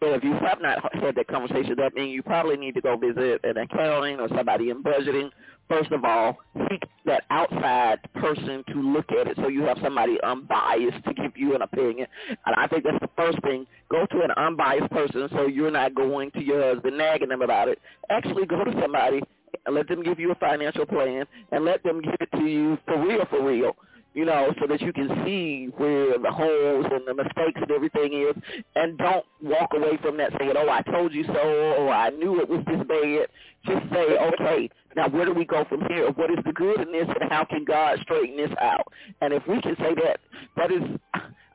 and 0.03 0.17
if 0.17 0.25
you 0.25 0.33
have 0.33 0.61
not 0.61 0.95
had 0.95 1.15
that 1.15 1.29
conversation, 1.29 1.75
that 1.79 1.95
means 1.95 2.13
you 2.13 2.23
probably 2.23 2.57
need 2.57 2.75
to 2.75 2.81
go 2.81 2.97
visit 2.97 3.41
an 3.45 3.57
accounting 3.57 4.21
or 4.21 4.29
somebody 4.29 4.71
in 4.71 4.83
budgeting. 4.83 5.31
First 5.69 5.93
of 5.93 6.05
all, 6.05 6.37
seek 6.69 6.83
that 7.07 7.25
outside 7.31 7.99
person 8.15 8.65
to 8.69 8.75
look 8.75 9.07
at 9.13 9.29
it 9.29 9.37
so 9.37 9.49
you 9.49 9.63
have 9.63 9.79
somebody 9.83 10.19
unbiased 10.23 11.05
to 11.05 11.15
give 11.15 11.37
you 11.37 11.55
an 11.55 11.63
opinion. 11.63 12.07
And 12.47 12.55
I 12.57 12.67
think 12.67 12.85
that's 12.85 12.99
the 13.01 13.11
first 13.17 13.41
thing. 13.43 13.67
Go 13.91 14.05
to 14.07 14.23
an 14.23 14.33
unbiased 14.37 14.91
person 14.91 15.29
so 15.33 15.47
you're 15.47 15.71
not 15.71 15.95
going 15.95 16.31
to 16.33 16.43
your 16.43 16.75
husband 16.75 16.99
nagging 16.99 17.31
him 17.31 17.43
about 17.43 17.69
it. 17.69 17.79
Actually 18.11 18.47
go 18.47 18.65
to 18.65 18.73
somebody 18.81 19.21
and 19.67 19.75
let 19.75 19.89
them 19.89 20.03
give 20.03 20.19
you 20.19 20.33
a 20.33 20.35
financial 20.37 20.85
plan 20.87 21.25
and 21.53 21.65
let 21.65 21.83
them 21.85 22.01
give 22.03 22.17
it 22.21 22.29
to 22.37 22.45
you 22.45 22.77
for 22.87 23.01
real, 23.01 23.25
for 23.31 23.43
real. 23.47 23.77
You 24.15 24.25
know, 24.25 24.53
so 24.61 24.67
that 24.67 24.81
you 24.81 24.93
can 24.93 25.09
see 25.25 25.67
where 25.77 26.19
the 26.19 26.31
holes 26.31 26.87
and 26.91 27.07
the 27.07 27.15
mistakes 27.15 27.61
and 27.61 27.71
everything 27.71 28.13
is, 28.13 28.35
and 28.77 28.99
don't 28.99 29.25
walk 29.43 29.71
away 29.75 29.97
from 30.03 30.17
that 30.19 30.33
saying, 30.39 30.53
"Oh, 30.57 30.69
I 30.69 30.83
told 30.83 31.13
you 31.15 31.25
so," 31.25 31.77
or 31.79 31.91
"I 31.91 32.11
knew 32.11 32.41
it 32.41 32.49
was 32.49 32.65
this 32.67 32.83
bad." 32.87 33.29
Just 33.65 33.93
say, 33.93 34.19
"Okay, 34.19 34.71
now 34.97 35.09
where 35.09 35.25
do 35.25 35.33
we 35.33 35.45
go 35.45 35.65
from 35.65 35.87
here? 35.89 36.11
What 36.11 36.31
is 36.31 36.39
the 36.45 36.53
good 36.53 36.81
in 36.81 36.93
this, 36.93 37.09
and 37.21 37.31
how 37.31 37.45
can 37.45 37.65
God 37.65 37.99
straighten 38.03 38.37
this 38.37 38.53
out?" 38.61 38.87
And 39.21 39.33
if 39.33 39.47
we 39.47 39.61
can 39.61 39.77
say 39.77 39.95
that, 39.95 40.21
that 40.57 40.71
is. 40.71 40.83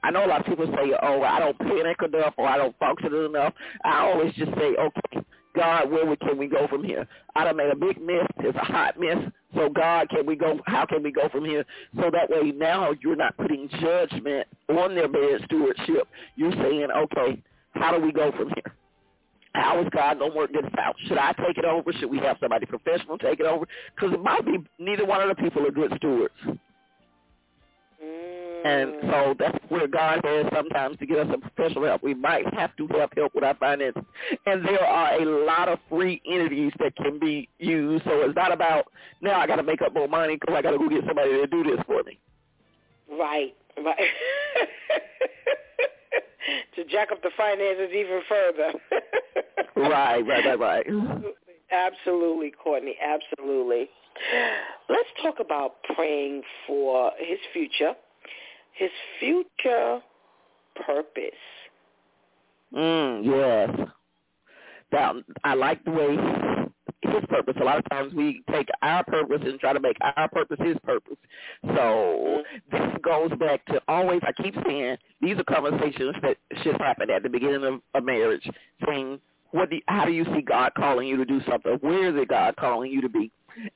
I 0.03 0.11
know 0.11 0.25
a 0.25 0.27
lot 0.27 0.39
of 0.39 0.45
people 0.45 0.67
say, 0.67 0.93
"Oh, 1.01 1.21
I 1.23 1.39
don't 1.39 1.57
panic 1.57 2.01
enough," 2.01 2.35
or 2.37 2.47
"I 2.47 2.57
don't 2.57 2.77
function 2.77 3.13
enough." 3.13 3.53
I 3.83 3.99
always 4.07 4.33
just 4.35 4.53
say, 4.55 4.75
"Okay, 4.75 5.25
God, 5.55 5.89
where 5.89 6.15
can 6.17 6.37
we 6.37 6.47
go 6.47 6.67
from 6.67 6.83
here? 6.83 7.07
I 7.35 7.43
done 7.43 7.57
made 7.57 7.71
a 7.71 7.75
big 7.75 7.99
mess. 7.99 8.27
It's 8.37 8.57
a 8.57 8.61
hot 8.61 8.99
mess. 8.99 9.17
So 9.55 9.69
God, 9.69 10.09
can 10.09 10.25
we 10.25 10.35
go? 10.35 10.59
How 10.65 10.85
can 10.85 11.03
we 11.03 11.11
go 11.11 11.29
from 11.29 11.45
here? 11.45 11.65
So 11.95 12.11
that 12.11 12.29
way 12.29 12.51
now 12.51 12.91
you're 13.01 13.15
not 13.15 13.37
putting 13.37 13.69
judgment 13.81 14.47
on 14.69 14.93
their 14.93 15.07
bad 15.07 15.41
stewardship. 15.45 16.07
You're 16.35 16.51
saying, 16.51 16.87
okay, 16.95 17.41
how 17.71 17.97
do 17.97 18.03
we 18.03 18.11
go 18.11 18.31
from 18.31 18.49
here? 18.49 18.73
How 19.53 19.81
is 19.81 19.87
God 19.91 20.19
going 20.19 20.31
to 20.31 20.37
work 20.37 20.51
this 20.51 20.65
out? 20.77 20.95
Should 21.07 21.17
I 21.17 21.31
take 21.33 21.57
it 21.57 21.65
over? 21.65 21.91
Should 21.93 22.11
we 22.11 22.19
have 22.19 22.37
somebody 22.39 22.65
professional 22.65 23.17
take 23.17 23.39
it 23.39 23.45
over? 23.45 23.65
Because 23.95 24.13
it 24.13 24.21
might 24.21 24.45
be 24.45 24.57
neither 24.77 25.05
one 25.05 25.21
of 25.21 25.35
the 25.35 25.41
people 25.41 25.65
are 25.65 25.71
good 25.71 25.91
stewards. 25.97 26.33
And 28.67 28.93
so 29.03 29.35
that's 29.39 29.57
where 29.69 29.87
God 29.87 30.19
has 30.23 30.45
sometimes 30.53 30.97
to 30.97 31.05
get 31.05 31.19
us 31.19 31.27
a 31.33 31.37
professional 31.37 31.85
help. 31.85 32.03
We 32.03 32.13
might 32.13 32.53
have 32.53 32.75
to 32.77 32.87
have 32.99 33.09
help 33.15 33.33
with 33.35 33.43
our 33.43 33.55
finances. 33.55 34.03
And 34.45 34.65
there 34.65 34.83
are 34.83 35.21
a 35.21 35.45
lot 35.45 35.69
of 35.69 35.79
free 35.89 36.21
entities 36.29 36.71
that 36.79 36.95
can 36.95 37.19
be 37.19 37.49
used. 37.59 38.03
So 38.05 38.21
it's 38.21 38.35
not 38.35 38.51
about, 38.51 38.85
now 39.21 39.39
I 39.39 39.47
got 39.47 39.55
to 39.57 39.63
make 39.63 39.81
up 39.81 39.93
more 39.93 40.07
money 40.07 40.35
because 40.35 40.55
I 40.55 40.61
got 40.61 40.71
to 40.71 40.77
go 40.77 40.87
get 40.89 41.03
somebody 41.05 41.31
to 41.31 41.47
do 41.47 41.63
this 41.63 41.79
for 41.85 42.03
me. 42.03 42.19
Right, 43.09 43.55
right. 43.83 43.97
to 46.75 46.83
jack 46.85 47.11
up 47.11 47.21
the 47.23 47.31
finances 47.37 47.89
even 47.93 48.21
further. 48.27 48.73
right, 49.75 50.25
right, 50.27 50.45
right, 50.45 50.59
right. 50.59 50.85
Absolutely, 51.71 52.51
Courtney, 52.51 52.95
absolutely. 53.01 53.89
Let's 54.89 55.09
talk 55.21 55.39
about 55.39 55.75
praying 55.95 56.41
for 56.65 57.11
his 57.19 57.37
future 57.53 57.93
his 58.77 58.91
future 59.19 60.01
purpose. 60.85 61.23
Mm, 62.75 63.25
yes. 63.25 63.87
Now, 64.91 65.15
I 65.43 65.53
like 65.53 65.83
the 65.83 65.91
way 65.91 66.17
his 67.01 67.23
purpose. 67.29 67.55
A 67.59 67.63
lot 67.63 67.77
of 67.77 67.89
times 67.89 68.13
we 68.13 68.41
take 68.51 68.67
our 68.81 69.03
purpose 69.03 69.41
and 69.43 69.59
try 69.59 69.73
to 69.73 69.79
make 69.79 69.97
our 70.01 70.27
purpose 70.29 70.57
his 70.59 70.77
purpose. 70.83 71.17
So 71.75 72.43
this 72.71 72.81
goes 73.03 73.31
back 73.39 73.65
to 73.67 73.81
always, 73.87 74.21
I 74.23 74.31
keep 74.41 74.55
saying, 74.65 74.97
these 75.21 75.37
are 75.37 75.43
conversations 75.43 76.15
that 76.21 76.37
should 76.63 76.77
happen 76.79 77.09
at 77.09 77.23
the 77.23 77.29
beginning 77.29 77.63
of 77.63 77.81
a 77.95 78.01
marriage, 78.01 78.47
saying, 78.85 79.19
what 79.51 79.69
do 79.69 79.77
you, 79.77 79.81
how 79.87 80.05
do 80.05 80.11
you 80.11 80.25
see 80.25 80.41
God 80.41 80.71
calling 80.77 81.07
you 81.07 81.17
to 81.17 81.25
do 81.25 81.39
something? 81.49 81.77
Where 81.81 82.09
is 82.09 82.21
it 82.21 82.27
God 82.27 82.55
calling 82.57 82.91
you 82.91 83.01
to 83.01 83.09
be? 83.09 83.31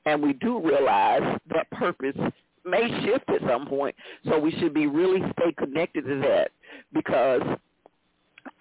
And 0.06 0.22
we 0.22 0.34
do 0.34 0.60
realize 0.60 1.38
that 1.52 1.70
purpose 1.70 2.16
may 2.64 2.88
shift 3.04 3.28
at 3.28 3.48
some 3.48 3.66
point. 3.66 3.94
So 4.28 4.38
we 4.38 4.52
should 4.52 4.74
be 4.74 4.86
really 4.86 5.20
stay 5.38 5.52
connected 5.58 6.04
to 6.04 6.20
that 6.20 6.50
because 6.92 7.42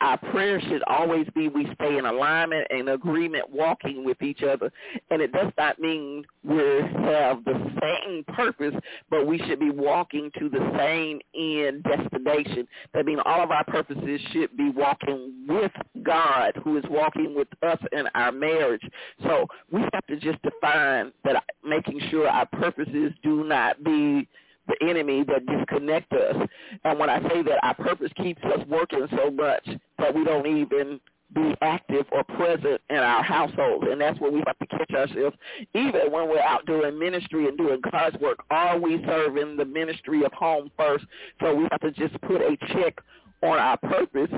our 0.02 0.18
prayer 0.18 0.60
should 0.60 0.84
always 0.88 1.28
be 1.36 1.48
we 1.48 1.68
stay 1.76 1.98
in 1.98 2.06
alignment 2.06 2.68
and 2.72 2.90
agreement 2.90 3.49
walking 3.49 4.03
with 4.03 4.22
each 4.22 4.41
other. 4.41 4.72
And 5.11 5.22
it 5.22 5.32
does 5.32 5.52
not 5.57 5.80
mean 5.80 6.26
we 6.44 6.57
have 6.57 7.44
the 7.45 7.72
same 7.82 8.23
purpose, 8.36 8.73
but 9.10 9.28
we 9.28 9.38
should 9.40 9.60
be 9.60 9.69
walking 9.69 10.32
to 10.40 10.49
the 10.49 10.72
same 10.78 11.19
end 11.36 11.84
destination. 11.84 12.68
That 12.94 13.06
means 13.06 13.22
all 13.26 13.44
of 13.44 13.52
our 13.52 13.64
purposes 13.65 14.19
should 14.32 14.57
be 14.57 14.72
walking 14.72 15.45
with 15.48 15.72
God 16.03 16.53
who 16.64 16.78
is 16.78 16.84
walking 16.90 17.36
with 17.36 17.48
us 17.61 17.80
in 17.91 18.06
our 18.15 18.32
marriage. 18.32 18.84
So 19.23 19.45
we 19.72 19.82
have 19.94 20.06
to 20.07 20.18
just 20.18 20.41
define 20.41 21.11
that 21.23 21.44
making 21.64 21.99
sure 22.10 22.28
our 22.28 22.48
purposes 22.48 23.14
do 23.23 23.44
not 23.44 23.84
be 23.84 24.28
the 24.67 24.75
enemy 24.88 25.23
that 25.25 25.45
disconnect 25.45 26.11
us. 26.13 26.35
And 26.83 26.99
when 26.99 27.09
I 27.09 27.21
say 27.29 27.41
that, 27.43 27.59
our 27.63 27.75
purpose 27.75 28.11
keeps 28.17 28.43
us 28.43 28.65
working 28.67 29.07
so 29.15 29.31
much 29.31 29.67
that 29.99 30.13
we 30.13 30.23
don't 30.23 30.47
even 30.47 30.99
be 31.33 31.55
active 31.61 32.05
or 32.11 32.23
present 32.23 32.81
in 32.89 32.97
our 32.97 33.23
households. 33.23 33.85
And 33.89 34.01
that's 34.01 34.19
where 34.19 34.31
we 34.31 34.43
have 34.45 34.59
to 34.59 34.65
catch 34.67 34.91
ourselves. 34.91 35.35
Even 35.73 36.11
when 36.11 36.27
we're 36.27 36.41
out 36.41 36.65
doing 36.65 36.97
ministry 36.99 37.47
and 37.47 37.57
doing 37.57 37.79
God's 37.91 38.17
work, 38.19 38.39
are 38.51 38.77
we 38.77 39.01
serving 39.05 39.57
the 39.57 39.65
ministry 39.65 40.23
of 40.23 40.33
home 40.33 40.69
first? 40.77 41.05
So 41.41 41.55
we 41.55 41.67
have 41.71 41.81
to 41.81 41.91
just 41.91 42.19
put 42.21 42.41
a 42.41 42.57
check 42.73 42.99
on 43.43 43.57
our 43.57 43.77
purpose. 43.77 44.29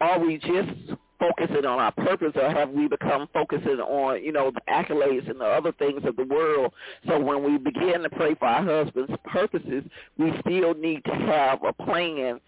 Are 0.00 0.18
we 0.18 0.38
just 0.38 0.98
focusing 1.18 1.64
on 1.64 1.78
our 1.78 1.92
purpose 1.92 2.32
or 2.34 2.50
have 2.50 2.70
we 2.70 2.88
become 2.88 3.28
focusing 3.32 3.80
on, 3.80 4.22
you 4.22 4.32
know, 4.32 4.50
the 4.50 4.60
accolades 4.70 5.28
and 5.30 5.40
the 5.40 5.44
other 5.44 5.72
things 5.72 6.02
of 6.04 6.16
the 6.16 6.24
world? 6.24 6.72
So 7.08 7.18
when 7.20 7.42
we 7.42 7.58
begin 7.58 8.02
to 8.02 8.10
pray 8.10 8.34
for 8.34 8.46
our 8.46 8.64
husband's 8.64 9.12
purposes, 9.24 9.84
we 10.18 10.32
still 10.40 10.74
need 10.74 11.04
to 11.04 11.12
have 11.14 11.60
a 11.64 11.72
plan 11.72 12.40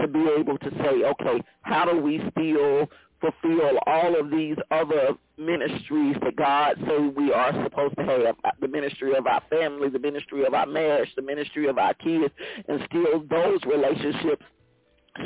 to 0.00 0.08
be 0.08 0.26
able 0.38 0.58
to 0.58 0.70
say, 0.82 1.04
okay, 1.04 1.42
how 1.62 1.84
do 1.86 2.00
we 2.00 2.20
still 2.32 2.88
fulfill 3.20 3.78
all 3.86 4.18
of 4.18 4.30
these 4.30 4.56
other 4.70 5.10
ministries 5.36 6.16
that 6.22 6.36
God 6.36 6.76
said 6.86 7.14
we 7.16 7.32
are 7.32 7.52
supposed 7.64 7.96
to 7.96 8.04
have, 8.04 8.36
the 8.60 8.68
ministry 8.68 9.14
of 9.14 9.26
our 9.26 9.42
family, 9.50 9.88
the 9.90 9.98
ministry 9.98 10.44
of 10.44 10.54
our 10.54 10.66
marriage, 10.66 11.10
the 11.16 11.22
ministry 11.22 11.68
of 11.68 11.78
our 11.78 11.94
kids, 11.94 12.32
and 12.68 12.80
still 12.88 13.24
those 13.30 13.60
relationships 13.66 14.42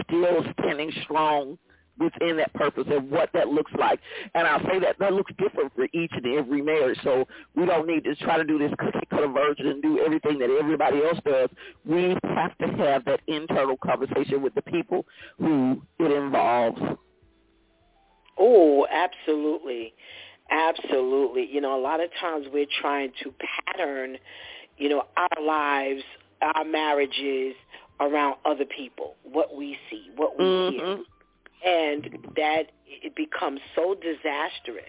still 0.08 0.44
standing 0.58 0.92
strong 1.02 1.58
within 1.98 2.36
that 2.36 2.52
purpose 2.54 2.84
and 2.90 3.10
what 3.10 3.30
that 3.34 3.48
looks 3.48 3.72
like. 3.78 4.00
And 4.34 4.46
I'll 4.46 4.62
say 4.62 4.78
that 4.80 4.96
that 4.98 5.12
looks 5.12 5.32
different 5.38 5.72
for 5.74 5.84
each 5.92 6.10
and 6.12 6.26
every 6.26 6.62
marriage. 6.62 6.98
So 7.04 7.26
we 7.54 7.66
don't 7.66 7.86
need 7.86 8.04
to 8.04 8.14
try 8.16 8.36
to 8.36 8.44
do 8.44 8.58
this 8.58 8.72
cookie 8.78 9.06
cutter 9.10 9.28
version 9.28 9.68
and 9.68 9.82
do 9.82 10.00
everything 10.00 10.38
that 10.40 10.50
everybody 10.50 11.02
else 11.04 11.18
does. 11.24 11.48
We 11.84 12.16
have 12.24 12.56
to 12.58 12.66
have 12.78 13.04
that 13.04 13.20
internal 13.26 13.76
conversation 13.76 14.42
with 14.42 14.54
the 14.54 14.62
people 14.62 15.06
who 15.38 15.82
it 15.98 16.10
involves. 16.10 16.80
Oh, 18.38 18.86
absolutely. 18.90 19.94
Absolutely. 20.50 21.48
You 21.50 21.60
know, 21.60 21.78
a 21.78 21.80
lot 21.80 22.00
of 22.00 22.10
times 22.20 22.46
we're 22.52 22.66
trying 22.80 23.12
to 23.22 23.32
pattern, 23.66 24.18
you 24.76 24.88
know, 24.88 25.04
our 25.16 25.42
lives, 25.42 26.02
our 26.42 26.64
marriages 26.64 27.54
around 28.00 28.36
other 28.44 28.64
people, 28.64 29.14
what 29.22 29.56
we 29.56 29.78
see, 29.90 30.10
what 30.16 30.36
we 30.36 30.44
mm-hmm. 30.44 30.76
hear 30.76 30.98
and 31.64 32.18
that 32.36 32.64
it 32.86 33.16
becomes 33.16 33.60
so 33.74 33.94
disastrous. 33.94 34.84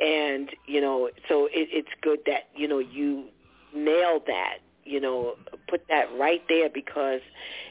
And 0.00 0.50
you 0.66 0.80
know 0.80 1.10
so 1.28 1.46
it, 1.46 1.68
it's 1.72 1.88
good 2.02 2.20
that 2.26 2.48
you 2.56 2.66
know 2.66 2.80
you 2.80 3.26
nailed 3.74 4.22
that 4.26 4.58
you 4.84 5.00
know 5.00 5.34
put 5.68 5.86
that 5.88 6.06
right 6.18 6.42
there 6.48 6.68
because 6.68 7.20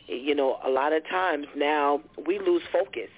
you 0.08 0.34
know 0.34 0.58
a 0.66 0.70
lot 0.70 0.94
of 0.94 1.08
times 1.08 1.48
now 1.56 2.02
we 2.26 2.40
lose 2.40 2.62
focus 2.72 3.10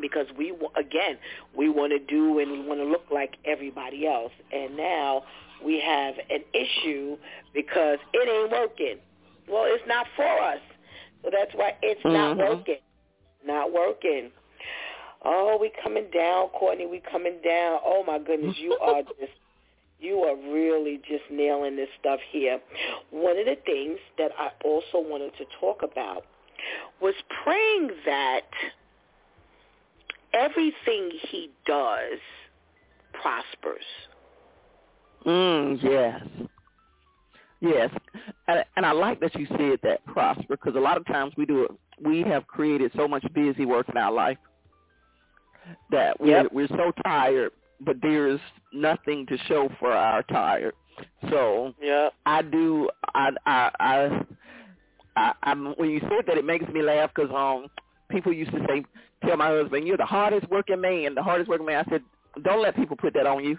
because 0.00 0.26
we 0.38 0.54
again 0.76 1.18
we 1.54 1.68
want 1.68 1.92
to 1.92 1.98
do 1.98 2.38
and 2.38 2.50
we 2.50 2.60
want 2.60 2.80
to 2.80 2.86
look 2.86 3.04
like 3.12 3.36
everybody 3.44 4.06
else. 4.06 4.32
And 4.52 4.76
now 4.76 5.24
we 5.62 5.80
have 5.80 6.14
an 6.30 6.44
issue 6.54 7.18
because 7.52 7.98
it 8.14 8.28
ain't 8.28 8.50
working. 8.50 8.96
Well 9.48 9.64
it's 9.66 9.84
not 9.86 10.06
for 10.16 10.42
us. 10.42 10.60
So 11.22 11.30
that's 11.30 11.54
why 11.54 11.74
it's 11.82 12.02
mm-hmm. 12.02 12.38
not 12.38 12.38
working 12.38 12.76
not 13.48 13.72
working. 13.72 14.30
Oh, 15.24 15.58
we 15.60 15.72
coming 15.82 16.06
down, 16.14 16.48
Courtney. 16.50 16.86
We 16.86 17.02
coming 17.10 17.40
down. 17.44 17.80
Oh 17.84 18.04
my 18.06 18.18
goodness, 18.18 18.54
you 18.60 18.78
are 18.82 19.02
just 19.02 19.32
you 20.00 20.18
are 20.20 20.36
really 20.36 21.00
just 21.08 21.24
nailing 21.30 21.74
this 21.74 21.88
stuff 21.98 22.20
here. 22.30 22.60
One 23.10 23.36
of 23.36 23.46
the 23.46 23.56
things 23.66 23.98
that 24.16 24.30
I 24.38 24.50
also 24.64 25.00
wanted 25.08 25.32
to 25.38 25.44
talk 25.60 25.80
about 25.82 26.24
was 27.02 27.14
praying 27.42 27.90
that 28.06 28.46
everything 30.32 31.10
he 31.30 31.50
does 31.66 32.20
prospers. 33.20 33.84
Mm, 35.26 35.82
yes. 35.82 36.48
Yes, 37.60 37.90
and, 38.46 38.64
and 38.76 38.86
I 38.86 38.92
like 38.92 39.18
that 39.18 39.34
you 39.34 39.46
said 39.48 39.80
that 39.82 40.04
prosper 40.06 40.56
because 40.56 40.76
a 40.76 40.80
lot 40.80 40.96
of 40.96 41.04
times 41.06 41.32
we 41.36 41.44
do 41.44 41.64
it. 41.64 41.70
We 42.04 42.22
have 42.22 42.46
created 42.46 42.92
so 42.96 43.08
much 43.08 43.24
busy 43.34 43.66
work 43.66 43.88
in 43.88 43.96
our 43.96 44.12
life 44.12 44.38
that 45.90 46.18
we're 46.20 46.42
yep. 46.42 46.52
we're 46.52 46.68
so 46.68 46.92
tired, 47.04 47.52
but 47.80 47.96
there's 48.00 48.40
nothing 48.72 49.26
to 49.26 49.36
show 49.48 49.68
for 49.78 49.92
our 49.92 50.22
tired. 50.24 50.74
So 51.30 51.74
yeah, 51.80 52.08
I 52.26 52.42
do. 52.42 52.88
I 53.14 53.30
I 53.46 53.70
I, 53.80 54.24
I 55.16 55.32
I'm, 55.42 55.66
when 55.76 55.90
you 55.90 56.00
said 56.00 56.24
that, 56.26 56.38
it 56.38 56.44
makes 56.44 56.68
me 56.72 56.82
laugh 56.82 57.10
because 57.14 57.30
um 57.34 57.68
people 58.10 58.32
used 58.32 58.52
to 58.52 58.60
say, 58.68 58.84
tell 59.24 59.36
my 59.36 59.48
husband, 59.48 59.86
you're 59.86 59.96
the 59.96 60.04
hardest 60.04 60.48
working 60.50 60.80
man, 60.80 61.14
the 61.14 61.22
hardest 61.22 61.48
working 61.48 61.66
man. 61.66 61.84
I 61.86 61.90
said, 61.90 62.02
don't 62.42 62.62
let 62.62 62.76
people 62.76 62.96
put 62.96 63.14
that 63.14 63.26
on 63.26 63.44
you 63.44 63.58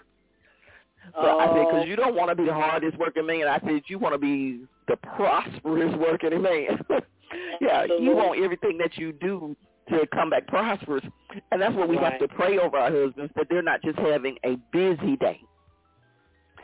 But 1.14 1.26
oh. 1.26 1.40
I 1.40 1.45
said, 1.48 1.65
because 1.65 1.84
oh. 1.84 1.86
you 1.86 1.95
don't 1.95 2.15
want 2.15 2.30
to 2.30 2.36
be 2.36 2.45
the 2.45 2.53
hardest 2.53 2.98
working 2.98 3.26
man. 3.26 3.48
I 3.48 3.60
said, 3.60 3.81
you 3.88 3.99
want 3.99 4.14
to 4.14 4.19
be 4.19 4.61
the 4.88 4.98
prosperous 4.98 5.95
working 5.99 6.41
man. 6.41 6.80
yeah, 7.61 7.86
you 7.86 8.15
want 8.15 8.44
everything 8.44 8.77
that 8.80 8.98
you 8.98 9.14
do 9.14 9.56
to 9.90 10.06
come 10.14 10.30
back 10.30 10.48
prosperous. 10.48 11.03
And 11.52 11.61
that's 11.61 11.76
what 11.76 11.90
we 11.90 11.98
right. 11.98 12.11
have 12.11 12.22
to 12.22 12.27
pray 12.36 12.57
over 12.57 12.77
our 12.77 12.91
husbands, 12.91 13.31
that 13.36 13.48
they're 13.49 13.61
not 13.61 13.81
just 13.81 13.98
having 13.99 14.38
a 14.45 14.56
busy 14.72 15.18
day. 15.18 15.41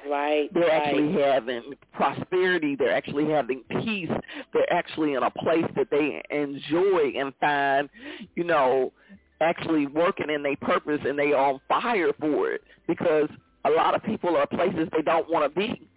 Right. 0.09 0.53
They're 0.53 0.67
right. 0.67 0.83
actually 0.83 1.13
having 1.19 1.73
prosperity. 1.93 2.75
They're 2.75 2.95
actually 2.95 3.29
having 3.29 3.63
peace. 3.81 4.09
They're 4.53 4.71
actually 4.71 5.13
in 5.13 5.23
a 5.23 5.31
place 5.31 5.65
that 5.75 5.87
they 5.89 6.21
enjoy 6.29 7.13
and 7.17 7.33
find, 7.39 7.89
you 8.35 8.43
know, 8.43 8.93
actually 9.41 9.87
working 9.87 10.29
in 10.29 10.43
their 10.43 10.55
purpose 10.57 11.01
and 11.05 11.17
they 11.17 11.33
are 11.33 11.53
on 11.53 11.61
fire 11.67 12.11
for 12.19 12.51
it 12.51 12.61
because 12.87 13.29
a 13.65 13.69
lot 13.69 13.95
of 13.95 14.03
people 14.03 14.35
are 14.37 14.47
places 14.47 14.87
they 14.91 15.01
don't 15.01 15.29
want 15.29 15.53
to 15.53 15.59
be 15.59 15.89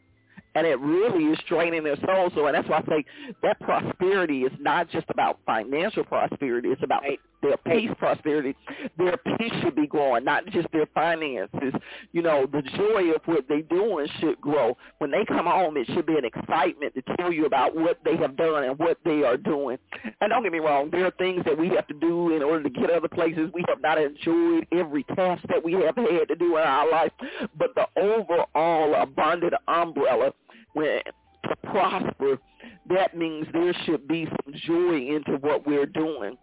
and 0.55 0.67
it 0.67 0.79
really 0.81 1.25
is 1.25 1.39
draining 1.49 1.85
their 1.85 1.97
soul. 2.05 2.31
So, 2.35 2.47
and 2.47 2.55
that's 2.55 2.69
why 2.69 2.79
I 2.79 2.85
say 2.89 3.05
that 3.43 3.61
prosperity 3.61 4.43
is 4.43 4.53
not 4.59 4.91
just 4.91 5.07
about 5.11 5.39
financial 5.47 6.05
prosperity; 6.05 6.71
it's 6.71 6.83
about 6.83 7.03
right. 7.03 7.21
Their 7.43 7.57
peace 7.59 7.91
prosperity. 7.99 8.57
Their 8.97 9.17
peace 9.17 9.53
should 9.63 9.77
be 9.77 9.87
growing, 9.87 10.25
not 10.25 10.47
just 10.47 10.69
their 10.73 10.87
finances. 10.95 11.73
You 12.13 12.23
know, 12.23 12.47
the 12.47 12.63
joy 12.63 13.13
of 13.15 13.23
what 13.27 13.45
they're 13.49 13.63
doing 13.63 14.07
should 14.21 14.41
grow. 14.41 14.77
When 14.99 15.11
they 15.11 15.25
come 15.27 15.47
home, 15.47 15.77
it 15.77 15.87
should 15.95 16.07
be 16.07 16.17
an 16.17 16.25
excitement 16.25 16.95
to 16.95 17.17
tell 17.17 17.33
you 17.33 17.47
about 17.47 17.77
what 17.77 17.99
they 18.05 18.17
have 18.17 18.37
done 18.37 18.65
and 18.65 18.79
what 18.79 18.99
they 19.05 19.23
are 19.23 19.37
doing. 19.37 19.79
And 20.21 20.31
don't 20.31 20.43
get 20.43 20.53
me 20.53 20.59
wrong, 20.59 20.91
there 20.91 21.07
are 21.07 21.13
things 21.13 21.45
that 21.45 21.57
we 21.57 21.69
have 21.71 21.87
to 21.89 21.95
do 21.95 22.35
in 22.35 22.43
order 22.43 22.63
to 22.65 22.71
get 22.71 22.91
other 22.91 23.09
places. 23.09 23.51
We 23.55 23.65
have 23.69 23.81
not 23.81 23.99
enjoyed 23.99 24.67
every 24.73 25.05
task 25.05 25.43
that 25.49 25.65
we 25.65 25.73
have 25.75 25.97
had 25.97 26.29
to 26.29 26.37
do 26.37 26.57
in 26.57 26.63
our 26.63 26.91
life, 26.91 27.13
but 27.59 27.75
the 27.75 27.87
overall 28.01 28.95
abundant 28.95 29.55
umbrella 29.67 30.33
when 30.73 31.01
to 31.45 31.57
prosper, 31.71 32.39
that 32.89 33.17
means 33.17 33.47
there 33.53 33.75
should 33.85 34.07
be 34.09 34.27
some 34.27 34.55
joy 34.67 34.97
into 34.97 35.39
what 35.41 35.67
we're 35.67 35.87
doing. 35.87 36.37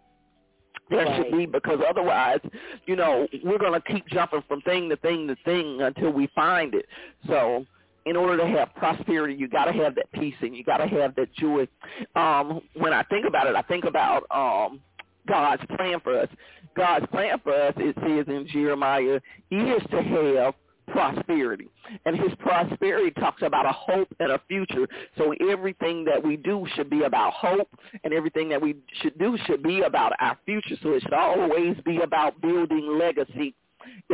There 0.88 1.04
right. 1.04 1.24
should 1.24 1.36
be 1.36 1.46
because 1.46 1.80
otherwise, 1.88 2.38
you 2.86 2.96
know, 2.96 3.26
we're 3.44 3.58
going 3.58 3.72
to 3.72 3.92
keep 3.92 4.06
jumping 4.08 4.42
from 4.46 4.60
thing 4.62 4.88
to 4.88 4.96
thing 4.96 5.26
to 5.28 5.36
thing 5.44 5.82
until 5.82 6.10
we 6.10 6.28
find 6.34 6.74
it. 6.74 6.86
So 7.26 7.66
in 8.04 8.16
order 8.16 8.36
to 8.36 8.46
have 8.46 8.74
prosperity, 8.76 9.34
you 9.34 9.48
got 9.48 9.64
to 9.64 9.72
have 9.72 9.96
that 9.96 10.10
peace 10.12 10.36
and 10.40 10.56
you 10.56 10.62
got 10.62 10.76
to 10.78 10.86
have 10.86 11.14
that 11.16 11.32
joy. 11.34 11.66
Um, 12.14 12.60
when 12.74 12.92
I 12.92 13.02
think 13.04 13.26
about 13.26 13.48
it, 13.48 13.56
I 13.56 13.62
think 13.62 13.84
about 13.84 14.24
um, 14.30 14.80
God's 15.26 15.62
plan 15.76 15.98
for 16.00 16.20
us. 16.20 16.28
God's 16.76 17.06
plan 17.06 17.38
for 17.42 17.52
us, 17.52 17.74
it 17.78 17.96
says 18.00 18.32
in 18.32 18.46
Jeremiah, 18.52 19.18
is 19.50 19.82
to 19.90 20.02
have 20.02 20.54
prosperity. 20.88 21.68
And 22.04 22.16
his 22.16 22.32
prosperity 22.38 23.10
talks 23.12 23.42
about 23.42 23.66
a 23.66 23.72
hope 23.72 24.08
and 24.20 24.32
a 24.32 24.40
future. 24.48 24.88
So 25.16 25.34
everything 25.48 26.04
that 26.04 26.22
we 26.22 26.36
do 26.36 26.66
should 26.74 26.90
be 26.90 27.02
about 27.02 27.32
hope 27.34 27.68
and 28.04 28.12
everything 28.12 28.48
that 28.50 28.60
we 28.60 28.76
should 29.02 29.18
do 29.18 29.36
should 29.46 29.62
be 29.62 29.82
about 29.82 30.12
our 30.20 30.38
future. 30.44 30.76
So 30.82 30.92
it 30.92 31.02
should 31.02 31.14
always 31.14 31.76
be 31.84 32.00
about 32.02 32.40
building 32.40 32.98
legacy 32.98 33.54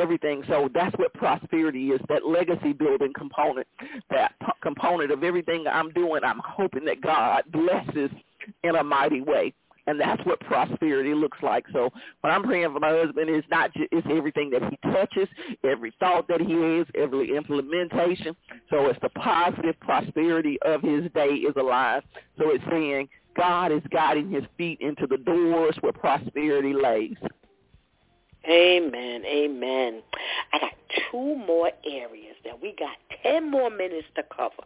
everything. 0.00 0.42
So 0.48 0.68
that's 0.74 0.96
what 0.98 1.12
prosperity 1.14 1.88
is, 1.88 2.00
that 2.08 2.26
legacy 2.26 2.72
building 2.72 3.12
component, 3.16 3.66
that 4.10 4.34
p- 4.40 4.46
component 4.62 5.10
of 5.10 5.24
everything 5.24 5.64
I'm 5.66 5.90
doing. 5.92 6.22
I'm 6.24 6.40
hoping 6.44 6.84
that 6.86 7.00
God 7.00 7.44
blesses 7.52 8.10
in 8.64 8.76
a 8.76 8.84
mighty 8.84 9.20
way 9.20 9.54
and 9.86 10.00
that's 10.00 10.24
what 10.24 10.40
prosperity 10.40 11.14
looks 11.14 11.38
like. 11.42 11.64
So 11.72 11.90
when 12.20 12.32
I'm 12.32 12.42
praying 12.42 12.72
for 12.72 12.80
my 12.80 12.90
husband, 12.90 13.28
it's 13.28 13.46
not 13.50 13.72
just, 13.74 13.88
it's 13.92 14.06
everything 14.10 14.50
that 14.50 14.62
he 14.70 14.78
touches, 14.90 15.28
every 15.64 15.92
thought 15.98 16.28
that 16.28 16.40
he 16.40 16.52
has, 16.52 16.86
every 16.94 17.36
implementation. 17.36 18.36
So 18.70 18.86
it's 18.86 19.00
the 19.02 19.10
positive 19.10 19.78
prosperity 19.80 20.58
of 20.62 20.82
his 20.82 21.10
day 21.12 21.34
is 21.34 21.54
alive. 21.56 22.02
So 22.38 22.50
it's 22.50 22.64
saying 22.70 23.08
God 23.36 23.72
is 23.72 23.82
guiding 23.90 24.30
his 24.30 24.44
feet 24.56 24.80
into 24.80 25.06
the 25.06 25.18
doors 25.18 25.76
where 25.80 25.92
prosperity 25.92 26.74
lays. 26.74 27.16
Amen. 28.48 29.24
Amen. 29.24 30.02
I 30.52 30.58
got 30.58 30.72
two 31.10 31.36
more 31.36 31.70
areas 31.88 32.34
that 32.44 32.60
we 32.60 32.74
got 32.78 32.96
10 33.22 33.50
more 33.50 33.70
minutes 33.70 34.06
to 34.16 34.22
cover. 34.36 34.64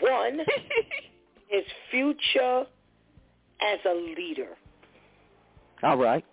One 0.00 0.40
is 1.52 1.64
future 1.90 2.66
as 3.60 3.78
a 3.84 3.94
leader. 3.94 4.56
All 5.82 5.96
right. 5.96 6.24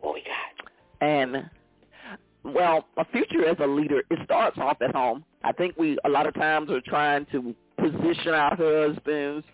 What 0.00 0.14
we 0.14 0.22
got? 0.22 1.06
And 1.06 1.50
well, 2.44 2.86
a 2.96 3.04
future 3.06 3.44
as 3.46 3.56
a 3.60 3.66
leader, 3.66 4.02
it 4.10 4.18
starts 4.24 4.56
off 4.58 4.78
at 4.80 4.94
home. 4.94 5.24
I 5.42 5.52
think 5.52 5.76
we 5.76 5.98
a 6.04 6.08
lot 6.08 6.26
of 6.26 6.34
times 6.34 6.70
are 6.70 6.80
trying 6.80 7.26
to 7.32 7.54
position 7.78 8.34
our 8.34 8.56
husbands, 8.56 9.44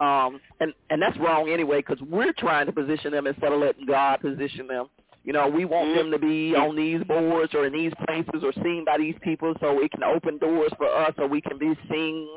um, 0.00 0.40
and 0.60 0.72
and 0.90 1.02
that's 1.02 1.18
wrong 1.18 1.50
anyway 1.50 1.78
because 1.78 2.00
we're 2.08 2.32
trying 2.32 2.66
to 2.66 2.72
position 2.72 3.12
them 3.12 3.26
instead 3.26 3.52
of 3.52 3.60
letting 3.60 3.86
God 3.86 4.20
position 4.20 4.66
them. 4.68 4.86
You 5.26 5.32
know, 5.32 5.48
we 5.48 5.64
want 5.64 5.96
them 5.96 6.12
to 6.12 6.18
be 6.20 6.52
mm-hmm. 6.52 6.62
on 6.62 6.76
these 6.76 7.02
boards 7.02 7.52
or 7.52 7.66
in 7.66 7.72
these 7.72 7.92
places 8.06 8.44
or 8.44 8.52
seen 8.62 8.84
by 8.86 8.96
these 8.96 9.16
people 9.22 9.54
so 9.60 9.82
it 9.82 9.90
can 9.90 10.04
open 10.04 10.38
doors 10.38 10.70
for 10.78 10.86
us 10.86 11.12
or 11.18 11.26
we 11.26 11.40
can 11.40 11.58
be 11.58 11.76
seen 11.90 12.28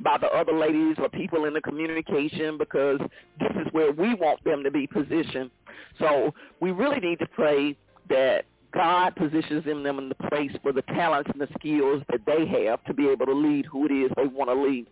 by 0.00 0.18
the 0.18 0.26
other 0.26 0.52
ladies 0.52 0.96
or 0.98 1.08
people 1.08 1.44
in 1.44 1.54
the 1.54 1.60
communication 1.60 2.58
because 2.58 2.98
this 3.38 3.52
is 3.64 3.68
where 3.70 3.92
we 3.92 4.14
want 4.14 4.42
them 4.42 4.64
to 4.64 4.72
be 4.72 4.88
positioned. 4.88 5.52
So 6.00 6.34
we 6.58 6.72
really 6.72 6.98
need 6.98 7.20
to 7.20 7.28
pray 7.28 7.76
that 8.08 8.44
God 8.74 9.14
positions 9.14 9.64
them 9.64 9.86
in 9.86 10.08
the 10.08 10.28
place 10.28 10.50
for 10.64 10.72
the 10.72 10.82
talents 10.82 11.30
and 11.32 11.40
the 11.40 11.48
skills 11.56 12.02
that 12.10 12.26
they 12.26 12.44
have 12.64 12.82
to 12.86 12.94
be 12.94 13.08
able 13.08 13.26
to 13.26 13.34
lead 13.34 13.66
who 13.66 13.86
it 13.86 13.92
is 13.92 14.10
they 14.16 14.26
want 14.26 14.50
to 14.50 14.60
lead. 14.60 14.88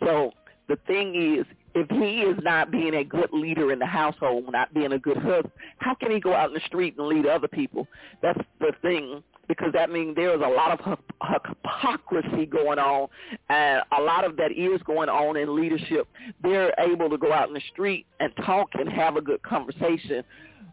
So 0.00 0.32
the 0.68 0.76
thing 0.86 1.36
is, 1.38 1.46
if 1.74 1.88
he 1.90 2.20
is 2.20 2.38
not 2.42 2.70
being 2.70 2.94
a 2.94 3.04
good 3.04 3.30
leader 3.32 3.72
in 3.72 3.78
the 3.78 3.86
household, 3.86 4.44
not 4.52 4.72
being 4.74 4.92
a 4.92 4.98
good 4.98 5.16
husband, 5.16 5.52
how 5.78 5.94
can 5.94 6.10
he 6.10 6.20
go 6.20 6.34
out 6.34 6.48
in 6.48 6.54
the 6.54 6.60
street 6.66 6.96
and 6.98 7.06
lead 7.06 7.26
other 7.26 7.48
people? 7.48 7.86
That's 8.20 8.40
the 8.60 8.72
thing 8.82 9.22
because 9.48 9.72
that 9.72 9.90
means 9.90 10.14
there 10.14 10.34
is 10.34 10.40
a 10.40 10.48
lot 10.48 10.78
of 10.78 10.98
hypocrisy 11.22 12.46
going 12.46 12.78
on, 12.78 13.08
and 13.48 13.82
a 13.98 14.00
lot 14.00 14.24
of 14.24 14.36
that 14.36 14.52
is 14.52 14.80
going 14.84 15.08
on 15.08 15.36
in 15.36 15.54
leadership. 15.54 16.08
They're 16.42 16.74
able 16.78 17.10
to 17.10 17.18
go 17.18 17.32
out 17.32 17.48
in 17.48 17.54
the 17.54 17.62
street 17.72 18.06
and 18.20 18.32
talk 18.46 18.70
and 18.74 18.88
have 18.88 19.16
a 19.16 19.20
good 19.20 19.42
conversation, 19.42 20.24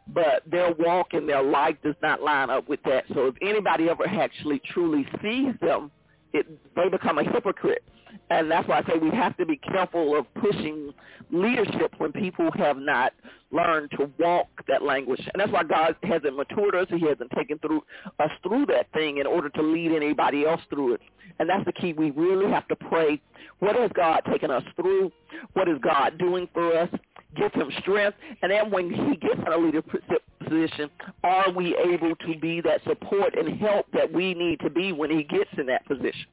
but 0.07 0.43
their 0.49 0.73
walk 0.73 1.13
and 1.13 1.27
their 1.27 1.43
life 1.43 1.77
does 1.83 1.95
not 2.01 2.21
line 2.21 2.49
up 2.49 2.69
with 2.69 2.81
that. 2.83 3.05
So 3.13 3.27
if 3.27 3.35
anybody 3.41 3.89
ever 3.89 4.07
actually 4.07 4.61
truly 4.71 5.05
sees 5.21 5.55
them, 5.61 5.91
it, 6.33 6.47
they 6.75 6.89
become 6.89 7.17
a 7.17 7.23
hypocrite 7.23 7.83
and 8.29 8.49
that's 8.49 8.67
why 8.67 8.79
I 8.79 8.83
say 8.83 8.97
we 8.99 9.09
have 9.11 9.35
to 9.37 9.45
be 9.45 9.57
careful 9.57 10.17
of 10.17 10.31
pushing 10.35 10.93
leadership 11.31 11.93
when 11.97 12.11
people 12.11 12.51
have 12.55 12.77
not 12.77 13.13
learned 13.51 13.91
to 13.91 14.09
walk 14.19 14.47
that 14.67 14.83
language. 14.83 15.21
And 15.33 15.41
that's 15.41 15.51
why 15.51 15.63
God 15.63 15.95
hasn't 16.03 16.35
matured 16.35 16.75
us. 16.75 16.87
He 16.89 17.05
hasn't 17.07 17.31
taken 17.35 17.57
through 17.59 17.81
us 18.19 18.29
through 18.43 18.67
that 18.67 18.91
thing 18.93 19.17
in 19.17 19.27
order 19.27 19.49
to 19.49 19.61
lead 19.61 19.91
anybody 19.91 20.45
else 20.45 20.61
through 20.69 20.95
it. 20.95 21.01
And 21.39 21.49
that's 21.49 21.65
the 21.65 21.73
key. 21.73 21.93
We 21.93 22.11
really 22.11 22.51
have 22.51 22.67
to 22.67 22.75
pray, 22.75 23.21
what 23.59 23.75
has 23.75 23.89
God 23.95 24.21
taken 24.29 24.51
us 24.51 24.63
through? 24.75 25.11
What 25.53 25.67
is 25.67 25.77
God 25.81 26.17
doing 26.17 26.47
for 26.53 26.77
us? 26.77 26.89
Give 27.35 27.53
him 27.53 27.69
strength. 27.81 28.17
And 28.41 28.51
then 28.51 28.71
when 28.71 28.89
he 28.89 29.15
gets 29.15 29.39
in 29.39 29.53
a 29.53 29.57
leadership 29.57 30.23
position, 30.43 30.89
are 31.23 31.51
we 31.51 31.75
able 31.77 32.15
to 32.15 32.39
be 32.39 32.61
that 32.61 32.83
support 32.83 33.37
and 33.37 33.59
help 33.59 33.85
that 33.93 34.11
we 34.11 34.33
need 34.33 34.59
to 34.61 34.69
be 34.69 34.91
when 34.91 35.11
he 35.11 35.23
gets 35.23 35.49
in 35.57 35.67
that 35.67 35.85
position? 35.85 36.25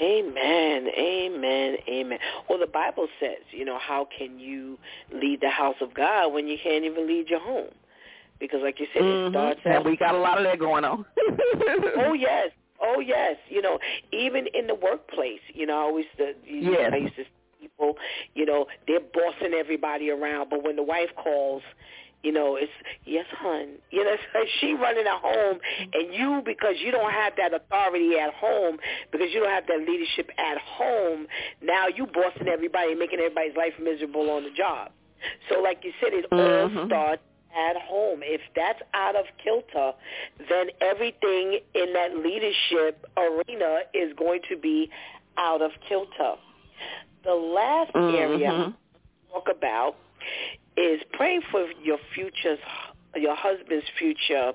Amen. 0.00 0.88
Amen. 0.98 1.76
Amen. 1.88 2.18
Well, 2.48 2.58
the 2.58 2.66
Bible 2.66 3.06
says, 3.20 3.38
you 3.50 3.64
know, 3.64 3.78
how 3.78 4.08
can 4.16 4.38
you 4.38 4.78
lead 5.12 5.40
the 5.40 5.50
house 5.50 5.76
of 5.80 5.94
God 5.94 6.32
when 6.32 6.48
you 6.48 6.56
can't 6.62 6.84
even 6.84 7.06
lead 7.06 7.28
your 7.28 7.40
home? 7.40 7.70
Because, 8.40 8.60
like 8.62 8.80
you 8.80 8.86
said, 8.92 9.02
mm-hmm. 9.02 9.28
it 9.28 9.30
starts. 9.30 9.60
And 9.64 9.84
we 9.84 9.96
got 9.96 10.16
a 10.16 10.18
lot 10.18 10.38
of 10.38 10.44
that 10.44 10.58
going 10.58 10.84
on. 10.84 11.04
oh 11.98 12.14
yes. 12.14 12.50
Oh 12.80 12.98
yes. 12.98 13.36
You 13.48 13.62
know, 13.62 13.78
even 14.12 14.46
in 14.54 14.66
the 14.66 14.74
workplace, 14.74 15.40
you 15.54 15.66
know, 15.66 15.74
I 15.74 15.82
always 15.82 16.06
the 16.18 16.34
you 16.44 16.72
yes. 16.72 16.90
know, 16.90 16.96
I 16.96 17.00
used 17.00 17.16
to 17.16 17.24
people, 17.62 17.94
you 18.34 18.44
know, 18.44 18.66
they're 18.86 19.00
bossing 19.00 19.54
everybody 19.54 20.10
around, 20.10 20.50
but 20.50 20.64
when 20.64 20.76
the 20.76 20.82
wife 20.82 21.10
calls, 21.16 21.62
you 22.22 22.32
know, 22.32 22.56
it's 22.56 22.72
yes, 23.04 23.26
hun. 23.30 23.78
You 23.90 24.04
know, 24.04 24.14
she 24.60 24.74
running 24.74 25.06
at 25.06 25.20
home, 25.20 25.58
and 25.92 26.14
you 26.14 26.42
because 26.44 26.76
you 26.78 26.92
don't 26.92 27.10
have 27.10 27.32
that 27.36 27.52
authority 27.52 28.14
at 28.16 28.32
home, 28.34 28.78
because 29.10 29.28
you 29.32 29.40
don't 29.40 29.50
have 29.50 29.66
that 29.66 29.80
leadership 29.80 30.30
at 30.38 30.58
home. 30.58 31.26
Now 31.60 31.88
you 31.88 32.06
bossing 32.06 32.48
everybody, 32.48 32.94
making 32.94 33.18
everybody's 33.18 33.56
life 33.56 33.74
miserable 33.82 34.30
on 34.30 34.44
the 34.44 34.50
job. 34.50 34.92
So, 35.48 35.60
like 35.60 35.78
you 35.82 35.92
said, 36.00 36.12
it 36.12 36.30
mm-hmm. 36.30 36.78
all 36.78 36.86
starts 36.86 37.22
at 37.56 37.76
home. 37.82 38.20
If 38.22 38.40
that's 38.54 38.80
out 38.94 39.16
of 39.16 39.24
kilter, 39.42 39.92
then 40.48 40.66
everything 40.80 41.60
in 41.74 41.92
that 41.92 42.16
leadership 42.16 43.04
arena 43.16 43.80
is 43.94 44.12
going 44.16 44.40
to 44.48 44.56
be 44.56 44.90
out 45.36 45.62
of 45.62 45.72
kilter. 45.88 46.34
The 47.24 47.32
last 47.32 47.92
mm-hmm. 47.92 48.16
area 48.16 48.74
talk 49.32 49.46
about 49.54 49.96
is 50.76 51.00
praying 51.12 51.42
for 51.50 51.66
your 51.82 51.98
future's, 52.14 52.58
your 53.16 53.36
husband's 53.36 53.86
future 53.98 54.52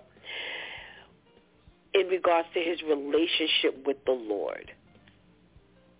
in 1.93 2.07
regards 2.07 2.47
to 2.53 2.59
his 2.59 2.81
relationship 2.83 3.85
with 3.85 3.97
the 4.05 4.11
Lord. 4.11 4.71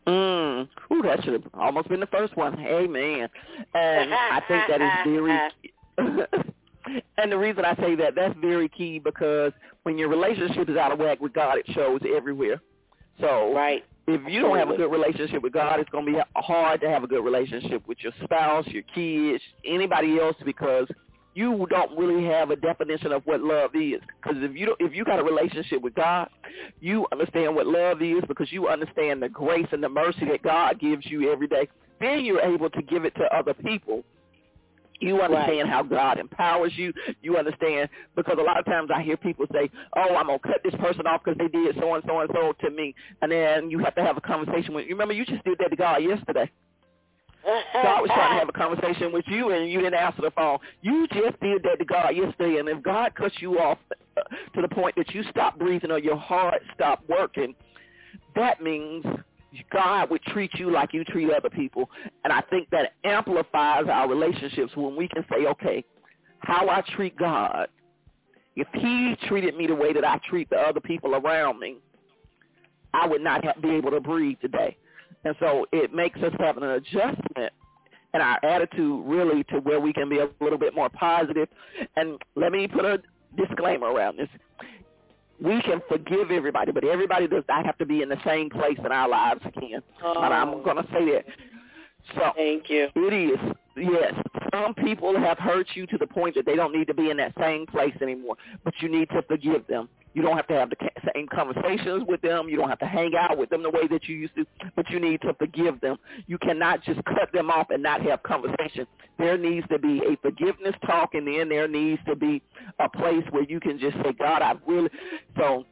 Mm. 0.08 0.68
Ooh, 0.92 1.02
that 1.02 1.24
should 1.24 1.34
have 1.34 1.44
almost 1.54 1.90
been 1.90 2.00
the 2.00 2.08
first 2.08 2.36
one. 2.38 2.58
Amen. 2.60 3.28
And 3.74 4.14
I 4.14 4.42
think 4.48 4.64
that 4.70 4.82
is 4.82 4.92
very 5.98 6.44
and 7.18 7.32
the 7.32 7.38
reason 7.38 7.66
I 7.66 7.76
say 7.76 7.96
that, 7.96 8.16
that's 8.16 8.36
very 8.40 8.70
key 8.70 9.00
because 9.00 9.52
when 9.84 9.98
your 9.98 10.10
relationship 10.10 10.70
is 10.70 10.78
out 10.78 10.92
of 10.92 11.00
whack 11.00 11.20
with 11.20 11.34
God, 11.34 11.58
it 11.58 11.66
shows 11.74 12.02
everywhere. 12.16 12.62
So 13.20 13.54
right. 13.54 13.84
If 14.08 14.22
you 14.28 14.42
don't 14.42 14.58
have 14.58 14.70
a 14.70 14.78
good 14.78 14.90
relationship 14.90 15.44
with 15.44 15.52
God, 15.54 15.80
it's 15.82 15.90
going 15.90 16.06
to 16.06 16.12
be 16.14 16.20
hard 16.36 16.80
to 16.82 16.90
have 16.90 17.04
a 17.04 17.08
good 17.08 17.24
relationship 17.24 17.86
with 17.88 17.98
your 18.02 18.14
spouse, 18.24 18.66
your 18.68 18.84
kids, 18.96 19.44
anybody 19.66 20.18
else 20.18 20.36
because 20.46 20.88
you 21.34 21.68
don't 21.70 21.96
really 21.98 22.26
have 22.26 22.50
a 22.50 22.56
definition 22.56 23.12
of 23.12 23.22
what 23.26 23.42
love 23.42 23.72
is. 23.76 24.02
Because 24.22 24.42
if 24.42 24.56
you 24.56 24.66
don't, 24.68 24.82
if 24.82 24.96
you 24.96 25.04
got 25.04 25.20
a 25.20 25.24
relationship 25.24 25.82
with 25.82 25.94
God, 25.94 26.30
you 26.80 27.06
understand 27.12 27.54
what 27.54 27.68
love 27.68 28.02
is 28.02 28.24
because 28.28 28.52
you 28.52 28.70
understand 28.70 29.22
the 29.22 29.30
grace 29.30 29.68
and 29.72 29.84
the 29.84 29.90
mercy 29.90 30.26
that 30.32 30.42
God 30.42 30.80
gives 30.80 31.06
you 31.06 31.32
every 31.32 31.48
day. 31.48 31.68
Then 32.00 32.24
you're 32.24 32.42
able 32.42 32.70
to 32.70 32.82
give 32.82 33.06
it 33.06 33.14
to 33.16 33.26
other 33.36 33.54
people. 33.54 34.04
You 35.00 35.22
understand 35.22 35.70
right. 35.70 35.70
how 35.70 35.84
God 35.84 36.18
empowers 36.18 36.74
you. 36.76 36.94
You 37.22 37.38
understand 37.38 37.90
because 38.16 38.38
a 38.40 38.44
lot 38.44 38.58
of 38.58 38.66
times 38.66 38.90
I 38.94 39.02
hear 39.02 39.18
people 39.18 39.46
say, 39.52 39.70
"Oh, 39.96 40.16
I'm 40.16 40.28
gonna 40.28 40.40
cut 40.40 40.62
this 40.64 40.76
person 40.76 41.06
off 41.06 41.24
because 41.24 41.38
they 41.38 41.48
did 41.48 41.76
so 41.80 41.94
and 41.94 42.04
so 42.08 42.20
and 42.20 42.30
so 42.34 42.54
to 42.62 42.70
me," 42.72 42.96
and 43.22 43.32
then 43.32 43.70
you 43.70 43.80
have 43.80 43.96
to 43.96 44.04
have 44.04 44.18
a 44.18 44.22
conversation 44.22 44.74
with. 44.74 44.86
You 44.86 44.96
remember 44.96 45.14
you 45.14 45.26
just 45.26 45.44
did 45.44 45.58
that 45.60 45.70
to 45.70 45.76
God 45.76 46.04
yesterday. 46.04 46.50
God 47.74 48.02
was 48.02 48.10
trying 48.14 48.34
to 48.34 48.40
have 48.40 48.50
a 48.50 48.52
conversation 48.52 49.14
with 49.14 49.24
you 49.28 49.52
and 49.52 49.72
you 49.72 49.80
didn't 49.80 49.94
answer 49.94 50.22
the 50.22 50.32
phone. 50.32 50.58
You 50.82 51.08
just 51.08 51.40
did 51.40 51.64
that 51.64 51.78
to 51.80 51.86
God 51.86 52.16
yesterday, 52.16 52.60
and 52.60 52.68
if 52.68 52.84
God 52.84 53.16
cuts 53.16 53.36
you 53.40 53.60
off 53.60 53.78
uh, 53.92 54.22
to 54.54 54.62
the 54.62 54.68
point 54.68 54.96
that 54.98 55.14
you 55.14 55.24
stop 55.30 55.58
breathing 55.58 55.92
or 55.92 56.00
your 56.00 56.18
heart 56.18 56.62
stop 56.74 57.04
working, 57.08 57.56
that 58.36 58.62
means 58.62 59.06
God 59.72 60.10
would 60.10 60.22
treat 60.24 60.54
you 60.56 60.72
like 60.72 60.94
you 60.94 61.04
treat 61.06 61.32
other 61.32 61.50
people. 61.50 61.90
And 62.24 62.34
I 62.34 62.42
think 62.50 62.70
that 62.72 62.94
amplifies 63.04 63.86
our 63.92 64.10
relationships 64.10 64.76
when 64.76 64.96
we 64.96 65.08
can 65.08 65.26
say, 65.32 65.46
okay, 65.48 65.84
how 66.40 66.70
I 66.70 66.82
treat 66.96 67.18
God, 67.18 67.68
if 68.56 68.68
he 68.74 69.16
treated 69.28 69.56
me 69.56 69.68
the 69.68 69.76
way 69.76 69.94
that 69.94 70.06
I 70.06 70.20
treat 70.30 70.50
the 70.50 70.58
other 70.58 70.80
people 70.80 71.16
around 71.16 71.60
me, 71.60 71.78
I 72.94 73.08
would 73.08 73.22
not 73.22 73.44
have, 73.44 73.62
be 73.62 73.72
able 73.72 73.92
to 73.92 74.00
breathe 74.00 74.38
today. 74.42 74.78
And 75.24 75.36
so 75.40 75.66
it 75.72 75.94
makes 75.94 76.20
us 76.22 76.34
have 76.40 76.58
an 76.58 76.64
adjustment 76.64 77.54
in 78.14 78.22
our 78.22 78.44
attitude 78.44 79.06
really 79.06 79.44
to 79.46 79.60
where 79.60 79.80
we 79.80 79.94
can 79.94 80.10
be 80.10 80.20
a 80.20 80.30
little 80.40 80.58
bit 80.58 80.74
more 80.74 80.90
positive. 80.90 81.48
And 81.96 82.20
let 82.36 82.52
me 82.52 82.68
put 82.68 82.86
a 82.86 83.02
disclaimer 83.36 83.88
around 83.88 84.18
this. 84.18 84.30
We 85.44 85.62
can 85.62 85.82
forgive 85.88 86.32
everybody, 86.32 86.72
but 86.72 86.84
everybody 86.84 87.28
does 87.28 87.44
not 87.48 87.66
have 87.66 87.78
to 87.78 87.86
be 87.86 88.02
in 88.02 88.10
the 88.10 88.18
same 88.26 88.50
place 88.50 88.78
in 88.80 88.92
our 88.92 89.08
lives 89.08 89.42
again. 89.46 89.82
Oh. 90.04 90.22
And 90.24 90.34
I'm 90.34 90.64
going 90.64 90.78
to 90.78 90.88
say 90.92 91.12
that. 91.14 91.26
So 92.16 92.32
Thank 92.36 92.70
you. 92.70 92.88
It 92.96 93.14
is. 93.14 93.56
Yes. 93.78 94.14
Some 94.54 94.74
people 94.74 95.18
have 95.20 95.38
hurt 95.38 95.68
you 95.76 95.86
to 95.88 95.98
the 95.98 96.08
point 96.08 96.36
that 96.36 96.46
they 96.46 96.56
don't 96.56 96.74
need 96.74 96.88
to 96.88 96.94
be 96.94 97.10
in 97.10 97.18
that 97.18 97.34
same 97.40 97.66
place 97.68 97.94
anymore, 98.02 98.36
but 98.64 98.74
you 98.82 98.90
need 98.90 99.10
to 99.10 99.22
forgive 99.24 99.68
them. 99.68 99.88
You 100.14 100.24
don't 100.24 100.36
have 100.36 100.48
to 100.48 100.56
have 100.56 100.72
the 100.72 100.78
same 101.14 101.28
conversations 101.28 102.04
with 102.08 102.22
them. 102.22 102.50
You 102.50 102.58
don't 102.58 102.70
have 102.70 102.80
to 102.80 102.88
hang 102.88 103.12
out 103.16 103.38
with 103.38 103.52
them 103.52 103.62
the 103.62 103.70
way 103.70 103.88
that 103.88 104.08
you 104.08 104.16
used 104.16 104.36
to, 104.36 104.46
but 104.76 104.90
you 104.90 105.00
need 105.00 105.22
to 105.22 105.34
forgive 105.36 105.80
them. 105.80 105.98
You 106.26 106.40
cannot 106.40 106.84
just 106.84 107.04
cut 107.06 107.32
them 107.34 107.52
off 107.52 107.68
and 107.70 107.84
not 107.84 108.02
have 108.02 108.24
conversation. 108.24 108.88
There 109.20 109.38
needs 109.38 109.68
to 109.68 109.78
be 109.78 110.02
a 110.08 110.18
forgiveness 110.24 110.74
talk, 110.88 111.14
and 111.14 111.28
then 111.28 111.50
there 111.50 111.68
needs 111.68 112.02
to 112.08 112.16
be 112.16 112.42
a 112.80 112.90
place 112.90 113.24
where 113.30 113.44
you 113.44 113.60
can 113.60 113.78
just 113.78 113.96
say, 113.98 114.12
God, 114.18 114.42
I 114.42 114.56
really, 114.66 114.90
so 115.38 115.66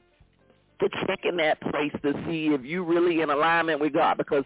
to 0.80 0.90
check 1.08 1.22
in 1.24 1.38
that 1.38 1.60
place 1.62 1.92
to 2.04 2.14
see 2.28 2.48
if 2.48 2.64
you 2.64 2.84
really 2.84 3.22
in 3.22 3.30
alignment 3.30 3.80
with 3.80 3.94
God 3.94 4.18
because 4.18 4.44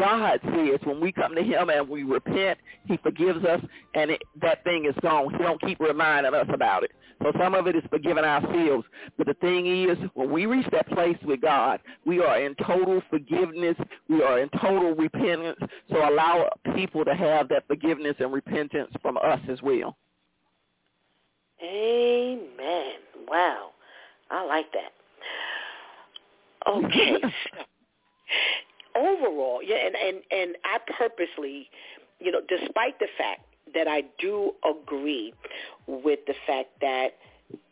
God 0.00 0.40
says 0.42 0.80
when 0.84 1.00
we 1.00 1.12
come 1.12 1.34
to 1.34 1.42
him 1.42 1.68
and 1.68 1.88
we 1.88 2.02
repent, 2.02 2.58
he 2.86 2.96
forgives 2.98 3.44
us 3.44 3.60
and 3.94 4.10
it, 4.10 4.22
that 4.40 4.64
thing 4.64 4.86
is 4.86 4.94
gone. 5.02 5.30
He 5.32 5.38
don't 5.38 5.60
keep 5.60 5.78
reminding 5.78 6.34
us 6.34 6.46
about 6.52 6.84
it. 6.84 6.92
So 7.22 7.32
some 7.38 7.54
of 7.54 7.66
it 7.66 7.76
is 7.76 7.82
forgiving 7.90 8.24
ourselves. 8.24 8.86
But 9.18 9.26
the 9.26 9.34
thing 9.34 9.66
is, 9.66 9.98
when 10.14 10.30
we 10.30 10.46
reach 10.46 10.66
that 10.72 10.88
place 10.88 11.18
with 11.22 11.42
God, 11.42 11.80
we 12.06 12.20
are 12.20 12.40
in 12.40 12.54
total 12.66 13.02
forgiveness. 13.10 13.76
We 14.08 14.22
are 14.22 14.38
in 14.38 14.48
total 14.60 14.94
repentance. 14.94 15.58
So 15.90 15.96
allow 16.08 16.48
people 16.74 17.04
to 17.04 17.14
have 17.14 17.48
that 17.50 17.66
forgiveness 17.66 18.16
and 18.20 18.32
repentance 18.32 18.90
from 19.02 19.18
us 19.18 19.40
as 19.50 19.60
well. 19.60 19.96
Amen. 21.62 22.94
Wow. 23.28 23.72
I 24.30 24.44
like 24.46 24.66
that. 24.72 24.92
Okay. 26.70 27.16
Overall, 29.00 29.60
yeah, 29.64 29.76
and, 29.76 29.96
and, 29.96 30.22
and 30.30 30.56
I 30.64 30.78
purposely, 30.98 31.70
you 32.18 32.30
know, 32.30 32.40
despite 32.46 32.98
the 32.98 33.08
fact 33.16 33.40
that 33.74 33.88
I 33.88 34.02
do 34.18 34.52
agree 34.68 35.32
with 35.86 36.20
the 36.26 36.34
fact 36.46 36.68
that, 36.82 37.08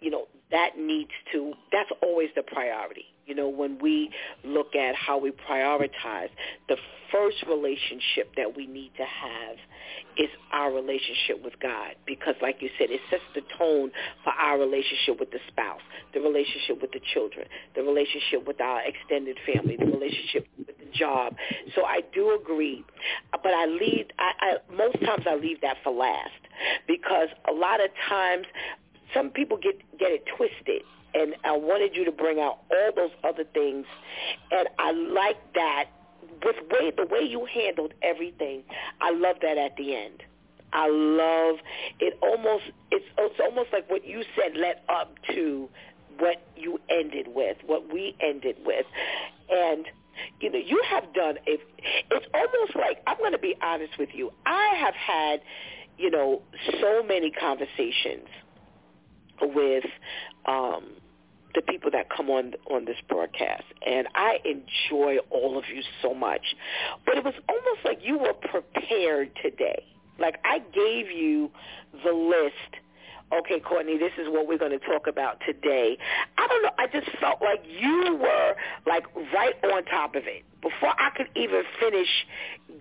you 0.01 0.11
know, 0.11 0.27
that 0.51 0.79
needs 0.79 1.11
to, 1.33 1.53
that's 1.71 1.91
always 2.03 2.31
the 2.35 2.43
priority. 2.43 3.05
You 3.27 3.35
know, 3.35 3.49
when 3.49 3.79
we 3.79 4.11
look 4.43 4.75
at 4.75 4.95
how 4.95 5.19
we 5.19 5.33
prioritize, 5.33 6.31
the 6.69 6.77
first 7.13 7.37
relationship 7.47 8.35
that 8.37 8.57
we 8.57 8.67
need 8.67 8.91
to 8.97 9.05
have 9.05 9.57
is 10.17 10.29
our 10.53 10.73
relationship 10.73 11.43
with 11.45 11.55
God 11.61 11.95
because 12.07 12.35
like 12.41 12.57
you 12.61 12.71
said, 12.79 12.91
it 12.91 13.01
sets 13.11 13.23
the 13.35 13.43
tone 13.59 13.91
for 14.25 14.33
our 14.33 14.59
relationship 14.59 15.21
with 15.21 15.31
the 15.31 15.41
spouse, 15.49 15.81
the 16.15 16.21
relationship 16.21 16.81
with 16.81 16.93
the 16.93 17.01
children, 17.13 17.47
the 17.75 17.83
relationship 17.83 18.47
with 18.47 18.61
our 18.61 18.81
extended 18.83 19.37
family, 19.45 19.77
the 19.77 19.87
relationship 19.87 20.47
with 20.57 20.68
job. 20.93 21.37
So 21.75 21.85
I 21.85 22.01
do 22.13 22.39
agree, 22.41 22.85
but 23.33 23.53
I 23.53 23.67
leave, 23.67 24.07
I, 24.19 24.33
I 24.41 24.75
most 24.75 25.01
times 25.05 25.25
I 25.29 25.37
leave 25.37 25.61
that 25.63 25.77
for 25.83 25.93
last 25.93 26.31
because 26.87 27.29
a 27.49 27.53
lot 27.53 27.83
of 27.83 27.91
times 28.09 28.47
some 29.15 29.31
people 29.31 29.57
get, 29.57 29.81
get 29.99 30.11
it 30.11 30.25
twisted 30.37 30.83
and 31.15 31.35
I 31.45 31.57
wanted 31.57 31.97
you 31.97 32.05
to 32.05 32.13
bring 32.13 32.39
out 32.39 32.59
all 32.71 32.93
those 32.95 33.11
other 33.25 33.45
things 33.45 33.87
and 34.51 34.69
I 34.79 34.93
like 34.93 35.55
that 35.55 35.87
with 36.45 36.57
way 36.71 36.93
the 36.97 37.07
way 37.07 37.23
you 37.23 37.47
handled 37.47 37.95
everything, 38.03 38.63
I 39.01 39.11
love 39.13 39.37
that 39.43 39.59
at 39.59 39.77
the 39.77 39.95
end. 39.95 40.23
I 40.73 40.89
love 40.89 41.57
it. 42.01 42.19
Almost 42.21 42.65
it's 42.91 43.07
it's 43.17 43.41
almost 43.41 43.73
like 43.73 43.91
what 43.91 44.07
you 44.07 44.23
said 44.37 44.57
led 44.57 44.81
up 44.89 45.15
to 45.35 45.69
what 46.19 46.43
you 46.57 46.81
ended 46.91 47.29
with, 47.29 47.57
what 47.67 47.93
we 47.93 48.15
ended 48.21 48.57
with, 48.65 48.87
and 49.51 49.87
you 50.41 50.51
know 50.51 50.59
you 50.59 50.83
have 50.91 51.13
done 51.15 51.39
a. 51.47 51.59
It's 52.11 52.27
almost 52.35 52.77
like 52.77 53.03
I'm 53.07 53.19
going 53.19 53.33
to 53.33 53.39
be 53.39 53.55
honest 53.63 53.99
with 53.99 54.11
you. 54.13 54.33
I 54.47 54.75
have 54.79 54.95
had 54.95 55.41
you 55.97 56.11
know 56.11 56.43
so 56.81 57.03
many 57.03 57.31
conversations 57.31 58.29
with 59.41 59.85
um 60.47 60.93
the 61.55 61.63
people 61.63 61.91
that 61.91 62.09
come 62.15 62.31
on 62.31 62.55
on 62.71 62.85
this 62.85 62.97
broadcast, 63.09 63.65
and 63.87 64.07
I 64.15 64.39
enjoy 64.45 65.19
all 65.31 65.59
of 65.59 65.65
you 65.75 65.83
so 66.03 66.15
much. 66.15 66.55
But 67.07 67.17
it 67.17 67.25
was 67.25 67.35
almost 67.49 67.85
like 67.85 68.01
you 68.03 68.19
were 68.19 68.35
prepared 68.35 69.31
today. 69.43 69.85
Like 70.19 70.37
I 70.45 70.59
gave 70.59 71.11
you 71.11 71.51
the 72.05 72.13
list. 72.13 72.83
Okay, 73.31 73.61
Courtney, 73.61 73.99
this 73.99 74.13
is 74.19 74.29
what 74.29 74.49
we're 74.49 74.59
going 74.59 74.79
to 74.79 74.79
talk 74.79 75.07
about 75.07 75.41
today. 75.45 75.99
I 76.39 76.47
don't 76.47 76.63
know. 76.63 76.71
I 76.79 76.87
just 76.87 77.11
felt 77.19 77.43
like 77.43 77.63
you 77.69 78.17
were 78.17 78.55
like 78.87 79.05
right 79.35 79.55
on 79.65 79.85
top 79.85 80.15
of 80.15 80.23
it. 80.27 80.45
Before 80.63 80.95
I 80.99 81.11
could 81.15 81.29
even 81.37 81.63
finish 81.79 82.09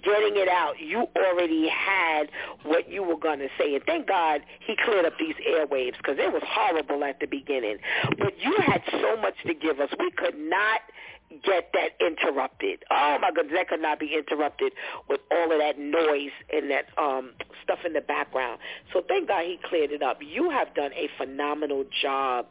getting 0.03 0.37
it 0.37 0.47
out, 0.47 0.79
you 0.79 1.07
already 1.15 1.67
had 1.69 2.29
what 2.63 2.89
you 2.89 3.03
were 3.03 3.17
going 3.17 3.39
to 3.39 3.49
say. 3.57 3.75
And 3.75 3.83
thank 3.85 4.07
God 4.07 4.41
he 4.65 4.75
cleared 4.83 5.05
up 5.05 5.13
these 5.19 5.35
airwaves 5.47 5.97
because 5.97 6.17
it 6.17 6.31
was 6.31 6.41
horrible 6.45 7.03
at 7.03 7.19
the 7.19 7.27
beginning. 7.27 7.77
But 8.17 8.33
you 8.39 8.55
had 8.65 8.81
so 8.89 9.17
much 9.17 9.35
to 9.45 9.53
give 9.53 9.79
us. 9.79 9.89
We 9.99 10.11
could 10.11 10.37
not 10.37 10.81
get 11.29 11.71
that 11.73 12.05
interrupted. 12.05 12.83
Oh 12.89 13.17
my 13.21 13.31
goodness, 13.31 13.55
that 13.57 13.69
could 13.69 13.81
not 13.81 13.99
be 13.99 14.13
interrupted 14.15 14.73
with 15.09 15.19
all 15.31 15.51
of 15.51 15.59
that 15.59 15.77
noise 15.77 16.31
and 16.53 16.71
that 16.71 16.85
um 16.97 17.31
stuff 17.63 17.79
in 17.85 17.93
the 17.93 18.01
background. 18.01 18.59
So 18.93 19.03
thank 19.07 19.27
God 19.27 19.43
he 19.45 19.59
cleared 19.63 19.91
it 19.91 20.01
up. 20.01 20.19
You 20.21 20.49
have 20.49 20.73
done 20.73 20.91
a 20.93 21.09
phenomenal 21.17 21.85
job 22.01 22.47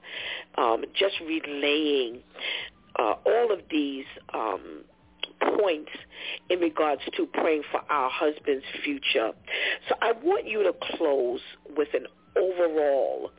um 0.58 0.84
just 0.94 1.14
relaying 1.20 2.22
uh 2.98 3.14
all 3.24 3.52
of 3.52 3.60
these 3.70 4.04
um 4.34 4.84
points 5.58 5.92
in 6.48 6.60
regards 6.60 7.02
to 7.16 7.26
praying 7.26 7.62
for 7.70 7.80
our 7.90 8.10
husband's 8.10 8.64
future. 8.84 9.32
So 9.88 9.94
I 10.00 10.12
want 10.12 10.46
you 10.46 10.62
to 10.62 10.72
close 10.96 11.40
with 11.76 11.88
an 11.94 12.06
overall 12.36 13.30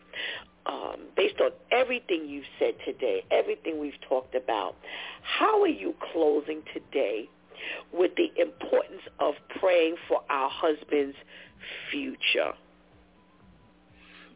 um, 0.68 0.99
based 1.15 1.39
on 1.41 1.52
everything 1.72 2.27
you've 2.27 2.45
said 2.60 2.73
today, 2.85 3.23
everything 3.31 3.80
we've 3.80 3.99
talked 4.07 4.35
about, 4.35 4.76
how 5.22 5.61
are 5.61 5.68
you 5.68 5.95
closing 6.11 6.61
today 6.73 7.30
with 7.94 8.11
the 8.15 8.30
importance 8.41 9.02
of 9.19 9.35
praying 9.60 9.95
for 10.07 10.22
our 10.30 10.49
husband's 10.49 11.15
future? 11.91 12.53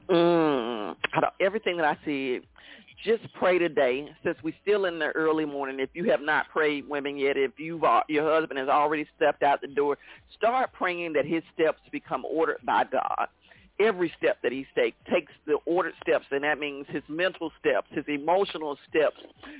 Mm, 0.10 0.96
out 1.14 1.24
of 1.24 1.34
everything 1.40 1.78
that 1.78 1.86
I 1.86 1.98
said, 2.06 2.42
just 3.04 3.34
pray 3.34 3.58
today, 3.58 4.10
since 4.24 4.38
we're 4.44 4.54
still 4.62 4.86
in 4.86 5.00
the 5.00 5.08
early 5.08 5.46
morning. 5.46 5.80
If 5.80 5.90
you 5.94 6.10
have 6.12 6.22
not 6.22 6.50
prayed, 6.50 6.88
women, 6.88 7.18
yet, 7.18 7.36
if 7.36 7.52
you 7.58 7.82
your 8.08 8.32
husband 8.32 8.60
has 8.60 8.70
already 8.70 9.08
stepped 9.16 9.42
out 9.42 9.62
the 9.62 9.68
door, 9.68 9.98
start 10.38 10.72
praying 10.74 11.14
that 11.14 11.26
his 11.26 11.42
steps 11.54 11.80
become 11.92 12.26
ordered 12.26 12.60
by 12.64 12.84
God 12.84 13.28
every 13.80 14.12
step 14.18 14.38
that 14.44 14.52
he 14.52 14.66
takes 14.76 14.98
takes 15.12 15.32
the 15.46 15.54
ordered 15.66 15.94
steps 16.02 16.26
and 16.32 16.44
that 16.44 16.60
means 16.60 16.86
his 16.90 17.04
mental 17.08 17.52
steps 17.60 17.88
his 17.92 18.06
emotional 18.08 18.78
steps 18.90 19.18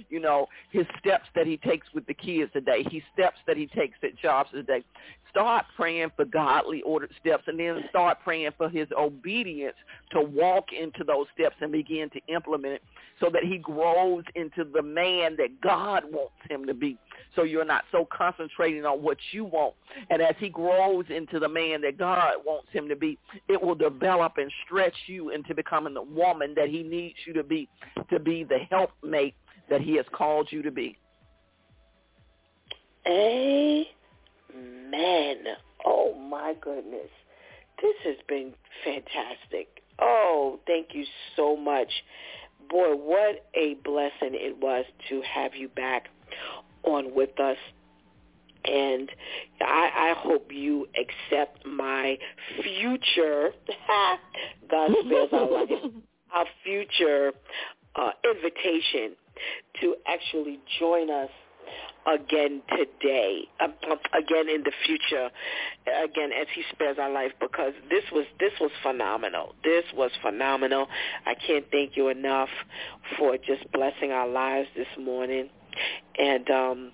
you 0.10 0.20
know 0.20 0.48
his 0.72 0.86
steps 1.00 1.26
that 1.36 1.48
he 1.48 1.58
takes 1.58 1.88
with 1.94 2.06
the 2.08 2.14
kids 2.14 2.52
today 2.54 2.84
his 2.90 3.02
steps 3.14 3.38
that 3.48 3.58
he 3.58 3.68
takes 3.68 3.98
at 4.04 4.16
jobs 4.18 4.50
today 4.52 4.84
start 5.32 5.66
praying 5.76 6.12
for 6.16 6.26
godly 6.26 6.82
ordered 6.84 7.12
steps 7.20 7.44
and 7.48 7.60
then 7.60 7.84
start 7.90 8.20
praying 8.24 8.52
for 8.58 8.70
his 8.70 8.88
obedience 8.98 9.76
to 10.12 10.22
walk 10.22 10.66
into 10.78 11.04
those 11.04 11.26
steps 11.34 11.56
and 11.62 11.72
begin 11.72 12.10
to 12.12 12.20
implement 12.28 12.76
it 12.76 12.84
so 13.20 13.30
that 13.32 13.44
he 13.44 13.58
grows 13.58 14.24
into 14.36 14.64
the 14.64 14.82
man 14.82 15.36
that 15.38 15.60
God 15.62 16.04
wants 16.12 16.36
him 16.50 16.66
to 16.66 16.74
be 16.74 16.98
so 17.36 17.44
you're 17.44 17.66
not 17.66 17.86
so 17.92 18.08
concentrating 18.12 18.86
on 18.86 19.02
what 19.02 19.18
you 19.32 19.46
want. 19.46 19.74
And 20.10 20.22
as 20.22 20.36
he 20.40 20.50
grows 20.50 21.06
into 21.10 21.40
the 21.40 21.48
man 21.48 21.82
that 21.82 21.98
God 21.98 22.34
wants 22.46 22.68
him 22.72 22.90
to 22.90 22.96
be, 22.96 23.18
it 23.48 23.62
will 23.62 23.76
develop 23.76 24.34
and 24.38 24.52
stretch 24.66 24.96
you 25.08 25.30
into 25.30 25.56
becoming 25.56 25.94
the 25.94 26.02
woman 26.02 26.54
that 26.56 26.70
he 26.70 26.84
needs 26.84 27.16
you 27.26 27.34
to 27.34 27.44
be, 27.44 27.70
to 28.10 28.20
be 28.20 28.44
the 28.44 28.60
helpmate 28.70 29.36
that 29.70 29.82
he 29.82 29.96
has 29.96 30.06
called 30.12 30.50
you 30.52 30.62
to 30.62 30.72
be. 30.72 30.98
Amen. 33.08 33.86
Oh 35.86 36.14
my 36.14 36.54
goodness. 36.62 37.10
This 37.82 37.96
has 38.04 38.18
been 38.28 38.54
fantastic. 38.84 39.82
Oh, 40.00 40.60
thank 40.68 40.90
you 40.94 41.06
so 41.36 41.56
much. 41.56 41.90
Boy, 42.70 42.96
what 42.96 43.46
a 43.56 43.76
blessing 43.84 44.34
it 44.34 44.58
was 44.58 44.86
to 45.10 45.22
have 45.22 45.56
you 45.56 45.68
back 45.70 46.10
on 46.84 47.14
with 47.16 47.40
us. 47.40 47.58
And 48.64 49.10
I, 49.60 50.12
I 50.12 50.14
hope 50.16 50.52
you 50.52 50.88
accept 50.96 51.66
my 51.66 52.18
future, 52.62 53.50
God 54.70 54.92
spares 55.04 55.30
our 55.32 55.52
life, 55.52 55.70
our 56.34 56.46
future 56.64 57.34
uh, 57.96 58.12
invitation 58.24 59.16
to 59.82 59.96
actually 60.08 60.60
join 60.80 61.10
us 61.10 61.30
again 62.06 62.62
today, 62.70 63.48
um, 63.60 63.74
again 64.14 64.50
in 64.50 64.64
the 64.64 64.72
future, 64.86 65.30
again 66.04 66.32
as 66.32 66.48
he 66.54 66.64
spares 66.72 66.98
our 67.00 67.12
life 67.12 67.32
because 67.40 67.74
this 67.90 68.04
was 68.12 68.26
this 68.40 68.54
was 68.60 68.72
phenomenal. 68.82 69.56
This 69.64 69.86
was 69.96 70.12
phenomenal. 70.22 70.88
I 71.26 71.36
can't 71.36 71.66
thank 71.72 71.96
you 71.96 72.10
enough 72.10 72.50
for 73.18 73.38
just 73.38 73.72
blessing 73.72 74.12
our 74.12 74.28
lives 74.28 74.70
this 74.76 74.88
morning. 75.00 75.50
And 76.18 76.50
um 76.50 76.92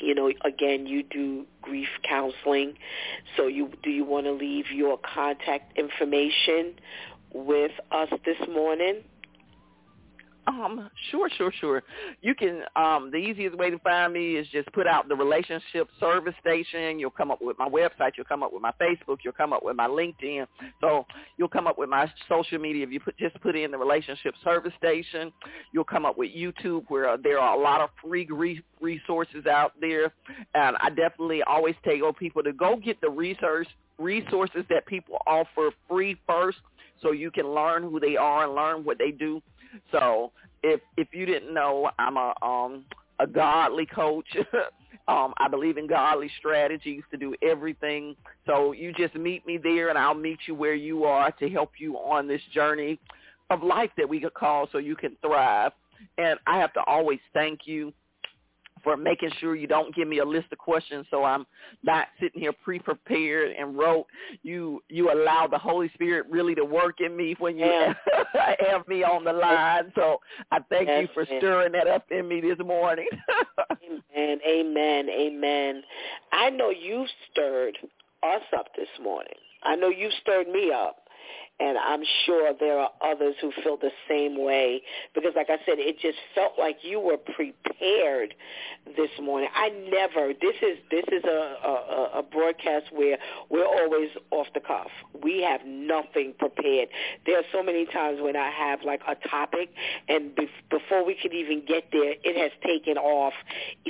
you 0.00 0.14
know, 0.14 0.30
again, 0.44 0.86
you 0.86 1.02
do 1.02 1.46
grief 1.62 1.88
counseling. 2.08 2.74
So 3.36 3.46
you 3.46 3.70
do 3.82 3.90
you 3.90 4.04
want 4.04 4.26
to 4.26 4.32
leave 4.32 4.66
your 4.72 4.98
contact 4.98 5.78
information 5.78 6.74
with 7.32 7.72
us 7.90 8.08
this 8.24 8.48
morning? 8.48 9.02
Um, 10.46 10.90
sure, 11.10 11.30
sure, 11.36 11.52
sure. 11.60 11.82
You 12.20 12.34
can 12.34 12.62
um 12.76 13.10
the 13.10 13.16
easiest 13.16 13.56
way 13.56 13.70
to 13.70 13.78
find 13.78 14.12
me 14.12 14.36
is 14.36 14.46
just 14.48 14.70
put 14.72 14.86
out 14.86 15.08
the 15.08 15.14
relationship 15.14 15.88
service 15.98 16.34
station. 16.40 16.98
You'll 16.98 17.10
come 17.10 17.30
up 17.30 17.38
with 17.40 17.58
my 17.58 17.68
website, 17.68 18.12
you'll 18.16 18.26
come 18.26 18.42
up 18.42 18.52
with 18.52 18.60
my 18.60 18.72
Facebook, 18.80 19.18
you'll 19.24 19.32
come 19.32 19.52
up 19.52 19.64
with 19.64 19.76
my 19.76 19.86
LinkedIn. 19.86 20.46
So 20.80 21.06
you'll 21.38 21.48
come 21.48 21.66
up 21.66 21.78
with 21.78 21.88
my 21.88 22.10
social 22.28 22.58
media 22.58 22.84
if 22.84 22.92
you 22.92 23.00
put 23.00 23.16
just 23.16 23.40
put 23.40 23.56
in 23.56 23.70
the 23.70 23.78
relationship 23.78 24.34
service 24.42 24.72
station. 24.78 25.32
You'll 25.72 25.84
come 25.84 26.04
up 26.04 26.18
with 26.18 26.30
YouTube 26.30 26.84
where 26.88 27.16
there 27.16 27.38
are 27.38 27.56
a 27.56 27.60
lot 27.60 27.80
of 27.80 27.90
free 28.02 28.28
resources 28.80 29.46
out 29.46 29.72
there. 29.80 30.12
And 30.54 30.76
I 30.80 30.90
definitely 30.90 31.42
always 31.42 31.74
tell 31.84 32.12
people 32.12 32.42
to 32.42 32.52
go 32.52 32.76
get 32.76 33.00
the 33.00 33.10
research 33.10 33.68
resources 33.98 34.64
that 34.68 34.86
people 34.86 35.18
offer 35.26 35.70
free 35.88 36.16
first 36.26 36.58
so 37.00 37.12
you 37.12 37.30
can 37.30 37.48
learn 37.48 37.82
who 37.82 38.00
they 38.00 38.16
are 38.16 38.44
and 38.44 38.54
learn 38.54 38.84
what 38.84 38.98
they 38.98 39.10
do 39.10 39.40
so 39.90 40.32
if 40.62 40.80
if 40.96 41.08
you 41.12 41.26
didn't 41.26 41.52
know, 41.52 41.90
I'm 41.98 42.16
a 42.16 42.34
um 42.42 42.84
a 43.20 43.26
godly 43.26 43.86
coach. 43.86 44.26
um, 45.08 45.34
I 45.38 45.48
believe 45.48 45.76
in 45.76 45.86
godly 45.86 46.30
strategies 46.38 47.02
to 47.10 47.16
do 47.16 47.34
everything. 47.42 48.16
So 48.46 48.72
you 48.72 48.92
just 48.92 49.14
meet 49.14 49.46
me 49.46 49.58
there, 49.58 49.88
and 49.88 49.98
I'll 49.98 50.14
meet 50.14 50.38
you 50.46 50.54
where 50.54 50.74
you 50.74 51.04
are 51.04 51.30
to 51.32 51.48
help 51.48 51.72
you 51.78 51.96
on 51.96 52.26
this 52.26 52.40
journey 52.52 52.98
of 53.50 53.62
life 53.62 53.90
that 53.96 54.08
we 54.08 54.20
could 54.20 54.34
call 54.34 54.68
so 54.72 54.78
you 54.78 54.96
can 54.96 55.16
thrive. 55.20 55.72
And 56.18 56.38
I 56.46 56.58
have 56.58 56.72
to 56.74 56.82
always 56.86 57.20
thank 57.32 57.60
you 57.66 57.92
for 58.84 58.96
making 58.96 59.30
sure 59.40 59.56
you 59.56 59.66
don't 59.66 59.94
give 59.94 60.06
me 60.06 60.18
a 60.18 60.24
list 60.24 60.46
of 60.52 60.58
questions 60.58 61.06
so 61.10 61.24
I'm 61.24 61.46
not 61.82 62.08
sitting 62.20 62.40
here 62.40 62.52
pre-prepared 62.52 63.52
and 63.58 63.76
wrote. 63.76 64.06
You 64.42 64.82
you 64.88 65.10
allow 65.12 65.46
the 65.46 65.58
Holy 65.58 65.90
Spirit 65.94 66.26
really 66.30 66.54
to 66.54 66.64
work 66.64 67.00
in 67.00 67.16
me 67.16 67.34
when 67.38 67.56
you 67.56 67.66
yeah. 67.66 67.94
have 68.70 68.86
me 68.86 69.02
on 69.02 69.24
the 69.24 69.32
line. 69.32 69.90
So 69.94 70.18
I 70.52 70.58
thank 70.70 70.88
yes, 70.88 71.02
you 71.02 71.08
for 71.14 71.26
stirring 71.38 71.72
that 71.72 71.88
up 71.88 72.06
in 72.10 72.28
me 72.28 72.40
this 72.40 72.58
morning. 72.64 73.08
amen, 74.16 74.38
amen, 74.46 75.08
amen. 75.08 75.82
I 76.32 76.50
know 76.50 76.70
you 76.70 77.06
stirred 77.32 77.76
us 78.22 78.42
up 78.56 78.66
this 78.76 78.88
morning. 79.02 79.34
I 79.62 79.76
know 79.76 79.88
you 79.88 80.10
stirred 80.20 80.48
me 80.48 80.70
up 80.72 80.96
and 81.60 81.78
I'm 81.78 82.02
sure 82.26 82.52
there 82.58 82.78
are 82.78 82.90
others 83.00 83.36
who 83.40 83.52
feel 83.62 83.76
the 83.76 83.92
same 84.08 84.42
way. 84.42 84.82
Because 85.14 85.32
like 85.36 85.50
I 85.50 85.58
said 85.64 85.78
it 85.78 85.98
just 86.00 86.18
felt 86.34 86.54
like 86.58 86.78
you 86.82 86.98
were 86.98 87.16
prepared 87.16 88.34
this 88.96 89.10
morning. 89.22 89.48
I 89.54 89.68
never 89.68 90.32
this 90.32 90.56
is 90.62 90.78
this 90.90 91.04
is 91.12 91.22
a 91.24 91.56
a, 91.64 92.10
a 92.18 92.22
broadcast 92.22 92.86
where 92.92 93.18
we're 93.50 93.66
always 93.66 94.10
off 94.30 94.48
the 94.54 94.60
cuff. 94.60 94.90
We 95.22 95.42
have 95.42 95.60
nothing 95.64 96.34
prepared. 96.38 96.88
There 97.24 97.38
are 97.38 97.44
so 97.52 97.62
many 97.62 97.86
times 97.86 98.20
when 98.20 98.36
I 98.36 98.50
have 98.50 98.80
like 98.84 99.02
a 99.06 99.14
topic 99.28 99.70
and 100.08 100.34
be- 100.34 100.48
before 100.70 101.04
we 101.04 101.14
could 101.14 101.32
even 101.32 101.64
get 101.64 101.84
there 101.92 102.14
it 102.24 102.36
has 102.36 102.50
taken 102.66 102.98
off. 102.98 103.34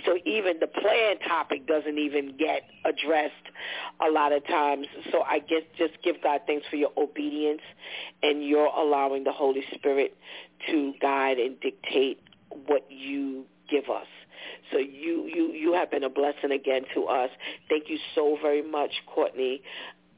So 0.05 0.19
even 0.27 0.61
the 0.61 0.67
planned 0.67 1.21
topic 1.27 1.67
doesn't 1.67 1.99
even 1.99 2.37
get 2.37 2.63
addressed 2.85 3.35
a 4.07 4.11
lot 4.11 4.33
of 4.33 4.47
times. 4.47 4.87
So 5.11 5.23
I 5.23 5.39
guess 5.39 5.63
just 5.79 5.95
give 6.03 6.17
God 6.23 6.43
thanks 6.47 6.67
for 6.69 6.77
your 6.77 6.91
obedience 6.99 7.54
and 8.23 8.47
you're 8.47 8.67
allowing 8.67 9.25
the 9.25 9.33
Holy 9.33 9.63
Spirit 9.75 10.17
to 10.71 10.93
guide 11.01 11.39
and 11.39 11.59
dictate 11.61 12.21
what 12.67 12.87
you 12.89 13.45
give 13.71 13.85
us. 13.85 14.07
So 14.73 14.79
you, 14.79 15.29
you, 15.33 15.53
you 15.53 15.73
have 15.75 15.91
been 15.91 16.05
a 16.05 16.09
blessing 16.09 16.51
again 16.53 16.83
to 16.95 17.05
us. 17.05 17.31
Thank 17.69 17.89
you 17.89 17.99
so 18.15 18.39
very 18.43 18.63
much, 18.63 18.91
Courtney. 19.07 19.63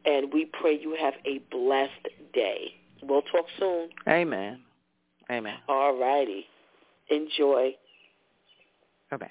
And 0.05 0.33
we 0.33 0.51
pray 0.61 0.79
you 0.79 0.97
have 1.01 1.15
a 1.25 1.39
blessed 1.51 2.15
day. 2.33 2.75
We'll 3.03 3.23
talk 3.23 3.47
soon. 3.59 3.89
Amen. 4.09 4.61
Amen. 5.31 5.57
All 5.69 5.99
righty. 5.99 6.47
Enjoy. 7.11 7.75
Okay. 9.13 9.31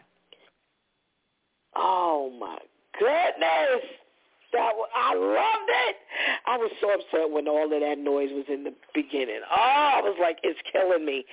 Oh, 1.75 2.31
my 2.39 2.57
goodness. 2.99 3.83
Was, 4.55 4.89
I 4.95 5.13
loved 5.15 5.69
it. 5.69 5.95
I 6.45 6.57
was 6.57 6.71
so 6.79 6.93
upset 6.93 7.29
when 7.29 7.47
all 7.47 7.65
of 7.65 7.81
that 7.81 7.97
noise 7.99 8.29
was 8.31 8.45
in 8.47 8.63
the 8.63 8.73
beginning. 8.93 9.41
Oh, 9.49 9.91
I 9.97 10.01
was 10.01 10.17
like, 10.19 10.37
it's 10.43 10.59
killing 10.71 11.05
me. 11.05 11.25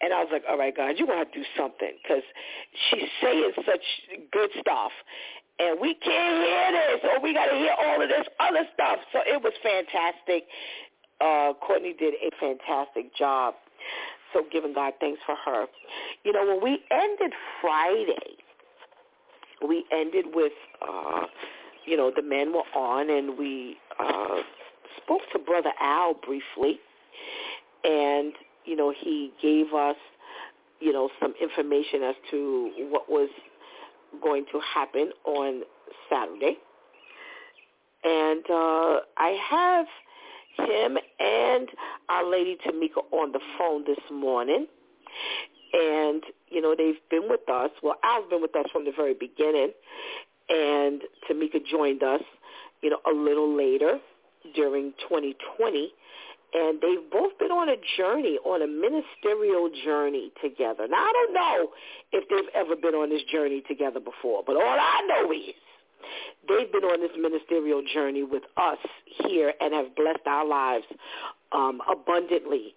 And 0.00 0.12
I 0.12 0.20
was 0.20 0.28
like, 0.32 0.44
all 0.48 0.58
right, 0.58 0.76
God, 0.76 0.96
you 0.98 1.06
got 1.06 1.24
to 1.24 1.30
do 1.32 1.44
something 1.56 1.92
because 2.02 2.24
she's 2.90 3.08
saying 3.22 3.52
such 3.64 3.86
good 4.32 4.50
stuff. 4.60 4.92
And 5.58 5.80
we 5.80 5.94
can't 5.94 6.36
hear 6.44 6.68
this, 6.72 7.00
or 7.08 7.22
we 7.22 7.32
got 7.32 7.46
to 7.46 7.56
hear 7.56 7.72
all 7.72 8.02
of 8.02 8.08
this 8.08 8.26
other 8.40 8.68
stuff. 8.74 8.98
So 9.12 9.20
it 9.24 9.40
was 9.40 9.54
fantastic. 9.62 10.44
Uh, 11.20 11.54
Courtney 11.64 11.94
did 11.98 12.14
a 12.20 12.30
fantastic 12.38 13.14
job. 13.16 13.54
So 14.32 14.44
giving 14.52 14.74
God 14.74 14.92
thanks 15.00 15.20
for 15.24 15.34
her. 15.46 15.66
You 16.24 16.32
know, 16.32 16.44
when 16.44 16.62
we 16.62 16.80
ended 16.90 17.32
Friday, 17.62 18.36
we 19.66 19.84
ended 19.90 20.26
with 20.34 20.52
uh, 20.82 21.24
you 21.86 21.96
know, 21.96 22.10
the 22.14 22.22
men 22.22 22.52
were 22.52 22.64
on 22.78 23.10
and 23.10 23.38
we 23.38 23.76
uh, 23.98 24.42
spoke 25.02 25.22
to 25.32 25.38
Brother 25.38 25.70
Al 25.80 26.14
briefly. 26.14 26.80
And, 27.84 28.32
you 28.64 28.76
know, 28.76 28.92
he 28.98 29.32
gave 29.40 29.72
us, 29.72 29.96
you 30.80 30.92
know, 30.92 31.08
some 31.20 31.34
information 31.40 32.02
as 32.02 32.14
to 32.30 32.72
what 32.90 33.08
was 33.08 33.30
going 34.22 34.44
to 34.52 34.60
happen 34.74 35.10
on 35.24 35.62
Saturday. 36.10 36.56
And 38.04 38.44
uh, 38.50 39.00
I 39.16 39.38
have 39.50 39.86
him 40.68 40.96
and 41.20 41.68
our 42.08 42.28
lady 42.28 42.56
Tamika 42.66 43.02
on 43.12 43.32
the 43.32 43.40
phone 43.58 43.84
this 43.84 43.98
morning. 44.10 44.66
And, 45.72 46.22
you 46.48 46.62
know, 46.62 46.74
they've 46.76 46.94
been 47.10 47.28
with 47.28 47.48
us. 47.48 47.70
Well, 47.82 47.96
Al's 48.02 48.28
been 48.30 48.40
with 48.40 48.54
us 48.56 48.66
from 48.72 48.84
the 48.84 48.92
very 48.96 49.14
beginning 49.14 49.72
and 50.48 51.02
Tamika 51.28 51.64
joined 51.64 52.02
us, 52.02 52.22
you 52.82 52.90
know, 52.90 52.98
a 53.06 53.14
little 53.14 53.56
later 53.56 53.98
during 54.54 54.92
2020, 55.08 55.92
and 56.54 56.80
they've 56.80 57.10
both 57.10 57.36
been 57.38 57.50
on 57.50 57.68
a 57.68 57.76
journey, 57.96 58.38
on 58.44 58.62
a 58.62 58.66
ministerial 58.66 59.68
journey 59.84 60.30
together. 60.42 60.86
Now, 60.88 60.98
I 60.98 61.12
don't 61.12 61.34
know 61.34 61.68
if 62.12 62.28
they've 62.28 62.50
ever 62.54 62.76
been 62.76 62.94
on 62.94 63.10
this 63.10 63.22
journey 63.30 63.62
together 63.66 64.00
before, 64.00 64.42
but 64.46 64.56
all 64.56 64.62
I 64.62 65.02
know 65.08 65.32
is 65.32 65.54
they've 66.48 66.70
been 66.70 66.84
on 66.84 67.00
this 67.00 67.10
ministerial 67.18 67.82
journey 67.92 68.22
with 68.22 68.44
us 68.56 68.78
here 69.26 69.52
and 69.60 69.74
have 69.74 69.94
blessed 69.96 70.26
our 70.26 70.46
lives 70.46 70.86
um, 71.52 71.80
abundantly 71.90 72.74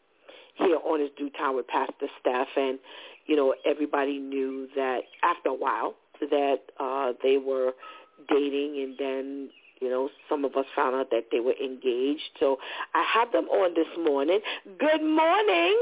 here 0.56 0.78
on 0.84 1.00
his 1.00 1.10
DEW 1.18 1.30
Time 1.32 1.56
with 1.56 1.68
Pastor 1.68 2.08
Steph. 2.20 2.48
And, 2.58 2.80
you 3.28 3.36
know, 3.36 3.54
everybody 3.66 4.18
knew 4.18 4.68
that 4.76 5.02
after 5.24 5.50
a 5.50 5.54
while 5.54 5.96
that 6.28 6.60
uh, 6.80 7.14
they 7.24 7.38
were 7.38 7.72
dating 8.30 8.82
and 8.84 8.96
then 8.98 9.50
you 9.82 9.90
know, 9.90 10.10
some 10.28 10.44
of 10.44 10.56
us 10.56 10.66
found 10.76 10.96
out 10.96 11.10
that 11.12 11.26
they 11.32 11.40
were 11.40 11.54
engaged. 11.54 12.22
So 12.40 12.58
I 12.94 13.04
have 13.14 13.32
them 13.32 13.46
on 13.46 13.74
this 13.74 13.88
morning. 13.98 14.40
Good 14.78 15.02
morning. 15.02 15.80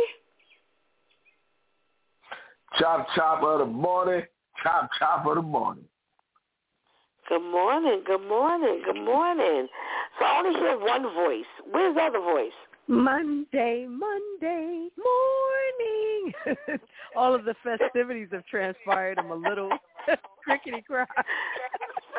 Chop 2.79 3.07
chop 3.15 3.43
of 3.43 3.59
the 3.59 3.65
morning. 3.65 4.23
Chop 4.61 4.89
chop 4.99 5.25
of 5.25 5.35
the 5.35 5.41
morning. 5.41 5.85
Good 7.27 7.51
morning. 7.51 8.03
Good 8.05 8.27
morning. 8.27 8.81
Good 8.85 9.03
morning. 9.03 9.67
So 10.19 10.25
I 10.25 10.39
only 10.39 10.59
hear 10.59 10.79
one 10.79 11.03
voice. 11.13 11.45
Where's 11.71 11.95
the 11.95 12.01
other 12.01 12.19
voice? 12.19 12.51
Monday, 12.87 13.85
Monday 13.89 14.87
morning. 14.97 16.33
All 17.15 17.35
of 17.35 17.43
the 17.43 17.55
festivities 17.63 18.29
have 18.31 18.45
transpired. 18.45 19.19
I'm 19.19 19.31
a 19.31 19.35
little 19.35 19.69
crickety 20.43 20.81
cry. 20.81 21.05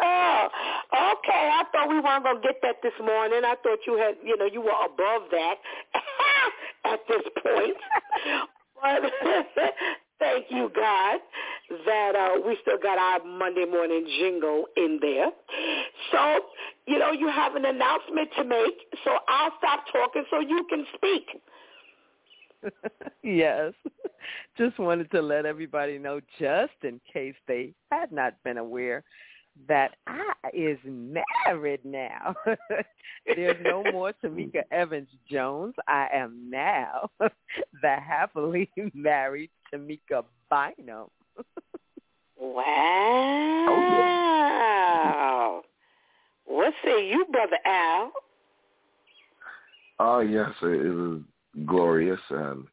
Oh, 0.01 0.48
okay. 0.93 1.51
I 1.52 1.65
thought 1.73 1.89
we 1.89 2.01
weren't 2.01 2.24
gonna 2.24 2.40
get 2.40 2.56
that 2.62 2.77
this 2.82 2.93
morning. 3.01 3.43
I 3.44 3.55
thought 3.62 3.78
you 3.86 3.97
had, 3.97 4.15
you 4.23 4.36
know, 4.36 4.47
you 4.47 4.60
were 4.60 4.78
above 4.85 5.31
that 5.31 5.55
at 6.85 7.01
this 7.09 7.23
point. 7.43 7.77
but 8.81 9.12
thank 10.19 10.47
you, 10.51 10.70
God, 10.74 11.19
that 11.86 12.12
uh, 12.15 12.40
we 12.47 12.56
still 12.62 12.78
got 12.82 12.98
our 12.98 13.24
Monday 13.24 13.65
morning 13.65 14.06
jingle 14.19 14.66
in 14.77 14.98
there. 15.01 15.31
So, 16.12 16.40
you 16.86 16.98
know, 16.98 17.12
you 17.12 17.28
have 17.28 17.56
an 17.56 17.65
announcement 17.65 18.31
to 18.39 18.44
make, 18.44 18.86
so 19.05 19.10
I'll 19.28 19.52
stop 19.59 19.85
talking 19.93 20.24
so 20.31 20.40
you 20.40 20.65
can 20.70 20.86
speak. 20.94 21.40
yes. 23.22 23.72
Just 24.56 24.78
wanted 24.78 25.10
to 25.12 25.22
let 25.22 25.47
everybody 25.47 25.98
know, 25.98 26.20
just 26.39 26.72
in 26.82 27.01
case 27.12 27.35
they 27.47 27.74
had 27.90 28.12
not 28.12 28.35
been 28.44 28.59
aware, 28.59 29.05
that 29.66 29.97
I 30.06 30.32
is 30.52 30.78
married 30.85 31.85
now. 31.85 32.35
There's 33.26 33.56
no 33.62 33.82
more 33.93 34.12
Tamika 34.24 34.62
Evans 34.70 35.09
Jones. 35.30 35.74
I 35.86 36.09
am 36.12 36.48
now 36.51 37.10
the 37.18 37.30
happily 37.82 38.70
married 38.94 39.51
Tamika 39.72 40.24
Bynum. 40.51 41.09
wow. 42.36 43.66
Oh, 43.68 45.62
What 46.47 46.72
say 46.85 47.09
you, 47.09 47.26
Brother 47.30 47.59
Al? 47.64 48.12
Oh, 50.01 50.20
yes, 50.20 50.51
it 50.62 50.94
was 50.94 51.20
glorious 51.66 52.20
and 52.31 52.65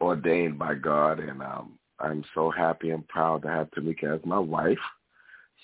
ordained 0.00 0.58
by 0.58 0.74
God, 0.74 1.20
and 1.20 1.42
um, 1.42 1.78
I'm 1.98 2.24
so 2.34 2.50
happy 2.50 2.90
and 2.90 3.06
proud 3.08 3.42
to 3.42 3.48
have 3.48 3.70
Tamika 3.70 4.16
as 4.16 4.20
my 4.24 4.38
wife. 4.38 4.78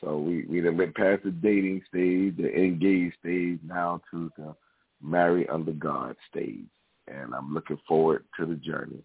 So 0.00 0.18
we 0.18 0.44
we 0.44 0.60
done 0.60 0.76
went 0.76 0.94
past 0.94 1.24
the 1.24 1.30
dating 1.30 1.82
stage, 1.88 2.36
the 2.36 2.54
engaged 2.54 3.16
stage, 3.20 3.58
now 3.66 4.00
to 4.10 4.30
the 4.38 4.54
marry 5.02 5.48
under 5.48 5.72
God 5.72 6.16
stage, 6.30 6.66
and 7.08 7.34
I'm 7.34 7.52
looking 7.52 7.80
forward 7.86 8.24
to 8.38 8.46
the 8.46 8.54
journey. 8.54 9.02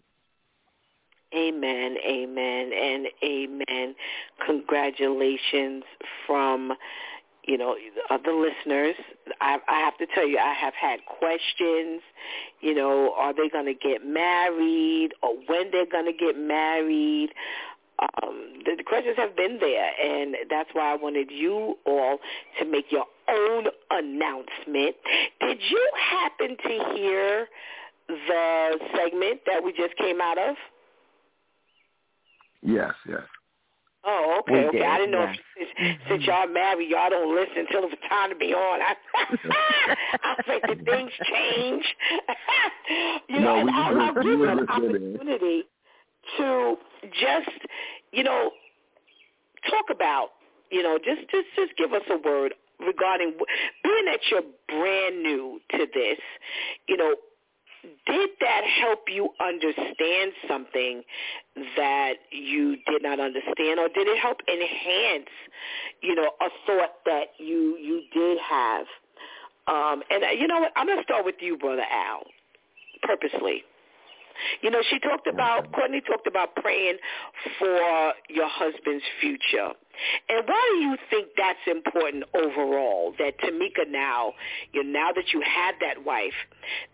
Amen, 1.34 1.96
amen, 2.06 2.70
and 2.72 3.06
amen. 3.24 3.94
Congratulations 4.46 5.82
from 6.26 6.72
you 7.46 7.58
know 7.58 7.76
the 8.10 8.32
listeners. 8.32 8.96
I, 9.40 9.58
I 9.68 9.80
have 9.80 9.96
to 9.98 10.06
tell 10.14 10.26
you, 10.26 10.38
I 10.38 10.54
have 10.54 10.74
had 10.74 11.00
questions. 11.06 12.02
You 12.60 12.74
know, 12.74 13.14
are 13.16 13.34
they 13.34 13.48
going 13.48 13.66
to 13.66 13.74
get 13.74 14.06
married, 14.06 15.10
or 15.22 15.34
when 15.46 15.70
they're 15.70 15.90
going 15.90 16.06
to 16.06 16.12
get 16.12 16.38
married? 16.38 17.30
um, 18.00 18.54
the, 18.64 18.74
the 18.76 18.82
questions 18.82 19.16
have 19.16 19.36
been 19.36 19.58
there, 19.60 19.90
and 20.02 20.36
that's 20.50 20.70
why 20.72 20.92
I 20.92 20.96
wanted 20.96 21.30
you 21.30 21.76
all 21.86 22.18
to 22.58 22.64
make 22.64 22.86
your 22.90 23.06
own 23.28 23.66
announcement. 23.90 24.96
Did 25.40 25.58
you 25.70 25.90
happen 26.10 26.56
to 26.56 26.94
hear 26.94 27.46
the 28.08 28.78
segment 28.96 29.40
that 29.46 29.62
we 29.62 29.72
just 29.72 29.96
came 29.96 30.20
out 30.20 30.38
of? 30.38 30.56
Yes, 32.62 32.94
yes. 33.08 33.22
Oh, 34.06 34.40
okay, 34.40 34.66
okay. 34.66 34.84
I 34.84 34.98
didn't 34.98 35.12
know 35.12 35.24
if 35.24 35.38
since, 35.56 35.98
since 36.08 36.26
y'all 36.26 36.46
married, 36.46 36.90
y'all 36.90 37.08
don't 37.08 37.34
listen 37.34 37.58
until 37.58 37.84
it's 37.84 38.00
time 38.08 38.30
to 38.30 38.36
be 38.36 38.52
on. 38.52 38.80
I, 38.82 38.94
I 40.22 40.42
think 40.42 40.62
that 40.62 40.84
things 40.84 41.10
change. 41.24 41.84
you 43.28 43.40
know, 43.40 43.62
no, 43.62 43.64
we, 43.64 43.72
I, 43.72 44.06
I'll 44.06 44.22
give 44.22 44.40
an 44.42 44.68
opportunity 44.68 45.64
to 46.38 46.76
just, 47.12 47.56
you 48.12 48.24
know, 48.24 48.50
talk 49.70 49.86
about, 49.90 50.30
you 50.70 50.82
know, 50.82 50.98
just 50.98 51.30
just 51.30 51.46
just 51.56 51.76
give 51.78 51.92
us 51.92 52.02
a 52.10 52.18
word 52.18 52.54
regarding 52.80 53.32
being 53.82 54.04
that 54.04 54.20
you're 54.30 54.42
brand 54.68 55.22
new 55.22 55.60
to 55.70 55.86
this, 55.94 56.18
you 56.88 56.96
know, 56.96 57.14
did 58.06 58.30
that 58.40 58.62
help 58.80 59.00
you 59.08 59.30
understand 59.40 60.32
something 60.48 61.02
that 61.76 62.14
you 62.30 62.76
did 62.86 63.02
not 63.02 63.20
understand 63.20 63.78
or 63.78 63.88
did 63.88 64.08
it 64.08 64.18
help 64.18 64.38
enhance 64.48 65.30
you 66.02 66.14
know 66.14 66.30
a 66.40 66.48
thought 66.66 67.04
that 67.04 67.28
you 67.38 67.76
you 67.78 68.02
did 68.12 68.38
have? 68.38 68.86
Um 69.66 70.02
and 70.10 70.24
uh, 70.24 70.28
you 70.28 70.46
know 70.46 70.60
what? 70.60 70.72
I'm 70.76 70.86
going 70.86 70.98
to 70.98 71.04
start 71.04 71.24
with 71.24 71.36
you 71.40 71.56
brother 71.56 71.84
al 71.90 72.24
purposely 73.02 73.62
you 74.62 74.70
know, 74.70 74.82
she 74.88 74.98
talked 74.98 75.26
about, 75.26 75.72
Courtney 75.72 76.00
talked 76.00 76.26
about 76.26 76.56
praying 76.56 76.96
for 77.58 78.12
your 78.28 78.48
husband's 78.48 79.04
future. 79.20 79.70
And 80.28 80.46
why 80.46 80.76
do 80.76 80.84
you 80.84 80.96
think 81.08 81.28
that's 81.36 81.58
important 81.66 82.24
overall? 82.34 83.14
That 83.18 83.38
Tamika 83.38 83.88
now, 83.88 84.32
you 84.72 84.82
know, 84.82 84.90
now 84.90 85.12
that 85.12 85.32
you 85.32 85.40
have 85.40 85.76
that 85.80 86.04
wife 86.04 86.34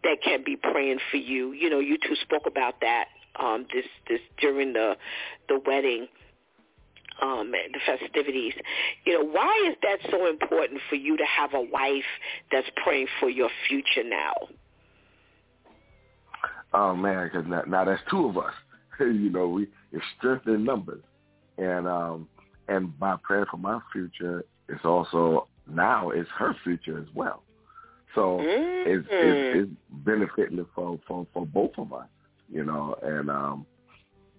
that 0.04 0.18
can 0.22 0.42
be 0.44 0.56
praying 0.56 0.98
for 1.10 1.16
you, 1.16 1.52
you 1.52 1.70
know, 1.70 1.80
you 1.80 1.96
two 1.96 2.16
spoke 2.16 2.46
about 2.46 2.80
that 2.82 3.06
um, 3.38 3.66
this 3.72 3.86
this 4.08 4.20
during 4.38 4.72
the 4.72 4.96
the 5.48 5.60
wedding 5.66 6.08
um, 7.22 7.52
the 7.52 7.80
festivities. 7.84 8.54
You 9.04 9.14
know, 9.14 9.24
why 9.24 9.68
is 9.70 9.76
that 9.82 10.10
so 10.10 10.28
important 10.28 10.80
for 10.88 10.96
you 10.96 11.16
to 11.16 11.24
have 11.24 11.54
a 11.54 11.60
wife 11.60 12.04
that's 12.50 12.68
praying 12.82 13.08
for 13.18 13.28
your 13.28 13.50
future 13.68 14.04
now? 14.04 14.34
Oh 16.72 16.94
man, 16.94 17.28
because 17.32 17.48
now, 17.48 17.62
now 17.66 17.84
that's 17.84 18.02
two 18.10 18.26
of 18.26 18.38
us. 18.38 18.52
you 19.00 19.30
know, 19.30 19.48
we 19.48 19.68
it's 19.92 20.04
strength 20.18 20.46
in 20.46 20.64
numbers, 20.64 21.02
and 21.58 21.86
um, 21.86 22.28
and 22.68 22.96
by 22.98 23.16
praying 23.22 23.46
for 23.50 23.56
my 23.56 23.80
future, 23.92 24.44
it's 24.68 24.84
also 24.84 25.48
now 25.68 26.10
it's 26.10 26.28
her 26.38 26.54
future 26.62 26.98
as 26.98 27.06
well. 27.14 27.42
So 28.14 28.38
mm-hmm. 28.38 28.90
it's, 28.90 29.08
it's 29.10 29.68
it's 29.68 29.70
benefiting 30.04 30.64
for 30.74 30.98
for 31.06 31.26
for 31.32 31.46
both 31.46 31.72
of 31.78 31.92
us, 31.92 32.06
you 32.48 32.64
know, 32.64 32.96
and 33.02 33.30
um, 33.30 33.66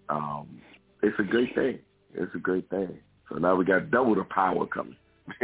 um, 0.09 0.61
it's 1.01 1.17
a 1.19 1.23
great 1.23 1.53
thing. 1.55 1.79
It's 2.13 2.33
a 2.35 2.39
great 2.39 2.69
thing. 2.69 2.97
So 3.29 3.37
now 3.37 3.55
we 3.55 3.65
got 3.65 3.91
double 3.91 4.15
the 4.15 4.25
power 4.25 4.65
coming. 4.67 4.97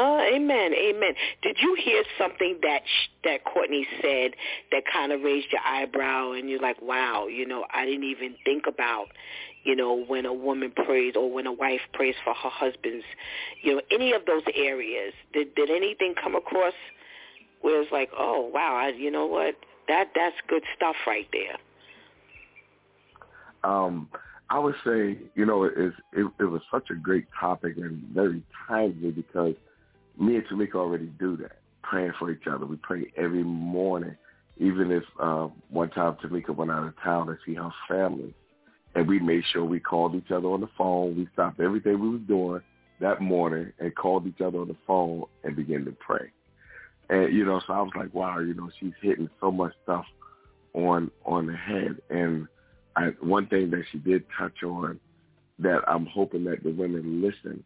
Oh, 0.00 0.20
amen, 0.32 0.74
amen. 0.74 1.14
Did 1.42 1.56
you 1.60 1.74
hear 1.74 2.04
something 2.16 2.60
that 2.62 2.82
that 3.24 3.44
Courtney 3.44 3.84
said 4.00 4.30
that 4.70 4.84
kind 4.90 5.10
of 5.10 5.22
raised 5.22 5.48
your 5.50 5.60
eyebrow, 5.66 6.32
and 6.32 6.48
you're 6.48 6.60
like, 6.60 6.80
"Wow, 6.80 7.26
you 7.26 7.44
know, 7.44 7.66
I 7.74 7.84
didn't 7.84 8.04
even 8.04 8.36
think 8.44 8.68
about, 8.68 9.08
you 9.64 9.74
know, 9.74 10.04
when 10.04 10.24
a 10.24 10.32
woman 10.32 10.70
prays 10.70 11.14
or 11.16 11.28
when 11.28 11.48
a 11.48 11.52
wife 11.52 11.80
prays 11.94 12.14
for 12.22 12.32
her 12.32 12.48
husband's, 12.48 13.04
you 13.62 13.74
know, 13.74 13.82
any 13.90 14.12
of 14.12 14.24
those 14.24 14.44
areas. 14.54 15.14
Did 15.32 15.56
did 15.56 15.68
anything 15.68 16.14
come 16.14 16.36
across 16.36 16.74
where 17.60 17.82
it's 17.82 17.90
like, 17.90 18.10
oh, 18.16 18.48
wow, 18.54 18.76
I, 18.76 18.90
you 18.90 19.10
know 19.10 19.26
what, 19.26 19.56
that 19.88 20.10
that's 20.14 20.36
good 20.46 20.62
stuff 20.76 20.94
right 21.08 21.26
there. 21.32 21.56
Um, 23.64 24.08
I 24.48 24.60
would 24.60 24.76
say, 24.84 25.18
you 25.34 25.44
know, 25.44 25.64
it, 25.64 25.92
it, 26.12 26.30
it 26.38 26.44
was 26.44 26.62
such 26.70 26.90
a 26.90 26.94
great 26.94 27.26
topic 27.38 27.76
and 27.78 28.00
very 28.14 28.44
timely 28.68 29.10
because 29.10 29.54
me 30.18 30.36
and 30.36 30.46
Tamika 30.46 30.74
already 30.74 31.06
do 31.18 31.36
that, 31.38 31.58
praying 31.82 32.12
for 32.18 32.30
each 32.30 32.46
other. 32.50 32.66
We 32.66 32.76
pray 32.76 33.12
every 33.16 33.44
morning, 33.44 34.16
even 34.58 34.90
if 34.90 35.04
uh, 35.20 35.48
one 35.70 35.90
time 35.90 36.16
Tamika 36.22 36.54
went 36.54 36.70
out 36.70 36.86
of 36.86 36.94
town 37.02 37.26
to 37.28 37.38
see 37.46 37.54
her 37.54 37.70
family, 37.88 38.34
and 38.94 39.06
we 39.06 39.20
made 39.20 39.44
sure 39.52 39.64
we 39.64 39.80
called 39.80 40.14
each 40.14 40.30
other 40.30 40.48
on 40.48 40.60
the 40.60 40.68
phone. 40.76 41.16
We 41.16 41.28
stopped 41.32 41.60
everything 41.60 42.00
we 42.00 42.10
was 42.10 42.20
doing 42.26 42.62
that 43.00 43.20
morning 43.20 43.72
and 43.78 43.94
called 43.94 44.26
each 44.26 44.40
other 44.40 44.58
on 44.58 44.68
the 44.68 44.76
phone 44.86 45.24
and 45.44 45.54
began 45.54 45.84
to 45.84 45.92
pray. 45.92 46.30
and 47.08 47.32
you 47.32 47.44
know, 47.44 47.60
so 47.66 47.72
I 47.72 47.80
was 47.80 47.92
like, 47.96 48.12
wow, 48.12 48.38
you 48.40 48.54
know, 48.54 48.70
she's 48.80 48.92
hitting 49.00 49.30
so 49.40 49.50
much 49.50 49.72
stuff 49.84 50.04
on 50.74 51.10
on 51.24 51.46
the 51.46 51.56
head. 51.56 52.00
And 52.10 52.48
I, 52.96 53.08
one 53.20 53.46
thing 53.46 53.70
that 53.70 53.84
she 53.92 53.98
did 53.98 54.24
touch 54.36 54.62
on 54.64 54.98
that 55.60 55.82
I'm 55.86 56.06
hoping 56.06 56.44
that 56.44 56.62
the 56.62 56.70
women 56.70 57.22
listen, 57.22 57.62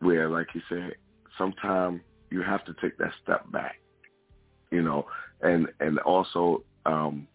where 0.00 0.28
like 0.28 0.48
you 0.54 0.60
said, 0.68 0.94
sometimes 1.38 2.00
you 2.30 2.42
have 2.42 2.64
to 2.66 2.74
take 2.82 2.98
that 2.98 3.12
step 3.22 3.50
back, 3.50 3.76
you 4.70 4.82
know, 4.82 5.06
and 5.40 5.68
and 5.80 5.98
also 6.00 6.62
um, 6.84 7.26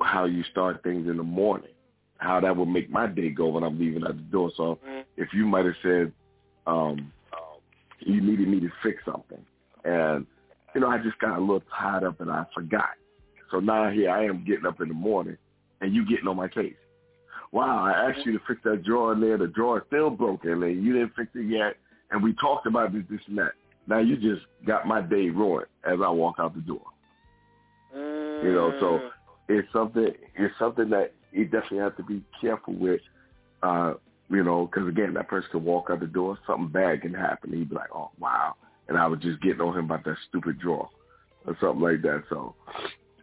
how 0.00 0.24
you 0.24 0.42
start 0.50 0.82
things 0.82 1.08
in 1.08 1.16
the 1.16 1.22
morning, 1.22 1.70
how 2.18 2.40
that 2.40 2.56
will 2.56 2.66
make 2.66 2.90
my 2.90 3.06
day 3.06 3.28
go 3.28 3.48
when 3.48 3.62
I'm 3.62 3.78
leaving 3.78 4.02
out 4.04 4.16
the 4.16 4.22
door. 4.22 4.50
So 4.56 4.78
if 5.16 5.28
you 5.32 5.46
might 5.46 5.66
have 5.66 5.74
said 5.82 6.12
um, 6.66 7.12
you 8.00 8.20
needed 8.20 8.48
me 8.48 8.60
to 8.60 8.70
fix 8.82 9.02
something, 9.04 9.44
and 9.84 10.26
you 10.74 10.80
know 10.80 10.88
I 10.88 10.98
just 10.98 11.18
got 11.18 11.38
a 11.38 11.40
little 11.40 11.62
tied 11.78 12.04
up 12.04 12.20
and 12.20 12.30
I 12.30 12.44
forgot. 12.54 12.90
So 13.50 13.60
now 13.60 13.90
here 13.90 14.10
I 14.10 14.24
am 14.24 14.44
getting 14.44 14.66
up 14.66 14.80
in 14.80 14.88
the 14.88 14.94
morning, 14.94 15.36
and 15.80 15.94
you 15.94 16.08
getting 16.08 16.28
on 16.28 16.36
my 16.36 16.48
case. 16.48 16.74
Wow, 17.52 17.84
I 17.84 18.08
asked 18.08 18.24
you 18.24 18.32
to 18.32 18.44
fix 18.46 18.60
that 18.64 18.84
drawer 18.84 19.12
in 19.12 19.20
there. 19.20 19.36
The 19.36 19.48
drawer 19.48 19.78
is 19.78 19.84
still 19.88 20.08
broken, 20.08 20.62
and 20.62 20.84
you 20.84 20.92
didn't 20.92 21.16
fix 21.16 21.30
it 21.34 21.50
yet. 21.50 21.76
And 22.10 22.22
we 22.22 22.34
talked 22.34 22.66
about 22.66 22.92
this, 22.92 23.04
this, 23.10 23.20
and 23.28 23.38
that. 23.38 23.52
Now 23.86 23.98
you 23.98 24.16
just 24.16 24.46
got 24.66 24.86
my 24.86 25.00
day 25.00 25.30
ruined 25.30 25.66
as 25.84 25.98
I 26.04 26.10
walk 26.10 26.36
out 26.38 26.54
the 26.54 26.60
door. 26.60 26.84
Mm. 27.96 28.44
You 28.44 28.52
know, 28.52 28.76
so 28.80 29.10
it's 29.48 29.68
something. 29.72 30.12
It's 30.36 30.54
something 30.58 30.90
that 30.90 31.12
you 31.32 31.44
definitely 31.44 31.78
have 31.78 31.96
to 31.96 32.02
be 32.02 32.22
careful 32.40 32.74
with. 32.74 33.00
Uh, 33.62 33.94
you 34.30 34.44
know, 34.44 34.66
because 34.66 34.88
again, 34.88 35.14
that 35.14 35.28
person 35.28 35.48
could 35.52 35.64
walk 35.64 35.88
out 35.90 36.00
the 36.00 36.06
door, 36.06 36.38
something 36.46 36.68
bad 36.68 37.02
can 37.02 37.12
happen. 37.12 37.52
He'd 37.52 37.68
be 37.68 37.74
like, 37.74 37.94
"Oh, 37.94 38.10
wow," 38.18 38.54
and 38.88 38.96
I 38.96 39.06
was 39.06 39.20
just 39.20 39.40
getting 39.42 39.60
on 39.60 39.76
him 39.76 39.86
about 39.86 40.04
that 40.04 40.16
stupid 40.28 40.60
draw 40.60 40.88
or 41.46 41.56
something 41.60 41.80
like 41.80 42.02
that. 42.02 42.24
So 42.28 42.54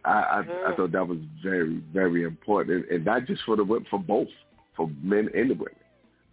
I, 0.04 0.10
I, 0.10 0.72
I 0.72 0.76
thought 0.76 0.92
that 0.92 1.06
was 1.06 1.18
very, 1.42 1.82
very 1.92 2.24
important, 2.24 2.84
and, 2.84 2.94
and 2.96 3.04
not 3.04 3.26
just 3.26 3.42
for 3.44 3.56
the 3.56 3.64
women, 3.64 3.86
for 3.90 3.98
both, 3.98 4.28
for 4.76 4.90
men 5.02 5.28
and 5.34 5.50
the 5.50 5.54
women. 5.54 5.74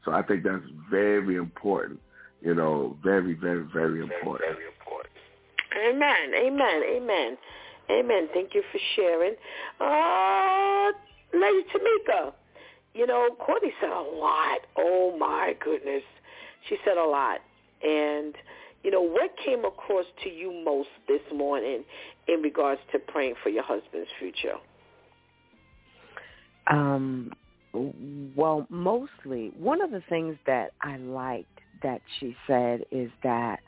So 0.04 0.12
I 0.12 0.22
think 0.22 0.44
that's 0.44 0.64
very 0.90 1.36
important. 1.36 2.00
You 2.42 2.54
know, 2.54 2.98
very, 3.04 3.34
very, 3.34 3.66
very 3.74 4.02
important. 4.02 4.52
Very 4.52 4.66
important. 4.68 5.14
Amen. 5.88 6.34
Amen. 6.36 6.84
Amen. 6.84 7.38
Amen. 7.90 8.30
Thank 8.34 8.54
you 8.54 8.64
for 8.72 8.80
sharing. 8.96 9.36
Uh, 9.80 10.92
Lady 11.34 11.66
Tamika, 11.74 12.34
you 12.94 13.06
know, 13.06 13.30
Courtney 13.40 13.74
said 13.82 13.90
a 13.90 14.02
lot. 14.02 14.60
Oh 14.78 15.16
my 15.20 15.56
goodness, 15.64 16.04
she 16.68 16.78
said 16.86 16.98
a 16.98 17.06
lot. 17.06 17.40
And 17.84 18.36
you 18.84 18.92
know, 18.92 19.02
what 19.02 19.32
came 19.44 19.66
across 19.66 20.06
to 20.24 20.30
you 20.30 20.52
most 20.64 20.90
this 21.08 21.22
morning 21.34 21.84
in 22.28 22.42
regards 22.42 22.82
to 22.92 23.00
praying 23.00 23.36
for 23.42 23.50
your 23.50 23.64
husband's 23.64 24.10
future? 24.20 24.56
Um, 26.68 27.32
well, 28.36 28.66
mostly 28.70 29.52
one 29.58 29.82
of 29.82 29.92
the 29.92 30.04
things 30.08 30.38
that 30.46 30.72
I 30.82 30.98
liked 30.98 31.55
that 31.84 32.02
she 32.20 32.36
said 32.48 32.82
is 32.92 33.10
that 33.24 33.60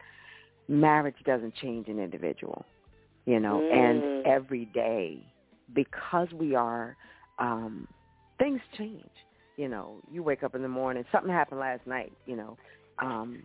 marriage 0.68 1.16
doesn't 1.26 1.56
change 1.56 1.88
an 1.88 2.00
individual, 2.00 2.66
you 3.26 3.40
know, 3.40 3.62
Mm. 3.62 3.74
and 3.74 4.04
every 4.26 4.66
day 4.66 5.26
because 5.74 6.32
we 6.34 6.56
are, 6.56 6.96
um, 7.40 7.88
things 8.40 8.62
change. 8.78 9.10
You 9.58 9.68
know, 9.68 10.02
you 10.12 10.22
wake 10.22 10.44
up 10.44 10.54
in 10.56 10.62
the 10.62 10.68
morning, 10.68 11.04
something 11.12 11.32
happened 11.32 11.60
last 11.60 11.86
night, 11.88 12.14
you 12.26 12.36
know, 12.36 12.58
um, 13.00 13.44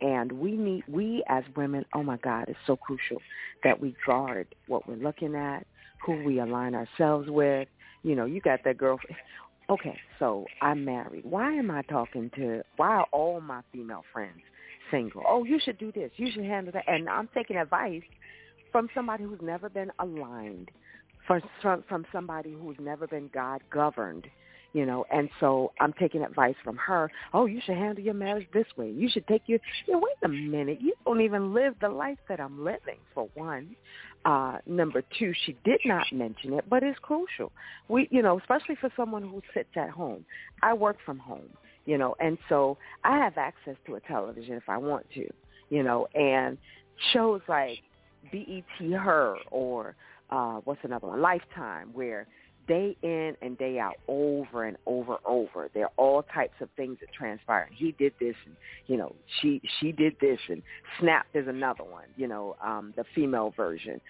and 0.00 0.30
we 0.32 0.52
need, 0.52 0.84
we 0.86 1.24
as 1.28 1.44
women, 1.56 1.84
oh 1.94 2.02
my 2.02 2.18
God, 2.18 2.44
it's 2.48 2.58
so 2.66 2.76
crucial 2.76 3.20
that 3.64 3.80
we 3.80 3.94
guard 4.04 4.46
what 4.66 4.86
we're 4.86 4.96
looking 4.96 5.34
at, 5.34 5.66
who 6.04 6.22
we 6.22 6.40
align 6.40 6.74
ourselves 6.74 7.30
with. 7.30 7.68
You 8.02 8.14
know, 8.14 8.26
you 8.26 8.40
got 8.40 8.62
that 8.64 8.76
girl. 8.76 8.98
Okay, 9.68 9.98
so 10.18 10.46
I'm 10.62 10.84
married. 10.84 11.24
Why 11.24 11.52
am 11.52 11.70
I 11.70 11.82
talking 11.82 12.30
to? 12.36 12.62
Why 12.76 12.88
are 12.88 13.06
all 13.12 13.40
my 13.40 13.62
female 13.72 14.04
friends 14.12 14.40
single? 14.90 15.22
Oh, 15.26 15.44
you 15.44 15.58
should 15.62 15.78
do 15.78 15.90
this. 15.90 16.12
You 16.16 16.30
should 16.32 16.44
handle 16.44 16.72
that. 16.72 16.84
And 16.86 17.08
I'm 17.08 17.28
taking 17.34 17.56
advice 17.56 18.02
from 18.70 18.88
somebody 18.94 19.24
who's 19.24 19.40
never 19.42 19.68
been 19.68 19.90
aligned, 19.98 20.70
from 21.26 21.42
from, 21.60 22.06
somebody 22.12 22.52
who's 22.52 22.76
never 22.78 23.08
been 23.08 23.28
God 23.34 23.62
governed. 23.72 24.28
You 24.72 24.84
know, 24.84 25.06
and 25.10 25.30
so 25.40 25.72
I'm 25.80 25.94
taking 25.94 26.22
advice 26.22 26.54
from 26.62 26.76
her. 26.76 27.10
Oh, 27.32 27.46
you 27.46 27.60
should 27.64 27.76
handle 27.76 28.04
your 28.04 28.14
marriage 28.14 28.46
this 28.52 28.66
way. 28.76 28.90
You 28.90 29.08
should 29.08 29.26
take 29.26 29.42
your. 29.46 29.58
You 29.86 29.94
know, 29.94 30.00
wait 30.00 30.16
a 30.22 30.28
minute. 30.28 30.78
You 30.80 30.92
don't 31.04 31.22
even 31.22 31.54
live 31.54 31.74
the 31.80 31.88
life 31.88 32.18
that 32.28 32.40
I'm 32.40 32.62
living. 32.62 32.98
For 33.14 33.28
one, 33.34 33.74
uh, 34.26 34.58
number 34.66 35.02
two, 35.18 35.32
she 35.44 35.56
did 35.64 35.80
not 35.84 36.04
mention 36.12 36.52
it, 36.54 36.64
but 36.68 36.82
it's 36.82 36.98
crucial. 36.98 37.52
We, 37.88 38.08
you 38.10 38.22
know, 38.22 38.38
especially 38.40 38.74
for 38.74 38.90
someone 38.96 39.22
who 39.22 39.40
sits 39.54 39.68
at 39.76 39.88
home. 39.88 40.24
I 40.62 40.74
work 40.74 40.96
from 41.06 41.18
home, 41.18 41.48
you 41.84 41.96
know, 41.96 42.16
and 42.18 42.36
so 42.48 42.76
I 43.04 43.18
have 43.18 43.38
access 43.38 43.76
to 43.86 43.94
a 43.94 44.00
television 44.00 44.54
if 44.54 44.68
I 44.68 44.78
want 44.78 45.06
to, 45.14 45.28
you 45.70 45.84
know, 45.84 46.08
and 46.16 46.58
shows 47.12 47.40
like 47.48 47.78
BET 48.32 48.64
Her 48.98 49.36
or 49.52 49.94
uh, 50.30 50.54
what's 50.64 50.80
another 50.82 51.06
one, 51.06 51.22
Lifetime, 51.22 51.90
where 51.92 52.26
day 52.66 52.96
in 53.02 53.36
and 53.42 53.56
day 53.58 53.78
out, 53.78 53.96
over 54.08 54.64
and 54.64 54.76
over, 54.86 55.16
over. 55.24 55.68
There 55.72 55.84
are 55.84 55.92
all 55.96 56.22
types 56.22 56.54
of 56.60 56.68
things 56.76 56.98
that 57.00 57.12
transpire. 57.12 57.68
He 57.72 57.92
did 57.92 58.12
this, 58.20 58.34
and 58.44 58.56
you 58.86 58.96
know, 58.96 59.14
she 59.40 59.60
she 59.80 59.92
did 59.92 60.16
this, 60.20 60.38
and 60.48 60.62
Snap 61.00 61.26
is 61.34 61.48
another 61.48 61.84
one. 61.84 62.06
You 62.16 62.28
know, 62.28 62.56
um, 62.64 62.92
the 62.96 63.04
female 63.14 63.52
version. 63.56 64.00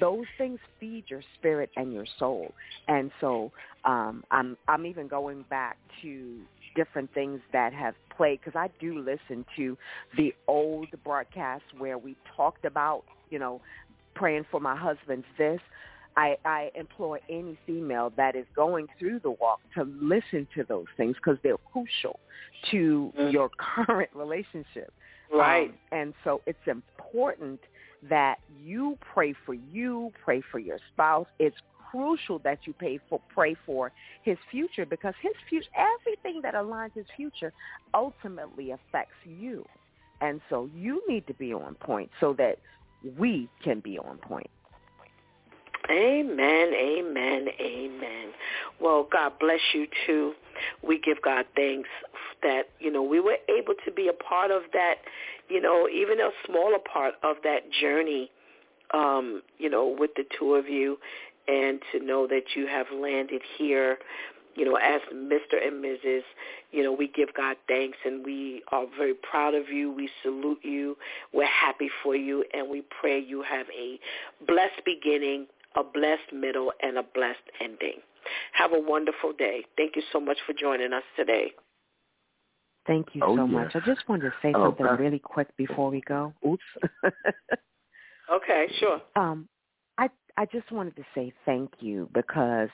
Those 0.00 0.24
things 0.38 0.58
feed 0.80 1.04
your 1.08 1.22
spirit 1.38 1.70
and 1.76 1.92
your 1.92 2.06
soul, 2.18 2.52
and 2.88 3.10
so 3.20 3.52
um, 3.84 4.24
I'm 4.30 4.56
I'm 4.68 4.86
even 4.86 5.08
going 5.08 5.44
back 5.50 5.76
to 6.02 6.38
different 6.74 7.12
things 7.14 7.40
that 7.52 7.72
have 7.72 7.94
played 8.16 8.40
because 8.40 8.56
I 8.58 8.68
do 8.80 8.98
listen 8.98 9.44
to 9.56 9.76
the 10.16 10.34
old 10.48 10.88
broadcasts 11.04 11.66
where 11.78 11.98
we 11.98 12.16
talked 12.36 12.64
about, 12.64 13.04
you 13.30 13.38
know, 13.38 13.60
praying 14.14 14.46
for 14.50 14.60
my 14.60 14.76
husband's 14.76 15.26
this. 15.38 15.60
I, 16.16 16.36
I 16.44 16.70
implore 16.74 17.20
any 17.28 17.58
female 17.66 18.12
that 18.16 18.36
is 18.36 18.46
going 18.54 18.86
through 18.98 19.20
the 19.20 19.32
walk 19.32 19.60
to 19.74 19.84
listen 20.00 20.46
to 20.54 20.64
those 20.64 20.86
things 20.96 21.16
because 21.16 21.38
they're 21.42 21.56
crucial 21.72 22.20
to 22.70 23.12
Mm. 23.18 23.32
your 23.32 23.50
current 23.58 24.10
relationship. 24.14 24.92
Right. 25.32 25.70
Um, 25.70 25.74
and 25.92 26.14
so 26.22 26.40
it's 26.46 26.66
important 26.66 27.60
that 28.08 28.38
you 28.62 28.98
pray 29.12 29.34
for 29.44 29.54
you, 29.54 30.12
pray 30.24 30.42
for 30.50 30.58
your 30.58 30.78
spouse. 30.92 31.26
It's 31.38 31.56
crucial 31.90 32.38
that 32.40 32.58
you 32.66 32.72
pay 32.72 32.98
for 33.08 33.20
pray 33.32 33.54
for 33.66 33.92
his 34.22 34.36
future 34.50 34.84
because 34.84 35.14
his 35.22 35.32
future 35.48 35.68
everything 35.76 36.42
that 36.42 36.54
aligns 36.54 36.92
his 36.94 37.06
future 37.16 37.52
ultimately 37.92 38.72
affects 38.72 39.14
you. 39.24 39.64
And 40.20 40.40
so 40.50 40.68
you 40.74 41.02
need 41.08 41.26
to 41.26 41.34
be 41.34 41.52
on 41.52 41.74
point 41.76 42.10
so 42.20 42.32
that 42.34 42.58
we 43.18 43.48
can 43.62 43.80
be 43.80 43.98
on 43.98 44.18
point. 44.18 44.50
Amen, 45.90 46.72
amen, 46.74 47.48
amen. 47.60 48.28
Well, 48.80 49.06
God 49.10 49.32
bless 49.38 49.60
you 49.74 49.86
too. 50.06 50.32
We 50.82 50.98
give 50.98 51.20
God 51.22 51.44
thanks 51.54 51.88
that, 52.42 52.68
you 52.80 52.90
know, 52.90 53.02
we 53.02 53.20
were 53.20 53.36
able 53.48 53.74
to 53.84 53.92
be 53.92 54.08
a 54.08 54.12
part 54.12 54.50
of 54.50 54.62
that, 54.72 54.96
you 55.48 55.60
know, 55.60 55.88
even 55.88 56.20
a 56.20 56.30
smaller 56.46 56.78
part 56.78 57.14
of 57.22 57.36
that 57.44 57.70
journey, 57.70 58.30
um, 58.94 59.42
you 59.58 59.68
know, 59.68 59.94
with 59.98 60.12
the 60.16 60.24
two 60.38 60.54
of 60.54 60.68
you 60.68 60.98
and 61.48 61.80
to 61.92 62.00
know 62.00 62.26
that 62.26 62.56
you 62.56 62.66
have 62.66 62.86
landed 62.94 63.42
here, 63.58 63.98
you 64.54 64.64
know, 64.64 64.76
as 64.76 65.02
Mr. 65.12 65.62
and 65.62 65.84
Mrs., 65.84 66.22
you 66.72 66.82
know, 66.82 66.92
we 66.92 67.08
give 67.08 67.34
God 67.34 67.56
thanks 67.68 67.98
and 68.04 68.24
we 68.24 68.62
are 68.72 68.86
very 68.96 69.14
proud 69.14 69.54
of 69.54 69.68
you. 69.68 69.92
We 69.92 70.08
salute 70.22 70.60
you. 70.62 70.96
We're 71.32 71.46
happy 71.46 71.90
for 72.02 72.16
you 72.16 72.44
and 72.54 72.70
we 72.70 72.82
pray 73.00 73.18
you 73.20 73.42
have 73.42 73.66
a 73.76 73.98
blessed 74.46 74.82
beginning 74.86 75.46
a 75.76 75.82
blessed 75.84 76.32
middle, 76.32 76.72
and 76.82 76.98
a 76.98 77.02
blessed 77.02 77.42
ending. 77.60 78.00
Have 78.52 78.72
a 78.72 78.80
wonderful 78.80 79.32
day. 79.32 79.64
Thank 79.76 79.96
you 79.96 80.02
so 80.12 80.20
much 80.20 80.38
for 80.46 80.52
joining 80.52 80.92
us 80.92 81.02
today. 81.16 81.52
Thank 82.86 83.08
you 83.14 83.22
Oh, 83.24 83.36
so 83.36 83.46
yes. 83.46 83.72
much. 83.74 83.76
I 83.76 83.80
just 83.86 84.08
wanted 84.08 84.22
to 84.30 84.34
say 84.42 84.52
Oh, 84.54 84.64
something 84.66 84.86
uh, 84.86 84.96
really 84.96 85.18
quick 85.18 85.48
before 85.56 85.90
we 85.90 86.00
go. 86.02 86.32
Oops. 86.46 86.62
Okay, 88.32 88.66
sure. 88.80 89.02
um, 89.16 89.48
I 89.98 90.08
I 90.38 90.46
just 90.46 90.70
wanted 90.72 90.96
to 90.96 91.04
say 91.14 91.32
thank 91.44 91.70
you 91.80 92.08
because 92.14 92.70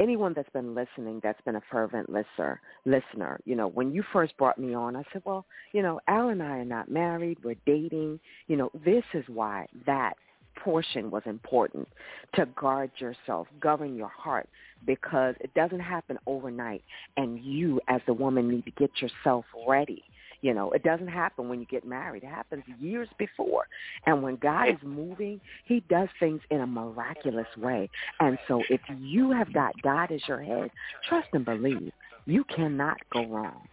anyone 0.00 0.32
that's 0.34 0.48
been 0.50 0.74
listening, 0.74 1.20
that's 1.22 1.40
been 1.42 1.56
a 1.56 1.62
fervent 1.70 2.08
listener, 2.08 2.60
listener, 2.84 3.38
you 3.44 3.54
know, 3.54 3.68
when 3.68 3.92
you 3.92 4.02
first 4.12 4.36
brought 4.38 4.58
me 4.58 4.74
on, 4.74 4.96
I 4.96 5.04
said, 5.12 5.22
well, 5.24 5.46
you 5.72 5.82
know, 5.82 6.00
Al 6.08 6.30
and 6.30 6.42
I 6.42 6.58
are 6.58 6.64
not 6.64 6.90
married, 6.90 7.38
we're 7.44 7.54
dating. 7.66 8.18
You 8.48 8.56
know, 8.56 8.70
this 8.84 9.04
is 9.12 9.24
why 9.28 9.66
that 9.86 10.14
portion 10.56 11.10
was 11.10 11.22
important 11.26 11.88
to 12.34 12.46
guard 12.46 12.90
yourself, 12.98 13.46
govern 13.60 13.96
your 13.96 14.08
heart, 14.08 14.48
because 14.86 15.34
it 15.40 15.52
doesn't 15.54 15.80
happen 15.80 16.18
overnight, 16.26 16.82
and 17.16 17.42
you 17.42 17.80
as 17.88 18.00
the 18.06 18.12
woman 18.12 18.48
need 18.48 18.64
to 18.64 18.70
get 18.72 18.90
yourself 19.00 19.44
ready 19.66 20.04
You 20.42 20.52
know, 20.52 20.70
it 20.72 20.82
doesn't 20.82 21.08
happen 21.08 21.48
when 21.48 21.58
you 21.58 21.66
get 21.66 21.86
married. 21.86 22.22
It 22.22 22.28
happens 22.28 22.64
years 22.78 23.08
before. 23.18 23.66
And 24.04 24.22
when 24.22 24.36
God 24.36 24.68
is 24.68 24.76
moving, 24.82 25.40
he 25.64 25.82
does 25.88 26.08
things 26.20 26.42
in 26.50 26.60
a 26.60 26.66
miraculous 26.66 27.46
way. 27.56 27.88
And 28.20 28.38
so 28.46 28.62
if 28.68 28.82
you 29.00 29.30
have 29.30 29.50
got 29.54 29.72
God 29.80 30.12
as 30.12 30.20
your 30.28 30.42
head, 30.42 30.70
trust 31.08 31.28
and 31.32 31.46
believe. 31.46 31.92
You 32.26 32.44
cannot 32.44 32.98
go 33.10 33.24
wrong. 33.26 33.66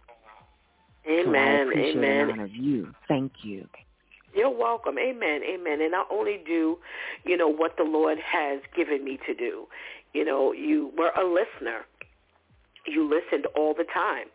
Amen. 1.06 1.24
So 1.26 1.32
I 1.38 1.48
appreciate 1.62 1.96
Amen. 1.96 2.20
and 2.20 2.32
honor 2.32 2.46
you. 2.46 2.94
Thank 3.06 3.32
you. 3.42 3.66
You're 4.34 4.50
welcome. 4.50 4.98
Amen. 4.98 5.42
Amen. 5.42 5.80
And 5.80 5.94
I 5.94 6.04
only 6.10 6.40
do, 6.46 6.78
you 7.24 7.36
know, 7.36 7.48
what 7.48 7.76
the 7.76 7.84
Lord 7.84 8.18
has 8.18 8.60
given 8.74 9.04
me 9.04 9.18
to 9.26 9.34
do. 9.34 9.66
You 10.12 10.24
know, 10.24 10.52
you 10.52 10.92
were 10.96 11.10
a 11.10 11.24
listener. 11.24 11.84
You 12.86 13.08
listened 13.08 13.46
all 13.56 13.74
the 13.74 13.84
time. 13.84 14.26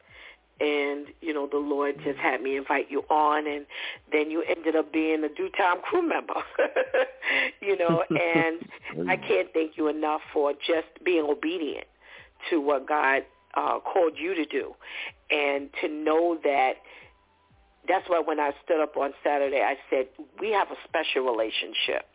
And, 0.59 1.07
you 1.21 1.33
know, 1.33 1.47
the 1.47 1.57
Lord 1.57 1.95
just 2.03 2.17
had 2.17 2.41
me 2.41 2.57
invite 2.57 2.89
you 2.89 3.03
on 3.09 3.45
and 3.45 3.67
then 4.11 4.31
you 4.31 4.43
ended 4.43 4.75
up 4.75 4.91
being 4.91 5.23
a 5.23 5.29
DEW 5.29 5.49
Time 5.49 5.81
crew 5.81 6.07
member. 6.07 6.33
you 7.61 7.77
know, 7.77 8.03
and 8.09 9.09
I 9.09 9.17
can't 9.17 9.49
thank 9.53 9.77
you 9.77 9.87
enough 9.87 10.21
for 10.33 10.53
just 10.53 10.87
being 11.03 11.25
obedient 11.29 11.85
to 12.49 12.59
what 12.59 12.87
God 12.87 13.23
uh, 13.53 13.79
called 13.79 14.13
you 14.17 14.33
to 14.33 14.45
do. 14.45 14.73
And 15.29 15.69
to 15.81 15.89
know 15.89 16.39
that 16.43 16.73
that's 17.87 18.07
why 18.09 18.19
when 18.19 18.39
I 18.39 18.51
stood 18.63 18.81
up 18.81 18.97
on 18.97 19.13
Saturday, 19.23 19.61
I 19.61 19.75
said, 19.89 20.07
we 20.39 20.51
have 20.51 20.69
a 20.71 20.75
special 20.87 21.23
relationship. 21.23 22.05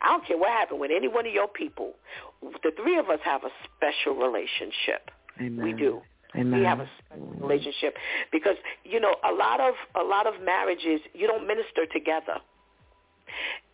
I 0.00 0.08
don't 0.08 0.26
care 0.26 0.38
what 0.38 0.50
happened 0.50 0.80
with 0.80 0.90
any 0.94 1.08
one 1.08 1.26
of 1.26 1.32
your 1.32 1.48
people. 1.48 1.92
The 2.40 2.72
three 2.82 2.98
of 2.98 3.10
us 3.10 3.20
have 3.24 3.42
a 3.44 3.50
special 3.76 4.14
relationship. 4.14 5.10
Amen. 5.38 5.64
We 5.64 5.72
do. 5.72 6.00
Amen. 6.34 6.60
We 6.60 6.66
have 6.66 6.80
a 6.80 6.88
special 7.04 7.26
relationship 7.40 7.94
because 8.32 8.56
you 8.84 9.00
know 9.00 9.16
a 9.22 9.32
lot 9.32 9.60
of 9.60 9.74
a 9.94 10.02
lot 10.02 10.26
of 10.26 10.42
marriages 10.42 11.00
you 11.14 11.26
don't 11.26 11.46
minister 11.46 11.86
together, 11.92 12.40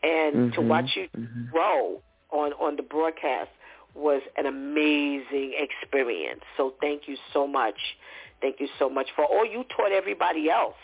and 0.02 0.52
to 0.54 0.60
Mhm. 0.60 0.68
watch 0.68 0.96
you 0.96 1.08
Mhm. 1.16 1.50
grow 1.50 2.02
on 2.30 2.52
on 2.54 2.76
the 2.76 2.82
broadcast 2.82 3.50
was 3.94 4.22
an 4.36 4.46
amazing 4.46 5.54
experience. 5.54 6.42
So 6.56 6.70
thank 6.80 7.06
you 7.08 7.16
so 7.32 7.46
much. 7.46 7.96
Thank 8.40 8.58
you 8.58 8.68
so 8.78 8.88
much 8.88 9.10
for 9.12 9.24
all 9.24 9.44
you 9.44 9.64
taught 9.64 9.92
everybody 9.92 10.50
else 10.50 10.76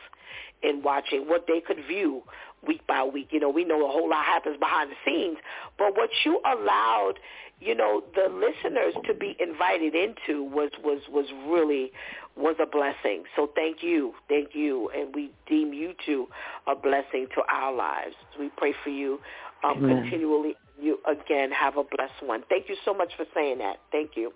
in 0.62 0.82
watching 0.82 1.28
what 1.28 1.46
they 1.46 1.60
could 1.60 1.78
view 1.86 2.22
week 2.66 2.86
by 2.86 3.04
week. 3.04 3.28
You 3.30 3.40
know, 3.40 3.50
we 3.50 3.64
know 3.64 3.86
a 3.86 3.90
whole 3.90 4.08
lot 4.08 4.24
happens 4.24 4.56
behind 4.58 4.90
the 4.90 4.96
scenes, 5.04 5.38
but 5.78 5.96
what 5.96 6.10
you 6.24 6.40
allowed, 6.44 7.14
you 7.60 7.74
know, 7.74 8.02
the 8.14 8.28
listeners 8.32 8.94
to 9.06 9.14
be 9.14 9.36
invited 9.40 9.94
into 9.94 10.42
was 10.44 10.70
was 10.82 11.00
was 11.10 11.26
really 11.46 11.92
was 12.36 12.56
a 12.60 12.66
blessing. 12.66 13.24
So 13.36 13.50
thank 13.54 13.82
you, 13.82 14.14
thank 14.28 14.54
you, 14.54 14.90
and 14.96 15.14
we 15.14 15.32
deem 15.48 15.72
you 15.72 15.92
two 16.06 16.28
a 16.66 16.74
blessing 16.74 17.26
to 17.34 17.42
our 17.52 17.74
lives. 17.74 18.14
We 18.38 18.50
pray 18.56 18.74
for 18.82 18.90
you 18.90 19.20
um, 19.64 19.78
Amen. 19.78 20.02
continually. 20.02 20.56
You 20.80 20.98
again 21.10 21.50
have 21.50 21.76
a 21.76 21.82
blessed 21.82 22.22
one. 22.22 22.44
Thank 22.48 22.68
you 22.68 22.76
so 22.84 22.94
much 22.94 23.10
for 23.16 23.26
saying 23.34 23.58
that. 23.58 23.78
Thank 23.90 24.12
you. 24.16 24.32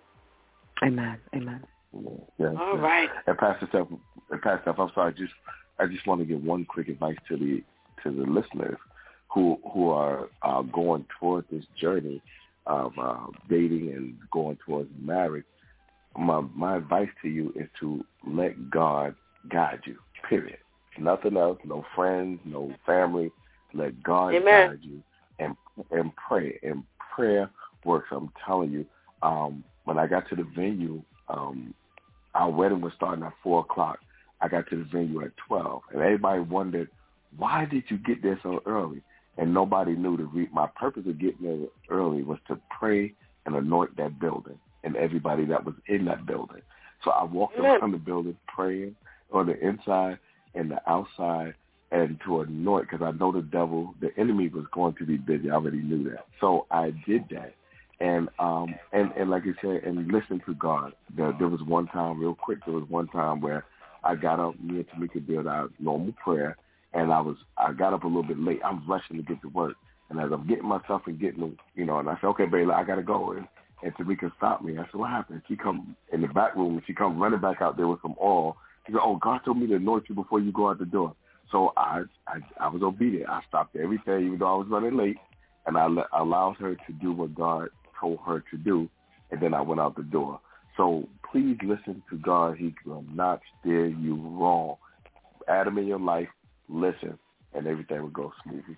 Amen. 0.85 1.19
Amen. 1.35 1.65
Yes, 2.39 2.55
All 2.59 2.75
yes. 2.75 2.83
right. 2.83 3.09
And 3.27 3.39
Pastor 3.39 3.67
Steph, 3.69 3.87
and 4.31 4.43
Pastor 4.43 4.61
Steph, 4.63 4.79
I'm 4.79 4.91
sorry. 4.95 5.13
Just 5.13 5.33
I 5.83 5.87
just 5.87 6.07
want 6.07 6.21
to 6.21 6.25
give 6.25 6.45
one 6.45 6.65
quick 6.65 6.89
advice 6.89 7.17
to 7.29 7.37
the 7.37 7.63
to 8.05 8.17
the 8.17 8.31
listeners 8.31 8.79
who 9.29 9.59
who 9.73 9.91
are 9.91 10.29
uh, 10.43 10.63
going 10.63 11.05
toward 11.19 11.45
this 11.51 11.65
journey 11.81 12.23
of 12.67 12.93
uh, 13.01 13.27
dating 13.49 13.93
and 13.93 14.17
going 14.33 14.59
towards 14.65 14.89
marriage. 15.01 15.45
My 16.17 16.41
my 16.55 16.77
advice 16.77 17.09
to 17.23 17.29
you 17.29 17.53
is 17.57 17.69
to 17.81 18.05
let 18.25 18.71
God 18.71 19.17
guide 19.49 19.81
you. 19.87 19.97
Period. 20.29 20.59
Nothing 20.99 21.37
else. 21.37 21.59
No 21.65 21.85
friends. 21.97 22.39
No 22.45 22.73
family. 22.87 23.33
Let 23.75 24.01
God 24.05 24.35
Amen. 24.35 24.71
guide 24.71 24.79
you 24.83 25.03
and 25.41 25.57
and 25.91 26.13
pray. 26.29 26.61
And 26.63 26.85
prayer 27.15 27.51
works. 27.85 28.09
I'm 28.13 28.31
telling 28.47 28.71
you. 28.71 28.87
Um, 29.23 29.65
when 29.85 29.99
I 29.99 30.07
got 30.07 30.29
to 30.29 30.37
the 30.37 30.47
venue, 30.55 31.03
um, 31.29 31.75
our 32.35 32.51
wedding 32.51 32.81
was 32.81 32.93
starting 32.95 33.25
at 33.25 33.33
four 33.43 33.61
o'clock. 33.61 33.99
I 34.43 34.49
got 34.49 34.69
to 34.71 34.77
the 34.77 34.85
venue 34.85 35.23
at 35.23 35.33
twelve, 35.47 35.83
and 35.93 36.03
everybody 36.03 36.41
wondered 36.41 36.89
why 37.37 37.65
did 37.65 37.85
you 37.89 37.99
get 37.99 38.23
there 38.23 38.39
so 38.43 38.61
early? 38.67 39.03
And 39.39 39.55
nobody 39.55 39.95
knew 39.95 40.17
the 40.17 40.25
re- 40.25 40.49
my 40.53 40.67
purpose 40.77 41.05
of 41.07 41.19
getting 41.19 41.43
there 41.43 41.69
early 41.89 42.23
was 42.23 42.39
to 42.49 42.59
pray 42.79 43.15
and 43.47 43.55
anoint 43.55 43.97
that 43.97 44.21
building 44.21 44.59
and 44.85 44.97
everybody 44.97 45.45
that 45.47 45.65
was 45.65 45.75
in 45.87 46.05
that 46.07 46.27
building. 46.27 46.61
So 47.05 47.11
I 47.11 47.25
walked 47.25 47.59
Amen. 47.59 47.79
around 47.81 47.93
the 47.93 47.99
building 47.99 48.37
praying 48.47 48.95
on 49.33 49.47
the 49.47 49.59
inside 49.67 50.19
and 50.55 50.71
the 50.71 50.79
outside 50.91 51.55
and 51.91 52.19
to 52.25 52.41
anoint 52.41 52.89
because 52.91 53.05
I 53.05 53.17
know 53.17 53.33
the 53.33 53.43
devil, 53.43 53.95
the 54.01 54.11
enemy 54.19 54.49
was 54.49 54.65
going 54.73 54.95
to 54.97 55.07
be 55.07 55.17
busy. 55.17 55.51
I 55.51 55.55
already 55.55 55.83
knew 55.83 56.05
that. 56.11 56.27
So 56.41 56.67
I 56.71 56.93
did 57.07 57.25
that. 57.31 57.55
And 58.01 58.29
um 58.39 58.75
and, 58.93 59.13
and 59.17 59.31
like 59.31 59.45
you 59.45 59.55
said, 59.63 59.85
and 59.85 60.11
listen 60.13 60.43
to 60.47 60.55
God. 60.55 60.93
There, 61.17 61.33
there 61.39 61.49
was 61.49 61.63
one 61.63 61.87
time, 61.89 62.21
real 62.21 62.35
quick, 62.35 62.59
there 62.67 62.75
was 62.75 62.89
one 62.89 63.09
time 63.09 63.41
where 63.41 63.65
I 64.05 64.15
got 64.15 64.41
up, 64.41 64.59
me 64.61 64.85
and 64.85 64.89
Tamika 64.89 65.27
did 65.27 65.47
our 65.47 65.69
normal 65.79 66.13
prayer, 66.23 66.57
and 66.93 67.13
I 67.13 67.21
was 67.21 67.37
I 67.57 67.73
got 67.73 67.93
up 67.93 68.05
a 68.05 68.07
little 68.07 68.23
bit 68.23 68.39
late. 68.39 68.61
I'm 68.65 68.87
rushing 68.89 69.17
to 69.17 69.23
get 69.23 69.41
to 69.43 69.49
work, 69.49 69.77
and 70.11 70.21
as 70.21 70.31
I'm 70.33 70.47
getting 70.47 70.67
myself 70.67 71.03
and 71.07 71.21
getting, 71.21 71.57
you 71.75 71.85
know, 71.85 71.99
and 71.99 72.09
I 72.09 72.15
said, 72.21 72.29
okay, 72.29 72.47
baby, 72.47 72.71
I 72.71 72.85
gotta 72.85 73.03
go. 73.03 73.33
And, 73.33 73.47
and 73.83 73.95
Tamika 73.95 74.35
stopped 74.37 74.65
me. 74.65 74.79
I 74.79 74.85
said, 74.85 74.95
what 74.95 75.11
happened? 75.11 75.43
She 75.49 75.57
come 75.57 75.97
in 76.13 76.21
the 76.21 76.29
back 76.29 76.55
room, 76.57 76.75
and 76.75 76.83
she 76.87 76.95
come 76.95 77.21
running 77.21 77.41
back 77.41 77.61
out 77.61 77.77
there 77.77 77.89
with 77.89 78.03
some 78.03 78.15
oil. 78.23 78.57
She 78.87 78.93
said, 78.93 79.01
oh, 79.03 79.17
God 79.17 79.41
told 79.45 79.59
me 79.59 79.67
to 79.69 79.77
anoint 79.77 80.05
you 80.09 80.15
before 80.15 80.41
you 80.41 80.53
go 80.53 80.69
out 80.71 80.79
the 80.79 80.85
door. 80.85 81.15
So 81.51 81.73
I 81.77 82.03
I, 82.27 82.39
I 82.61 82.69
was 82.69 82.83
obedient. 82.83 83.29
I 83.29 83.41
stopped 83.49 83.77
everything, 83.77 84.27
even 84.27 84.39
though 84.39 84.55
I 84.55 84.59
was 84.59 84.69
running 84.69 84.97
late, 84.97 85.19
and 85.67 85.77
I 85.77 85.87
let, 85.87 86.07
allowed 86.13 86.57
her 86.59 86.75
to 86.75 86.93
do 87.01 87.13
what 87.13 87.35
God 87.35 87.69
told 88.01 88.19
her 88.27 88.43
to 88.51 88.57
do, 88.57 88.89
and 89.31 89.41
then 89.41 89.55
I 89.55 89.61
went 89.61 89.81
out 89.81 89.97
the 89.97 90.03
door. 90.03 90.41
So 90.77 91.09
please 91.33 91.57
listen 91.65 92.03
to 92.11 92.19
God. 92.19 92.57
He 92.59 92.75
will 92.87 93.05
not 93.13 93.41
steer 93.61 93.87
you 93.87 94.15
wrong. 94.15 94.77
Adam 95.49 95.79
in 95.79 95.87
your 95.87 95.99
life, 95.99 96.29
listen, 96.69 97.19
and 97.55 97.67
everything 97.67 98.03
will 98.03 98.11
go 98.11 98.33
smoothly. 98.45 98.77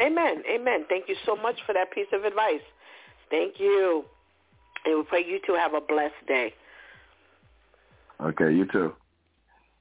Amen. 0.00 0.42
Amen. 0.48 0.84
Thank 0.88 1.08
you 1.08 1.16
so 1.26 1.36
much 1.36 1.56
for 1.66 1.72
that 1.72 1.90
piece 1.92 2.06
of 2.12 2.24
advice. 2.24 2.62
Thank 3.30 3.58
you. 3.58 4.04
And 4.84 4.98
we 4.98 5.02
pray 5.04 5.24
you 5.26 5.40
two 5.44 5.54
have 5.54 5.74
a 5.74 5.80
blessed 5.80 6.14
day. 6.26 6.54
Okay, 8.20 8.52
you 8.52 8.64
too. 8.66 8.92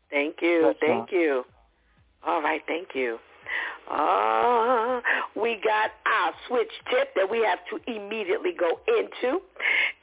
Thank 0.09 0.37
you. 0.41 0.61
Bless 0.61 0.75
Thank 0.79 1.11
you. 1.11 1.43
All 2.25 2.41
right. 2.41 2.61
Thank 2.67 2.89
you. 2.93 3.19
Uh, 3.89 5.01
we 5.35 5.59
got 5.63 5.91
our 6.05 6.33
switch 6.47 6.71
tip 6.89 7.09
that 7.15 7.29
we 7.29 7.39
have 7.39 7.59
to 7.69 7.79
immediately 7.91 8.51
go 8.57 8.79
into. 8.87 9.39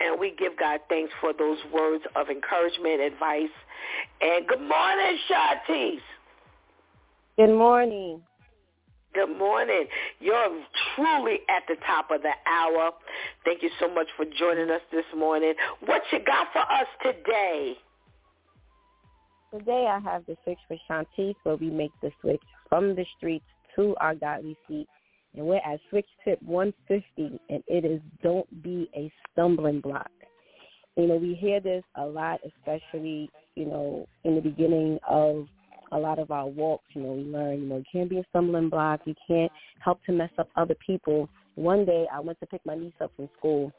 And 0.00 0.18
we 0.18 0.34
give 0.38 0.58
God 0.58 0.80
thanks 0.88 1.12
for 1.20 1.32
those 1.32 1.58
words 1.72 2.04
of 2.16 2.28
encouragement, 2.28 3.00
advice. 3.00 3.54
And 4.20 4.46
good 4.46 4.60
morning, 4.60 5.18
Shantice. 5.30 6.00
Good 7.36 7.56
morning. 7.56 8.22
Good 9.14 9.38
morning. 9.38 9.86
You're 10.18 10.64
truly 10.96 11.38
at 11.48 11.62
the 11.68 11.76
top 11.86 12.10
of 12.10 12.22
the 12.22 12.32
hour. 12.46 12.90
Thank 13.44 13.62
you 13.62 13.70
so 13.78 13.88
much 13.92 14.08
for 14.16 14.24
joining 14.24 14.70
us 14.70 14.80
this 14.90 15.04
morning. 15.16 15.54
What 15.86 16.02
you 16.10 16.18
got 16.24 16.48
for 16.52 16.60
us 16.60 16.86
today? 17.00 17.76
Today 19.52 19.86
I 19.88 20.00
have 20.00 20.26
the 20.26 20.36
switch 20.42 20.58
for 20.66 20.76
Shantice 20.90 21.36
where 21.44 21.54
we 21.54 21.70
make 21.70 21.92
the 22.02 22.10
switch 22.20 22.42
from 22.74 22.96
the 22.96 23.06
streets 23.16 23.44
to 23.76 23.94
our 24.00 24.16
godly 24.16 24.56
seat. 24.66 24.88
And 25.36 25.46
we're 25.46 25.58
at 25.58 25.78
switch 25.90 26.08
tip 26.24 26.42
150 26.42 27.38
and 27.48 27.62
it 27.68 27.84
is 27.84 28.00
don't 28.20 28.62
be 28.64 28.90
a 28.96 29.12
stumbling 29.30 29.80
block. 29.80 30.10
You 30.96 31.06
know, 31.06 31.14
we 31.14 31.34
hear 31.34 31.60
this 31.60 31.84
a 31.94 32.04
lot, 32.04 32.40
especially, 32.44 33.30
you 33.54 33.66
know, 33.66 34.08
in 34.24 34.34
the 34.34 34.40
beginning 34.40 34.98
of 35.08 35.46
a 35.92 35.98
lot 35.98 36.18
of 36.18 36.32
our 36.32 36.48
walks, 36.48 36.84
you 36.94 37.02
know, 37.02 37.12
we 37.12 37.22
learn, 37.22 37.62
you 37.62 37.68
know, 37.68 37.76
you 37.76 37.84
can't 37.92 38.10
be 38.10 38.18
a 38.18 38.24
stumbling 38.30 38.70
block. 38.70 39.02
You 39.04 39.14
can't 39.28 39.52
help 39.78 40.02
to 40.06 40.12
mess 40.12 40.30
up 40.38 40.48
other 40.56 40.74
people. 40.84 41.28
One 41.54 41.84
day 41.84 42.06
I 42.12 42.18
went 42.18 42.40
to 42.40 42.46
pick 42.46 42.60
my 42.66 42.74
niece 42.74 42.92
up 43.00 43.12
from 43.14 43.28
school 43.38 43.70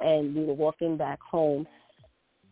and 0.00 0.34
we 0.34 0.44
were 0.44 0.54
walking 0.54 0.96
back 0.96 1.20
home 1.20 1.64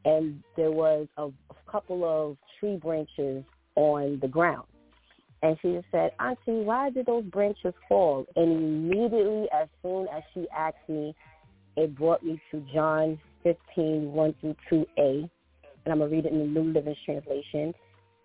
and 0.04 0.40
there 0.56 0.70
was 0.70 1.08
a, 1.16 1.24
a 1.24 1.70
couple 1.70 2.04
of 2.04 2.36
tree 2.60 2.76
branches 2.76 3.42
on 3.74 4.20
the 4.22 4.28
ground. 4.28 4.66
And 5.44 5.58
she 5.60 5.72
just 5.74 5.84
said, 5.92 6.12
Auntie, 6.20 6.64
why 6.64 6.88
did 6.88 7.04
those 7.04 7.24
branches 7.24 7.74
fall? 7.86 8.24
And 8.34 8.50
immediately, 8.50 9.46
as 9.52 9.68
soon 9.82 10.08
as 10.08 10.22
she 10.32 10.46
asked 10.56 10.88
me, 10.88 11.14
it 11.76 11.94
brought 11.94 12.24
me 12.24 12.40
to 12.50 12.64
John 12.72 13.20
15, 13.42 14.10
1 14.10 14.34
through 14.40 14.56
2a. 14.72 14.88
And 14.96 15.92
I'm 15.92 15.98
going 15.98 16.10
to 16.10 16.16
read 16.16 16.24
it 16.24 16.32
in 16.32 16.38
the 16.38 16.46
New 16.46 16.72
Living 16.72 16.96
Translation. 17.04 17.74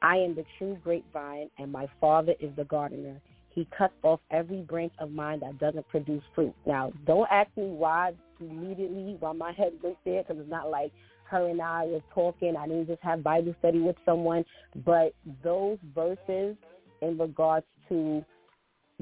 I 0.02 0.16
am 0.16 0.34
the 0.34 0.46
true 0.58 0.78
grapevine, 0.82 1.50
and 1.58 1.70
my 1.74 1.88
Father 2.00 2.36
is 2.40 2.52
the 2.56 2.64
gardener. 2.64 3.20
He 3.50 3.68
cuts 3.78 3.96
off 4.04 4.22
every 4.32 4.62
branch 4.62 4.94
of 5.00 5.12
mine 5.12 5.42
that 5.42 5.60
doesn't 5.60 5.90
produce 5.90 6.24
fruit. 6.34 6.56
Now, 6.66 6.94
don't 7.06 7.28
ask 7.30 7.50
me 7.58 7.66
why 7.66 8.14
immediately, 8.40 9.18
why 9.20 9.34
my 9.34 9.52
head 9.52 9.74
went 9.84 9.98
there, 10.06 10.24
because 10.24 10.40
it's 10.40 10.50
not 10.50 10.70
like 10.70 10.94
her 11.30 11.50
and 11.50 11.62
I 11.62 11.84
was 11.84 12.02
talking. 12.14 12.56
I 12.56 12.66
didn't 12.66 12.88
just 12.88 13.04
have 13.04 13.24
Bible 13.24 13.54
study 13.60 13.82
with 13.82 13.98
someone, 14.06 14.46
but 14.86 15.14
those 15.44 15.78
verses 15.94 16.56
in 17.02 17.18
regards 17.18 17.66
to 17.90 18.24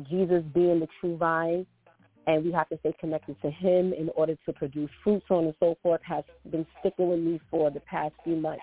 Jesus 0.10 0.44
being 0.54 0.80
the 0.80 0.88
true 1.02 1.18
vine 1.18 1.66
and 2.28 2.44
we 2.44 2.52
have 2.52 2.68
to 2.70 2.78
stay 2.80 2.94
connected 3.00 3.42
to 3.42 3.50
him 3.50 3.94
in 3.94 4.10
order 4.16 4.36
to 4.46 4.54
produce 4.54 4.90
fruit, 5.04 5.24
so 5.28 5.36
on 5.36 5.46
and 5.46 5.54
so 5.60 5.78
forth, 5.82 6.02
has 6.04 6.26
been 6.52 6.66
sticking 6.80 7.10
with 7.10 7.20
me 7.20 7.40
for 7.50 7.72
the 7.72 7.80
past 7.82 8.14
few 8.24 8.36
months. 8.36 8.62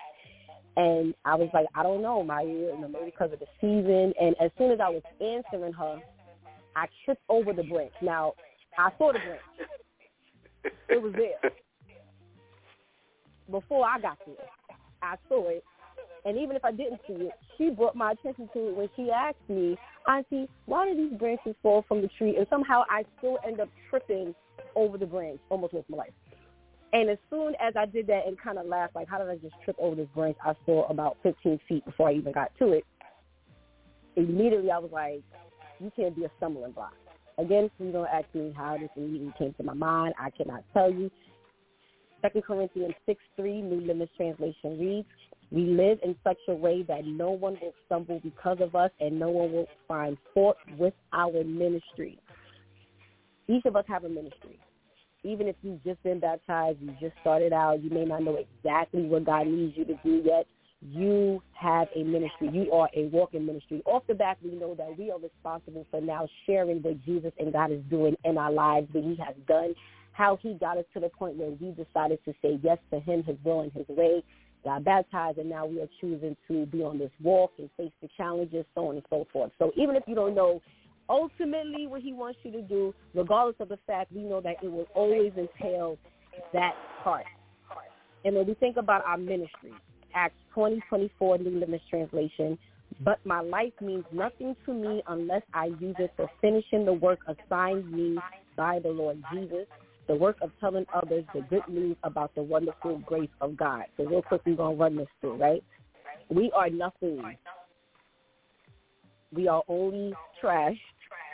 And 0.77 1.15
I 1.25 1.35
was 1.35 1.49
like, 1.53 1.65
I 1.73 1.81
don't 1.81 2.01
know, 2.01 2.21
Maya, 2.23 2.45
you 2.45 2.77
know, 2.79 2.87
maybe 2.87 3.05
because 3.05 3.31
of 3.33 3.39
the 3.39 3.47
season. 3.59 4.13
And 4.21 4.35
as 4.39 4.51
soon 4.57 4.71
as 4.71 4.79
I 4.79 4.89
was 4.89 5.01
answering 5.19 5.73
her, 5.73 5.99
I 6.75 6.85
tripped 7.03 7.23
over 7.27 7.53
the 7.53 7.63
branch. 7.63 7.93
Now, 8.01 8.33
I 8.77 8.89
saw 8.97 9.13
the 9.13 9.19
branch. 9.19 9.41
It 10.89 11.01
was 11.01 11.13
there. 11.13 11.51
Before 13.49 13.85
I 13.85 13.99
got 13.99 14.17
there, 14.25 14.35
I 15.01 15.15
saw 15.29 15.49
it. 15.49 15.63
And 16.25 16.37
even 16.39 16.55
if 16.55 16.65
I 16.65 16.71
didn't 16.71 16.99
see 17.07 17.13
it, 17.13 17.33
she 17.57 17.69
brought 17.69 17.95
my 17.95 18.13
attention 18.13 18.49
to 18.53 18.69
it 18.69 18.75
when 18.75 18.89
she 18.95 19.11
asked 19.11 19.37
me, 19.47 19.77
Auntie, 20.07 20.49
why 20.65 20.89
do 20.89 20.97
these 20.97 21.17
branches 21.19 21.55
fall 21.61 21.85
from 21.87 22.01
the 22.01 22.09
tree? 22.17 22.35
And 22.35 22.47
somehow 22.49 22.83
I 22.89 23.05
still 23.19 23.37
end 23.45 23.59
up 23.59 23.69
tripping 23.89 24.33
over 24.75 24.97
the 24.97 25.05
branch 25.05 25.39
almost 25.49 25.73
with 25.73 25.85
my 25.87 25.97
life. 25.97 26.13
And 26.93 27.09
as 27.09 27.17
soon 27.29 27.55
as 27.61 27.75
I 27.77 27.85
did 27.85 28.07
that 28.07 28.25
and 28.25 28.39
kind 28.39 28.57
of 28.57 28.65
laughed, 28.65 28.95
like, 28.95 29.07
how 29.07 29.19
did 29.19 29.29
I 29.29 29.35
just 29.35 29.53
trip 29.63 29.75
over 29.79 29.95
this 29.95 30.07
branch? 30.15 30.37
I 30.43 30.53
saw 30.65 30.87
about 30.87 31.17
15 31.23 31.59
feet 31.67 31.85
before 31.85 32.09
I 32.09 32.13
even 32.13 32.31
got 32.31 32.51
to 32.59 32.73
it. 32.73 32.85
Immediately, 34.15 34.71
I 34.71 34.79
was 34.79 34.91
like, 34.91 35.21
you 35.79 35.91
can't 35.95 36.15
be 36.15 36.23
a 36.23 36.31
stumbling 36.37 36.71
block. 36.71 36.93
Again, 37.37 37.69
please 37.77 37.91
don't 37.91 38.07
ask 38.07 38.25
me 38.33 38.53
how 38.55 38.77
this 38.77 38.89
immediately 38.95 39.33
came 39.37 39.53
to 39.55 39.63
my 39.63 39.73
mind. 39.73 40.13
I 40.17 40.29
cannot 40.29 40.63
tell 40.73 40.89
you. 40.89 41.11
Second 42.21 42.43
Corinthians 42.43 42.93
6, 43.05 43.21
3, 43.35 43.61
New 43.61 43.81
Living 43.81 44.07
Translation 44.15 44.79
reads, 44.79 45.07
we 45.51 45.61
live 45.61 45.99
in 46.03 46.15
such 46.23 46.39
a 46.47 46.53
way 46.53 46.83
that 46.83 47.05
no 47.05 47.31
one 47.31 47.57
will 47.61 47.73
stumble 47.85 48.19
because 48.23 48.57
of 48.61 48.75
us 48.75 48.91
and 48.99 49.19
no 49.19 49.29
one 49.29 49.51
will 49.51 49.67
find 49.87 50.17
fault 50.33 50.57
with 50.77 50.93
our 51.13 51.43
ministry. 51.43 52.17
Each 53.47 53.65
of 53.65 53.75
us 53.75 53.85
have 53.87 54.03
a 54.03 54.09
ministry. 54.09 54.59
Even 55.23 55.47
if 55.47 55.55
you've 55.61 55.83
just 55.83 56.01
been 56.03 56.19
baptized, 56.19 56.79
you 56.81 56.95
just 56.99 57.13
started 57.21 57.53
out, 57.53 57.83
you 57.83 57.89
may 57.89 58.05
not 58.05 58.23
know 58.23 58.37
exactly 58.37 59.03
what 59.03 59.25
God 59.25 59.47
needs 59.47 59.77
you 59.77 59.85
to 59.85 59.95
do 60.03 60.21
yet. 60.23 60.45
You 60.81 61.41
have 61.53 61.87
a 61.95 62.03
ministry. 62.03 62.49
You 62.51 62.71
are 62.71 62.89
a 62.95 63.05
walking 63.07 63.45
ministry. 63.45 63.81
Off 63.85 64.03
the 64.07 64.13
bat, 64.13 64.37
we 64.43 64.51
know 64.51 64.75
that 64.75 64.95
we 64.97 65.09
are 65.09 65.17
responsible 65.19 65.85
for 65.89 65.99
now 65.99 66.27
sharing 66.45 66.81
what 66.81 67.03
Jesus 67.05 67.31
and 67.39 67.51
God 67.53 67.71
is 67.71 67.81
doing 67.89 68.15
in 68.23 68.37
our 68.37 68.51
lives, 68.51 68.87
what 68.91 69.03
he 69.03 69.15
has 69.15 69.35
done, 69.47 69.73
how 70.11 70.37
he 70.41 70.53
got 70.53 70.77
us 70.77 70.85
to 70.93 70.99
the 70.99 71.09
point 71.09 71.37
where 71.37 71.49
we 71.49 71.71
decided 71.71 72.19
to 72.25 72.33
say 72.41 72.59
yes 72.61 72.77
to 72.91 72.99
him, 72.99 73.23
his 73.23 73.37
will, 73.43 73.61
and 73.61 73.71
his 73.71 73.87
way, 73.89 74.23
got 74.65 74.83
baptized, 74.83 75.37
and 75.37 75.49
now 75.49 75.65
we 75.65 75.79
are 75.79 75.87
choosing 76.01 76.35
to 76.49 76.65
be 76.65 76.83
on 76.83 76.97
this 76.97 77.11
walk 77.23 77.53
and 77.57 77.69
face 77.77 77.91
the 78.01 78.09
challenges, 78.17 78.65
so 78.75 78.87
on 78.87 78.95
and 78.95 79.05
so 79.09 79.25
forth. 79.31 79.51
So 79.57 79.71
even 79.77 79.95
if 79.95 80.03
you 80.07 80.15
don't 80.15 80.35
know 80.35 80.61
ultimately 81.07 81.87
what 81.87 82.01
he 82.01 82.11
wants 82.11 82.39
you 82.43 82.51
to 82.51 82.61
do, 82.63 82.93
regardless 83.13 83.55
of 83.59 83.69
the 83.69 83.77
fact, 83.87 84.11
we 84.11 84.23
know 84.23 84.41
that 84.41 84.55
it 84.61 84.67
will 84.69 84.87
always 84.95 85.31
entail 85.37 85.97
that 86.51 86.73
part. 87.03 87.25
And 88.25 88.35
when 88.35 88.47
we 88.47 88.55
think 88.55 88.77
about 88.77 89.05
our 89.05 89.17
ministry, 89.17 89.71
Acts 90.15 90.35
20, 90.55 90.81
24, 90.89 91.37
New 91.37 91.59
Living 91.59 91.79
Translation, 91.89 92.57
but 93.01 93.23
my 93.23 93.41
life 93.41 93.73
means 93.81 94.03
nothing 94.11 94.55
to 94.65 94.73
me 94.73 95.03
unless 95.07 95.43
I 95.53 95.65
use 95.79 95.95
it 95.99 96.11
for 96.15 96.29
finishing 96.41 96.85
the 96.85 96.93
work 96.93 97.19
assigned 97.27 97.91
me 97.91 98.17
by 98.55 98.79
the 98.79 98.89
Lord 98.89 99.21
Jesus 99.31 99.67
the 100.07 100.15
work 100.15 100.37
of 100.41 100.51
telling 100.59 100.85
others 100.93 101.25
the 101.33 101.41
good 101.49 101.67
news 101.67 101.97
about 102.03 102.33
the 102.35 102.43
wonderful 102.43 102.97
grace 102.99 103.29
of 103.41 103.57
God. 103.57 103.83
So 103.97 104.05
real 104.05 104.21
quick, 104.21 104.41
we're 104.45 104.55
going 104.55 104.77
to 104.77 104.81
run 104.81 104.95
this 104.95 105.07
through, 105.21 105.37
right? 105.37 105.63
We 106.29 106.51
are 106.55 106.69
nothing. 106.69 107.23
We 109.33 109.47
are 109.47 109.63
only 109.67 110.13
trash, 110.39 110.77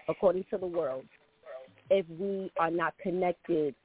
according 0.08 0.46
to 0.52 0.58
the 0.58 0.68
world, 0.68 1.06
if 1.90 2.06
we 2.18 2.52
are 2.58 2.72
not 2.72 2.94
connected 3.02 3.76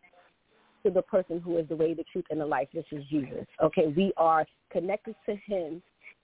to 0.85 0.91
the 0.91 1.03
person 1.03 1.41
who 1.41 1.59
is 1.59 1.69
the 1.69 1.77
way, 1.77 1.95
the 1.95 2.05
truth, 2.13 2.25
and 2.31 2.41
the 2.41 2.47
life, 2.47 2.69
which 2.73 2.93
is 2.93 3.05
Jesus. 3.11 3.45
Okay, 3.63 3.93
we 3.97 4.13
are 4.17 4.47
connected 4.71 5.17
to 5.29 5.37
him. 5.47 5.83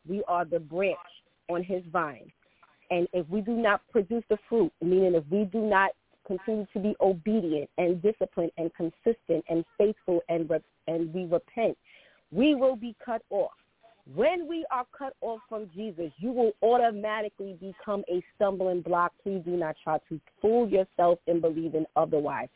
We 0.09 0.22
are 0.28 0.44
the 0.44 0.60
branch 0.60 0.98
on 1.48 1.64
his 1.64 1.82
vine. 1.93 2.30
And 2.90 3.09
if 3.12 3.28
we 3.28 3.40
do 3.40 3.52
not 3.52 3.80
produce 3.90 4.22
the 4.28 4.39
fruit, 4.48 4.72
meaning 4.80 5.14
if 5.14 5.24
we 5.30 5.44
do 5.44 5.60
not 5.60 5.90
continue 6.27 6.66
to 6.73 6.78
be 6.78 6.94
obedient 7.01 7.69
and 7.78 8.01
disciplined 8.03 8.53
and 8.59 8.70
consistent 8.74 9.44
and 9.49 9.65
faithful 9.78 10.20
and 10.28 10.51
and 10.86 11.12
we 11.15 11.24
repent, 11.24 11.77
we 12.31 12.55
will 12.55 12.77
be 12.77 12.97
cut 13.05 13.23
off. 13.31 13.53
When 14.15 14.49
we 14.49 14.66
are 14.73 14.85
cut 14.97 15.15
off 15.20 15.40
from 15.49 15.70
Jesus, 15.74 16.11
you 16.19 16.32
will 16.32 16.53
automatically 16.61 17.57
become 17.61 18.03
a 18.11 18.23
stumbling 18.35 18.81
block. 18.81 19.12
Please 19.23 19.43
do 19.44 19.53
not 19.53 19.77
try 19.85 19.99
to 20.09 20.20
fool 20.40 20.69
yourself 20.69 21.20
in 21.28 21.40
believing 21.40 21.85
otherwise. 21.94 22.49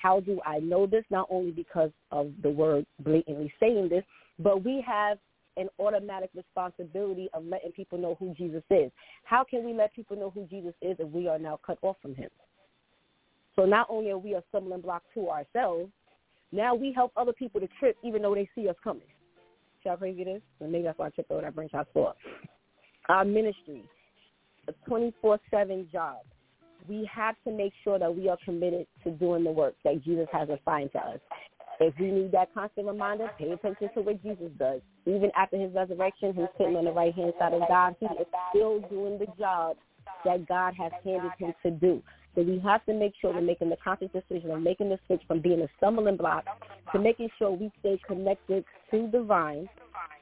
How 0.00 0.20
do 0.20 0.40
I 0.46 0.60
know 0.60 0.86
this? 0.86 1.04
Not 1.10 1.28
only 1.30 1.50
because 1.50 1.90
of 2.10 2.32
the 2.42 2.48
word 2.48 2.86
blatantly 3.00 3.52
saying 3.60 3.90
this, 3.90 4.04
but 4.38 4.64
we 4.64 4.82
have 4.86 5.18
an 5.56 5.68
automatic 5.78 6.30
responsibility 6.34 7.28
of 7.32 7.44
letting 7.44 7.72
people 7.72 7.98
know 7.98 8.16
who 8.18 8.34
Jesus 8.34 8.62
is. 8.70 8.90
How 9.24 9.44
can 9.44 9.64
we 9.64 9.72
let 9.72 9.94
people 9.94 10.16
know 10.16 10.30
who 10.30 10.46
Jesus 10.46 10.74
is 10.82 10.96
if 10.98 11.08
we 11.10 11.28
are 11.28 11.38
now 11.38 11.60
cut 11.64 11.78
off 11.82 11.96
from 12.02 12.14
him? 12.14 12.30
So 13.56 13.64
not 13.64 13.86
only 13.88 14.10
are 14.10 14.18
we 14.18 14.34
a 14.34 14.42
stumbling 14.48 14.80
block 14.80 15.02
to 15.14 15.28
ourselves, 15.28 15.90
now 16.52 16.74
we 16.74 16.92
help 16.92 17.12
other 17.16 17.32
people 17.32 17.60
to 17.60 17.68
trip 17.78 17.96
even 18.04 18.22
though 18.22 18.34
they 18.34 18.48
see 18.54 18.68
us 18.68 18.76
coming. 18.82 19.02
See 19.82 19.88
how 19.88 19.96
crazy 19.96 20.22
it 20.22 20.28
is? 20.28 20.42
And 20.60 20.72
maybe 20.72 20.84
that's 20.84 20.98
why 20.98 21.06
I 21.06 21.10
tripped 21.10 21.30
over 21.30 21.42
that 21.42 21.54
branch 21.54 21.72
I 21.74 21.84
saw. 21.92 22.12
Our 23.08 23.24
ministry, 23.24 23.84
a 24.68 24.90
24-7 24.90 25.90
job. 25.90 26.18
We 26.88 27.08
have 27.14 27.36
to 27.44 27.52
make 27.52 27.72
sure 27.82 27.98
that 27.98 28.14
we 28.14 28.28
are 28.28 28.36
committed 28.44 28.86
to 29.04 29.10
doing 29.10 29.44
the 29.44 29.50
work 29.50 29.74
that 29.84 30.04
Jesus 30.04 30.26
has 30.32 30.48
assigned 30.48 30.92
to 30.92 30.98
us. 30.98 31.20
If 31.80 31.94
we 31.98 32.10
need 32.10 32.32
that 32.32 32.52
constant 32.54 32.86
reminder, 32.86 33.28
pay 33.38 33.50
attention 33.50 33.88
to 33.94 34.02
what 34.02 34.22
Jesus 34.22 34.50
does. 34.58 34.80
Even 35.06 35.30
after 35.36 35.56
his 35.56 35.74
resurrection, 35.74 36.34
he's 36.34 36.46
sitting 36.56 36.76
on 36.76 36.84
the 36.84 36.92
right-hand 36.92 37.32
side 37.38 37.52
of 37.52 37.62
God. 37.68 37.96
He 37.98 38.06
is 38.06 38.26
still 38.50 38.80
doing 38.88 39.18
the 39.18 39.26
job 39.38 39.76
that 40.24 40.46
God 40.46 40.74
has 40.78 40.92
handed 41.04 41.32
him 41.38 41.52
to 41.62 41.70
do. 41.70 42.02
So 42.34 42.42
we 42.42 42.58
have 42.60 42.84
to 42.86 42.94
make 42.94 43.14
sure 43.20 43.32
we're 43.32 43.40
making 43.40 43.70
the 43.70 43.76
conscious 43.82 44.08
decision 44.12 44.50
of 44.50 44.60
making 44.60 44.88
the 44.88 44.98
switch 45.06 45.22
from 45.28 45.40
being 45.40 45.60
a 45.62 45.68
stumbling 45.76 46.16
block 46.16 46.44
to 46.92 46.98
making 46.98 47.28
sure 47.38 47.50
we 47.52 47.70
stay 47.80 48.00
connected 48.06 48.64
to 48.90 49.08
the 49.12 49.22
vine, 49.22 49.68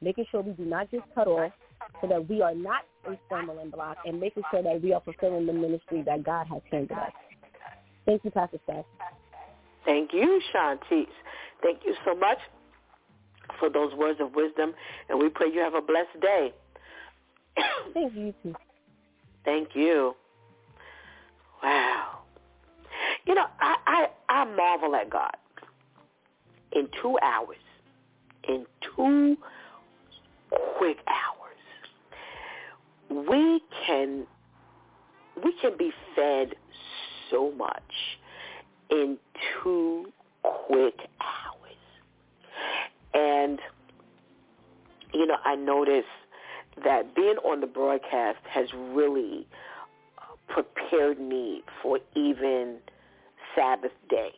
making 0.01 0.25
sure 0.29 0.41
we 0.41 0.51
do 0.51 0.65
not 0.65 0.91
just 0.91 1.03
cut 1.15 1.27
off 1.27 1.51
so 2.01 2.07
that 2.07 2.29
we 2.29 2.41
are 2.41 2.53
not 2.53 2.83
a 3.07 3.17
stumbling 3.25 3.71
block 3.71 3.97
and 4.05 4.19
making 4.19 4.43
sure 4.51 4.61
that 4.61 4.81
we 4.81 4.93
are 4.93 5.01
fulfilling 5.01 5.47
the 5.47 5.53
ministry 5.53 6.03
that 6.03 6.23
God 6.23 6.47
has 6.47 6.61
handed 6.71 6.97
us. 6.97 7.11
Thank 8.05 8.23
you, 8.23 8.31
Pastor 8.31 8.59
Steph. 8.65 8.85
Thank 9.85 10.13
you, 10.13 10.39
Shantice. 10.53 11.07
Thank 11.61 11.79
you 11.85 11.95
so 12.05 12.15
much 12.15 12.37
for 13.59 13.69
those 13.69 13.93
words 13.95 14.19
of 14.21 14.33
wisdom, 14.35 14.73
and 15.09 15.19
we 15.19 15.29
pray 15.29 15.51
you 15.51 15.59
have 15.59 15.73
a 15.73 15.81
blessed 15.81 16.19
day. 16.21 16.53
Thank 17.93 18.13
you, 18.13 18.33
too. 18.43 18.53
Thank 19.45 19.69
you. 19.73 20.15
Wow. 21.63 22.19
You 23.25 23.35
know, 23.35 23.45
I, 23.59 23.75
I, 23.87 24.07
I 24.29 24.45
marvel 24.55 24.95
at 24.95 25.09
God. 25.09 25.35
In 26.73 26.87
two 27.01 27.17
hours, 27.21 27.57
in 28.47 28.65
two 28.95 29.37
quick 30.77 30.97
hours, 31.07 31.57
we 33.29 33.61
can 33.85 34.25
we 35.43 35.53
can 35.61 35.77
be 35.77 35.91
fed 36.15 36.55
so 37.29 37.51
much 37.51 37.83
in 38.89 39.19
two 39.61 40.11
quick 40.41 40.95
hours. 41.21 41.77
And 43.13 43.59
you 45.13 45.27
know, 45.27 45.37
I 45.45 45.55
noticed 45.55 46.07
that 46.83 47.15
being 47.15 47.37
on 47.45 47.61
the 47.61 47.67
broadcast 47.67 48.39
has 48.49 48.67
really 48.73 49.45
prepared 50.47 51.19
me 51.19 51.63
for 51.81 51.99
even 52.15 52.77
Sabbath 53.55 53.91
day. 54.09 54.31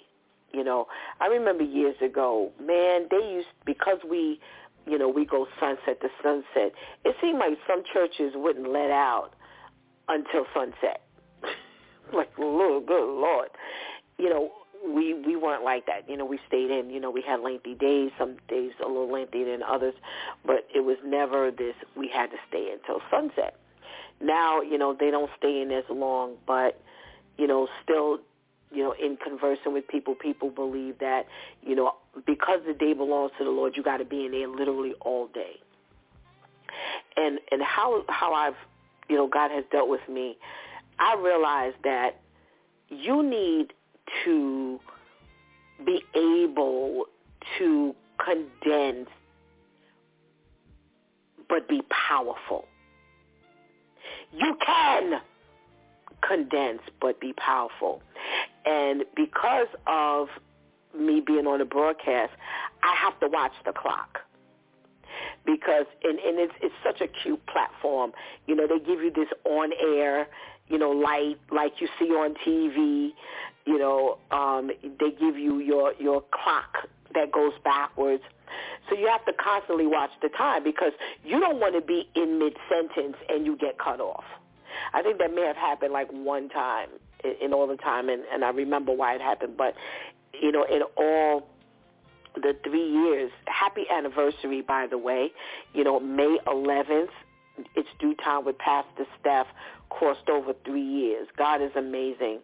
You 0.54 0.64
know, 0.64 0.88
I 1.20 1.28
remember 1.28 1.64
years 1.64 1.96
ago, 2.02 2.52
man, 2.62 3.08
they 3.12 3.18
used 3.18 3.48
because 3.66 3.98
we, 4.10 4.40
you 4.86 4.98
know, 4.98 5.10
we 5.10 5.26
go 5.26 5.48
sunset 5.60 6.00
to 6.02 6.08
sunset. 6.24 6.74
It 7.04 7.16
seemed 7.22 7.40
like 7.40 7.58
some 7.68 7.84
churches 7.94 8.34
wouldn't 8.36 8.72
let 8.72 8.90
out 8.90 9.32
until 10.08 10.46
sunset. 10.54 11.02
like, 12.14 12.30
Lord, 12.38 12.86
good 12.86 13.20
Lord, 13.20 13.50
you 14.18 14.30
know, 14.30 14.52
we 14.88 15.14
we 15.14 15.36
weren't 15.36 15.64
like 15.64 15.86
that. 15.88 16.08
You 16.10 16.16
know, 16.16 16.26
we 16.26 16.40
stayed 16.48 16.72
in. 16.72 16.90
You 16.90 17.00
know, 17.00 17.10
we 17.10 17.22
had 17.22 17.42
lengthy 17.42 17.74
days. 17.74 18.12
Some 18.18 18.38
days 18.48 18.72
a 18.84 18.88
little 18.88 19.12
lengthier 19.12 19.52
than 19.52 19.64
others, 19.64 19.96
but 20.46 20.68
it 20.74 20.82
was 20.82 20.98
never 21.04 21.52
this. 21.52 21.76
We 21.98 22.08
had 22.08 22.28
to 22.28 22.38
stay 22.48 22.72
until 22.72 23.02
sunset. 23.10 23.58
Now, 24.22 24.62
you 24.62 24.78
know, 24.78 24.96
they 24.98 25.12
don't 25.12 25.30
stay 25.38 25.62
in 25.62 25.72
as 25.72 25.84
long, 25.90 26.36
but, 26.48 26.80
you 27.38 27.48
know, 27.48 27.68
still 27.84 28.20
you 28.72 28.84
know, 28.84 28.94
in 29.02 29.18
conversing 29.18 29.74
with 29.74 29.88
people, 29.88 30.16
people 30.16 30.50
believe 30.50 31.00
that, 31.00 31.28
you 31.62 31.76
know, 31.76 31.94
because 32.26 32.60
the 32.68 32.74
day 32.74 32.94
belongs 32.94 33.32
to 33.38 33.44
the 33.46 33.50
Lord, 33.50 33.78
you 33.78 33.84
got 33.84 33.98
to 33.98 34.06
be 34.06 34.26
in 34.26 34.32
there 34.32 34.48
literally 34.48 34.94
all 35.02 35.28
day. 35.28 35.60
And 37.16 37.40
and 37.52 37.62
how 37.62 38.04
how 38.10 38.34
I've, 38.34 38.56
you 39.08 39.16
know, 39.16 39.28
God 39.28 39.52
has 39.52 39.64
dealt 39.72 39.88
with 39.88 40.02
me, 40.10 40.38
I 41.00 41.16
realize 41.16 41.74
that 41.84 42.20
you 42.90 43.24
need 43.24 43.72
to 44.26 44.80
be 45.86 46.02
able 46.14 47.06
to 47.58 47.96
condense 48.24 49.10
but 51.48 51.70
be 51.70 51.82
powerful. 52.10 52.66
You 54.36 54.58
can 54.66 55.22
condense 56.28 56.82
but 57.02 57.20
be 57.20 57.34
powerful. 57.34 58.02
And 58.66 59.04
because 59.16 59.68
of 59.88 60.28
me 60.98 61.22
being 61.26 61.46
on 61.46 61.60
the 61.60 61.66
broadcast, 61.66 62.32
I 62.84 62.96
have 62.96 63.20
to 63.20 63.28
watch 63.28 63.54
the 63.66 63.74
clock. 63.74 64.20
Because 65.46 65.86
and, 66.04 66.20
and 66.20 66.40
it's 66.40 66.54
it's 66.62 66.76
such 66.84 67.02
a 67.02 67.08
cute 67.08 67.42
platform. 67.46 68.12
You 68.48 68.56
know, 68.56 68.68
they 68.68 68.80
give 68.80 69.00
you 69.02 69.12
this 69.16 69.30
on 69.46 69.72
air, 69.80 70.28
you 70.68 70.78
know, 70.78 70.90
light 70.92 71.38
like 71.52 71.74
you 71.80 71.88
see 72.00 72.10
on 72.10 72.36
TV. 72.46 73.12
You 73.66 73.78
know, 73.78 74.18
um, 74.32 74.72
they 74.84 75.12
give 75.12 75.38
you 75.38 75.60
your 75.60 75.94
your 76.00 76.24
clock 76.32 76.90
that 77.16 77.32
goes 77.32 77.54
backwards. 77.64 78.24
So 78.90 78.96
you 78.96 79.08
have 79.08 79.26
to 79.26 79.34
constantly 79.34 79.88
watch 79.88 80.12
the 80.22 80.30
time 80.30 80.64
because 80.64 80.92
you 81.24 81.40
don't 81.40 81.60
want 81.60 81.76
to 81.76 81.82
be 81.82 82.10
in 82.16 82.40
mid 82.40 82.56
sentence 82.70 83.18
and 83.30 83.46
you 83.46 83.58
get 83.58 83.80
cut 83.80 84.00
off. 84.00 84.24
I 84.94 85.02
think 85.02 85.18
that 85.20 85.34
may 85.34 85.46
have 85.46 85.56
happened 85.56 85.94
like 85.94 86.10
one 86.12 86.50
time 86.50 86.90
in, 87.24 87.34
in 87.42 87.54
all 87.54 87.68
the 87.68 87.78
time, 87.78 88.10
and, 88.10 88.24
and 88.32 88.44
I 88.44 88.50
remember 88.50 88.92
why 88.94 89.16
it 89.16 89.22
happened. 89.22 89.58
But 89.58 89.74
you 90.40 90.52
know, 90.52 90.66
in 90.66 90.82
all 90.98 91.48
the 92.36 92.56
three 92.64 92.88
years, 92.88 93.32
happy 93.48 93.84
anniversary, 93.92 94.62
by 94.62 94.88
the 94.88 94.98
way. 94.98 95.32
You 95.74 95.84
know, 95.84 96.00
May 96.00 96.38
11th, 96.48 97.10
it's 97.76 97.88
DEW 98.00 98.16
Time 98.16 98.46
with 98.46 98.58
Pastor 98.58 99.06
Steph 99.20 99.48
crossed 99.90 100.30
over 100.30 100.54
three 100.66 100.84
years. 100.84 101.28
God 101.38 101.62
is 101.62 101.72
amazing. 101.76 102.40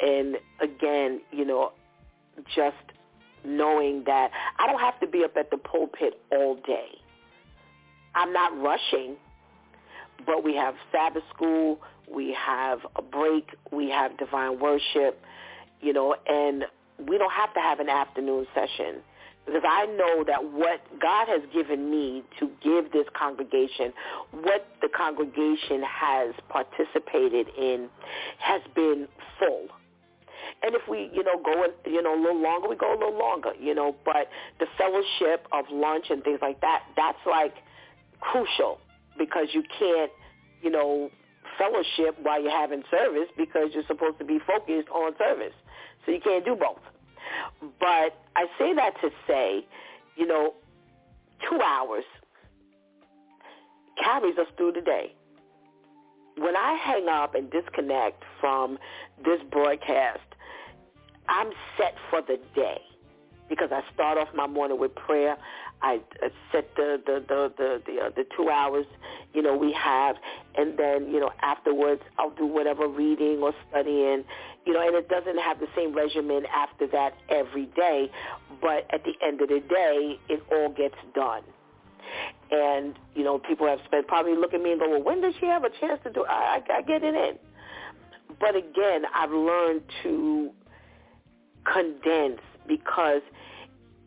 And 0.00 0.36
again, 0.60 1.20
you 1.30 1.44
know, 1.44 1.72
just 2.54 2.76
knowing 3.44 4.04
that 4.06 4.30
I 4.58 4.66
don't 4.66 4.80
have 4.80 4.98
to 5.00 5.06
be 5.06 5.24
up 5.24 5.36
at 5.36 5.50
the 5.50 5.56
pulpit 5.56 6.20
all 6.30 6.56
day. 6.56 6.88
I'm 8.14 8.32
not 8.32 8.56
rushing 8.60 9.16
but 10.26 10.44
we 10.44 10.54
have 10.54 10.74
Sabbath 10.92 11.22
school, 11.34 11.80
we 12.12 12.36
have 12.38 12.80
a 12.96 13.02
break, 13.02 13.50
we 13.72 13.90
have 13.90 14.16
divine 14.18 14.58
worship, 14.58 15.20
you 15.80 15.92
know, 15.92 16.14
and 16.26 16.64
we 17.08 17.18
don't 17.18 17.32
have 17.32 17.52
to 17.54 17.60
have 17.60 17.80
an 17.80 17.88
afternoon 17.88 18.46
session 18.54 19.02
because 19.46 19.62
I 19.68 19.84
know 19.86 20.24
that 20.26 20.42
what 20.42 20.80
God 21.02 21.28
has 21.28 21.42
given 21.52 21.90
me 21.90 22.22
to 22.40 22.50
give 22.62 22.92
this 22.92 23.04
congregation, 23.18 23.92
what 24.32 24.66
the 24.80 24.88
congregation 24.88 25.82
has 25.82 26.34
participated 26.48 27.48
in 27.58 27.90
has 28.38 28.62
been 28.74 29.06
full. 29.38 29.68
And 30.62 30.74
if 30.74 30.82
we, 30.88 31.10
you 31.12 31.22
know, 31.22 31.40
go, 31.42 31.66
you 31.86 32.02
know, 32.02 32.14
a 32.14 32.20
little 32.20 32.42
longer, 32.42 32.68
we 32.68 32.76
go 32.76 32.92
a 32.92 32.98
little 32.98 33.18
longer, 33.18 33.52
you 33.60 33.74
know, 33.74 33.94
but 34.04 34.28
the 34.60 34.66
fellowship 34.78 35.46
of 35.52 35.64
lunch 35.70 36.06
and 36.10 36.22
things 36.22 36.38
like 36.42 36.60
that, 36.60 36.84
that's 36.96 37.18
like 37.26 37.54
crucial 38.20 38.78
because 39.18 39.48
you 39.52 39.62
can't, 39.78 40.10
you 40.62 40.70
know, 40.70 41.10
fellowship 41.58 42.18
while 42.22 42.42
you're 42.42 42.50
having 42.50 42.82
service 42.90 43.28
because 43.36 43.68
you're 43.72 43.86
supposed 43.86 44.18
to 44.18 44.24
be 44.24 44.38
focused 44.46 44.88
on 44.88 45.12
service. 45.18 45.54
So 46.04 46.12
you 46.12 46.20
can't 46.20 46.44
do 46.44 46.56
both. 46.56 46.80
But 47.80 48.18
I 48.36 48.46
say 48.58 48.74
that 48.74 48.94
to 49.02 49.10
say, 49.26 49.66
you 50.16 50.26
know, 50.26 50.54
two 51.48 51.60
hours 51.60 52.04
carries 54.02 54.38
us 54.38 54.46
through 54.56 54.72
the 54.72 54.80
day. 54.80 55.14
When 56.36 56.56
I 56.56 56.76
hang 56.82 57.08
up 57.08 57.34
and 57.34 57.50
disconnect 57.50 58.22
from 58.40 58.78
this 59.24 59.40
broadcast, 59.50 60.20
I'm 61.28 61.50
set 61.78 61.94
for 62.10 62.22
the 62.22 62.38
day 62.54 62.80
because 63.48 63.70
I 63.72 63.82
start 63.92 64.18
off 64.18 64.28
my 64.34 64.46
morning 64.46 64.78
with 64.78 64.94
prayer. 64.94 65.36
I 65.82 66.00
set 66.50 66.74
the 66.76 67.00
the 67.04 67.24
the 67.28 67.52
the 67.56 67.82
the, 67.86 68.00
uh, 68.00 68.10
the 68.16 68.24
two 68.36 68.48
hours, 68.48 68.86
you 69.34 69.42
know, 69.42 69.56
we 69.56 69.72
have, 69.72 70.16
and 70.56 70.78
then 70.78 71.08
you 71.10 71.20
know 71.20 71.30
afterwards 71.42 72.02
I'll 72.18 72.30
do 72.30 72.46
whatever 72.46 72.88
reading 72.88 73.40
or 73.42 73.52
studying, 73.68 74.24
you 74.64 74.72
know, 74.72 74.86
and 74.86 74.96
it 74.96 75.08
doesn't 75.08 75.38
have 75.38 75.60
the 75.60 75.68
same 75.76 75.94
regimen 75.94 76.44
after 76.54 76.86
that 76.88 77.14
every 77.28 77.66
day, 77.76 78.10
but 78.60 78.86
at 78.92 79.04
the 79.04 79.12
end 79.26 79.42
of 79.42 79.48
the 79.48 79.60
day, 79.60 80.18
it 80.28 80.42
all 80.50 80.70
gets 80.70 80.96
done. 81.14 81.42
And 82.50 82.94
you 83.14 83.24
know, 83.24 83.38
people 83.38 83.66
have 83.66 83.80
spent 83.84 84.06
probably 84.06 84.36
look 84.36 84.54
at 84.54 84.62
me 84.62 84.72
and 84.72 84.80
go, 84.80 84.88
well, 84.88 85.02
when 85.02 85.20
does 85.20 85.34
she 85.38 85.46
have 85.46 85.64
a 85.64 85.70
chance 85.80 86.00
to 86.04 86.12
do? 86.12 86.24
I, 86.24 86.60
I, 86.70 86.78
I 86.78 86.82
get 86.82 87.02
it 87.02 87.14
in. 87.14 87.38
But 88.40 88.56
again, 88.56 89.02
I've 89.14 89.30
learned 89.30 89.82
to 90.02 90.50
condense 91.70 92.40
because 92.66 93.22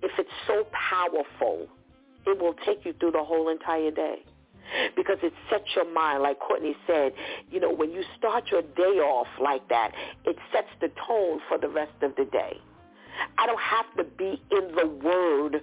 if 0.01 0.11
it's 0.17 0.29
so 0.45 0.67
powerful, 0.71 1.67
it 2.25 2.39
will 2.39 2.55
take 2.65 2.85
you 2.85 2.93
through 2.99 3.11
the 3.11 3.23
whole 3.23 3.49
entire 3.49 3.91
day 3.91 4.23
because 4.95 5.17
it 5.23 5.33
sets 5.49 5.65
your 5.75 5.91
mind, 5.91 6.23
like 6.23 6.39
Courtney 6.39 6.75
said, 6.85 7.13
you 7.49 7.59
know, 7.59 7.71
when 7.73 7.91
you 7.91 8.03
start 8.17 8.51
your 8.51 8.61
day 8.61 8.99
off 8.99 9.27
like 9.41 9.67
that, 9.69 9.91
it 10.25 10.35
sets 10.51 10.67
the 10.81 10.89
tone 11.07 11.39
for 11.47 11.57
the 11.57 11.69
rest 11.69 11.93
of 12.01 12.15
the 12.15 12.25
day. 12.25 12.57
I 13.37 13.45
don't 13.45 13.61
have 13.61 13.85
to 13.97 14.03
be 14.03 14.41
in 14.51 14.75
the 14.75 14.87
Word 14.87 15.61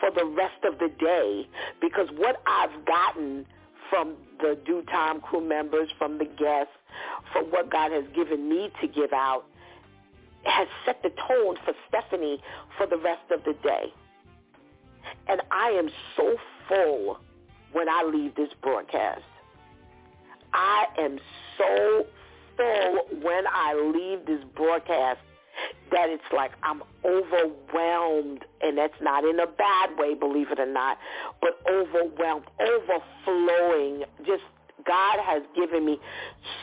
for 0.00 0.10
the 0.10 0.24
rest 0.24 0.64
of 0.64 0.78
the 0.78 0.88
day 0.98 1.48
because 1.80 2.08
what 2.16 2.42
I've 2.46 2.84
gotten 2.84 3.46
from 3.88 4.16
the 4.40 4.58
DEW 4.64 4.82
time 4.82 5.20
crew 5.20 5.46
members, 5.46 5.88
from 5.98 6.18
the 6.18 6.24
guests, 6.24 6.72
from 7.32 7.46
what 7.46 7.70
God 7.70 7.92
has 7.92 8.04
given 8.14 8.48
me 8.48 8.70
to 8.80 8.88
give 8.88 9.12
out, 9.12 9.44
has 10.44 10.68
set 10.84 11.02
the 11.02 11.10
tone 11.10 11.56
for 11.64 11.74
Stephanie 11.88 12.40
for 12.76 12.86
the 12.86 12.96
rest 12.96 13.30
of 13.30 13.44
the 13.44 13.54
day. 13.62 13.92
And 15.28 15.40
I 15.50 15.70
am 15.70 15.88
so 16.16 16.36
full 16.68 17.18
when 17.72 17.88
I 17.88 18.04
leave 18.04 18.34
this 18.34 18.50
broadcast. 18.62 19.22
I 20.52 20.86
am 20.98 21.18
so 21.58 22.06
full 22.56 23.20
when 23.22 23.44
I 23.46 23.74
leave 23.94 24.26
this 24.26 24.44
broadcast 24.54 25.20
that 25.90 26.08
it's 26.08 26.22
like 26.34 26.52
I'm 26.62 26.82
overwhelmed, 27.04 28.44
and 28.62 28.78
that's 28.78 29.00
not 29.00 29.24
in 29.24 29.40
a 29.40 29.46
bad 29.46 29.90
way, 29.98 30.14
believe 30.14 30.50
it 30.50 30.58
or 30.58 30.66
not, 30.66 30.98
but 31.40 31.60
overwhelmed, 31.70 32.46
overflowing, 32.60 34.04
just 34.24 34.42
God 34.86 35.18
has 35.24 35.42
given 35.54 35.84
me 35.84 35.98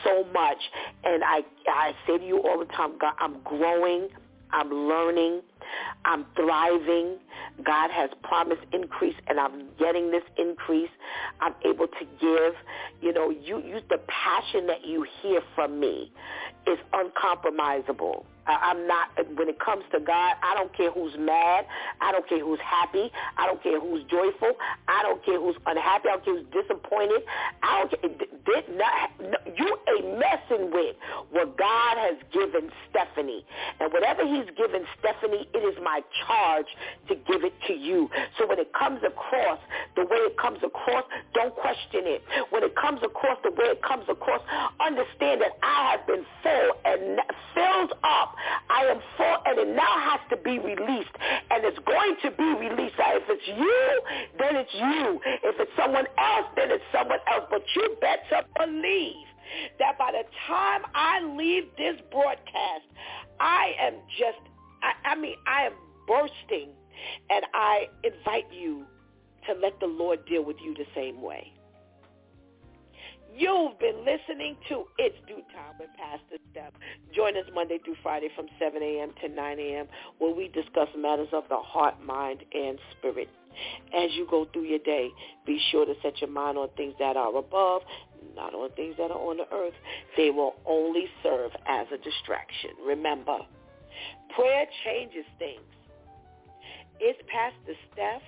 so 0.04 0.24
much, 0.32 0.58
and 1.04 1.22
I 1.24 1.40
I 1.68 1.92
say 2.06 2.18
to 2.18 2.24
you 2.24 2.38
all 2.38 2.58
the 2.58 2.72
time, 2.72 2.98
God, 2.98 3.14
I'm 3.20 3.40
growing, 3.44 4.08
I'm 4.50 4.70
learning, 4.70 5.42
I'm 6.04 6.24
thriving. 6.36 7.16
God 7.64 7.90
has 7.90 8.10
promised 8.22 8.62
increase, 8.72 9.16
and 9.26 9.40
I'm 9.40 9.68
getting 9.78 10.10
this 10.10 10.22
increase. 10.36 10.90
I'm 11.40 11.54
able 11.64 11.86
to 11.86 12.04
give. 12.20 12.54
You 13.00 13.12
know, 13.12 13.30
you, 13.30 13.62
the 13.88 14.00
passion 14.08 14.66
that 14.66 14.86
you 14.86 15.06
hear 15.22 15.40
from 15.54 15.80
me 15.80 16.12
is 16.66 16.78
uncompromisable. 16.92 18.24
I'm 18.48 18.86
not, 18.86 19.08
when 19.36 19.48
it 19.48 19.60
comes 19.60 19.84
to 19.92 20.00
God, 20.00 20.36
I 20.42 20.54
don't 20.54 20.74
care 20.74 20.90
who's 20.90 21.12
mad. 21.18 21.66
I 22.00 22.12
don't 22.12 22.26
care 22.26 22.40
who's 22.40 22.60
happy. 22.64 23.10
I 23.36 23.46
don't 23.46 23.62
care 23.62 23.78
who's 23.78 24.02
joyful. 24.04 24.52
I 24.88 25.02
don't 25.02 25.22
care 25.24 25.38
who's 25.38 25.56
unhappy. 25.66 26.08
I 26.08 26.16
don't 26.16 26.24
care 26.24 26.36
who's 26.36 26.46
disappointed. 26.52 27.22
I 27.62 27.84
don't 27.84 27.90
care. 27.90 28.28
You 29.54 29.78
ain't 29.88 30.18
messing 30.18 30.72
with 30.72 30.96
what 31.30 31.58
God 31.58 31.98
has 31.98 32.16
given 32.32 32.70
Stephanie. 32.88 33.44
And 33.80 33.92
whatever 33.92 34.24
he's 34.26 34.48
given 34.56 34.84
Stephanie, 34.98 35.47
it 35.54 35.62
is 35.64 35.76
my 35.82 36.00
charge 36.26 36.66
to 37.08 37.14
give 37.14 37.44
it 37.44 37.54
to 37.66 37.72
you. 37.74 38.08
So 38.38 38.46
when 38.46 38.58
it 38.58 38.72
comes 38.72 39.00
across 39.04 39.58
the 39.96 40.02
way 40.02 40.18
it 40.28 40.36
comes 40.38 40.58
across, 40.64 41.04
don't 41.34 41.54
question 41.54 42.06
it. 42.06 42.22
When 42.50 42.62
it 42.62 42.74
comes 42.76 43.00
across 43.02 43.38
the 43.42 43.50
way 43.50 43.72
it 43.72 43.82
comes 43.82 44.04
across, 44.08 44.40
understand 44.80 45.40
that 45.42 45.58
I 45.62 45.96
have 45.96 46.06
been 46.06 46.24
full 46.42 46.68
and 46.84 47.20
filled 47.54 47.92
up 48.04 48.34
I 48.70 48.84
am 48.86 49.00
full 49.16 49.36
and 49.46 49.58
it 49.58 49.68
now 49.74 49.94
has 50.00 50.20
to 50.30 50.36
be 50.36 50.58
released. 50.58 51.14
And 51.50 51.64
it's 51.64 51.78
going 51.80 52.16
to 52.22 52.30
be 52.30 52.68
released. 52.68 52.94
If 52.98 53.24
it's 53.28 53.48
you, 53.48 54.00
then 54.38 54.56
it's 54.56 54.74
you. 54.74 55.20
If 55.42 55.56
it's 55.58 55.72
someone 55.76 56.06
else, 56.18 56.46
then 56.56 56.70
it's 56.70 56.84
someone 56.92 57.18
else. 57.32 57.44
But 57.50 57.62
you 57.74 57.96
better 58.00 58.46
believe 58.58 59.26
that 59.78 59.98
by 59.98 60.12
the 60.12 60.24
time 60.46 60.82
I 60.94 61.22
leave 61.24 61.64
this 61.76 61.96
broadcast, 62.10 62.84
I 63.40 63.72
am 63.80 63.94
just, 64.18 64.42
I, 64.82 65.10
I 65.10 65.14
mean, 65.16 65.36
I 65.46 65.66
am 65.66 65.72
bursting. 66.06 66.70
And 67.30 67.44
I 67.54 67.86
invite 68.02 68.52
you 68.52 68.84
to 69.46 69.54
let 69.60 69.78
the 69.80 69.86
Lord 69.86 70.24
deal 70.26 70.44
with 70.44 70.56
you 70.62 70.74
the 70.74 70.86
same 70.94 71.22
way. 71.22 71.52
You've 73.36 73.78
been 73.78 74.04
listening 74.04 74.56
to 74.68 74.84
It's 74.98 75.14
DEW 75.28 75.36
Time 75.54 75.76
with 75.78 75.90
Pastor 75.96 76.42
Steph. 76.50 76.72
Join 77.14 77.36
us 77.36 77.44
Monday 77.54 77.78
through 77.84 77.94
Friday 78.02 78.30
from 78.34 78.46
7 78.58 78.82
a.m. 78.82 79.12
to 79.22 79.28
9 79.28 79.58
a.m. 79.60 79.86
where 80.18 80.34
we 80.34 80.48
discuss 80.48 80.88
matters 80.96 81.28
of 81.32 81.44
the 81.48 81.58
heart, 81.58 82.02
mind, 82.04 82.40
and 82.52 82.78
spirit. 82.98 83.28
As 83.94 84.10
you 84.14 84.26
go 84.28 84.46
through 84.52 84.64
your 84.64 84.80
day, 84.80 85.10
be 85.46 85.60
sure 85.70 85.86
to 85.86 85.94
set 86.02 86.20
your 86.20 86.30
mind 86.30 86.58
on 86.58 86.68
things 86.76 86.94
that 86.98 87.16
are 87.16 87.36
above, 87.36 87.82
not 88.34 88.54
on 88.54 88.70
things 88.72 88.96
that 88.98 89.12
are 89.12 89.18
on 89.18 89.36
the 89.36 89.54
earth. 89.54 89.74
They 90.16 90.30
will 90.30 90.54
only 90.66 91.06
serve 91.22 91.52
as 91.68 91.86
a 91.92 91.98
distraction. 91.98 92.70
Remember, 92.84 93.38
prayer 94.34 94.66
changes 94.84 95.24
things. 95.38 95.60
It's 97.00 97.20
Pastor 97.28 97.78
Steph. 97.92 98.22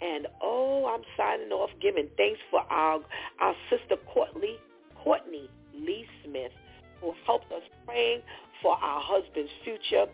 And 0.00 0.28
oh, 0.40 0.86
I'm 0.86 1.02
signing 1.16 1.50
off 1.50 1.70
giving 1.82 2.08
thanks 2.16 2.38
for 2.50 2.60
our 2.70 3.00
our 3.40 3.54
sister 3.68 3.96
Courtney 4.12 4.56
Courtney 5.02 5.50
Lee 5.74 6.06
Smith, 6.24 6.52
who 7.00 7.12
helped 7.26 7.50
us 7.52 7.62
praying 7.84 8.20
for 8.62 8.74
our 8.76 9.00
husband's 9.02 9.50
future. 9.64 10.06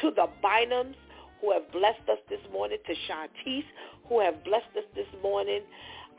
To 0.00 0.10
the 0.10 0.26
Bynums, 0.42 0.94
who 1.40 1.52
have 1.52 1.70
blessed 1.72 2.08
us 2.10 2.18
this 2.30 2.40
morning. 2.52 2.78
To 2.86 2.94
Shantice, 3.06 3.64
who 4.08 4.20
have 4.20 4.42
blessed 4.44 4.76
us 4.76 4.84
this 4.94 5.06
morning. 5.22 5.60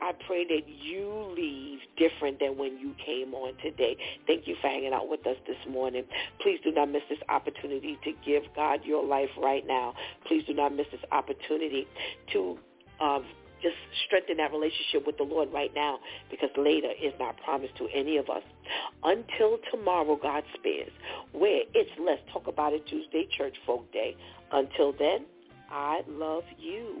I 0.00 0.12
pray 0.26 0.44
that 0.44 0.68
you 0.68 1.34
leave 1.36 1.80
different 1.96 2.40
than 2.40 2.58
when 2.58 2.78
you 2.78 2.94
came 3.04 3.34
on 3.34 3.54
today. 3.62 3.96
Thank 4.26 4.46
you 4.46 4.56
for 4.60 4.68
hanging 4.68 4.92
out 4.92 5.08
with 5.08 5.26
us 5.26 5.36
this 5.46 5.56
morning. 5.68 6.04
Please 6.40 6.60
do 6.64 6.72
not 6.72 6.90
miss 6.90 7.02
this 7.08 7.18
opportunity 7.28 7.98
to 8.04 8.12
give 8.24 8.42
God 8.54 8.80
your 8.84 9.04
life 9.04 9.30
right 9.40 9.66
now. 9.66 9.94
Please 10.26 10.44
do 10.46 10.54
not 10.54 10.74
miss 10.74 10.86
this 10.92 11.00
opportunity 11.12 11.86
to 12.32 12.58
um, 13.00 13.24
just 13.62 13.76
strengthen 14.06 14.36
that 14.36 14.52
relationship 14.52 15.06
with 15.06 15.16
the 15.16 15.24
Lord 15.24 15.48
right 15.52 15.72
now 15.74 15.98
because 16.30 16.50
later 16.56 16.90
is 17.02 17.14
not 17.18 17.36
promised 17.38 17.76
to 17.78 17.88
any 17.94 18.18
of 18.18 18.28
us. 18.28 18.42
Until 19.02 19.58
tomorrow, 19.72 20.18
God 20.20 20.44
spares, 20.58 20.92
where 21.32 21.62
it's 21.72 21.90
Let's 21.98 22.20
Talk 22.32 22.46
About 22.46 22.74
It 22.74 22.86
Tuesday 22.86 23.26
Church 23.36 23.56
Folk 23.66 23.90
Day. 23.92 24.16
Until 24.52 24.92
then, 24.92 25.24
I 25.70 26.02
love 26.06 26.44
you. 26.58 27.00